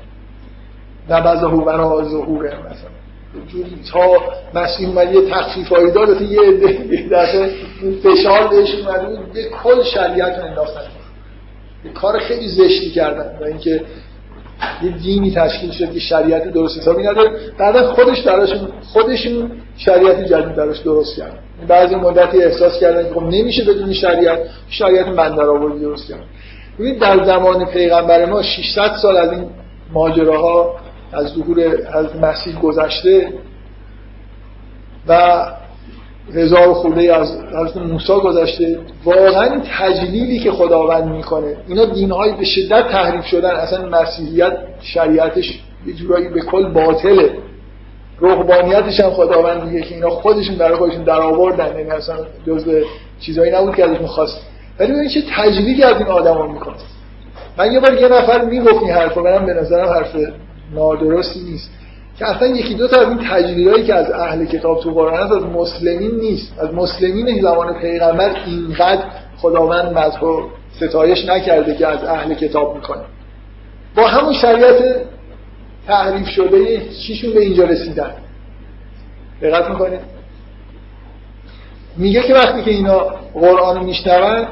نبذه 1.11 1.47
و 1.47 2.05
ظهوره 2.09 2.57
مثلا 2.59 2.91
تا 3.93 4.01
مسیح 4.55 4.89
اومد 4.89 5.15
یه 5.15 5.31
تخفیفایی 5.31 5.91
داد 5.91 6.23
یه 6.23 6.39
دفعه 7.11 7.51
فشار 8.03 8.49
بهش 8.49 8.75
اومده 8.75 9.19
یه 9.35 9.49
کل 9.63 9.83
شریعت 9.83 10.39
رو 10.39 10.45
انداختن. 10.45 10.81
یه 11.85 11.93
کار 11.93 12.19
خیلی 12.19 12.49
زشتی 12.49 12.91
کردن 12.91 13.39
و 13.41 13.45
اینکه 13.45 13.81
یه 14.83 14.91
دینی 15.03 15.35
تشکیل 15.35 15.71
شد 15.71 15.93
که 15.93 16.01
شریعت 16.01 16.45
درست 16.53 16.79
حسابی 16.79 17.03
نداره. 17.03 17.31
بعدا 17.59 17.95
خودش 17.95 18.23
براشون 18.23 18.69
خودشون 18.93 19.51
شریعت 19.77 20.25
جدید 20.25 20.55
براش 20.55 20.79
درست 20.79 21.17
کردن. 21.17 21.39
بعضی 21.69 21.95
مدتی 21.95 22.43
احساس 22.43 22.81
کردن 22.81 23.09
که 23.09 23.15
خب 23.15 23.23
نمیشه 23.23 23.65
بدون 23.65 23.93
شریعت 23.93 24.39
شریعت 24.69 25.07
من 25.07 25.35
در 25.35 25.49
آوردی 25.49 25.81
درست 25.81 26.09
کردن. 26.09 26.25
ببین 26.79 26.99
در 26.99 27.25
زمان 27.25 27.65
پیغمبر 27.65 28.25
ما 28.25 28.43
600 28.43 28.93
سال 29.03 29.17
از 29.17 29.33
این 29.33 29.47
ماجراها 29.93 30.77
از 31.13 31.27
ظهور 31.27 31.61
حضرت 31.95 32.17
مسیح 32.17 32.61
گذشته 32.61 33.33
و 35.09 35.43
هزار 36.35 36.75
خورده 36.75 37.17
از 37.17 37.37
حضرت 37.55 37.77
موسی 37.77 38.13
گذشته 38.13 38.79
واقعا 39.05 39.61
تجلیلی 39.79 40.39
که 40.39 40.53
خداوند 40.53 41.05
می‌کنه. 41.05 41.57
اینا 41.69 41.85
دینهای 41.85 42.33
به 42.33 42.45
شدت 42.45 42.89
تحریف 42.89 43.25
شدن. 43.25 43.51
اصلا 43.51 43.89
مسیحیت 43.89 44.59
شریعتش 44.81 45.61
یه 45.87 45.95
جورایی 45.95 46.29
به 46.29 46.41
کل 46.41 46.73
باطله. 46.73 47.31
رهبانیتش 48.21 49.01
هم 49.01 49.11
خداوند 49.11 49.65
میگه 49.65 49.81
که 49.81 49.95
اینا 49.95 50.11
خودشون 50.11 50.57
برای 50.57 50.77
خودشون 50.77 51.05
در 51.05 51.21
آوردن. 51.21 51.79
یعنی 51.79 51.91
اصلا 51.91 52.17
جزء 52.47 52.81
چیزایی 53.21 53.53
نبود 53.53 53.77
که 53.77 53.85
ازشون 53.85 54.07
خواست. 54.07 54.41
ولی 54.79 54.93
ببینید 54.93 55.11
چه 55.11 55.23
تجلیلی 55.37 55.83
از 55.83 55.97
این 55.97 56.07
آدما 56.07 56.47
می‌کنه. 56.47 56.75
من 57.59 57.73
یه 57.73 57.81
بار 57.81 57.95
یه 57.95 58.09
نفر 58.09 58.45
می‌گفت 58.45 58.83
این 58.83 58.91
حرفو 58.91 59.21
منم 59.21 59.47
به 59.47 59.55
نظرم 59.55 59.89
حرف 59.89 60.17
نادرستی 60.75 61.41
نیست. 61.41 61.71
که 62.19 62.27
اصلا 62.27 62.49
یکی 62.49 62.75
دو 62.75 62.89
تا 62.89 63.01
از 63.01 63.09
این 63.09 63.19
تجلیلایی 63.31 63.85
که 63.85 63.95
از 63.95 64.11
اهل 64.11 64.45
کتاب 64.45 64.81
تو 64.81 64.91
قرآن 64.91 65.21
از 65.21 65.43
مسلمین 65.43 66.11
نیست. 66.21 66.59
از 66.59 66.75
مسلمین 66.75 67.43
زمان 67.43 67.81
پیغمبر 67.81 68.37
اینقدر 68.47 69.03
خداوند 69.39 69.99
مدح 69.99 70.21
و 70.21 70.43
ستایش 70.73 71.25
نکرده 71.25 71.75
که 71.75 71.87
از 71.87 72.05
اهل 72.05 72.35
کتاب 72.35 72.75
می‌کنه. 72.75 73.03
با 73.97 74.07
همون 74.07 74.33
شریعت 74.33 74.97
تحریف 75.87 76.29
شده 76.29 76.89
چیشون 77.07 77.33
به 77.33 77.41
اینجا 77.41 77.65
رسیدن. 77.65 78.11
دقت 79.43 79.71
می‌کنید؟ 79.71 80.01
میگه 81.97 82.23
که 82.23 82.35
وقتی 82.35 82.63
که 82.63 82.71
اینا 82.71 82.99
قرآن 83.35 83.77
رو 83.77 83.83
میشنوند 83.83 84.47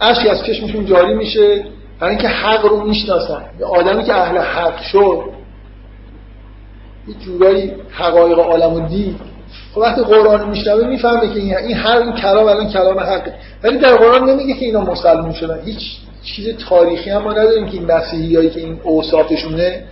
اشکی 0.00 0.28
از 0.28 0.44
چشمشون 0.44 0.86
جاری 0.86 1.14
میشه. 1.14 1.64
برای 2.00 2.14
اینکه 2.14 2.28
حق 2.28 2.64
رو 2.66 2.84
می‌شناسن. 2.84 3.42
آدمی 3.70 4.04
که 4.04 4.14
اهل 4.14 4.38
حق 4.38 4.82
شد 4.82 5.33
یه 7.08 7.14
جورایی 7.24 7.72
حقایق 7.90 8.38
عالم 8.38 8.72
و 8.72 8.88
دید 8.88 9.16
خب 9.74 9.78
وقتی 9.78 10.02
قرآن 10.02 10.50
میشنوه 10.50 10.86
می‌فهمه 10.86 11.34
که 11.34 11.40
این 11.40 11.74
هر 11.74 11.98
این 11.98 12.12
کلام 12.12 12.46
الان 12.46 12.68
کلام 12.68 13.00
حقه. 13.00 13.34
ولی 13.62 13.78
در 13.78 13.96
قرآن 13.96 14.30
نمیگه 14.30 14.54
که 14.54 14.64
اینا 14.64 14.80
مسلمون 14.80 15.32
شدن. 15.32 15.60
هیچ 15.64 15.96
چیز 16.22 16.56
تاریخی 16.68 17.10
هم 17.10 17.22
ما 17.22 17.32
نداریم 17.32 17.66
که 17.66 17.72
این 17.72 17.92
مسیحیایی 17.92 18.50
که 18.50 18.60
این 18.60 18.80
اوصافشونه 18.82 19.84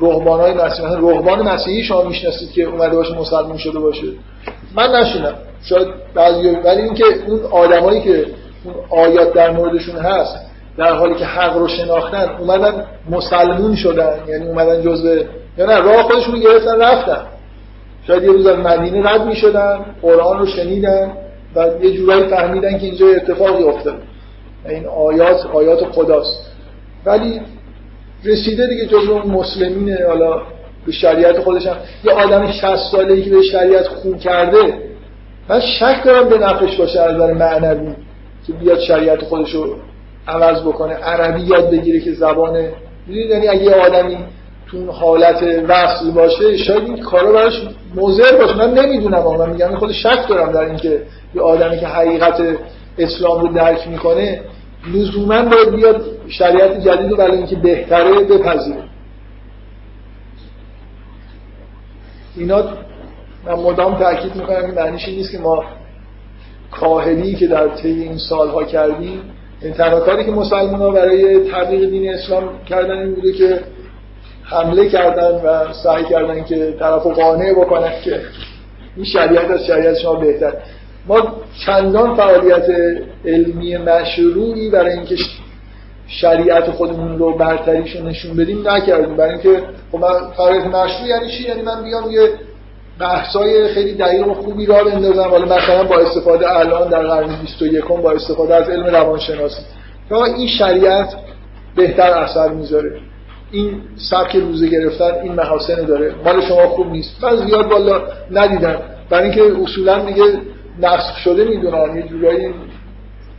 رهبانای 0.00 0.54
مسیحی 0.54 0.86
مثلا 0.86 1.10
رهبان 1.10 1.42
مسیحی 1.48 1.82
شما 1.82 2.02
می‌شناسید 2.02 2.52
که 2.52 2.62
اومده 2.62 2.96
باشه 2.96 3.18
مسلمون 3.18 3.56
شده 3.56 3.78
باشه. 3.78 4.06
من 4.76 4.96
نشونم 4.96 5.34
شاید 5.64 5.88
بعضی 6.14 6.48
ولی 6.48 6.82
اینکه 6.82 7.04
اون 7.26 7.40
آدمایی 7.50 8.00
که 8.00 8.26
اون 8.64 8.74
آیات 8.90 9.32
در 9.32 9.50
موردشون 9.50 9.96
هست 9.96 10.36
در 10.78 10.92
حالی 10.92 11.14
که 11.14 11.24
حق 11.24 11.56
رو 11.56 11.68
شناختن 11.68 12.36
اومدن 12.38 12.84
مسلمون 13.10 13.76
شدن 13.76 14.18
یعنی 14.28 14.46
اومدن 14.46 14.82
جزء 14.82 15.22
یا 15.58 15.66
نه 15.66 15.78
راه 15.78 16.02
خودشون 16.02 16.34
رو 16.34 16.40
گرفتن 16.40 16.80
رفتن. 16.80 17.22
شاید 18.06 18.22
یه 18.22 18.32
روز 18.32 18.46
از 18.46 18.58
مدینه 18.58 19.10
رد 19.10 19.26
می‌شدن 19.26 19.78
قرآن 20.02 20.38
رو 20.38 20.46
شنیدن 20.46 21.12
و 21.56 21.66
یه 21.82 21.96
جورایی 21.96 22.28
فهمیدن 22.28 22.78
که 22.78 22.86
اینجا 22.86 23.06
اتفاقی 23.06 23.62
افتاد 23.62 24.02
این 24.68 24.86
آیات 24.86 25.46
آیات 25.46 25.84
خداست. 25.84 26.50
ولی 27.06 27.40
رسیده 28.24 28.66
دیگه 28.66 28.86
جزو 28.86 29.12
اون 29.12 29.30
مسلمینه 29.30 29.98
حالا 30.08 30.42
به 30.86 30.92
شریعت 30.92 31.40
خودش 31.40 31.66
هم. 31.66 31.76
یه 32.04 32.12
آدم 32.12 32.52
60 32.52 32.76
ساله 32.76 33.14
ای 33.14 33.22
که 33.22 33.30
به 33.30 33.42
شریعت 33.42 33.88
خون 33.88 34.18
کرده 34.18 34.74
من 35.48 35.60
شک 35.60 36.04
دارم 36.04 36.28
به 36.28 36.38
نفعش 36.38 36.76
باشه 36.76 37.00
از 37.00 37.14
نظر 37.14 37.32
معنوی 37.32 37.94
که 38.46 38.52
بیاد 38.52 38.80
شریعت 38.80 39.24
خودش 39.24 39.50
رو 39.54 39.76
عوض 40.28 40.62
بکنه 40.62 40.94
عربی 40.94 41.42
یاد 41.42 41.70
بگیره 41.70 42.00
که 42.00 42.12
زبان 42.12 42.68
یعنی 43.08 43.48
اگه 43.48 43.74
آدمی 43.74 44.18
تو 44.66 44.76
اون 44.76 44.88
حالت 44.88 45.42
وصل 45.68 46.10
باشه 46.10 46.56
شاید 46.56 46.84
این 46.84 47.02
کارا 47.02 47.32
براش 47.32 47.62
مضر 47.94 48.36
باشه. 48.36 48.56
من 48.56 48.74
نمی‌دونم 48.74 49.36
من 49.38 49.50
میگم 49.50 49.76
خود 49.76 49.92
شک 49.92 50.28
دارم 50.28 50.52
در 50.52 50.60
اینکه 50.60 51.02
یه 51.34 51.42
آدمی 51.42 51.80
که 51.80 51.86
حقیقت 51.86 52.42
اسلام 52.98 53.40
رو 53.40 53.48
درک 53.48 53.88
می‌کنه 53.88 54.40
لزوما 54.94 55.42
باید 55.42 55.70
بیاد 55.70 56.04
شریعت 56.28 56.80
جدید 56.80 57.10
رو 57.10 57.16
برای 57.16 57.36
اینکه 57.36 57.56
بهتره 57.56 58.24
بپذیره. 58.24 58.82
اینا 62.36 62.64
من 63.46 63.54
مدام 63.54 63.98
تاکید 63.98 64.36
می‌کنم 64.36 64.64
این 64.64 64.74
معنیش 64.74 65.08
نیست 65.08 65.32
که 65.32 65.38
ما 65.38 65.64
کاهلی 66.70 67.34
که 67.34 67.46
در 67.46 67.68
طی 67.68 67.88
این 67.88 68.18
سالها 68.18 68.64
کردیم 68.64 69.20
این 69.20 69.33
تنها 69.72 70.00
کاری 70.00 70.24
که 70.24 70.30
مسلمان 70.30 70.80
ها 70.80 70.90
برای 70.90 71.50
تبلیغ 71.50 71.90
دین 71.90 72.14
اسلام 72.14 72.64
کردن 72.68 72.98
این 72.98 73.14
بوده 73.14 73.32
که 73.32 73.60
حمله 74.42 74.88
کردن 74.88 75.30
و 75.44 75.72
سعی 75.72 76.04
کردن 76.04 76.44
که 76.44 76.74
طرف 76.78 77.06
قانع 77.06 77.52
بکنن 77.52 77.92
که 78.04 78.20
این 78.96 79.04
شریعت 79.04 79.50
از 79.50 79.64
شریعت 79.64 79.98
شما 79.98 80.14
بهتر. 80.14 80.52
ما 81.06 81.36
چندان 81.66 82.16
فعالیت 82.16 82.66
علمی 83.24 83.76
مشروعی 83.76 84.70
برای 84.70 84.92
اینکه 84.92 85.16
شریعت 86.06 86.70
خودمون 86.70 87.18
رو 87.18 87.32
برتریش 87.36 87.96
نشون 87.96 88.36
بدیم 88.36 88.68
نکردیم. 88.68 89.16
برای 89.16 89.30
اینکه 89.30 89.62
خب 89.92 89.98
من 89.98 90.30
فعالیت 90.36 90.66
مشروع 90.66 91.08
یعنی 91.08 91.28
چی؟ 91.28 91.48
یعنی 91.48 91.62
من 91.62 91.82
بیام 91.82 92.10
یه 92.10 92.28
بحثای 92.98 93.68
خیلی 93.68 93.94
دقیق 93.94 94.28
و 94.28 94.34
خوبی 94.34 94.66
را 94.66 94.84
بندازم. 94.84 95.22
حالا 95.22 95.56
مثلا 95.56 95.84
با 95.84 95.96
استفاده 95.98 96.58
الان 96.58 96.88
در 96.88 97.02
قرن 97.06 97.36
21 97.42 97.84
با 97.84 98.10
استفاده 98.10 98.54
از 98.54 98.68
علم 98.68 98.86
روانشناسی. 98.86 99.62
این 100.10 100.48
شریعت 100.48 101.14
بهتر 101.76 102.10
اثر 102.10 102.48
می‌ذاره. 102.48 103.00
این 103.52 103.80
سبک 104.10 104.36
روزه 104.36 104.68
گرفتن 104.68 105.10
این 105.22 105.32
محاسن 105.32 105.84
داره. 105.86 106.14
مال 106.24 106.40
شما 106.40 106.68
خوب 106.68 106.90
نیست. 106.90 107.24
من 107.24 107.36
زیاد 107.46 107.68
بالا 107.68 108.02
ندیدم. 108.30 108.76
برای 109.10 109.24
اینکه 109.24 109.62
اصولا 109.62 109.98
دیگه 109.98 110.22
نسخ 110.80 111.16
شده 111.16 111.44
می‌دونم. 111.44 111.96
یه 111.96 112.02
جورایی 112.02 112.54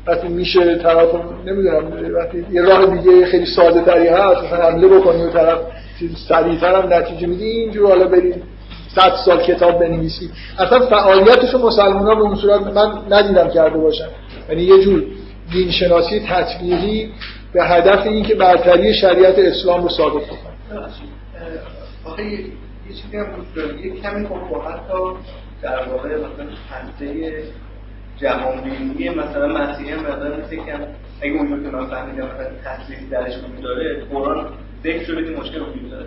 وقتی 0.08 0.28
میشه 0.28 0.76
طرف 0.76 1.08
نمی‌دونم 1.46 2.16
وقتی 2.16 2.46
یه 2.52 2.62
راه 2.62 2.86
دیگه 2.86 3.26
خیلی 3.26 3.46
ساده 3.46 3.82
تری 3.82 4.08
هست 4.08 4.44
مثلا 4.44 4.72
حمله 4.72 4.88
بکنی 4.88 5.24
و 5.24 5.30
طرف 5.30 5.58
سریعتر 6.30 6.82
هم 6.82 6.94
نتیجه 6.94 7.28
میدی 7.28 7.46
اینجور 7.46 7.90
حالا 7.90 8.08
بریم. 8.08 8.44
صد 8.96 9.16
سال 9.26 9.44
کتاب 9.44 9.80
بنویسی. 9.80 10.30
اصلا 10.60 10.80
فعالیتش 10.80 11.56
مسلمان 11.56 12.06
ها 12.06 12.16
به 12.16 12.22
اون 12.22 12.36
صورت 12.36 12.62
من 12.62 12.92
ندیدم 13.10 13.50
کرده 13.50 13.78
باشن. 13.78 14.08
یعنی 14.50 14.64
یه 14.64 14.84
جور 14.84 15.04
دینشناسی 15.52 16.20
تطبیقی 16.20 17.14
به 17.54 17.64
هدف 17.64 18.06
این 18.06 18.24
که 18.24 18.36
برتری 18.36 18.94
شریعت 18.94 19.40
اسلام 19.40 19.84
رو 19.84 19.90
ثابت 19.90 20.24
کنن 20.28 20.56
یه 22.90 22.96
چیزی 22.96 23.18
هم 23.18 23.26
یه 23.84 24.02
کمی 24.02 24.28
خب 24.28 24.62
حتی 24.62 25.20
در 25.62 25.88
واقع 25.90 26.10
مثلا 26.18 26.46
بینی 28.64 29.10
مثلا 29.10 29.48
مسیحی 29.48 29.92
هم 29.92 30.00
مقدار 30.00 30.42
مثل 30.42 30.56
کم 30.56 30.80
اگه 31.22 31.34
اونجور 31.34 31.64
که 31.64 31.78
من 31.78 31.86
فهمیدم 31.86 32.26
مثلا 32.26 32.48
تحصیلی 32.64 33.06
درش 33.06 33.38
وجود 33.38 33.62
داره 33.62 34.04
قرآن 34.12 34.48
ذکر 34.84 35.04
شده 35.04 35.24
که 35.24 35.40
مشکل 35.40 35.62
وجود 35.62 35.92
داره. 35.92 36.06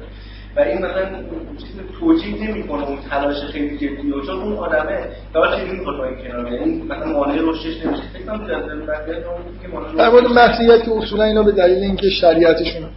و 0.59 0.60
این 0.60 0.78
مثلا 0.78 1.10
چیز 1.59 2.01
توجیه 2.01 2.51
نمی‌کنه 2.51 2.89
اون 2.89 2.98
تلاش 3.10 3.36
خیلی 3.36 3.76
جدی 3.76 4.12
و 4.12 4.26
چون 4.26 4.43
اون 4.43 4.52
آدمه 4.52 5.09
داره 5.35 5.60
چیزی 5.60 5.76
می‌خواد 5.76 5.97
با 5.97 6.05
این 6.05 6.16
کنار 6.16 6.52
یعنی 6.52 6.82
مثلا 6.82 7.06
مانع 7.06 7.39
رشدش 7.40 7.86
نمیشه. 7.86 8.02
فکر 8.12 8.22
کنم 8.26 8.47
در 9.97 10.09
مورد 10.09 10.26
مسیحیت 10.26 10.85
که 10.85 10.93
اصولا 10.93 11.24
اینا 11.24 11.43
به 11.43 11.52
دلیل 11.52 11.78
اینکه 11.78 12.10
شریعتشون 12.10 12.89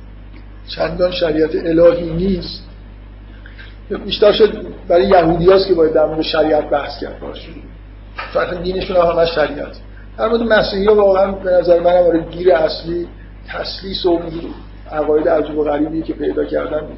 چندان 0.67 1.11
شریعت 1.11 1.55
الهی 1.55 2.09
نیست 2.09 2.67
بیشتر 4.05 4.31
شد 4.31 4.65
برای 4.87 5.07
یهودی 5.07 5.45
هاست 5.45 5.67
که 5.67 5.73
باید 5.73 5.93
در 5.93 6.05
مورد 6.05 6.21
شریعت 6.21 6.69
بحث 6.69 7.01
کرد 7.01 7.19
باشه. 7.19 7.49
چون 8.33 8.61
دینشون 8.61 8.97
هم 8.97 9.03
همه 9.03 9.25
شریعت. 9.25 9.77
در 10.17 10.27
مورد 10.27 10.41
مسیحی 10.41 10.85
ها 10.85 10.95
واقعا 10.95 11.31
به 11.31 11.51
نظر 11.51 11.79
من 11.79 11.91
هم 11.91 12.29
گیر 12.29 12.53
اصلی 12.53 13.07
تسلیس 13.47 14.05
و 14.05 14.19
عقاید 14.91 15.29
عجب 15.29 15.57
و 15.57 15.63
غریبی 15.63 16.01
که 16.01 16.13
پیدا 16.13 16.45
کردن 16.45 16.79
بود 16.79 16.97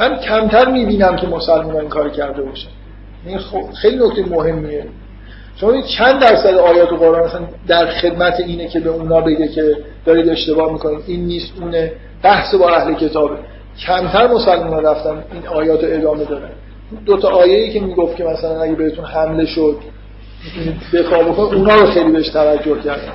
من 0.00 0.16
کمتر 0.16 0.70
می‌بینم 0.70 1.16
که 1.16 1.26
مسلمان 1.26 1.76
این 1.76 1.88
کار 1.88 2.10
کرده 2.10 2.42
باشه. 2.42 2.68
این 3.26 3.38
خیلی 3.82 3.98
نکته 4.06 4.22
مهمیه. 4.22 4.86
شما 5.56 5.82
چند 5.82 6.20
درصد 6.20 6.54
آیات 6.54 6.92
و 6.92 6.96
قرآن 6.96 7.24
مثلا 7.24 7.40
در 7.66 7.86
خدمت 7.86 8.40
اینه 8.40 8.68
که 8.68 8.80
به 8.80 8.90
اونا 8.90 9.20
بگه 9.20 9.48
که 9.48 9.76
دارید 10.04 10.28
اشتباه 10.28 10.72
می‌کنید. 10.72 11.04
این 11.06 11.24
نیست 11.26 11.52
اونه 11.60 11.92
بحث 12.22 12.54
با 12.54 12.70
اهل 12.70 12.94
کتابه 12.94 13.36
کمتر 13.86 14.26
مسلمان 14.26 14.84
رفتن 14.84 15.24
این 15.32 15.46
آیات 15.48 15.84
رو 15.84 15.90
ادامه 15.92 16.24
دادن. 16.24 16.50
دو 17.06 17.16
تا 17.16 17.28
آیه‌ای 17.28 17.72
که 17.72 17.80
می‌گفت 17.80 18.16
که 18.16 18.24
مثلا 18.24 18.62
اگه 18.62 18.74
بهتون 18.74 19.04
حمله 19.04 19.46
شد 19.46 19.76
دفاع 20.92 21.24
بکن 21.24 21.42
اونا 21.42 21.74
رو 21.74 21.86
خیلی 21.86 22.10
بهش 22.10 22.28
توجه 22.28 22.80
کردن 22.80 23.12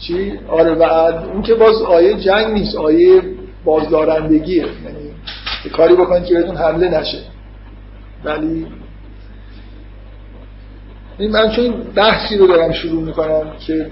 چی؟ 0.00 0.32
آره 0.48 0.74
بعد 0.74 1.14
اون 1.32 1.42
که 1.42 1.54
باز 1.54 1.82
آیه 1.82 2.14
جنگ 2.14 2.46
نیست. 2.46 2.76
آیه 2.76 3.22
بازدارندگیه 3.64 4.56
یعنی 4.56 5.14
کاری 5.72 5.94
بکنید 5.94 6.24
که 6.24 6.34
بهتون 6.34 6.56
حمله 6.56 7.00
نشه. 7.00 7.18
ولی 8.24 8.66
من 11.18 11.50
چون 11.50 11.64
این 11.64 11.82
بحثی 11.94 12.36
رو 12.36 12.46
دارم 12.46 12.72
شروع 12.72 13.02
می‌کنم 13.02 13.52
که 13.66 13.90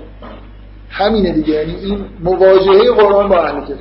همینه 0.90 1.32
دیگه. 1.32 1.54
یعنی 1.54 1.74
این 1.74 2.04
مواجهه 2.20 2.92
قرآن 2.92 3.28
با 3.28 3.42
اهل 3.42 3.64
کتاب. 3.64 3.78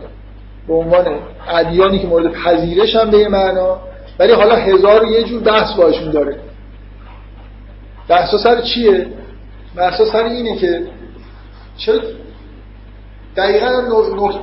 به 0.67 0.73
عنوان 0.73 1.05
ادیانی 1.47 1.99
که 1.99 2.07
مورد 2.07 2.31
پذیرش 2.31 2.95
هم 2.95 3.09
به 3.09 3.27
معنا 3.27 3.79
ولی 4.19 4.33
حالا 4.33 4.55
هزار 4.55 5.05
یه 5.05 5.23
جور 5.23 5.43
بحث 5.43 5.73
باشون 5.73 6.11
داره. 6.11 6.39
بحث 8.07 8.35
سر 8.35 8.61
چیه؟ 8.61 9.07
بحث 9.75 10.01
سر 10.01 10.23
اینه 10.23 10.57
که 10.57 10.87
چرا 11.77 11.99
دقیقا 13.37 13.69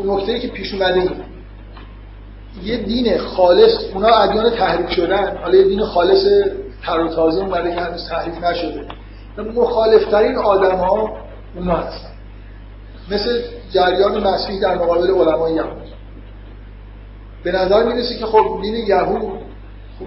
نکته 0.04 0.38
که 0.40 0.48
پیش 0.48 0.74
اومده 0.74 1.00
این 1.00 1.10
یه 2.62 2.76
دین 2.76 3.18
خالص 3.18 3.72
اونا 3.94 4.08
ادیان 4.08 4.50
تحریف 4.50 4.90
شدن. 4.90 5.36
حالا 5.36 5.56
یه 5.56 5.64
دین 5.64 5.84
خالص 5.84 6.24
تر 6.82 7.00
و 7.00 7.08
تازه 7.08 7.40
اومده 7.40 7.74
که 7.74 7.80
هنوز 7.80 8.08
تحریف 8.08 8.44
نشده. 8.44 8.86
مخالفترین 9.54 10.36
آدم 10.36 10.76
ها 10.76 11.16
اونا 11.56 11.74
هستن. 11.76 12.08
مثل 13.10 13.42
جریان 13.72 14.26
مسیح 14.26 14.60
در 14.60 14.74
مقابل 14.74 15.10
علمای 15.10 15.52
یهود. 15.52 15.82
به 17.44 17.52
نظر 17.52 17.84
می‌رسه 17.84 18.18
که 18.18 18.26
خب 18.26 18.58
دین 18.62 18.74
یهود 18.74 19.22
خب 19.98 20.06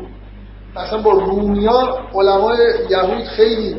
مثلا 0.80 1.02
با 1.02 1.12
رومیا 1.12 1.98
علمای 2.14 2.58
یهود 2.90 3.24
خیلی 3.24 3.76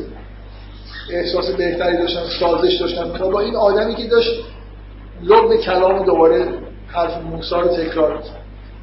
احساس 1.11 1.51
بهتری 1.51 1.97
داشتن 1.97 2.21
سازش 2.39 2.73
داشتن. 2.73 3.17
تا 3.17 3.29
با 3.29 3.39
این 3.39 3.55
آدمی 3.55 3.95
که 3.95 4.07
داشت 4.07 4.43
لب 5.23 5.55
کلام 5.55 6.05
دوباره 6.05 6.47
حرف 6.87 7.17
موسا 7.17 7.59
رو 7.59 7.67
تکرار 7.67 8.23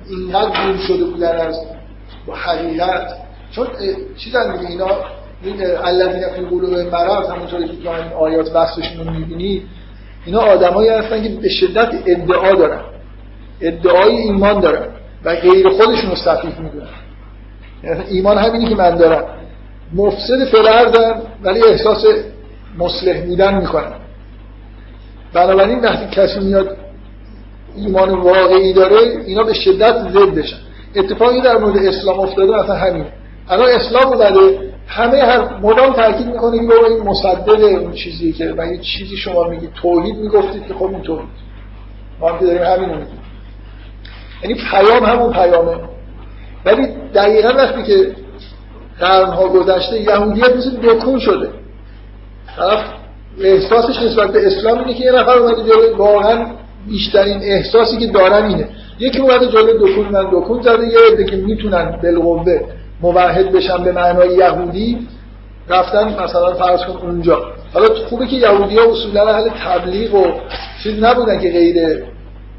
اینقدر 0.09 0.65
دور 0.65 0.77
شده 0.77 1.05
بودن 1.05 1.37
از 1.37 1.61
حقیقت. 2.33 3.16
چون 3.51 3.66
چیزن 4.16 4.57
دیگه 4.57 4.70
اینا؟ 4.70 4.89
این 5.43 5.57
الذین 5.85 6.28
فی 6.28 6.43
قلوب 6.43 6.74
مرض 6.74 7.28
همونطوری 7.31 7.69
که 7.69 7.83
تو 7.83 7.89
این 7.89 8.12
آیات 8.12 8.53
بحثشون 8.53 9.07
رو 9.07 9.12
می‌بینید 9.12 9.62
اینا 10.27 10.41
آدمایی 10.41 10.89
هستن 10.89 11.23
که 11.23 11.28
به 11.28 11.49
شدت 11.49 11.89
ادعا 12.07 12.53
دارن. 12.53 12.81
ادعای 13.61 14.16
ایمان 14.16 14.61
دارن 14.61 14.87
و 15.24 15.35
غیر 15.35 15.69
خودشون 15.69 16.11
رو 16.11 16.16
صفیح 16.16 16.61
می‌دونن. 16.61 16.89
یعنی 17.85 18.05
ایمان 18.09 18.39
همینی 18.39 18.69
که 18.69 18.74
من 18.74 18.97
دارم. 18.97 19.24
مفسد 19.95 20.45
فلردن 20.45 21.23
ولی 21.43 21.62
احساس 21.69 22.05
مصلح 22.78 23.20
بودن 23.20 23.55
می‌کنن 23.55 23.93
بنابراین 25.33 25.81
وقتی 25.81 26.07
کسی 26.07 26.41
میاد 26.41 26.77
ایمان 27.77 28.11
واقعی 28.11 28.73
داره 28.73 28.97
اینا 29.27 29.43
به 29.43 29.55
شدت 29.55 29.97
ضدشن 30.12 30.57
اتفاقی 30.94 31.40
در 31.40 31.59
مورد 31.59 31.77
اسلام 31.77 32.20
افتاده 32.20 32.53
مثلا 32.53 32.74
همین. 32.77 33.05
الان 33.48 33.69
اسلام 33.69 34.07
اومده 34.07 34.59
همه 34.86 35.19
هر 35.19 35.59
مدام 35.62 35.93
تاکید 35.93 36.27
می‌کنه 36.27 36.69
که 36.69 36.74
این 36.90 37.03
مصدق 37.03 37.65
اون 37.65 37.93
چیزی 37.93 38.32
که 38.32 38.44
من 38.44 38.81
چیزی 38.81 39.16
شما 39.16 39.48
میگید 39.48 39.73
توحید 39.73 40.16
می‌گفتید 40.16 40.66
که 40.66 40.74
خب 40.74 40.85
این 40.85 41.03
توحید. 41.03 41.28
ما 42.20 42.28
هم 42.32 42.39
داریم 42.39 42.62
همین 42.62 42.89
میگیم. 42.89 43.19
یعنی 44.43 44.55
پیام 44.70 45.05
همون 45.05 45.32
پیامه. 45.32 45.77
ولی 46.65 46.86
دقیقا 47.15 47.48
وقتی 47.48 47.82
که 47.82 48.16
قرنها 49.01 49.48
گذشته 49.48 50.01
یهودیت 50.01 50.57
مثل 50.57 50.77
دکون 50.77 51.19
شده. 51.19 51.51
طرف 52.57 52.85
احساسش 53.40 54.03
نسبت 54.03 54.32
به 54.32 54.47
اسلام 54.47 54.78
اینه 54.78 54.94
که 54.94 55.05
یه 55.05 55.12
نفر 55.12 55.39
اومده 55.39 55.93
واقعا 55.97 56.47
بیشترین 56.88 57.42
احساسی 57.42 57.96
که 57.96 58.06
دارم 58.06 58.48
اینه. 58.48 58.68
یکی 58.98 59.18
اومده 59.18 59.46
جلوی 59.46 59.72
دکون 59.72 60.08
من 60.08 60.30
دکون 60.32 60.62
زده 60.62 60.86
یه 60.86 60.98
عده 61.12 61.24
که 61.24 61.36
می‌تونن 61.36 61.98
بالقوه 62.02 62.60
موحد 63.02 63.52
بشن 63.52 63.84
به 63.84 63.92
معنای 63.92 64.36
یهودی 64.36 64.98
رفتن 65.68 66.22
مثلا 66.24 66.54
فرض 66.54 66.80
کن 66.84 67.06
اونجا. 67.06 67.42
حالا 67.74 67.86
خوبه 68.08 68.26
که 68.26 68.36
یهودی 68.36 68.78
ها 68.78 68.84
اصولا 68.84 69.28
اهل 69.28 69.48
تبلیغ 69.64 70.14
و 70.14 70.24
چیز 70.82 71.02
نبودن 71.02 71.40
که 71.40 71.50
غیر 71.50 72.04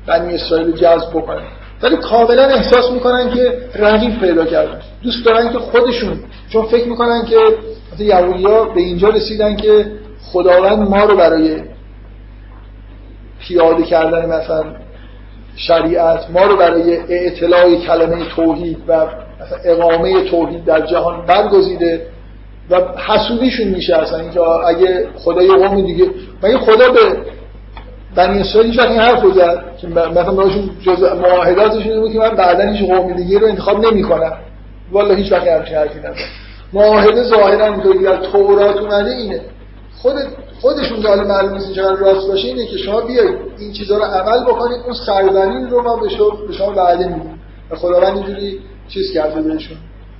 بنی 0.08 0.34
اسرائیل 0.34 0.72
جذب 0.72 1.10
بکنن. 1.10 1.48
ولی 1.82 1.98
کاملا 1.98 2.44
احساس 2.44 2.92
می‌کنن 2.92 3.30
که 3.30 3.58
رقیب 3.76 4.20
پیدا 4.20 4.46
کردن. 4.46 4.80
دوست 5.04 5.26
دارن 5.26 5.52
که 5.52 5.60
خودشون 5.60 6.20
چون 6.50 6.66
فکر 6.66 6.88
می‌کنن 6.88 7.26
که 7.26 8.04
یهودی 8.04 8.44
ها 8.44 8.64
به 8.64 8.82
اینجا 8.82 9.10
رسیدن 9.10 9.56
که 9.56 9.86
خداوند 10.32 10.90
ما 10.90 11.04
رو 11.04 11.18
برای 11.18 11.62
پیاده 13.40 13.84
کردن 13.84 14.26
مثلا 14.26 14.64
شریعت 15.56 16.30
ما 16.30 16.44
رو 16.44 16.58
برای 16.58 17.00
اطلاع 17.10 17.76
کلمه 17.76 18.26
توحید 18.36 18.78
و 18.88 19.08
اقامه 19.66 20.24
توحید 20.24 20.66
در 20.66 20.82
جهان 20.82 21.26
برگزیده 21.26 22.02
و 22.70 22.82
حسودیشون 23.08 23.68
میشه 23.68 23.96
اصلا. 23.96 24.20
اینکه 24.20 24.42
اگه 24.42 25.08
خدا 25.16 25.44
یه 25.44 25.54
قوم 25.54 25.82
دیگه 25.82 26.06
مگه 26.44 26.58
خدا 26.58 26.92
به 26.92 27.00
بنی 28.16 28.40
اسرائیل 28.40 28.72
هیچ 28.72 28.80
این 28.80 29.00
حرف 29.00 29.26
زد؟ 29.36 29.64
که 29.82 29.88
مثلا 29.88 30.32
براشون 30.32 30.70
جز 30.82 31.04
معاهداتشون 31.04 31.92
این 31.92 32.00
بود 32.00 32.14
که 32.14 32.20
من 32.20 32.36
بعدا 32.36 32.64
هیچ 32.64 32.90
قوم 32.90 33.14
دیگه 33.14 33.40
رو 33.40 33.48
انتخاب 33.48 33.86
نمی‌کنم. 33.86 34.34
والا 34.92 35.14
هیچ 35.14 35.32
وقت 35.32 35.48
همچین 35.48 35.76
حرفی 35.76 36.00
نزد. 36.00 36.16
معاهده 36.74 37.24
ظاهرا 37.24 37.66
اینطوری 37.66 38.00
در 38.00 38.16
تورات 38.16 38.78
اومده 38.78 39.12
اینه. 39.12 39.42
خود 40.02 40.16
خودشون 40.62 41.06
حالا 41.06 41.24
معلوم 41.24 41.54
نیست 41.54 41.74
چقدر 41.74 41.96
راست 41.96 42.28
باشه 42.28 42.48
اینه 42.48 42.66
که 42.66 42.78
شما 42.78 43.02
بیاید 43.02 43.38
این 43.58 43.74
چیزها 43.74 43.98
رو 43.98 44.04
عمل 44.04 44.44
بکنید 44.44 44.82
اون 44.86 44.94
سرزمین 45.06 45.70
رو 45.70 45.82
ما 45.82 45.96
به 45.96 46.10
شما 46.10 46.30
به 46.30 46.54
شما 46.54 46.74
وعده 46.74 47.08
میدیم. 47.08 47.40
و 47.72 47.76
خداوند 47.76 48.18
اینجوری 48.18 48.60
چیز 48.88 49.12
کرده 49.14 49.42
بهشون. 49.42 49.78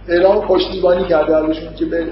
اعلام 0.08 0.48
پشتیبانی 0.48 1.04
کرده 1.04 1.36
ازشون 1.38 1.76
که 1.76 1.86
به 1.86 2.08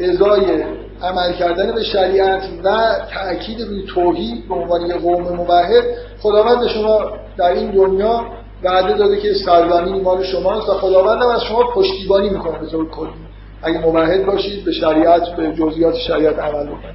ازای 0.00 0.64
عمل 1.02 1.32
کردن 1.32 1.72
به 1.74 1.82
شریعت 1.82 2.42
و 2.64 2.78
تأکید 3.14 3.60
روی 3.60 3.82
توحید 3.86 4.48
به 4.48 4.54
عنوان 4.54 4.86
یه 4.86 4.94
قوم 4.94 5.22
موحد 5.22 5.84
خداوند 6.22 6.60
به 6.60 6.68
شما 6.68 7.00
در 7.36 7.52
این 7.52 7.70
دنیا 7.70 8.24
وعده 8.64 8.98
داده 8.98 9.20
که 9.20 9.34
سرزمین 9.34 10.02
مال 10.02 10.24
شماست 10.24 10.68
و 10.68 10.72
خداوند 10.72 11.22
هم 11.22 11.28
از 11.28 11.44
شما 11.44 11.62
پشتیبانی 11.74 12.30
می‌کنه 12.30 12.58
به 12.58 12.66
طور 12.66 12.90
کلی. 12.90 13.29
اگه 13.62 13.78
موحد 13.78 14.26
باشید 14.26 14.64
به 14.64 14.72
شریعت 14.72 15.22
به 15.36 15.52
جزئیات 15.52 15.94
شریعت 15.94 16.38
عمل 16.38 16.66
بکنید. 16.66 16.94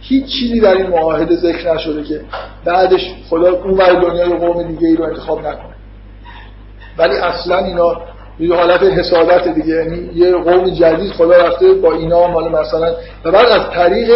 هیچ 0.00 0.24
چیزی 0.24 0.60
در 0.60 0.74
این 0.74 0.86
معاهده 0.86 1.36
ذکر 1.36 1.74
نشده 1.74 2.02
که 2.02 2.20
بعدش 2.64 3.14
خدا 3.30 3.52
اون 3.52 3.74
ور 3.74 3.92
دنیا 3.92 4.36
قوم 4.36 4.62
دیگه 4.62 4.88
ای 4.88 4.96
رو 4.96 5.04
انتخاب 5.04 5.38
نکنه. 5.38 5.74
ولی 6.98 7.16
اصلا 7.16 7.58
اینا 7.58 8.00
یه 8.40 8.54
حالت 8.54 8.82
حسادت 8.82 9.48
دیگه. 9.48 9.74
یعنی 9.74 10.10
یه 10.14 10.32
قوم 10.32 10.70
جدید 10.70 11.12
خدا 11.12 11.36
رفته 11.36 11.72
با 11.72 11.92
اینا 11.92 12.28
مال 12.28 12.48
مثلا 12.48 12.94
و 13.24 13.30
بعد 13.30 13.46
از 13.46 13.70
طریق 13.70 14.10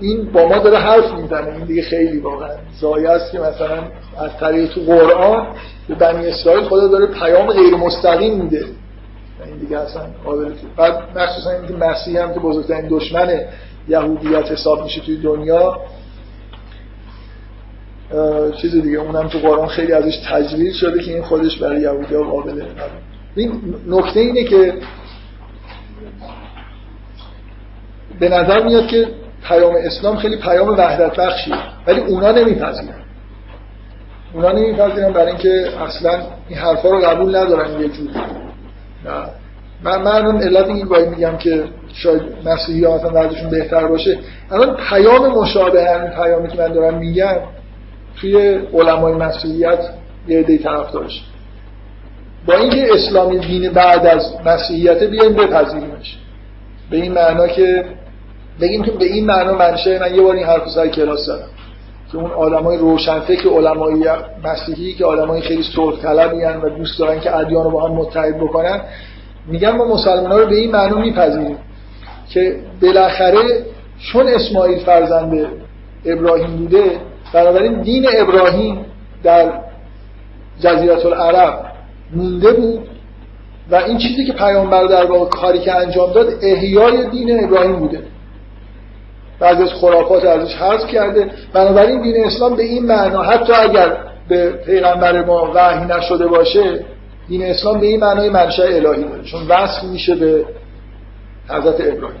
این 0.00 0.32
با 0.32 0.48
ما 0.48 0.58
داره 0.58 0.78
حرف 0.78 1.14
می‌زنه. 1.14 1.54
این 1.56 1.64
دیگه 1.64 1.82
خیلی 1.82 2.18
واقعا 2.18 2.50
زایه 2.80 3.10
است 3.10 3.32
که 3.32 3.38
مثلا 3.38 3.78
از 4.18 4.30
طریق 4.40 4.74
تو 4.74 4.80
قرآن 4.80 5.46
به 5.88 5.94
بنی 5.94 6.26
اسرائیل 6.26 6.64
خدا 6.64 6.88
داره 6.88 7.06
پیام 7.06 7.46
غیر 7.46 7.74
مستقیم 7.74 8.42
میده. 8.42 8.66
این 9.46 9.58
دیگه 9.58 9.78
اصلا 9.78 10.02
قابل 10.24 10.52
بعد 10.76 11.18
مخصوصا 11.18 11.50
اینکه 11.50 11.74
مسیح 11.74 12.22
هم 12.22 12.34
که 12.34 12.40
بزرگترین 12.40 12.88
دشمن 12.88 13.40
یهودیت 13.88 14.52
حساب 14.52 14.84
میشه 14.84 15.00
توی 15.00 15.16
دنیا 15.16 15.80
چیز 18.62 18.82
دیگه 18.82 18.98
اونم 18.98 19.28
تو 19.28 19.38
قرآن 19.38 19.68
خیلی 19.68 19.92
ازش 19.92 20.16
تجویز 20.30 20.76
شده 20.76 21.02
که 21.02 21.14
این 21.14 21.22
خودش 21.22 21.58
برای 21.58 21.80
یهودی 21.80 22.14
ها 22.14 22.22
قابل 22.22 22.62
این 23.34 23.60
نکته 23.88 24.20
اینه 24.20 24.44
که 24.44 24.74
به 28.20 28.28
نظر 28.28 28.64
میاد 28.64 28.86
که 28.86 29.08
پیام 29.48 29.74
اسلام 29.78 30.16
خیلی 30.16 30.36
پیام 30.36 30.68
وحدت 30.68 31.16
بخشیه 31.16 31.56
ولی 31.86 32.00
اونا 32.00 32.32
نمیپذیرن. 32.32 32.94
اونا 34.34 34.52
نمیپذیرن 34.52 35.12
برای 35.12 35.28
اینکه 35.28 35.68
اصلا 35.80 36.22
این 36.48 36.58
حرفا 36.58 36.90
رو 36.90 36.98
قبول 36.98 37.36
ندارن 37.36 37.80
یه 37.80 37.88
جوری. 37.88 38.10
من 39.84 40.02
من 40.02 40.12
الان 40.12 40.42
علت 40.42 40.66
این 40.66 40.88
باید 40.88 41.08
میگم 41.08 41.36
که 41.36 41.64
شاید 41.94 42.22
مسیحی 42.44 42.84
ها 42.84 42.96
مثلا 42.96 43.10
وضعشون 43.14 43.50
بهتر 43.50 43.86
باشه 43.86 44.18
الان 44.50 44.76
پیام 44.76 45.30
مشابه 45.30 45.90
همین 45.90 46.10
پیامی 46.10 46.48
که 46.48 46.58
من 46.58 46.72
دارم 46.72 46.98
میگم 46.98 47.36
توی 48.20 48.36
علمای 48.72 49.14
مسیحیت 49.14 49.78
یه 50.28 50.38
عده 50.38 50.58
طرفدارش 50.58 51.22
با 52.46 52.54
اینکه 52.54 52.94
اسلامی 52.94 53.38
دین 53.38 53.72
بعد 53.72 54.06
از 54.06 54.34
مسیحیت 54.44 55.02
بیایم 55.02 55.32
بپذیریمش. 55.32 56.18
به 56.90 56.96
این 56.96 57.12
معنا 57.12 57.48
که 57.48 57.84
بگیم 58.60 58.82
که 58.82 58.90
به 58.90 59.04
این 59.04 59.26
معنا 59.26 59.54
منشه 59.54 59.98
من 59.98 60.14
یه 60.14 60.22
بار 60.22 60.34
این 60.34 60.46
حرف 60.46 60.68
سر 60.68 60.88
کلاس 60.88 61.20
زدم. 61.26 61.48
که 62.12 62.18
اون 62.18 62.30
آدمای 62.30 62.78
روشنفکر 62.78 63.48
علمای 63.48 64.06
مسیحی 64.44 64.94
که 64.94 65.04
آدمای 65.04 65.40
خیلی 65.40 65.62
صلح 65.62 65.96
طلبی 65.96 66.44
و 66.44 66.68
دوست 66.68 66.98
دارن 66.98 67.20
که 67.20 67.36
ادیان 67.36 67.64
رو 67.64 67.70
با 67.70 67.88
هم 67.88 67.94
متحد 67.94 68.38
بکنن 68.38 68.80
میگن 69.46 69.70
ما 69.70 69.84
مسلمان 69.84 70.32
ها 70.32 70.38
رو 70.38 70.46
به 70.46 70.54
این 70.54 70.70
معنا 70.70 70.98
میپذیریم 70.98 71.56
که 72.28 72.56
بالاخره 72.82 73.64
چون 73.98 74.28
اسماعیل 74.28 74.78
فرزند 74.78 75.46
ابراهیم 76.04 76.56
بوده 76.56 77.00
بنابراین 77.32 77.82
دین 77.82 78.06
ابراهیم 78.18 78.86
در 79.22 79.52
جزیرت 80.60 81.06
العرب 81.06 81.64
مونده 82.12 82.52
بود 82.52 82.88
و 83.70 83.74
این 83.74 83.98
چیزی 83.98 84.24
که 84.24 84.32
پیامبر 84.32 84.84
در 84.84 85.04
واقع 85.04 85.30
کاری 85.30 85.58
که 85.58 85.74
انجام 85.74 86.12
داد 86.12 86.26
احیای 86.42 87.10
دین 87.10 87.44
ابراهیم 87.44 87.76
بوده. 87.76 88.02
بعضی 89.40 89.62
از 89.62 89.72
خرافات 89.72 90.24
ازش 90.24 90.54
حذف 90.54 90.86
کرده. 90.86 91.30
بنابراین 91.52 92.02
دین 92.02 92.24
اسلام 92.24 92.56
به 92.56 92.62
این 92.62 92.86
معنا 92.86 93.22
حتی 93.22 93.52
اگر 93.52 93.96
به 94.28 94.50
پیغمبر 94.50 95.24
ما 95.24 95.52
وحی 95.54 95.84
نشده 95.84 96.26
باشه 96.26 96.84
دین 97.28 97.44
اسلام 97.44 97.80
به 97.80 97.86
این 97.86 98.00
معنای 98.00 98.30
منشأ 98.30 98.62
الهی 98.62 99.04
داره. 99.04 99.22
چون 99.24 99.46
وصل 99.48 99.86
میشه 99.86 100.14
به 100.14 100.44
حضرت 101.48 101.80
ابراهیم. 101.80 102.20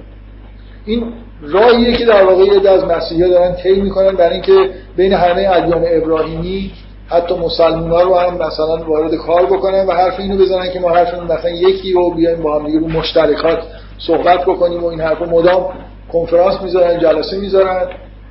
این 0.86 1.12
راهیه 1.42 1.92
که 1.92 2.04
در 2.04 2.24
واقع 2.24 2.44
یه 2.44 2.70
از 2.70 2.84
مسیحا 2.84 3.28
دارن 3.28 3.54
طی 3.54 3.80
می‌کنن 3.80 4.12
برای 4.16 4.32
اینکه 4.32 4.70
بین 4.96 5.12
همه 5.12 5.48
ادیان 5.52 5.84
ابراهیمی 5.86 6.72
حتی 7.08 7.34
مسلمان 7.34 7.90
ها 7.90 8.02
رو 8.02 8.14
هم 8.14 8.34
مثلا 8.34 8.76
وارد 8.76 9.14
کار 9.14 9.46
بکنن 9.46 9.86
و 9.86 9.92
حرف 9.92 10.20
اینو 10.20 10.38
بزنن 10.38 10.70
که 10.72 10.80
ما 10.80 10.90
حرفمون 10.90 11.24
مثلا 11.24 11.50
یکی 11.50 11.92
رو 11.92 12.10
بیایم 12.10 12.42
با 12.42 12.58
هم 12.58 12.66
دیگه 12.66 12.78
رو 12.78 12.88
مشترکات 12.88 13.58
صحبت 13.98 14.42
بکنیم 14.42 14.84
و 14.84 14.86
این 14.86 15.00
حرف 15.00 15.22
مدام 15.22 15.72
کنفرانس 16.14 16.62
می‌ذارن 16.62 17.00
جلسه 17.00 17.38
می‌ذارن. 17.38 17.86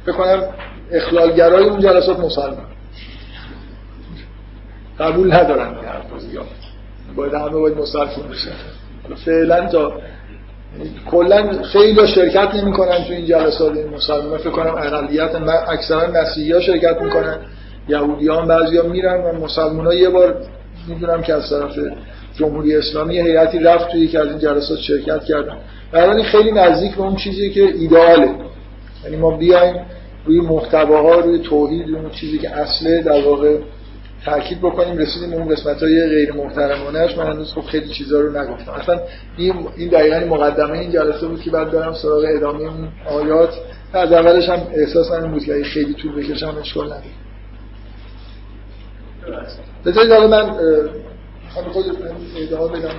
بکنم 0.08 0.44
اخلالگرای 0.92 1.64
اون 1.64 1.80
جلسات 1.80 2.20
مسلمان. 2.20 2.66
قبول 5.00 5.34
ندارن 5.34 5.68
این 5.68 5.86
حرف 5.86 6.06
باید 7.16 7.34
همه 7.34 7.50
باید 7.50 7.78
مسلمان 7.78 8.30
بشن. 8.32 8.52
فعلا 9.26 9.68
تا 9.68 9.94
کلا 11.12 11.64
خیلی 11.64 12.08
شرکت 12.08 12.56
نمی‌کنن 12.56 13.04
تو 13.04 13.14
این 13.14 13.26
جلسات 13.26 13.78
این 13.78 13.90
مسلمان. 13.90 14.38
فکر 14.38 14.50
کنم 14.50 14.76
اقلیت 14.76 15.36
اکثرا 15.68 16.08
مسیحی 16.12 16.52
ها 16.52 16.60
شرکت 16.60 17.02
می‌کنن. 17.02 17.38
یهودیان 17.88 18.48
بعضیا 18.48 18.84
میرن 18.84 19.22
و 19.24 19.34
مسلمان 19.34 19.86
ها 19.86 19.94
یه 19.94 20.10
بار 20.10 20.36
می‌دونم 20.88 21.22
که 21.22 21.34
از 21.34 21.50
طرف 21.50 21.72
جمهوری 22.36 22.78
اسلامی 22.78 23.20
هیئتی 23.20 23.60
رفت 23.60 23.90
توی 23.90 24.02
یکی 24.02 24.18
از 24.18 24.28
این 24.28 24.40
جلسات 24.40 24.80
شرکت 24.80 25.24
کردن. 25.24 25.58
برای 25.94 26.24
خیلی 26.24 26.52
نزدیک 26.52 26.96
به 26.96 27.02
اون 27.02 27.16
چیزی 27.16 27.50
که 27.50 27.62
ایدئاله. 27.62 28.36
یعنی 29.04 29.18
ما 29.18 29.38
بیایم 29.38 29.76
روی 30.26 30.42
محتواها 30.42 31.20
روی 31.20 31.40
توحید 31.40 31.88
روی 31.88 31.96
اون 31.96 32.10
چیزی 32.10 32.38
که 32.40 32.50
اصله 32.50 33.02
در 33.02 33.26
واقع 33.26 33.58
تاکید 34.26 34.60
بکنیم 34.60 34.98
رسیدیم 34.98 35.30
به 35.30 35.36
اون 35.36 35.48
قسمت 35.48 35.84
های 35.84 36.10
غیر 36.10 36.34
محترمانهش 36.34 37.18
من 37.18 37.28
هنوز 37.28 37.54
خب 37.54 37.62
خیلی 37.62 37.90
چیزا 37.90 38.20
رو 38.20 38.38
نگفتم. 38.38 38.72
اصلا 38.72 39.00
این 39.38 39.90
دقیقا 39.90 40.36
مقدمه 40.36 40.80
این 40.80 40.92
جلسه 40.92 41.28
بود 41.28 41.42
که 41.42 41.52
بعد 41.52 41.72
برم 41.72 41.94
سراغ 41.94 42.24
ادامه 42.36 42.62
اون 42.62 42.88
آیات. 43.10 43.54
از 43.94 44.12
اولش 44.12 44.50
هم 44.50 44.68
احساس 44.74 45.12
این 45.12 45.32
بود 45.32 45.46
که 45.46 45.64
خیلی 45.64 45.94
طول 45.94 46.16
بکشم 46.16 46.58
اشکال 46.62 46.86
نداره. 46.86 47.04
بذارید 49.86 50.12
حالا 50.12 50.28
من 50.28 50.52
خود 51.72 51.86
ادامه 52.38 52.80
بدم. 52.80 52.96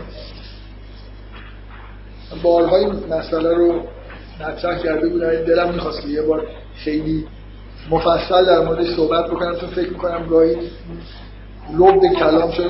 بارها 2.42 2.76
این 2.76 2.92
مسئله 3.10 3.54
رو 3.54 3.80
مطرح 4.40 4.78
کرده 4.78 5.08
بودم. 5.08 5.30
دلم 5.30 5.74
می‌خواست 5.74 6.02
که 6.02 6.08
یه 6.08 6.22
بار 6.22 6.46
خیلی 6.76 7.26
مفصل 7.90 8.44
در 8.44 8.60
موردش 8.60 8.96
صحبت 8.96 9.26
بکنم 9.26 9.56
چون 9.56 9.68
فکر 9.68 9.90
می‌کنم 9.90 10.26
گاهی 10.26 10.56
لب 11.78 12.14
کلام 12.18 12.50
شده. 12.50 12.68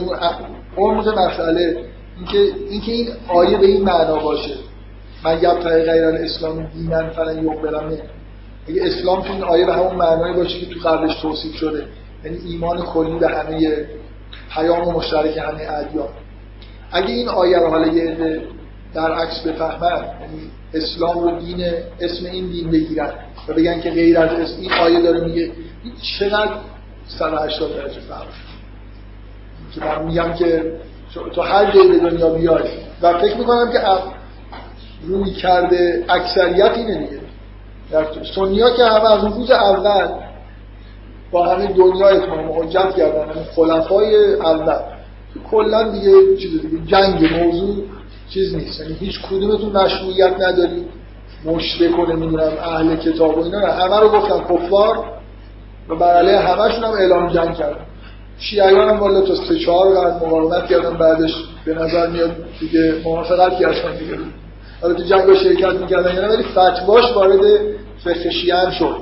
اون 0.76 0.94
مسئله 0.96 1.84
اینکه 2.16 2.38
اینکه 2.70 2.92
این 2.92 3.08
آیه 3.28 3.58
به 3.58 3.66
این 3.66 3.84
معنا 3.84 4.18
باشه. 4.18 4.54
من 5.24 5.38
یبتغی 5.42 5.82
غیر 5.82 6.04
الاسلام 6.04 6.66
دینن 6.66 7.10
فلن 7.10 7.44
یقبلن 7.44 7.98
اگه 8.68 8.82
اسلام 8.84 9.22
تو 9.22 9.32
این 9.32 9.42
آیه 9.42 9.66
به 9.66 9.72
همون 9.72 9.94
معنایی 9.94 10.34
باشه 10.34 10.60
که 10.60 10.66
تو 10.74 10.88
قبلش 10.88 11.20
توصیف 11.22 11.54
شده. 11.54 11.84
یعنی 12.24 12.38
ایمان 12.46 12.82
کلی 12.82 13.18
به 13.18 13.28
همه 13.28 13.86
پیام 14.54 14.94
مشترک 14.94 15.36
همه 15.36 15.72
ادیان. 15.72 16.08
اگه 16.92 17.08
این 17.08 17.28
آیه 17.28 17.58
رو 17.58 17.68
حالا 17.68 17.86
یه 17.86 18.42
در 18.94 19.12
عکس 19.12 19.40
بفهمن 19.40 20.04
یعنی 20.20 20.50
اسلام 20.74 21.18
رو 21.18 21.38
دین 21.38 21.64
اسم 22.00 22.26
این 22.26 22.46
دین 22.46 22.70
بگیرن 22.70 23.10
و 23.48 23.52
بگن 23.52 23.80
که 23.80 23.90
غیر 23.90 24.18
از 24.18 24.30
اسم 24.30 24.60
این 24.60 24.72
آیه 24.72 25.02
داره 25.02 25.20
میگه. 25.20 25.50
چقدر 26.18 26.52
180 27.08 27.76
درجه 27.76 28.00
فرق 28.00 28.26
که 29.74 29.80
من 29.80 30.04
میگم 30.04 30.34
که 30.34 30.72
تو 31.34 31.42
هر 31.42 31.72
جایی 31.72 31.88
به 31.88 32.10
دنیا 32.10 32.30
بیای 32.30 32.68
و 33.02 33.18
فکر 33.18 33.36
می‌کنم 33.36 33.72
که 33.72 33.78
روی 35.06 35.30
کرده 35.30 36.04
اکثریت 36.08 36.72
اینه 36.76 36.98
دیگه. 36.98 37.20
در 37.90 38.06
سنیا 38.34 38.70
که 38.70 38.84
همه 38.84 39.10
از 39.10 39.24
روز 39.24 39.50
اول 39.50 40.08
با 41.30 41.46
همین 41.46 41.72
دنیا 41.72 42.08
اتمام 42.08 42.62
حجت 42.62 42.94
کردن 42.96 43.30
همین 43.30 43.44
خلفای 43.56 44.34
اول. 44.34 44.78
کلا 45.50 45.82
دیگه 45.82 46.36
چیز 46.36 46.62
دیگه 46.62 46.86
جنگ 46.86 47.34
موضوع 47.34 47.84
چیز 48.30 48.54
نیست. 48.54 48.80
یعنی 48.80 48.94
هیچ 49.00 49.22
کدومتون 49.22 49.72
مشروعیت 49.72 50.32
نداری. 50.40 50.84
مشرک 51.44 52.08
نمی‌دونم 52.08 52.52
اهل 52.62 52.96
کتاب 52.96 53.38
و 53.38 53.44
اینا 53.44 53.58
همه 53.58 54.00
رو 54.00 54.08
گفتن 54.08 54.54
کفار. 54.54 55.04
و 55.88 55.96
بر 55.96 56.14
علیه 56.14 56.38
همشون 56.38 56.84
هم 56.84 56.92
اعلام 56.92 57.32
جنگ 57.32 57.54
کردن. 57.54 57.86
شیعیان 58.38 58.88
هم 58.88 59.00
والا 59.00 59.20
تا 59.20 59.34
سه 59.34 59.58
چهار 59.58 59.94
قرن 59.94 60.16
مقاومت 60.16 60.66
کردن. 60.66 60.96
بعدش 60.96 61.34
به 61.64 61.74
نظر 61.74 62.10
میاد 62.10 62.36
دیگه 62.60 62.94
موافقت 63.04 63.58
کردن 63.58 63.96
دیگه. 63.98 64.18
حالا 64.82 64.94
تو 64.94 65.02
جنگ 65.02 65.34
شرکت 65.34 65.72
می‌کردن 65.80 66.14
یعنی 66.14 66.28
ولی 66.28 66.42
فتواش 66.42 67.04
وارد 67.16 67.40
فقه 68.04 68.30
شیعه 68.30 68.56
هم 68.56 68.70
شد. 68.70 68.96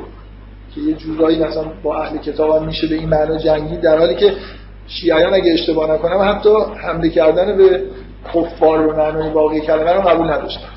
که 0.75 0.81
یه 0.81 0.95
جورایی 0.95 1.39
مثلا 1.39 1.65
با 1.83 2.03
اهل 2.03 2.19
کتاب 2.19 2.57
هم 2.57 2.67
میشه 2.67 2.87
به 2.87 2.95
این 2.95 3.09
معنا 3.09 3.39
جنگی. 3.39 3.77
در 3.77 3.99
حالی 3.99 4.15
که 4.15 4.33
شیعیان 4.89 5.35
اگه 5.35 5.53
اشتباه 5.53 5.91
نکنم 5.91 6.31
حتی 6.31 6.49
حمله 6.83 7.09
کردن 7.09 7.57
به 7.57 7.83
کفار 8.35 8.87
به 8.87 8.93
معنای 8.93 9.31
واقعی 9.31 9.61
کلمه 9.61 9.93
رو 9.93 10.01
قبول 10.01 10.31
نداشتن 10.31 10.69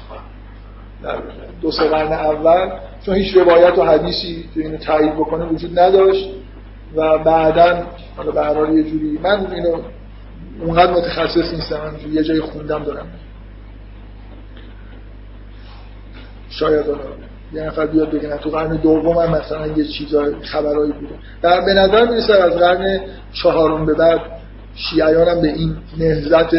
در 1.03 1.15
دو 1.61 1.71
سه 1.71 1.87
قرن 1.87 2.13
اول 2.13 2.69
چون 3.05 3.15
هیچ 3.15 3.37
روایت 3.37 3.77
و 3.77 3.83
حدیثی 3.83 4.49
تو 4.53 4.59
اینو 4.59 4.77
تایید 4.77 5.15
بکنه 5.15 5.45
وجود 5.45 5.79
نداشت 5.79 6.29
و 6.95 7.17
بعدا 7.17 7.83
حالا 8.17 8.31
به 8.31 8.41
هر 8.41 8.69
یه 8.69 8.83
جوری 8.83 9.19
من 9.23 9.51
اینو 9.51 9.81
اونقدر 10.61 10.91
متخصص 10.91 11.53
نیستم 11.53 11.95
یه 12.11 12.23
جای 12.23 12.41
خوندم 12.41 12.83
دارم. 12.83 13.05
شاید 16.49 16.85
حالا 16.85 16.99
یه 17.53 17.63
نفر 17.63 17.85
بیاد 17.85 18.11
بگه 18.11 18.37
تو 18.37 18.49
قرن 18.49 18.75
دوم 18.75 19.17
هم 19.17 19.31
مثلا 19.31 19.67
یه 19.67 19.85
چیزای 19.85 20.35
خبرایی 20.41 20.91
بوده 20.91 21.13
در 21.41 21.61
به 21.61 21.73
نظر 21.73 22.05
می‌رسه 22.05 22.33
از 22.33 22.53
قرن 22.53 22.99
چهارم 23.33 23.85
به 23.85 23.93
بعد 23.93 24.19
شیعیان 24.75 25.27
هم 25.27 25.41
به 25.41 25.47
این 25.47 25.77
نهزت 25.97 26.53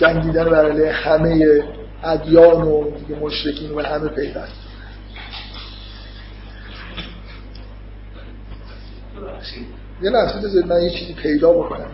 جنگیدن 0.00 0.44
برای 0.44 0.88
همه 0.88 1.62
ادیان 2.04 2.62
و 2.62 2.90
مشرکین 3.20 3.70
و 3.70 3.82
همه 3.82 4.08
پیوست 4.08 4.52
یه 10.02 10.10
لحظه 10.10 10.38
بذارید 10.38 10.72
من 10.72 10.82
یه 10.82 10.90
چیزی 10.90 11.12
پیدا 11.12 11.52
بکنم 11.52 11.90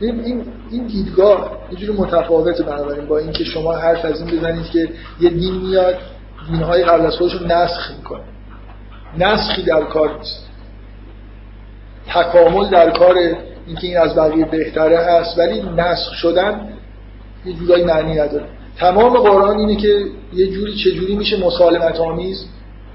این 0.00 0.46
این 0.70 0.86
دیدگاه 0.86 1.58
یه 1.70 1.78
جور 1.78 1.96
متفاوته 1.96 2.62
بنابراین 2.62 3.06
با 3.06 3.18
اینکه 3.18 3.44
شما 3.44 3.72
حرف 3.72 4.04
از 4.04 4.20
این 4.20 4.38
بزنید 4.38 4.66
که 4.66 4.88
یه 5.20 5.30
دین 5.30 5.54
میاد 5.54 5.98
دینهای 6.50 6.84
قبل 6.84 7.06
از 7.06 7.16
خودشون 7.16 7.52
نسخ 7.52 7.90
می‌کنه. 7.98 8.24
نسخی 9.18 9.62
در 9.62 9.84
کار 9.84 10.18
نیست. 10.18 10.48
تکامل 12.06 12.70
در 12.70 12.90
کار 12.90 13.14
اینکه 13.68 13.86
این 13.86 13.98
از 13.98 14.14
بقیه 14.14 14.44
بهتره 14.44 14.98
هست 14.98 15.38
ولی 15.38 15.62
نسخ 15.76 16.12
شدن 16.12 16.68
یه 17.44 17.52
جورایی 17.52 17.84
معنی 17.84 18.14
نداره. 18.14 18.44
تمام 18.76 19.16
قرآن 19.16 19.58
اینه 19.58 19.76
که 19.76 20.04
یه 20.32 20.46
جوری 20.46 20.74
چه 20.84 20.90
جوری 20.90 21.16
میشه 21.16 21.46
مسالمت 21.46 22.00
آمیز 22.00 22.46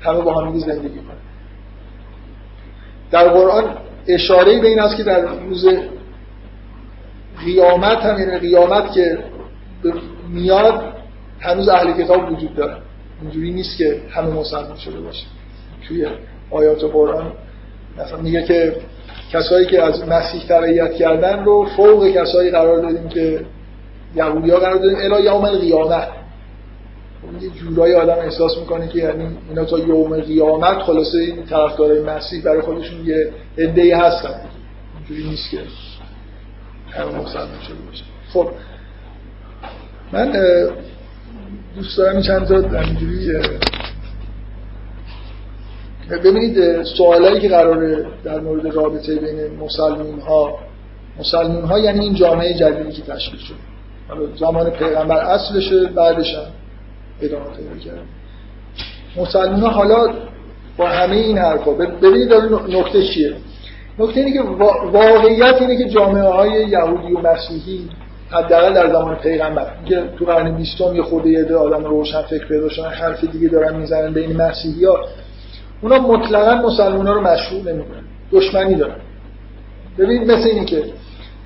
همه 0.01 0.21
با 0.21 0.33
هم 0.33 0.59
زندگی 0.59 0.99
کنن. 0.99 1.17
در 3.11 3.29
قرآن 3.29 3.77
اشاره 4.07 4.59
به 4.59 4.67
این 4.67 4.79
است 4.79 4.97
که 4.97 5.03
در 5.03 5.25
روز 5.25 5.65
قیامت 7.45 7.97
هم 7.97 8.19
یعنی 8.19 8.39
قیامت 8.39 8.91
که 8.91 9.17
میاد 10.29 10.93
هنوز 11.39 11.69
اهل 11.69 12.03
کتاب 12.03 12.31
وجود 12.31 12.55
داره. 12.55 12.77
اینجوری 13.21 13.51
نیست 13.51 13.77
که 13.77 14.01
همه 14.09 14.27
مسلمان 14.27 14.77
شده 14.77 14.99
باشه. 14.99 15.25
توی 15.87 16.07
آیات 16.51 16.83
قرآن 16.83 17.31
مثلا 17.97 18.21
میگه 18.21 18.43
که 18.43 18.75
کسایی 19.33 19.65
که 19.65 19.81
از 19.81 20.07
مسیح 20.07 20.41
تبعیت 20.49 20.93
کردن 20.93 21.43
رو 21.45 21.65
فوق 21.77 22.07
کسایی 22.07 22.51
قرار 22.51 22.81
دادیم 22.81 23.09
که 23.09 23.45
یهودی 24.15 24.51
ها 24.51 24.59
قرار 24.59 24.77
دادیم 24.77 24.97
الا 24.97 25.19
یوم 25.19 25.45
القیامت. 25.45 26.07
یه 27.41 27.49
جورایی 27.49 27.93
آدم 27.93 28.19
احساس 28.19 28.57
می‌کنه 28.57 28.87
که 28.87 28.99
یعنی 28.99 29.37
اینا 29.49 29.65
تا 29.65 29.79
یوم 29.79 30.19
قیامت 30.19 30.77
خلاصه 30.77 31.17
این 31.17 31.45
طرفدارای 31.45 32.01
مسیح 32.01 32.43
برای 32.43 32.61
خودشون 32.61 33.05
یه 33.05 33.31
عده‌ای 33.57 33.91
هستن. 33.91 34.39
اینجوری 34.97 35.29
نیست 35.29 35.51
که 35.51 35.57
خب 38.33 38.49
من 40.11 40.31
دوست 41.75 41.97
دارم 41.97 42.13
این 42.13 42.21
چند 42.21 42.47
تا 42.47 42.79
اینجوری 42.79 43.39
ببینید 46.11 46.83
سوالایی 46.83 47.39
که 47.39 47.49
قراره 47.49 48.05
در 48.23 48.39
مورد 48.39 48.75
رابطه 48.75 49.15
بین 49.15 49.57
مسلمون 49.59 50.19
ها 50.19 50.59
مسلمون 51.19 51.63
ها 51.63 51.79
یعنی 51.79 51.99
این 51.99 52.13
جامعه 52.13 52.53
جدیدی 52.53 52.91
که 52.91 53.01
تشکیل 53.01 53.39
شد. 53.39 53.55
زمان 54.39 54.69
پیغمبر 54.69 55.17
اصلشه 55.17 55.85
بعدش 55.85 56.33
هم 56.35 56.45
ادامه 57.21 57.45
پیدا 57.45 57.85
کرد 57.85 58.03
مسلمون 59.17 59.59
ها 59.59 59.69
حالا 59.69 60.13
با 60.77 60.87
همه 60.87 61.15
این 61.15 61.37
حرفا 61.37 61.71
ببینید 61.71 62.29
داره 62.29 62.79
نکته 62.79 63.03
چیه؟ 63.03 63.33
نکته 63.99 64.19
اینه 64.19 64.33
که 64.33 64.41
واقعیت 64.91 65.61
اینه 65.61 65.77
که 65.77 65.89
جامعه 65.89 66.23
های 66.23 66.69
یهودی 66.69 67.13
و 67.13 67.19
مسیحی 67.19 67.89
حداقل 68.29 68.73
در 68.73 68.91
زمان 68.91 69.15
پیغمبر 69.15 69.67
که 69.85 70.03
تو 70.19 70.25
قرن 70.25 70.55
بیستم 70.55 70.95
یه 70.95 71.03
خورده 71.03 71.29
یه 71.29 71.55
آدم 71.55 71.83
روشن 71.85 72.21
فکر 72.21 72.47
پیدا 72.47 72.69
شدن 72.69 72.89
حرف 72.89 73.23
دیگه 73.23 73.47
دارن 73.47 73.75
می‌زنن 73.75 74.13
بین 74.13 74.41
مسیحی 74.41 74.85
ها 74.85 74.99
اونا 75.83 75.99
مطلقا 75.99 76.67
مسلمان 76.67 77.07
رو 77.07 77.21
مشروع 77.21 77.61
نمی‌کنن. 77.61 78.03
دشمنی 78.31 78.75
دارن. 78.75 78.95
ببینید 79.97 80.31
مثل 80.31 80.49
اینه 80.49 80.65
که 80.65 80.83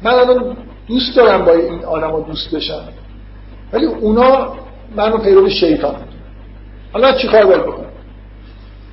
من 0.03 0.11
الان 0.11 0.57
دوست 0.87 1.15
دارم 1.15 1.45
با 1.45 1.51
این 1.51 1.85
آدم 1.85 2.11
ها 2.11 2.19
دوست 2.19 2.55
بشم. 2.55 2.81
ولی 3.73 3.85
اونا 3.85 4.53
منو 4.95 5.17
پیرو 5.17 5.49
شیطان 5.49 5.95
حالا 6.93 7.11
چی 7.11 7.27
کار 7.27 7.45
باید 7.45 7.61
بکنم؟ 7.61 7.87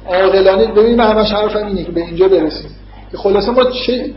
عاقلانه 0.06 0.66
ببینید 0.66 0.98
من 0.98 1.10
همش 1.10 1.32
حرفم 1.32 1.66
اینه 1.66 1.84
که 1.84 1.92
به 1.92 2.00
اینجا 2.00 2.28
برسیم. 2.28 2.70
که 3.12 3.16
خلاصه 3.16 3.50
ما 3.50 3.64
چه 3.64 4.14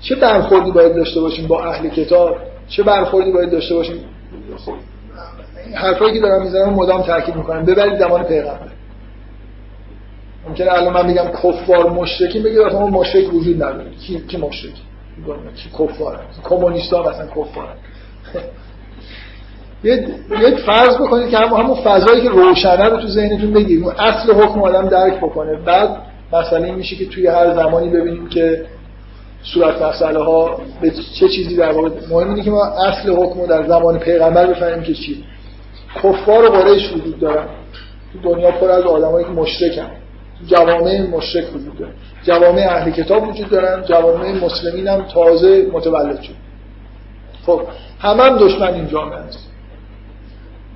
چه 0.00 0.14
برخوردی 0.14 0.70
باید 0.70 0.94
داشته 0.94 1.20
باشیم 1.20 1.46
با 1.46 1.64
اهل 1.64 1.88
کتاب؟ 1.88 2.36
چه 2.68 2.82
برخوردی 2.82 3.32
باید 3.32 3.50
داشته 3.50 3.74
باشیم؟ 3.74 4.04
خب 4.56 4.74
حرفایی 5.74 6.14
که 6.14 6.20
دارم 6.20 6.42
می‌زنم 6.42 6.74
مدام 6.74 7.02
تاکید 7.02 7.36
می‌کنم. 7.36 7.64
ببرید 7.64 7.98
زمان 7.98 8.22
پیغمبر. 8.22 8.77
ممکنه 10.46 10.72
الان 10.72 10.92
من 10.92 11.06
میگم 11.06 11.28
کفار 11.42 11.90
مشرکین 11.90 12.42
بگید 12.42 12.58
اصلا 12.58 12.86
مشرک 12.86 13.34
وجود 13.34 13.56
نداره. 13.56 13.90
کی 13.90 14.18
کی 14.28 14.36
مشرک؟ 14.36 14.72
کی؟ 15.56 15.70
کفار 15.78 16.20
کمونیست 16.48 16.92
ها 16.92 17.10
مثلا 17.10 17.26
کفار 17.26 17.68
یه 19.84 20.56
فرض 20.66 20.96
بکنید 20.96 21.30
که 21.30 21.38
همون 21.38 21.74
فضایی 21.74 22.22
که 22.22 22.28
روشنه 22.28 22.84
رو 22.84 22.96
تو 22.96 23.08
ذهنتون 23.08 23.52
بگیریم 23.52 23.88
اصل 23.88 24.32
حکم 24.32 24.62
آدم 24.62 24.88
درک 24.88 25.16
بکنه. 25.16 25.54
بعد 25.56 25.96
مسئله 26.32 26.64
این 26.64 26.74
میشه 26.74 26.96
که 26.96 27.06
توی 27.06 27.26
هر 27.26 27.54
زمانی 27.54 27.88
ببینیم 27.88 28.28
که 28.28 28.66
صورت 29.42 29.82
مسئله 29.82 30.18
ها 30.18 30.60
به 30.80 30.90
چه 30.90 31.28
چیزی 31.28 31.56
در 31.56 31.72
واقع 31.72 31.90
مهم 32.10 32.28
اینه 32.28 32.42
که 32.42 32.50
ما 32.50 32.64
اصل 32.64 33.10
حکم 33.12 33.40
رو 33.40 33.46
در 33.46 33.66
زمان 33.66 33.98
پیغمبر 33.98 34.46
بفهمیم 34.46 34.82
که 34.82 34.94
چی. 34.94 35.24
کفار 35.94 36.44
و 36.44 36.48
قریش 36.48 36.92
وجود 36.92 37.20
دارن. 37.20 37.46
تو 38.12 38.34
دنیا 38.34 38.50
پر 38.50 38.70
از 38.70 38.82
آدمایی 38.82 39.26
که 39.26 39.32
مشرکن. 39.32 39.90
جوامع 40.46 41.00
مشرک 41.00 41.44
وجود 41.54 41.78
دارن 41.78 41.92
جوامع 42.22 42.66
اهل 42.70 42.90
کتاب 42.90 43.28
وجود 43.28 43.48
دارن 43.50 43.84
جوامع 43.84 44.32
مسلمین 44.44 44.88
هم 44.88 45.02
تازه 45.02 45.66
متولد 45.72 46.22
شد 46.22 46.34
خب 47.46 47.60
همه 48.00 48.22
هم 48.22 48.38
دشمن 48.38 48.74
این 48.74 48.88
جامعه 48.88 49.18
هست. 49.18 49.48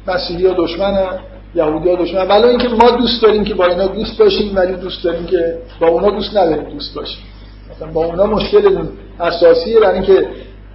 مسیحی 0.06 0.46
ها 0.46 0.54
دشمن 0.58 0.94
هم 0.94 1.18
یهودی 1.54 1.88
ها 1.88 1.94
دشمن 1.94 2.28
ولی 2.28 2.44
اینکه 2.48 2.68
ما 2.68 2.90
دوست 2.90 3.22
داریم 3.22 3.44
که 3.44 3.54
با 3.54 3.66
اینا 3.66 3.86
دوست 3.86 4.18
باشیم 4.18 4.56
ولی 4.56 4.72
دوست 4.72 5.04
داریم 5.04 5.26
که 5.26 5.58
با 5.80 5.88
اونا 5.88 6.10
دوست 6.10 6.36
نداریم 6.36 6.64
دوست 6.64 6.94
باشیم. 6.94 7.22
مثلا 7.76 7.88
با 7.92 8.04
اونا 8.04 8.26
مشکلمون 8.26 8.88
اساسیه 9.20 9.80
برای 9.80 9.94
اینکه 9.94 10.26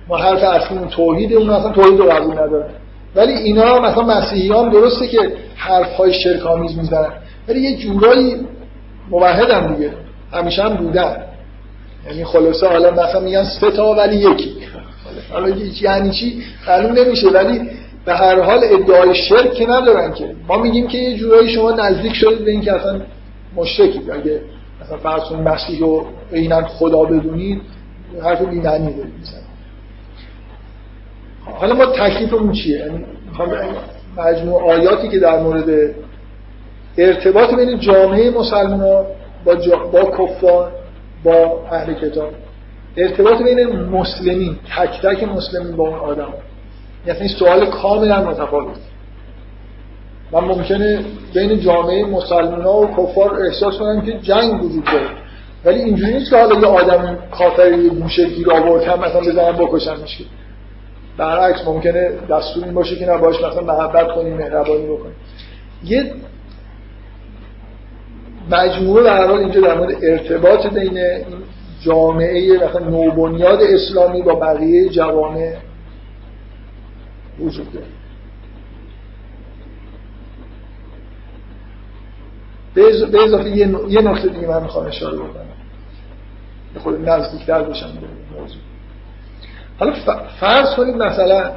ما 0.07 0.17
حرف 0.17 0.43
اصلیمون 0.43 0.87
توحید 0.87 1.33
اون 1.33 1.49
اصلا 1.49 1.71
توحید 1.71 1.99
رو 1.99 2.05
قبول 2.05 2.33
ندارن. 2.33 2.69
ولی 3.15 3.33
اینا 3.33 3.79
مثلا 3.79 4.03
مسیحیان 4.03 4.69
درسته 4.69 5.07
که 5.07 5.33
حرف 5.55 5.93
های 5.93 6.13
شرک 6.13 6.45
آمیز 6.45 6.77
می‌زنن. 6.77 7.11
ولی 7.47 7.59
یه 7.61 7.77
جورایی 7.77 8.35
موحد 9.09 9.49
هم 9.49 9.75
دیگه. 9.75 9.93
همیشه 10.33 10.63
هم 10.63 10.73
بودن. 10.73 11.23
یعنی 12.07 12.25
خلاصه 12.25 12.67
حالا 12.67 12.91
مثلا 12.91 13.19
میگن 13.19 13.43
سه 13.43 13.71
تا 13.71 13.93
ولی 13.93 14.15
یکی. 14.15 14.53
حالا 15.31 15.49
یعنی 15.81 16.11
چی؟ 16.11 16.43
معلوم 16.67 16.91
نمیشه. 16.91 17.29
ولی 17.29 17.69
به 18.05 18.13
هر 18.13 18.41
حال 18.41 18.59
ادعای 18.63 19.15
شرک 19.15 19.53
که 19.53 19.65
ندارن 19.65 20.13
که. 20.13 20.35
ما 20.47 20.57
میگیم 20.57 20.87
که 20.87 20.97
یه 20.97 21.17
جورایی 21.17 21.49
شما 21.49 21.71
نزدیک 21.71 22.13
شدید 22.13 22.45
به 22.45 22.51
اینکه 22.51 22.73
اصلا 22.73 23.01
مشرکید. 23.55 24.11
اگه 24.11 24.41
مثلا 24.81 24.97
فرض 24.97 25.31
مسیح 25.31 25.79
رو 25.79 26.05
عینا 26.33 26.67
خدا 26.67 27.03
بدونید 27.03 27.61
حرف 28.23 28.41
بی‌معنی 28.41 28.93
دارید 28.93 29.47
حالا 31.45 31.75
ما 31.75 31.85
تکلیفمون 31.85 32.51
چیه؟ 32.51 32.77
یعنی 32.77 33.05
مجموع 34.17 34.71
آیاتی 34.71 35.09
که 35.09 35.19
در 35.19 35.39
مورد 35.39 35.95
ارتباط 36.97 37.53
بین 37.53 37.79
جامعه 37.79 38.29
مسلمان 38.29 39.05
با, 39.45 39.55
با 39.91 40.03
کفار 40.03 40.71
با 41.23 41.61
اهل 41.71 41.93
کتاب. 41.93 42.29
ارتباط 42.97 43.41
بین 43.41 43.67
مسلمین 43.69 44.55
تک 44.77 45.01
تک 45.01 45.23
مسلمین 45.23 45.75
با 45.75 45.87
اون 45.87 45.99
آدم. 45.99 46.33
یعنی 47.07 47.27
سوال 47.27 47.65
کاملا 47.65 48.23
متفاوت. 48.23 48.77
من 50.31 50.39
ممکنه 50.39 51.05
بین 51.33 51.59
جامعه 51.59 52.05
مسلمان 52.05 52.65
و 52.65 52.87
کفار 52.87 53.41
احساس 53.41 53.77
کنم 53.77 54.01
که 54.01 54.19
جنگ 54.19 54.63
وجود 54.63 54.83
داره. 54.83 55.09
ولی 55.65 55.79
اینجوری 55.79 56.13
نیست 56.13 56.29
که 56.29 56.37
حالا 56.37 56.59
یه 56.59 56.65
آدم 56.65 57.17
کافر 57.31 57.71
یه 57.71 57.89
گوشه 57.89 58.25
گیر 58.25 58.51
آورد 58.51 58.83
هم 58.83 58.99
مثلا 58.99 59.21
بزنن 59.21 59.51
بکشنش 59.51 60.21
برعکس 61.17 61.67
ممکنه 61.67 62.09
دستور 62.29 62.63
این 62.63 62.73
باشه 62.73 62.95
که 62.95 63.05
نباش 63.05 63.35
مثلا 63.35 63.61
محبت 63.61 64.07
کنیم 64.07 64.37
مهربانی 64.37 64.85
بکنیم. 64.85 65.15
یه 65.83 66.11
مجموعه 68.51 69.03
در 69.03 69.27
حال 69.27 69.39
اینجا 69.39 69.61
در 69.61 69.77
مورد 69.77 69.95
ارتباط 70.03 70.67
بین 70.67 70.99
جامعه 71.81 72.57
مثلا 72.57 72.89
نوبنیاد 72.89 73.59
اسلامی 73.61 74.21
با 74.21 74.35
بقیه 74.35 74.89
جوامع 74.89 75.55
وجود 77.39 77.73
داره. 77.73 77.85
به 83.11 83.23
اضافه 83.23 83.49
یه 83.89 84.01
نکته 84.01 84.27
دیگه 84.27 84.47
من 84.47 84.63
می‌خوام 84.63 84.85
اشاره 84.85 85.17
بکنم. 85.17 85.45
خود 86.83 87.09
نزدیکتر 87.09 87.63
بشم 87.63 87.87
به 87.87 88.39
موضوع. 88.39 88.61
حالا 89.79 89.93
فرض 90.39 90.75
کنید 90.75 90.95
مثلا 90.95 91.51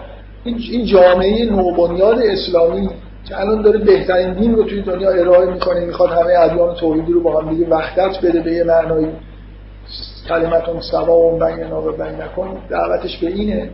این 0.45 0.85
جامعه 0.85 1.45
نوبنیاد 1.45 2.19
اسلامی 2.19 2.89
که 3.31 3.41
الان 3.41 3.63
داره 3.63 3.79
بهترین 3.79 4.35
دین 4.35 4.55
رو 4.55 4.65
توی 4.65 4.83
دنیا 4.83 5.11
ارائه 5.11 5.51
می‌کنه 5.51 5.81
می‌خواد 5.81 6.11
همه 6.11 6.39
ادیان 6.39 6.75
توحیدی 6.75 7.13
رو 7.13 7.21
با 7.23 7.41
هم 7.41 7.51
دیگه 7.51 7.67
وحدت 7.67 8.21
بده 8.25 8.41
به 8.41 8.53
یه 8.53 8.65
معنای 8.65 9.07
کلمت 10.29 10.81
سوا 10.81 11.19
و 11.19 11.39
بین 11.39 11.73
و 11.73 11.93
بین 11.93 12.23
نکن. 12.23 12.59
دعوتش 12.69 13.19
به 13.19 13.27
اینه. 13.27 13.71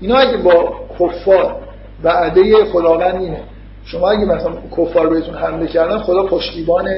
اینا 0.00 0.16
اگه 0.16 0.36
با 0.36 0.74
کفار 1.00 1.56
وعده 2.04 2.64
خداوند 2.64 3.14
اینه. 3.14 3.40
شما 3.84 4.10
اگه 4.10 4.24
مثلا 4.24 4.52
کفار 4.76 5.08
بهتون 5.08 5.34
حمله 5.34 5.66
کردن 5.66 5.98
خدا 5.98 6.26
پشتیبان 6.26 6.90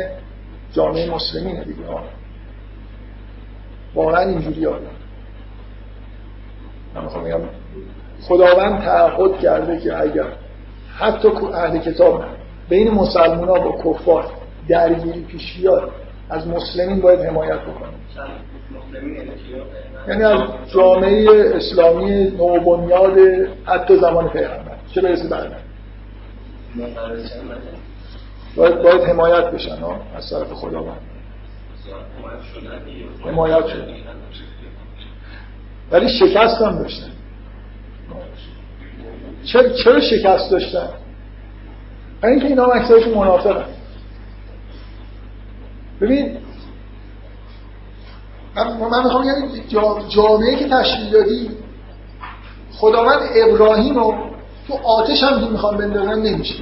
جامعه 0.73 1.15
مسلمینه 1.15 1.65
دیگه. 1.65 1.83
واقعا 3.95 4.21
اینجوری 4.21 4.67
آدم 4.67 4.87
من 6.95 7.09
خداوند 8.23 8.81
تعهد 8.83 9.39
کرده 9.39 9.79
که 9.81 10.01
اگر 10.01 10.27
حتی 10.99 11.29
اهل 11.29 11.79
کتاب 11.79 12.25
بین 12.69 12.91
مسلمان 12.91 13.49
ها 13.49 13.55
با 13.55 13.93
کفار 13.93 14.31
درگیری 14.69 15.25
پیش 15.25 15.57
بیاد 15.57 15.91
از 16.31 16.49
مسلمین 16.49 17.01
باید 17.01 17.21
حمایت 17.21 17.61
بکنیم. 17.61 17.95
یعنی 20.09 20.23
از 20.25 20.41
جامعه 20.75 21.53
اسلامی 21.57 22.25
نوبنیاد 22.25 23.19
حتی 23.65 23.97
زمان 23.97 24.29
پیغمبر. 24.29 24.77
چه 24.95 25.01
برسه 25.01 25.29
بعد 25.29 25.53
باید, 28.57 28.83
باید 28.83 29.03
حمایت 29.03 29.45
بشن 29.45 29.79
از 30.17 30.31
طرف 30.31 30.53
خداوند 30.53 31.01
حمایت 33.25 33.67
شد 33.67 33.89
ولی 35.91 36.09
شکست 36.09 36.63
هم 36.63 36.79
داشتن. 36.79 37.11
چرا, 39.45 39.69
چرا 39.69 40.01
شکست 40.01 40.51
داشتن؟ 40.51 40.89
اینکه 42.25 42.47
اینا 42.47 42.65
اکثرشون 42.65 43.15
منافقن. 43.15 43.65
ببین 46.01 46.37
من, 48.57 48.77
من 48.77 49.05
می‌خوام 49.05 49.25
یعنی 49.25 49.65
جامعه 50.09 50.57
که 50.57 50.69
تشکیل 50.69 51.11
دادی 51.11 51.51
خداوند 52.73 53.21
ابراهیم 53.35 53.99
رو 53.99 54.15
تو 54.69 54.75
آتش 54.75 55.23
هم 55.23 55.41
که 55.41 55.51
می‌خوام 55.51 55.77
بندازن 55.77 56.23
نمیشه. 56.23 56.55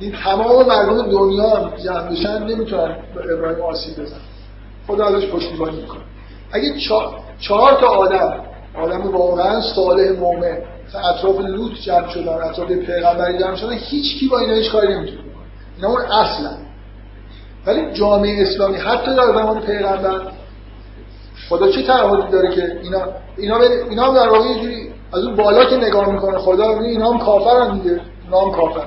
این 0.00 0.12
تمام 0.12 0.66
مردم 0.66 1.10
دنیا 1.10 1.50
هم 1.50 1.76
جمع 1.84 2.10
بشن 2.10 2.42
نمی‌تونن 2.42 2.96
ابراهیم 3.36 3.60
آسیب 3.60 4.02
بزن 4.02 4.16
خدا 4.86 5.06
ازش 5.06 5.26
پشتیبانی 5.26 5.80
می‌کنه. 5.80 6.00
اگه 6.52 6.74
چهار 7.40 7.80
تا 7.80 7.86
آدم 7.86 8.40
آدم 8.74 9.16
واقعا 9.16 9.60
صالح 9.60 10.20
مومن 10.20 10.58
اطراف 10.94 11.40
لوط 11.40 11.72
جمع 11.72 12.08
شدن 12.08 12.28
اطراف 12.28 12.72
پیغمبری 12.72 13.38
جمع 13.38 13.56
شدن 13.56 13.72
هیچ 13.72 14.20
کی 14.20 14.28
با 14.28 14.38
اینا 14.38 14.54
هیچ 14.54 14.72
کاری 14.72 14.94
نمی‌تونه 14.94 15.20
اینا 15.76 15.88
اون 15.88 16.00
اصلا. 16.00 16.50
ولی 17.66 17.92
جامعه 17.92 18.42
اسلامی 18.42 18.76
حتی 18.76 19.16
در 19.16 19.26
زمان 19.26 19.60
پیغمبر 19.60 20.20
خدا 21.48 21.72
چه 21.72 21.82
تعهدی 21.82 22.32
داره 22.32 22.54
که 22.54 22.78
اینا 22.82 23.02
اینا 23.36 23.58
اینا 23.90 24.14
در 24.14 24.28
واقع 24.28 24.48
یه 24.48 24.62
جوری 24.62 24.90
از 25.12 25.24
اون 25.24 25.36
بالا 25.36 25.64
که 25.64 25.76
نگاه 25.76 26.12
می‌کنه 26.12 26.38
خدا 26.38 26.80
اینا 26.80 27.12
هم 27.12 27.18
کافرن 27.18 27.78
دیگه. 27.78 28.00
اینا 28.24 28.40
هم 28.40 28.50
کافر 28.52 28.86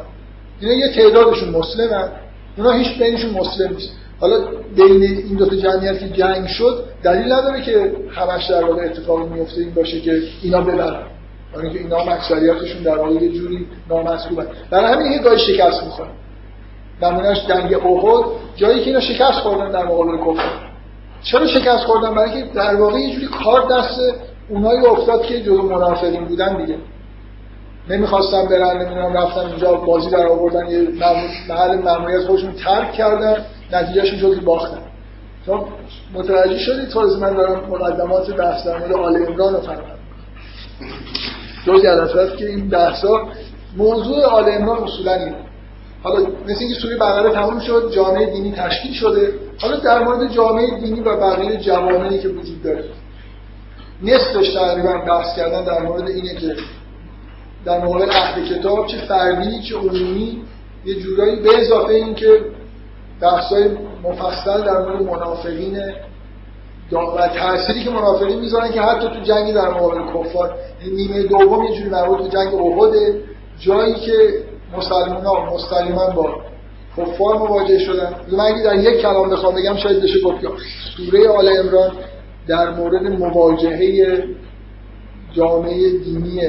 اینا 0.59 0.73
یه 0.73 0.95
تعدادشون 0.95 1.49
مسلمن. 1.49 2.09
اونا 2.57 2.71
هیچ 2.71 2.99
بینشون 2.99 3.31
مسلم 3.31 3.73
نیست. 3.73 3.89
حالا 4.19 4.39
بین 4.75 5.03
این 5.03 5.37
دو 5.37 5.45
تا 5.45 5.55
جمعیت 5.55 5.99
که 5.99 6.09
جنگ 6.09 6.47
شد 6.47 6.83
دلیل 7.03 7.33
نداره 7.33 7.61
که 7.61 7.91
همش 8.11 8.45
در 8.49 8.63
واقع 8.63 8.81
اتفاق 8.81 9.29
میفته 9.29 9.61
این 9.61 9.73
باشه 9.73 10.01
که 10.01 10.21
اینا 10.41 10.61
ببرن. 10.61 11.03
اینکه 11.63 11.79
اینا 11.79 11.97
اکثریتشون 11.97 12.83
در 12.83 12.97
واقع 12.97 13.11
یه 13.11 13.31
جوری 13.31 13.67
نامسلوبن 13.89 14.47
برای 14.69 14.93
همین 14.93 15.11
یه 15.11 15.19
گاهی 15.19 15.39
شکست 15.39 15.83
می‌خورن. 15.83 16.09
نمونهش 17.01 17.45
جنگ 17.47 17.73
احد 17.73 18.25
جایی 18.55 18.79
که 18.79 18.87
اینا 18.87 18.99
شکست 18.99 19.39
خوردن 19.39 19.71
در 19.71 19.85
مقابل 19.85 20.17
کفر. 20.17 20.49
چرا 21.23 21.47
شکست 21.47 21.83
خوردن؟ 21.83 22.15
برای 22.15 22.31
اینکه 22.31 22.53
در 22.53 22.75
واقع 22.75 22.99
یه 22.99 23.13
جوری 23.13 23.27
کار 23.27 23.67
دست 23.71 23.99
اونایی 24.49 24.85
افتاد 24.85 25.21
که 25.21 25.41
جزو 25.41 25.61
منافقین 25.61 26.25
بودن 26.25 26.65
دیگه. 26.65 26.77
نمی‌خواستن 27.89 28.45
برن 28.45 28.77
نمی‌دونم 28.81 29.13
رفتن 29.13 29.39
اونجا 29.39 29.73
بازی 29.73 30.09
در 30.09 30.27
آوردن 30.27 30.69
یه 30.69 30.87
محل 31.49 31.75
ماموریت 31.75 32.27
خودشون 32.27 32.51
ترک 32.51 32.91
کردن 32.91 33.45
نتیجهشون 33.71 34.19
شد 34.19 34.43
باختن. 34.43 34.77
تو 35.45 35.65
متوجه 36.13 36.57
شدی؟ 36.57 36.85
تو 36.85 37.01
من 37.01 37.33
دارم 37.33 37.69
مقدمات 37.69 38.31
بحث 38.31 38.67
در 38.67 38.77
مورد 38.77 38.93
آل 38.93 39.15
عمران 39.15 39.53
رو 39.53 39.61
جزی 41.67 41.87
از 41.87 42.35
که 42.37 42.49
این 42.49 42.69
بحثا 42.69 43.27
موضوع 43.77 44.23
آل 44.23 44.45
عمران 44.45 44.83
اصولا 44.83 45.13
اینه. 45.13 45.35
حالا 46.03 46.19
مثل 46.19 46.59
اینکه 46.59 46.79
سوره 46.81 46.95
بقره 46.97 47.33
تموم 47.33 47.59
شد 47.59 47.91
جامعه 47.95 48.25
دینی 48.25 48.51
تشکیل 48.51 48.93
شده. 48.93 49.33
حالا 49.61 49.77
در 49.77 50.03
مورد 50.03 50.31
جامعه 50.31 50.79
دینی 50.79 50.99
و 50.99 51.17
بقیه 51.17 51.57
جوامعی 51.57 52.19
که 52.19 52.27
وجود 52.27 52.63
داره. 52.63 52.83
نصفش 54.03 54.53
تقریبا 54.53 54.97
بحث 54.97 55.35
کردن 55.35 55.63
در 55.63 55.81
مورد 55.81 56.07
اینه 56.07 56.35
که 56.35 56.55
در 57.65 57.79
مقابل 57.79 58.09
اهل 58.09 58.45
کتاب 58.45 58.87
چه 58.87 58.97
فردی 58.97 59.61
چه 59.61 59.75
عمومی 59.75 60.41
یه 60.85 60.95
جورایی 60.95 61.35
به 61.35 61.57
اضافه 61.57 61.93
این 61.93 62.15
که 62.15 62.41
بحثای 63.21 63.69
مفصل 64.03 64.63
در 64.63 64.79
مورد 64.79 65.01
منافقین 65.01 65.79
و 66.91 67.27
تأثیری 67.27 67.83
که 67.83 67.89
منافقین 67.89 68.39
می‌ذارن 68.39 68.71
که 68.71 68.81
حتی 68.81 69.07
تو 69.07 69.19
جنگی 69.19 69.53
در 69.53 69.69
مقابل 69.69 70.01
کفار 70.13 70.55
نیمه 70.91 71.23
دوم 71.23 71.63
یه 71.63 71.75
جوری 71.75 71.89
مربوط 71.89 72.17
تو 72.17 72.27
جنگ 72.27 72.53
احد 72.55 72.93
جایی 73.59 73.93
که 73.93 74.43
مسلمان 74.77 75.25
ها 75.25 75.53
مستقیما 75.55 76.09
با 76.09 76.35
کفار 76.97 77.37
مواجه 77.37 77.79
شدن. 77.79 78.15
من 78.31 78.39
اگه 78.39 78.63
در 78.63 78.75
یک 78.75 79.01
کلام 79.01 79.29
بخوام 79.29 79.55
بگم 79.55 79.75
شاید 79.75 80.01
بشه 80.03 80.21
گفت 80.21 80.37
سوره 80.97 81.29
آل 81.29 81.49
عمران 81.49 81.91
در 82.47 82.69
مورد 82.69 83.03
مواجهه 83.03 84.23
جامعه 85.33 85.89
دینی 85.89 86.41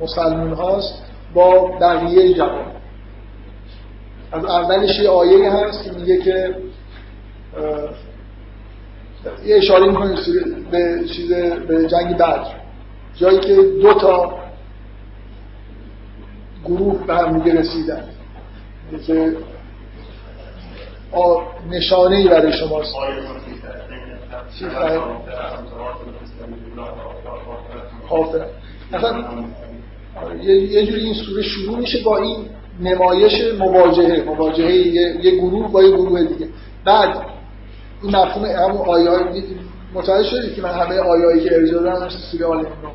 مسلمان 0.00 0.52
هاست 0.52 0.94
با 1.34 1.70
بقیه 1.80 2.34
جوان. 2.34 2.66
از 4.32 4.44
اولش 4.44 4.98
یه 4.98 5.08
آیه 5.08 5.52
هست 5.52 5.84
که 5.84 5.90
میگه 5.90 6.16
که 6.16 6.54
یه 9.46 9.56
اشاره 9.56 9.86
می‌کنه 9.86 10.16
به 10.70 11.04
چیز 11.16 11.32
به 11.68 11.86
جنگ 11.86 12.14
بدر. 12.14 12.44
جایی 13.16 13.40
که 13.40 13.56
دو 13.82 13.94
تا 13.94 14.38
گروه 16.64 17.06
به 17.06 17.14
هم 17.14 17.34
میگه 17.34 17.60
رسیدن. 17.60 18.04
که 19.06 19.36
نشانه 21.70 22.16
ای 22.16 22.28
برای 22.28 22.52
شماست. 22.52 22.94
مثلا 28.92 29.24
یه 30.42 30.86
جوری 30.86 31.00
این 31.00 31.14
سوره 31.14 31.42
شروع 31.42 31.78
میشه 31.78 32.02
با 32.04 32.18
این 32.18 32.46
نمایش 32.80 33.54
مواجهه. 33.58 34.22
مواجهه 34.26 34.72
یه 35.24 35.30
گروه 35.40 35.72
با 35.72 35.82
یه 35.82 35.90
گروه 35.90 36.24
دیگه. 36.24 36.48
بعد 36.84 37.16
این 38.02 38.16
مفهوم 38.16 38.44
همون 38.44 38.88
آیه 38.88 39.10
متوجه 39.94 40.28
شدید 40.28 40.54
که 40.54 40.62
من 40.62 40.70
همه 40.70 40.98
آیایی 40.98 41.40
که 41.44 41.54
ارجاع 41.54 41.82
دارم 41.82 42.06
مثل 42.06 42.18
سوره 42.32 42.46
آل 42.46 42.58
عمران. 42.58 42.92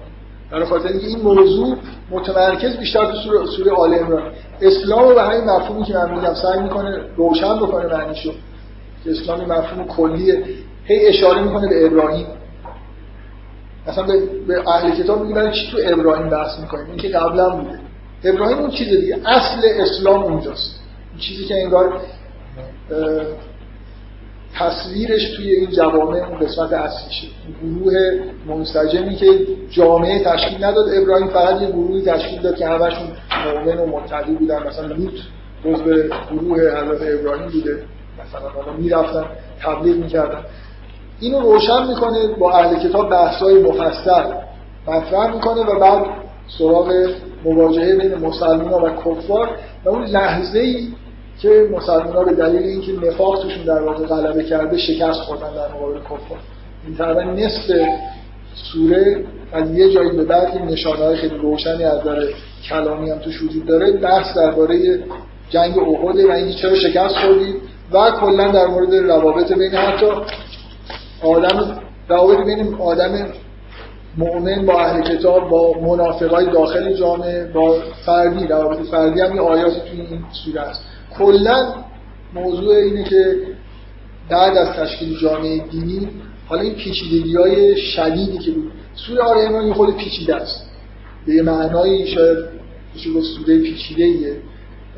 برای 0.52 0.66
خاطر 0.66 0.88
اینکه 0.88 1.08
این 1.08 1.22
موضوع 1.22 1.78
متمرکز 2.12 2.78
بیشتر 2.78 3.06
تو 3.06 3.18
سوره, 3.18 3.46
سوره 3.46 3.72
آل 3.72 3.94
عمران. 3.94 4.32
اسلام 4.62 5.16
به 5.16 5.24
همین 5.24 5.44
مفهومی 5.44 5.84
که 5.84 5.94
من 5.94 6.16
میگم 6.16 6.34
سعی 6.34 6.60
می‌کنه 6.64 7.00
روشن 7.18 7.56
بکنه 7.56 7.98
معنیشو. 7.98 8.32
که 9.04 9.12
اسلام 9.12 9.42
مفهوم 9.42 9.88
کلیه. 9.88 10.44
هی 10.84 11.08
اشاره 11.08 11.42
می‌کنه 11.42 11.70
به 11.70 11.86
ابراهیم. 11.86 12.28
مثلا 13.88 14.06
به, 14.48 14.70
اهل 14.70 14.92
کتاب 15.04 15.22
میگه 15.22 15.36
برای 15.36 15.52
چی 15.52 15.72
تو 15.72 15.78
ابراهیم 15.86 16.30
بحث 16.30 16.60
می‌کنیم؟ 16.60 16.86
این 16.88 16.98
که 16.98 17.10
قبلا 17.10 17.50
بوده. 17.50 17.80
ابراهیم 18.24 18.58
اون 18.58 18.70
چیز 18.70 18.88
دیگه. 18.88 19.18
اصل 19.26 19.62
اسلام 19.80 20.24
اونجاست. 20.24 20.80
چیزی 21.20 21.46
که 21.46 21.64
انگار 21.64 22.02
تصویرش 24.60 25.36
توی 25.36 25.52
این 25.52 25.70
جوامع 25.70 26.18
اون 26.18 26.40
قسمت 26.40 26.74
اصلیشه 26.74 27.28
گروه 27.62 27.94
منسجمی 28.48 29.16
که 29.16 29.28
جامعه 29.70 30.24
تشکیل 30.24 30.66
نداد 30.66 30.86
ابراهیم 30.94 31.28
فقط 31.28 31.62
یه 31.62 31.68
گروهی 31.68 32.02
تشکیل 32.02 32.42
داد 32.42 32.56
که 32.56 32.68
همشون 32.68 33.08
مؤمن 33.46 33.78
و 33.78 33.86
متقی 33.86 34.32
بودن. 34.32 34.68
مثلا 34.68 34.88
لوط 34.88 35.14
جزء 35.66 36.08
گروه 36.32 36.60
حضرت 36.60 37.20
ابراهیم 37.20 37.48
بوده. 37.48 37.84
مثلا 38.28 38.50
حالا 38.50 38.78
می‌رفتن 38.78 39.26
تبلیغ 39.62 39.96
می‌کردن. 39.96 40.42
اینو 41.20 41.40
روشن 41.40 41.88
می‌کنه 41.88 42.28
با 42.40 42.54
اهل 42.54 42.90
کتاب 42.90 43.10
بحثای 43.10 43.64
مفصل. 43.64 44.24
مطرح 44.88 45.34
می‌کنه 45.34 45.62
و 45.62 45.80
بعد 45.80 46.06
سراغ 46.58 46.94
مواجهه 47.46 47.96
بین 47.96 48.16
مسلمان 48.16 48.84
و 48.84 48.90
کفار. 48.90 49.50
و 49.86 49.90
اون 49.90 50.04
لحظه 50.06 50.60
ای 50.60 50.88
که 51.42 51.70
مسلمان 51.72 52.26
به 52.26 52.34
دلیل 52.34 52.64
اینکه 52.64 53.08
نفاق 53.08 53.42
توشون 53.42 53.64
در 53.64 53.82
واقع 53.82 54.06
غلبه 54.06 54.44
کرده 54.44 54.78
شکست 54.78 55.20
خوردن 55.20 55.54
در 55.54 55.76
مقابل 55.76 56.00
کفار. 56.00 56.40
این 56.88 56.98
تقریبا 56.98 57.24
نصف 57.24 57.72
سوره 58.74 59.26
از 59.54 59.78
یه 59.78 59.94
جایی 59.94 60.10
به 60.10 60.24
بعد 60.24 60.48
این 60.58 60.66
نشانه 60.66 61.06
های 61.06 61.16
خیلی 61.16 61.38
روشنی 61.38 61.84
از 61.84 62.04
داره 62.04 62.28
کلامی 62.70 63.10
هم 63.10 63.20
توش 63.20 63.42
وجود 63.42 63.66
داره. 63.66 63.92
بحث 63.92 64.38
درباره 64.38 65.00
جنگ 65.50 65.78
احد 65.78 66.16
و 66.26 66.32
اینکه 66.32 66.54
چرا 66.54 66.76
شکست 66.76 67.16
خوردید 67.16 67.56
و 67.92 68.12
کلا 68.12 68.52
در 68.52 68.68
مورد 68.68 68.96
روابط 68.96 69.52
بین 69.52 69.76
حتی 69.76 70.06
آدم 71.24 71.82
روابط 72.10 72.46
بین 72.46 72.76
آدم 72.76 73.28
مؤمن 74.18 74.66
با 74.66 74.80
اهل 74.80 75.02
کتاب 75.02 75.50
با 75.50 75.74
منافقای 75.82 76.46
داخل 76.46 76.94
جامعه 76.94 77.46
با 77.54 77.76
فردی. 78.06 78.48
روابط 78.48 78.88
فردی 78.88 79.22
هم 79.22 79.36
یه 79.36 79.42
آیاتی 79.42 79.80
توی 79.80 80.02
این 80.02 80.24
سوره 80.46 80.62
است 80.62 80.82
کلا 81.18 81.74
موضوع 82.34 82.76
اینه 82.76 83.04
که 83.04 83.36
بعد 84.30 84.58
از 84.58 84.68
تشکیل 84.68 85.20
جامعه 85.20 85.58
دینی 85.58 86.08
حالا 86.48 86.62
این 86.62 86.74
پیچیدگی 86.74 87.36
های 87.36 87.78
شدیدی 87.78 88.38
که 88.38 88.52
بود. 88.52 88.72
سوره 88.96 89.22
آل 89.22 89.38
عمران 89.38 89.74
خود 89.74 89.98
پیچیده 89.98 90.36
است. 90.36 90.70
به 91.26 91.34
یه 91.34 91.42
معنایی 91.42 92.08
شاید 92.08 92.38
بشه 92.96 93.14
گفت 93.14 93.26
سوره 93.26 93.60
پیچیده 93.60 94.04
ایه 94.04 94.38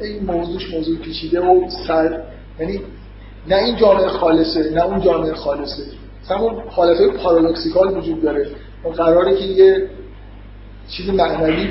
این 0.02 0.24
موضوعش 0.26 0.74
موضوع 0.74 0.98
پیچیده 0.98 1.40
و 1.40 1.70
سر 1.88 2.24
یعنی 2.60 2.80
نه 3.48 3.56
این 3.56 3.76
جامعه 3.76 4.08
خالصه 4.08 4.70
نه 4.70 4.86
اون 4.86 5.02
جامعه 5.02 5.34
خالصه. 5.34 5.84
همون 6.30 6.64
حالت 6.70 7.02
پارادوکسیکال 7.02 7.98
وجود 7.98 8.22
داره. 8.22 8.50
ما 8.84 8.90
قراره 8.90 9.36
که 9.36 9.46
یه 9.46 9.90
چیز 10.90 11.10
معنوی 11.10 11.68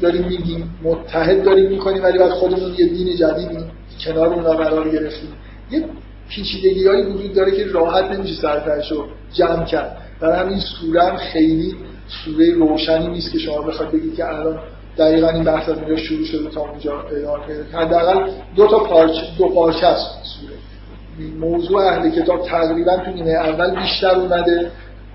داریم 0.00 0.26
میگیم 0.26 0.74
متحد 0.82 1.42
داریم 1.42 1.70
می‌کنیم 1.70 2.02
ولی 2.02 2.18
بعد 2.18 2.30
خودمون 2.30 2.74
یه 2.78 2.88
دین 2.88 3.16
جدیدی 3.16 3.58
کنار 4.04 4.34
اونا 4.34 4.50
قرار 4.50 4.88
گرفتیم. 4.88 5.28
یه 5.70 5.84
پیچیدگی 6.28 6.86
هایی 6.86 7.02
وجود 7.02 7.34
داره 7.34 7.52
که 7.52 7.66
راحت 7.66 8.04
نمیشه 8.04 8.42
سرترش 8.42 8.92
رو 8.92 9.04
جمع 9.32 9.64
کرد. 9.64 9.96
در 10.20 10.32
همین 10.32 10.58
سوره 10.58 11.02
هم 11.02 11.16
خیلی 11.16 11.76
سوره 12.08 12.54
روشنی 12.54 13.08
نیست 13.08 13.32
که 13.32 13.38
شما 13.38 13.62
بخواید 13.62 13.92
بگید 13.92 14.14
که 14.14 14.28
الان 14.28 14.58
دقیقا 14.98 15.28
این 15.28 15.44
بحث 15.44 15.68
از 15.68 15.78
اونجا 15.78 15.96
شروع 15.96 16.24
شده 16.24 16.50
تا 16.50 16.60
اونجا 16.60 17.04
پیدا 17.08 17.36
حداقل 17.72 18.30
دو 18.56 18.66
تا 18.66 18.78
پارچه 18.78 19.22
دو 19.38 19.48
پارچه 19.48 19.86
است 19.86 20.06
سوره. 20.22 20.56
موضوع 21.40 21.82
اهل 21.82 22.10
کتاب 22.10 22.46
تقریبا 22.46 22.96
تو 22.96 23.10
نیمه 23.10 23.30
اول 23.30 23.80
بیشتر 23.80 24.10
اومده. 24.10 24.70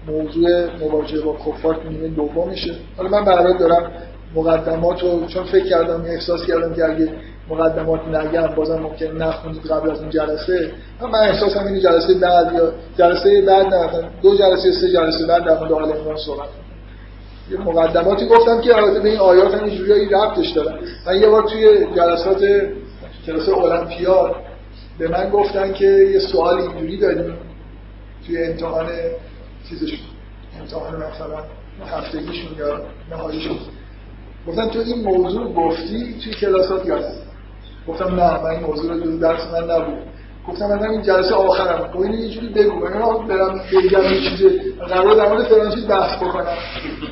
موضوع 0.08 0.66
مواجهه 0.80 1.22
با 1.22 1.38
کفار 1.46 1.76
تو 1.76 1.90
نیمه 1.90 2.08
دومشه. 2.08 2.76
حالا 2.98 3.10
من 3.10 3.26
برای 3.26 3.58
دارم 3.58 3.92
مقدمات 4.36 5.04
رو 5.04 5.26
چون 5.26 5.44
فکر 5.44 5.66
کردم 5.66 6.06
احساس 6.06 6.46
کردم 6.46 6.74
که 6.74 6.86
اگه 6.86 7.10
مقدمات 7.50 8.08
نگم 8.08 8.48
بازم 8.56 8.80
ممکن 8.80 9.06
نخونید 9.06 9.66
قبل 9.66 9.92
از 9.92 10.02
این 10.02 10.10
جلسه. 10.10 10.72
من 11.02 11.20
احساسم 11.20 11.66
اینه 11.66 11.80
جلسه 11.80 12.14
بعد 12.14 12.54
یا 12.54 12.74
جلسه 12.98 13.42
بعد 13.42 13.74
نه 13.74 14.10
دو 14.22 14.36
جلسه 14.36 14.72
سه 14.72 14.92
جلسه 14.92 15.26
بعد 15.26 15.46
در 15.46 15.60
مورد 15.60 15.72
آل 15.72 15.92
عمران 15.92 16.18
صحبت 16.18 16.50
یه 17.52 17.58
مقدماتی 17.58 18.26
گفتم 18.26 18.62
که 18.62 18.76
البته 18.76 19.00
به 19.00 19.10
این 19.10 19.20
آیات 19.20 19.54
هم 19.54 19.64
اینجوری 19.64 20.10
ربطش 20.10 20.50
دارن 20.50 20.76
من 21.08 21.22
یه 21.22 21.28
بار 21.28 21.44
توی 21.44 21.86
جلسات 21.96 22.44
کلاس 23.26 23.50
المپیاد 23.50 24.36
به 25.00 25.08
من 25.08 25.30
گفتن 25.30 25.74
که 25.74 25.86
یه 25.86 26.20
سوال 26.20 26.62
اینجوری 26.62 26.98
داریم 26.98 27.34
توی 28.28 28.44
امتحان 28.44 28.88
چیزشون 29.70 30.00
امتحان 30.60 30.96
مثلا 30.96 31.44
هفتگیشون 31.86 32.58
یا 32.58 32.82
نهاییشون. 33.12 33.58
گفتن 34.48 34.70
تو 34.70 34.80
این 34.80 35.04
موضوع 35.04 35.54
گفتی 35.54 36.20
توی 36.24 36.34
کلاسات 36.34 36.86
یاد 36.86 37.06
گفتم 37.88 38.16
نه 38.16 38.44
من 38.44 38.50
این 38.50 38.60
موضوع 38.60 38.94
رو 38.94 39.20
درس 39.20 39.40
من 39.54 39.76
نبود. 39.76 39.98
گفتم 40.48 40.66
من 40.66 40.84
این 40.84 41.02
جلسه 41.02 41.36
آخرم. 41.36 41.90
خب 41.94 42.00
اینو 42.00 42.16
یه 42.16 42.30
جوری 42.30 42.48
بگو. 42.48 42.76
من 42.80 43.28
برم 43.28 43.62
بگم 43.72 44.04
یه 44.04 44.22
چیز 44.30 44.46
قرار 44.90 45.16
در 45.16 45.30
مورد 45.30 45.44
فلان 45.44 45.88
بحث 45.90 46.16
بکنم. 46.16 46.46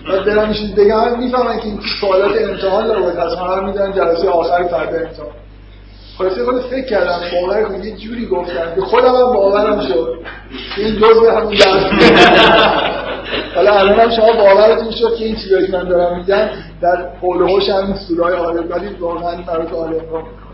بعد 0.09 0.25
برم 0.25 0.53
چیز 0.53 0.75
بگم. 0.75 1.19
می‌فهمن 1.19 1.59
که 1.59 1.65
این 1.65 1.79
سوالات 2.01 2.41
امتحان 2.41 2.87
داره. 2.87 3.01
باید 3.01 3.17
از 3.17 3.37
من 3.37 3.65
میدن 3.65 3.91
جلسه 3.91 4.29
آخر 4.29 4.63
فردا 4.63 4.97
امتحان. 4.97 5.29
خلاصه 6.17 6.45
خود 6.45 6.61
فکر 6.61 6.85
کردم 6.85 7.19
باور 7.33 7.85
یه 7.85 7.95
جوری 7.95 8.25
گفتم 8.25 8.75
که 8.75 8.81
خودم 8.81 9.15
هم 9.15 9.33
باورم 9.33 9.81
شد. 9.81 10.19
این 10.77 10.95
جزء 10.95 11.31
همون 11.31 11.53
درس. 11.53 11.83
حالا 13.55 13.73
الان 13.73 13.99
هم 13.99 14.09
شما 14.09 14.33
باورتون 14.33 14.91
شد 14.91 15.15
که 15.15 15.25
این 15.25 15.35
چیزایی 15.35 15.67
که 15.67 15.77
من 15.77 15.83
دارم 15.83 16.17
میگم 16.17 16.49
در 16.81 17.09
حول 17.21 17.49
هوش 17.49 17.69
همین 17.69 17.95
سورای 18.07 18.33
آل 18.33 18.57
ولی 18.69 18.87
واقعا 18.99 19.35
مربوط 19.47 19.73
آل 19.73 19.93
عمران 19.93 20.23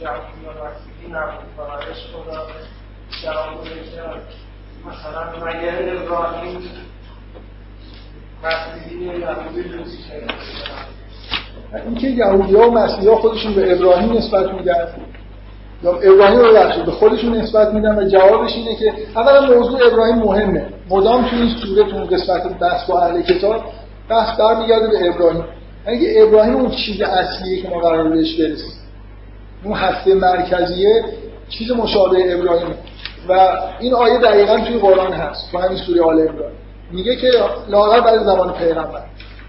یا 0.00 0.10
مسیحی 0.50 1.12
نبود 1.12 1.56
برایش 1.58 1.98
خدا 2.12 2.46
جواب 3.22 3.58
بوده 3.58 3.70
که 3.70 4.02
مثلا 4.86 5.46
مگه 5.46 6.00
ابراهیم 6.00 6.62
مسیحی 8.44 9.04
یهودی 9.04 9.62
دوستی 9.62 10.12
اینکه 11.86 12.08
یهودی 12.08 12.56
ها 12.56 12.70
و 12.70 12.74
مسیحی 12.74 13.08
ها 13.08 13.16
خودشون 13.16 13.54
به 13.54 13.72
ابراهیم 13.72 14.12
نسبت 14.12 14.52
میدن 14.52 14.88
یا 15.82 15.92
ابراهیم 15.92 16.38
رو 16.38 16.54
بخشید 16.54 16.84
به 16.84 16.92
خودشون 16.92 17.34
نسبت 17.34 17.74
میدن 17.74 17.98
و 17.98 18.08
جوابش 18.08 18.52
اینه 18.52 18.76
که 18.76 18.92
اولا 19.16 19.54
موضوع 19.54 19.80
ابراهیم 19.92 20.16
مهمه. 20.16 20.66
مدام 20.90 21.28
تو 21.28 21.36
این 21.36 21.48
سوره 21.48 21.90
تو 21.90 21.96
قسمت 21.96 22.58
بحث 22.58 22.90
با 22.90 23.00
اهل 23.00 23.22
کتاب 23.22 23.64
بحث 24.08 24.40
برمیگرده 24.40 24.88
به 24.88 25.08
ابراهیم. 25.08 25.44
اگه 25.86 26.14
ابراهیم 26.16 26.56
اون 26.56 26.70
چیز 26.70 27.02
اصلیه 27.02 27.62
که 27.62 27.68
ما 27.68 27.78
قرار 27.78 28.08
بهش 28.08 28.40
برسیم 28.40 28.75
اون 29.66 29.74
هسته 29.74 30.14
مرکزیه 30.14 31.04
چیز 31.48 31.70
مشابه 31.70 32.34
ابراهیم. 32.34 32.74
و 33.28 33.32
این 33.80 33.94
آیه 33.94 34.18
دقیقا 34.18 34.58
توی 34.58 34.78
قرآن 34.78 35.12
هست 35.12 35.52
تو 35.52 35.58
همین 35.58 35.78
سوره 35.78 36.02
آل 36.02 36.20
عمران. 36.20 36.52
میگه 36.92 37.16
که 37.16 37.30
لاغر 37.68 38.00
برای 38.00 38.24
زمان 38.24 38.52
پیغمبر. 38.52 39.02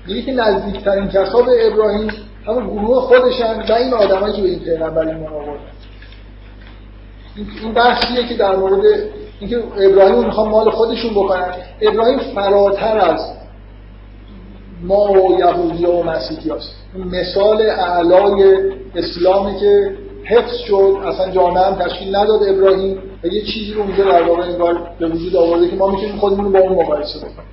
میگه 0.08 0.22
که 0.22 0.32
نزدیکترین 0.32 1.08
کسا 1.08 1.42
به 1.42 1.68
ابراهیم 1.68 2.10
همون 2.48 2.68
گروه 2.68 3.02
خودشن 3.02 3.62
و 3.70 3.74
این 3.74 3.94
آدمایی 3.94 4.36
که 4.36 4.42
به 4.42 4.48
این 4.48 4.60
پیغمبر 4.60 5.08
ایمان 5.08 5.34
آوردن. 5.34 5.64
این 7.62 7.74
بحثیه 7.74 8.28
که 8.28 8.34
در 8.34 8.56
مورد 8.56 8.86
اینکه 9.40 9.64
ابراهیم 9.78 10.26
می‌خوان 10.26 10.50
مال 10.50 10.70
خودشون 10.70 11.12
بکنن. 11.12 11.48
ابراهیم 11.82 12.20
فراتر 12.20 12.98
از 12.98 13.20
ما 14.82 15.12
و 15.12 15.40
یهودی 15.40 15.86
و 15.86 16.04
مسیحی 16.04 16.50
هست 16.50 16.76
مثال 17.12 17.62
اعلای 17.62 18.58
اسلامی 18.96 19.60
که 19.60 19.92
حفظ 20.30 20.56
شد 20.68 20.98
اصلا 21.06 21.32
جامعه 21.32 21.64
هم 21.64 21.76
تشکیل 21.76 22.16
نداد 22.16 22.40
ابراهیم 22.50 22.98
و 23.24 23.28
یه 23.28 23.42
چیزی 23.42 23.74
رو 23.74 23.82
اونجا 23.82 24.04
در 24.04 24.24
واقع 24.24 24.44
انگار 24.44 24.90
به 25.00 25.08
وجود 25.08 25.36
آورده 25.36 25.70
که 25.70 25.76
ما 25.76 25.92
می‌تونیم 25.92 26.18
خودمون 26.18 26.46
رو 26.46 26.52
با 26.52 26.60
اون 26.60 26.74
مقایسه 26.74 27.20
بکنیم. 27.20 27.48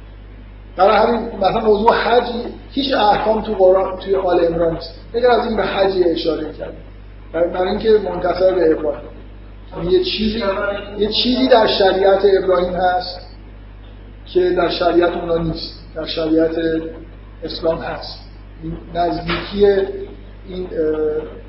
برای 0.77 0.97
همین 0.97 1.37
مثلا 1.37 1.61
موضوع 1.61 1.95
حج 1.95 2.25
هیچ 2.71 2.95
احکام 2.95 3.43
تو 3.43 3.53
قرآن 3.55 3.99
توی 3.99 4.15
آل 4.15 4.41
عمران 4.41 4.75
نیست. 4.75 4.95
اگر 5.15 5.31
از 5.31 5.47
این 5.47 5.57
به 5.57 5.63
حج 5.63 5.93
اشاره 6.07 6.53
کرد. 6.53 6.73
برای 7.33 7.69
اینکه 7.69 7.91
منتصر 7.91 8.55
به 8.55 8.73
ابراهیم 8.73 9.11
یه 9.91 10.05
چیزی 10.05 10.43
یه 10.99 11.09
چیزی 11.09 11.49
در 11.49 11.67
شریعت 11.67 12.25
ابراهیم 12.43 12.75
هست 12.75 13.21
که 14.27 14.51
در 14.51 14.69
شریعت 14.69 15.17
اونا 15.17 15.37
نیست. 15.37 15.75
در 15.95 16.07
شریعت 16.07 16.59
اسلام 17.45 17.79
هست. 17.79 18.19
نزدیکی 18.95 19.67
این 20.49 20.69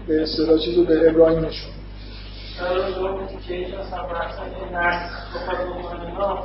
به 0.08 0.22
اصطلاح 0.24 0.60
چیزو 0.60 0.86
به 0.86 1.10
ابراهیم 1.10 1.40
نشون. 1.40 1.72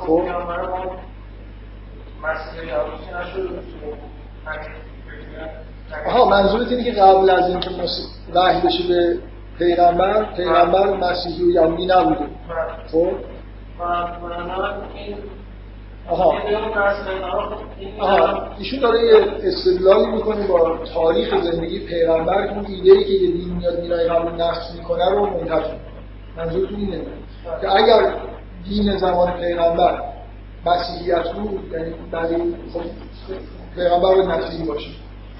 خب. 0.05 0.23
آها 6.07 6.29
منظورت 6.29 6.71
اینه 6.71 6.83
که 6.83 6.91
قبل 6.91 7.29
از 7.29 7.49
اینکه 7.49 7.69
وحی 8.33 8.61
بشه 8.61 8.87
به 8.87 9.19
پیغمبر 9.59 10.23
پیغمبر 10.35 10.93
مسیحی 10.93 11.43
و 11.43 11.49
یهودی 11.49 11.85
نبوده. 11.85 12.25
خب. 12.91 13.11
آها. 16.07 16.33
آها. 17.99 18.47
ایشون 18.57 18.79
داره 18.79 19.05
یه 19.05 19.15
استدلالی 19.43 20.05
می‌کنه 20.05 20.47
با 20.47 20.77
تاریخ 20.93 21.43
زندگی 21.43 21.79
پیغمبر 21.79 22.47
که 22.47 22.53
اون 22.53 22.65
ایده 22.65 22.91
ای 22.91 23.03
که 23.03 23.11
یه 23.11 23.31
دین 23.31 23.53
میاد 23.53 23.81
میرای 23.81 24.09
قبل 24.09 24.41
نقص 24.41 24.75
می‌کنه 24.77 25.09
رو 25.09 25.25
منتفی 25.25 25.73
منظورتون 26.37 26.79
اینه. 26.79 27.01
که 27.61 27.75
اگر 27.75 28.13
دین 28.69 28.97
زمان 28.97 29.31
پیغمبر 29.31 30.01
مسیحیت 30.65 31.31
بود 31.33 31.71
یعنی 31.71 31.93
برای 32.11 32.35
خب 32.73 32.81
پیغمبر 33.75 34.15
باید 34.15 34.25
مسیحی 34.25 34.63
باشه. 34.63 34.89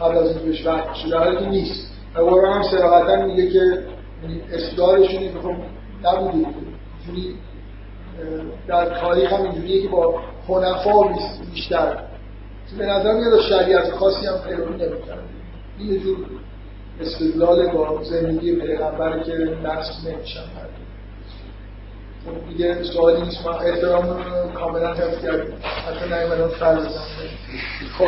قبل 0.01 0.17
از 0.17 0.25
اینکه 0.25 0.45
بهش 0.45 0.67
وحی 0.67 0.95
شده 0.95 1.11
در 1.11 1.23
حالی 1.23 1.45
نیست. 1.45 1.91
و 2.15 2.19
قرآن 2.19 2.53
هم 2.53 2.63
صراحتا 2.63 3.25
میگه 3.25 3.49
که 3.49 3.59
اصدارشون 4.53 5.17
اینه 5.17 5.33
که 5.33 5.39
خب 5.39 5.55
نبوده. 6.03 6.33
اینجوری 6.37 7.35
در 8.67 8.99
تاریخ 8.99 9.33
هم 9.33 9.43
اینجوریه 9.43 9.81
که 9.81 9.87
با 9.87 10.19
خنفا 10.51 11.03
بیشتر. 11.53 11.97
به 12.77 12.85
نظر 12.85 13.13
میاد 13.13 13.41
شریعت 13.41 13.91
خاصی 13.91 14.25
هم 14.25 14.37
پیروی 14.37 14.73
نمی‌کنه. 14.73 15.17
این 15.77 15.93
یه 15.93 15.99
جور 15.99 16.17
استدلال 17.01 17.67
با 17.67 18.03
زندگی 18.03 18.55
پیغمبر 18.55 19.23
که 19.23 19.33
نصف 19.63 20.07
نمیشن 20.07 20.41
خب 22.25 22.47
دیگه 22.49 22.83
سوالی 22.83 23.21
نیست. 23.21 23.45
ما 23.45 23.51
احترام 23.51 24.23
کاملا 24.53 24.93
حفظ 24.93 25.21
کردیم 25.21 25.53
حتی 25.87 26.09
نایمدن 26.09 26.49
سر 26.59 26.75
بزن 26.75 26.89
خب. 27.97 28.07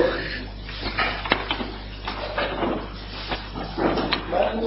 من 4.32 4.60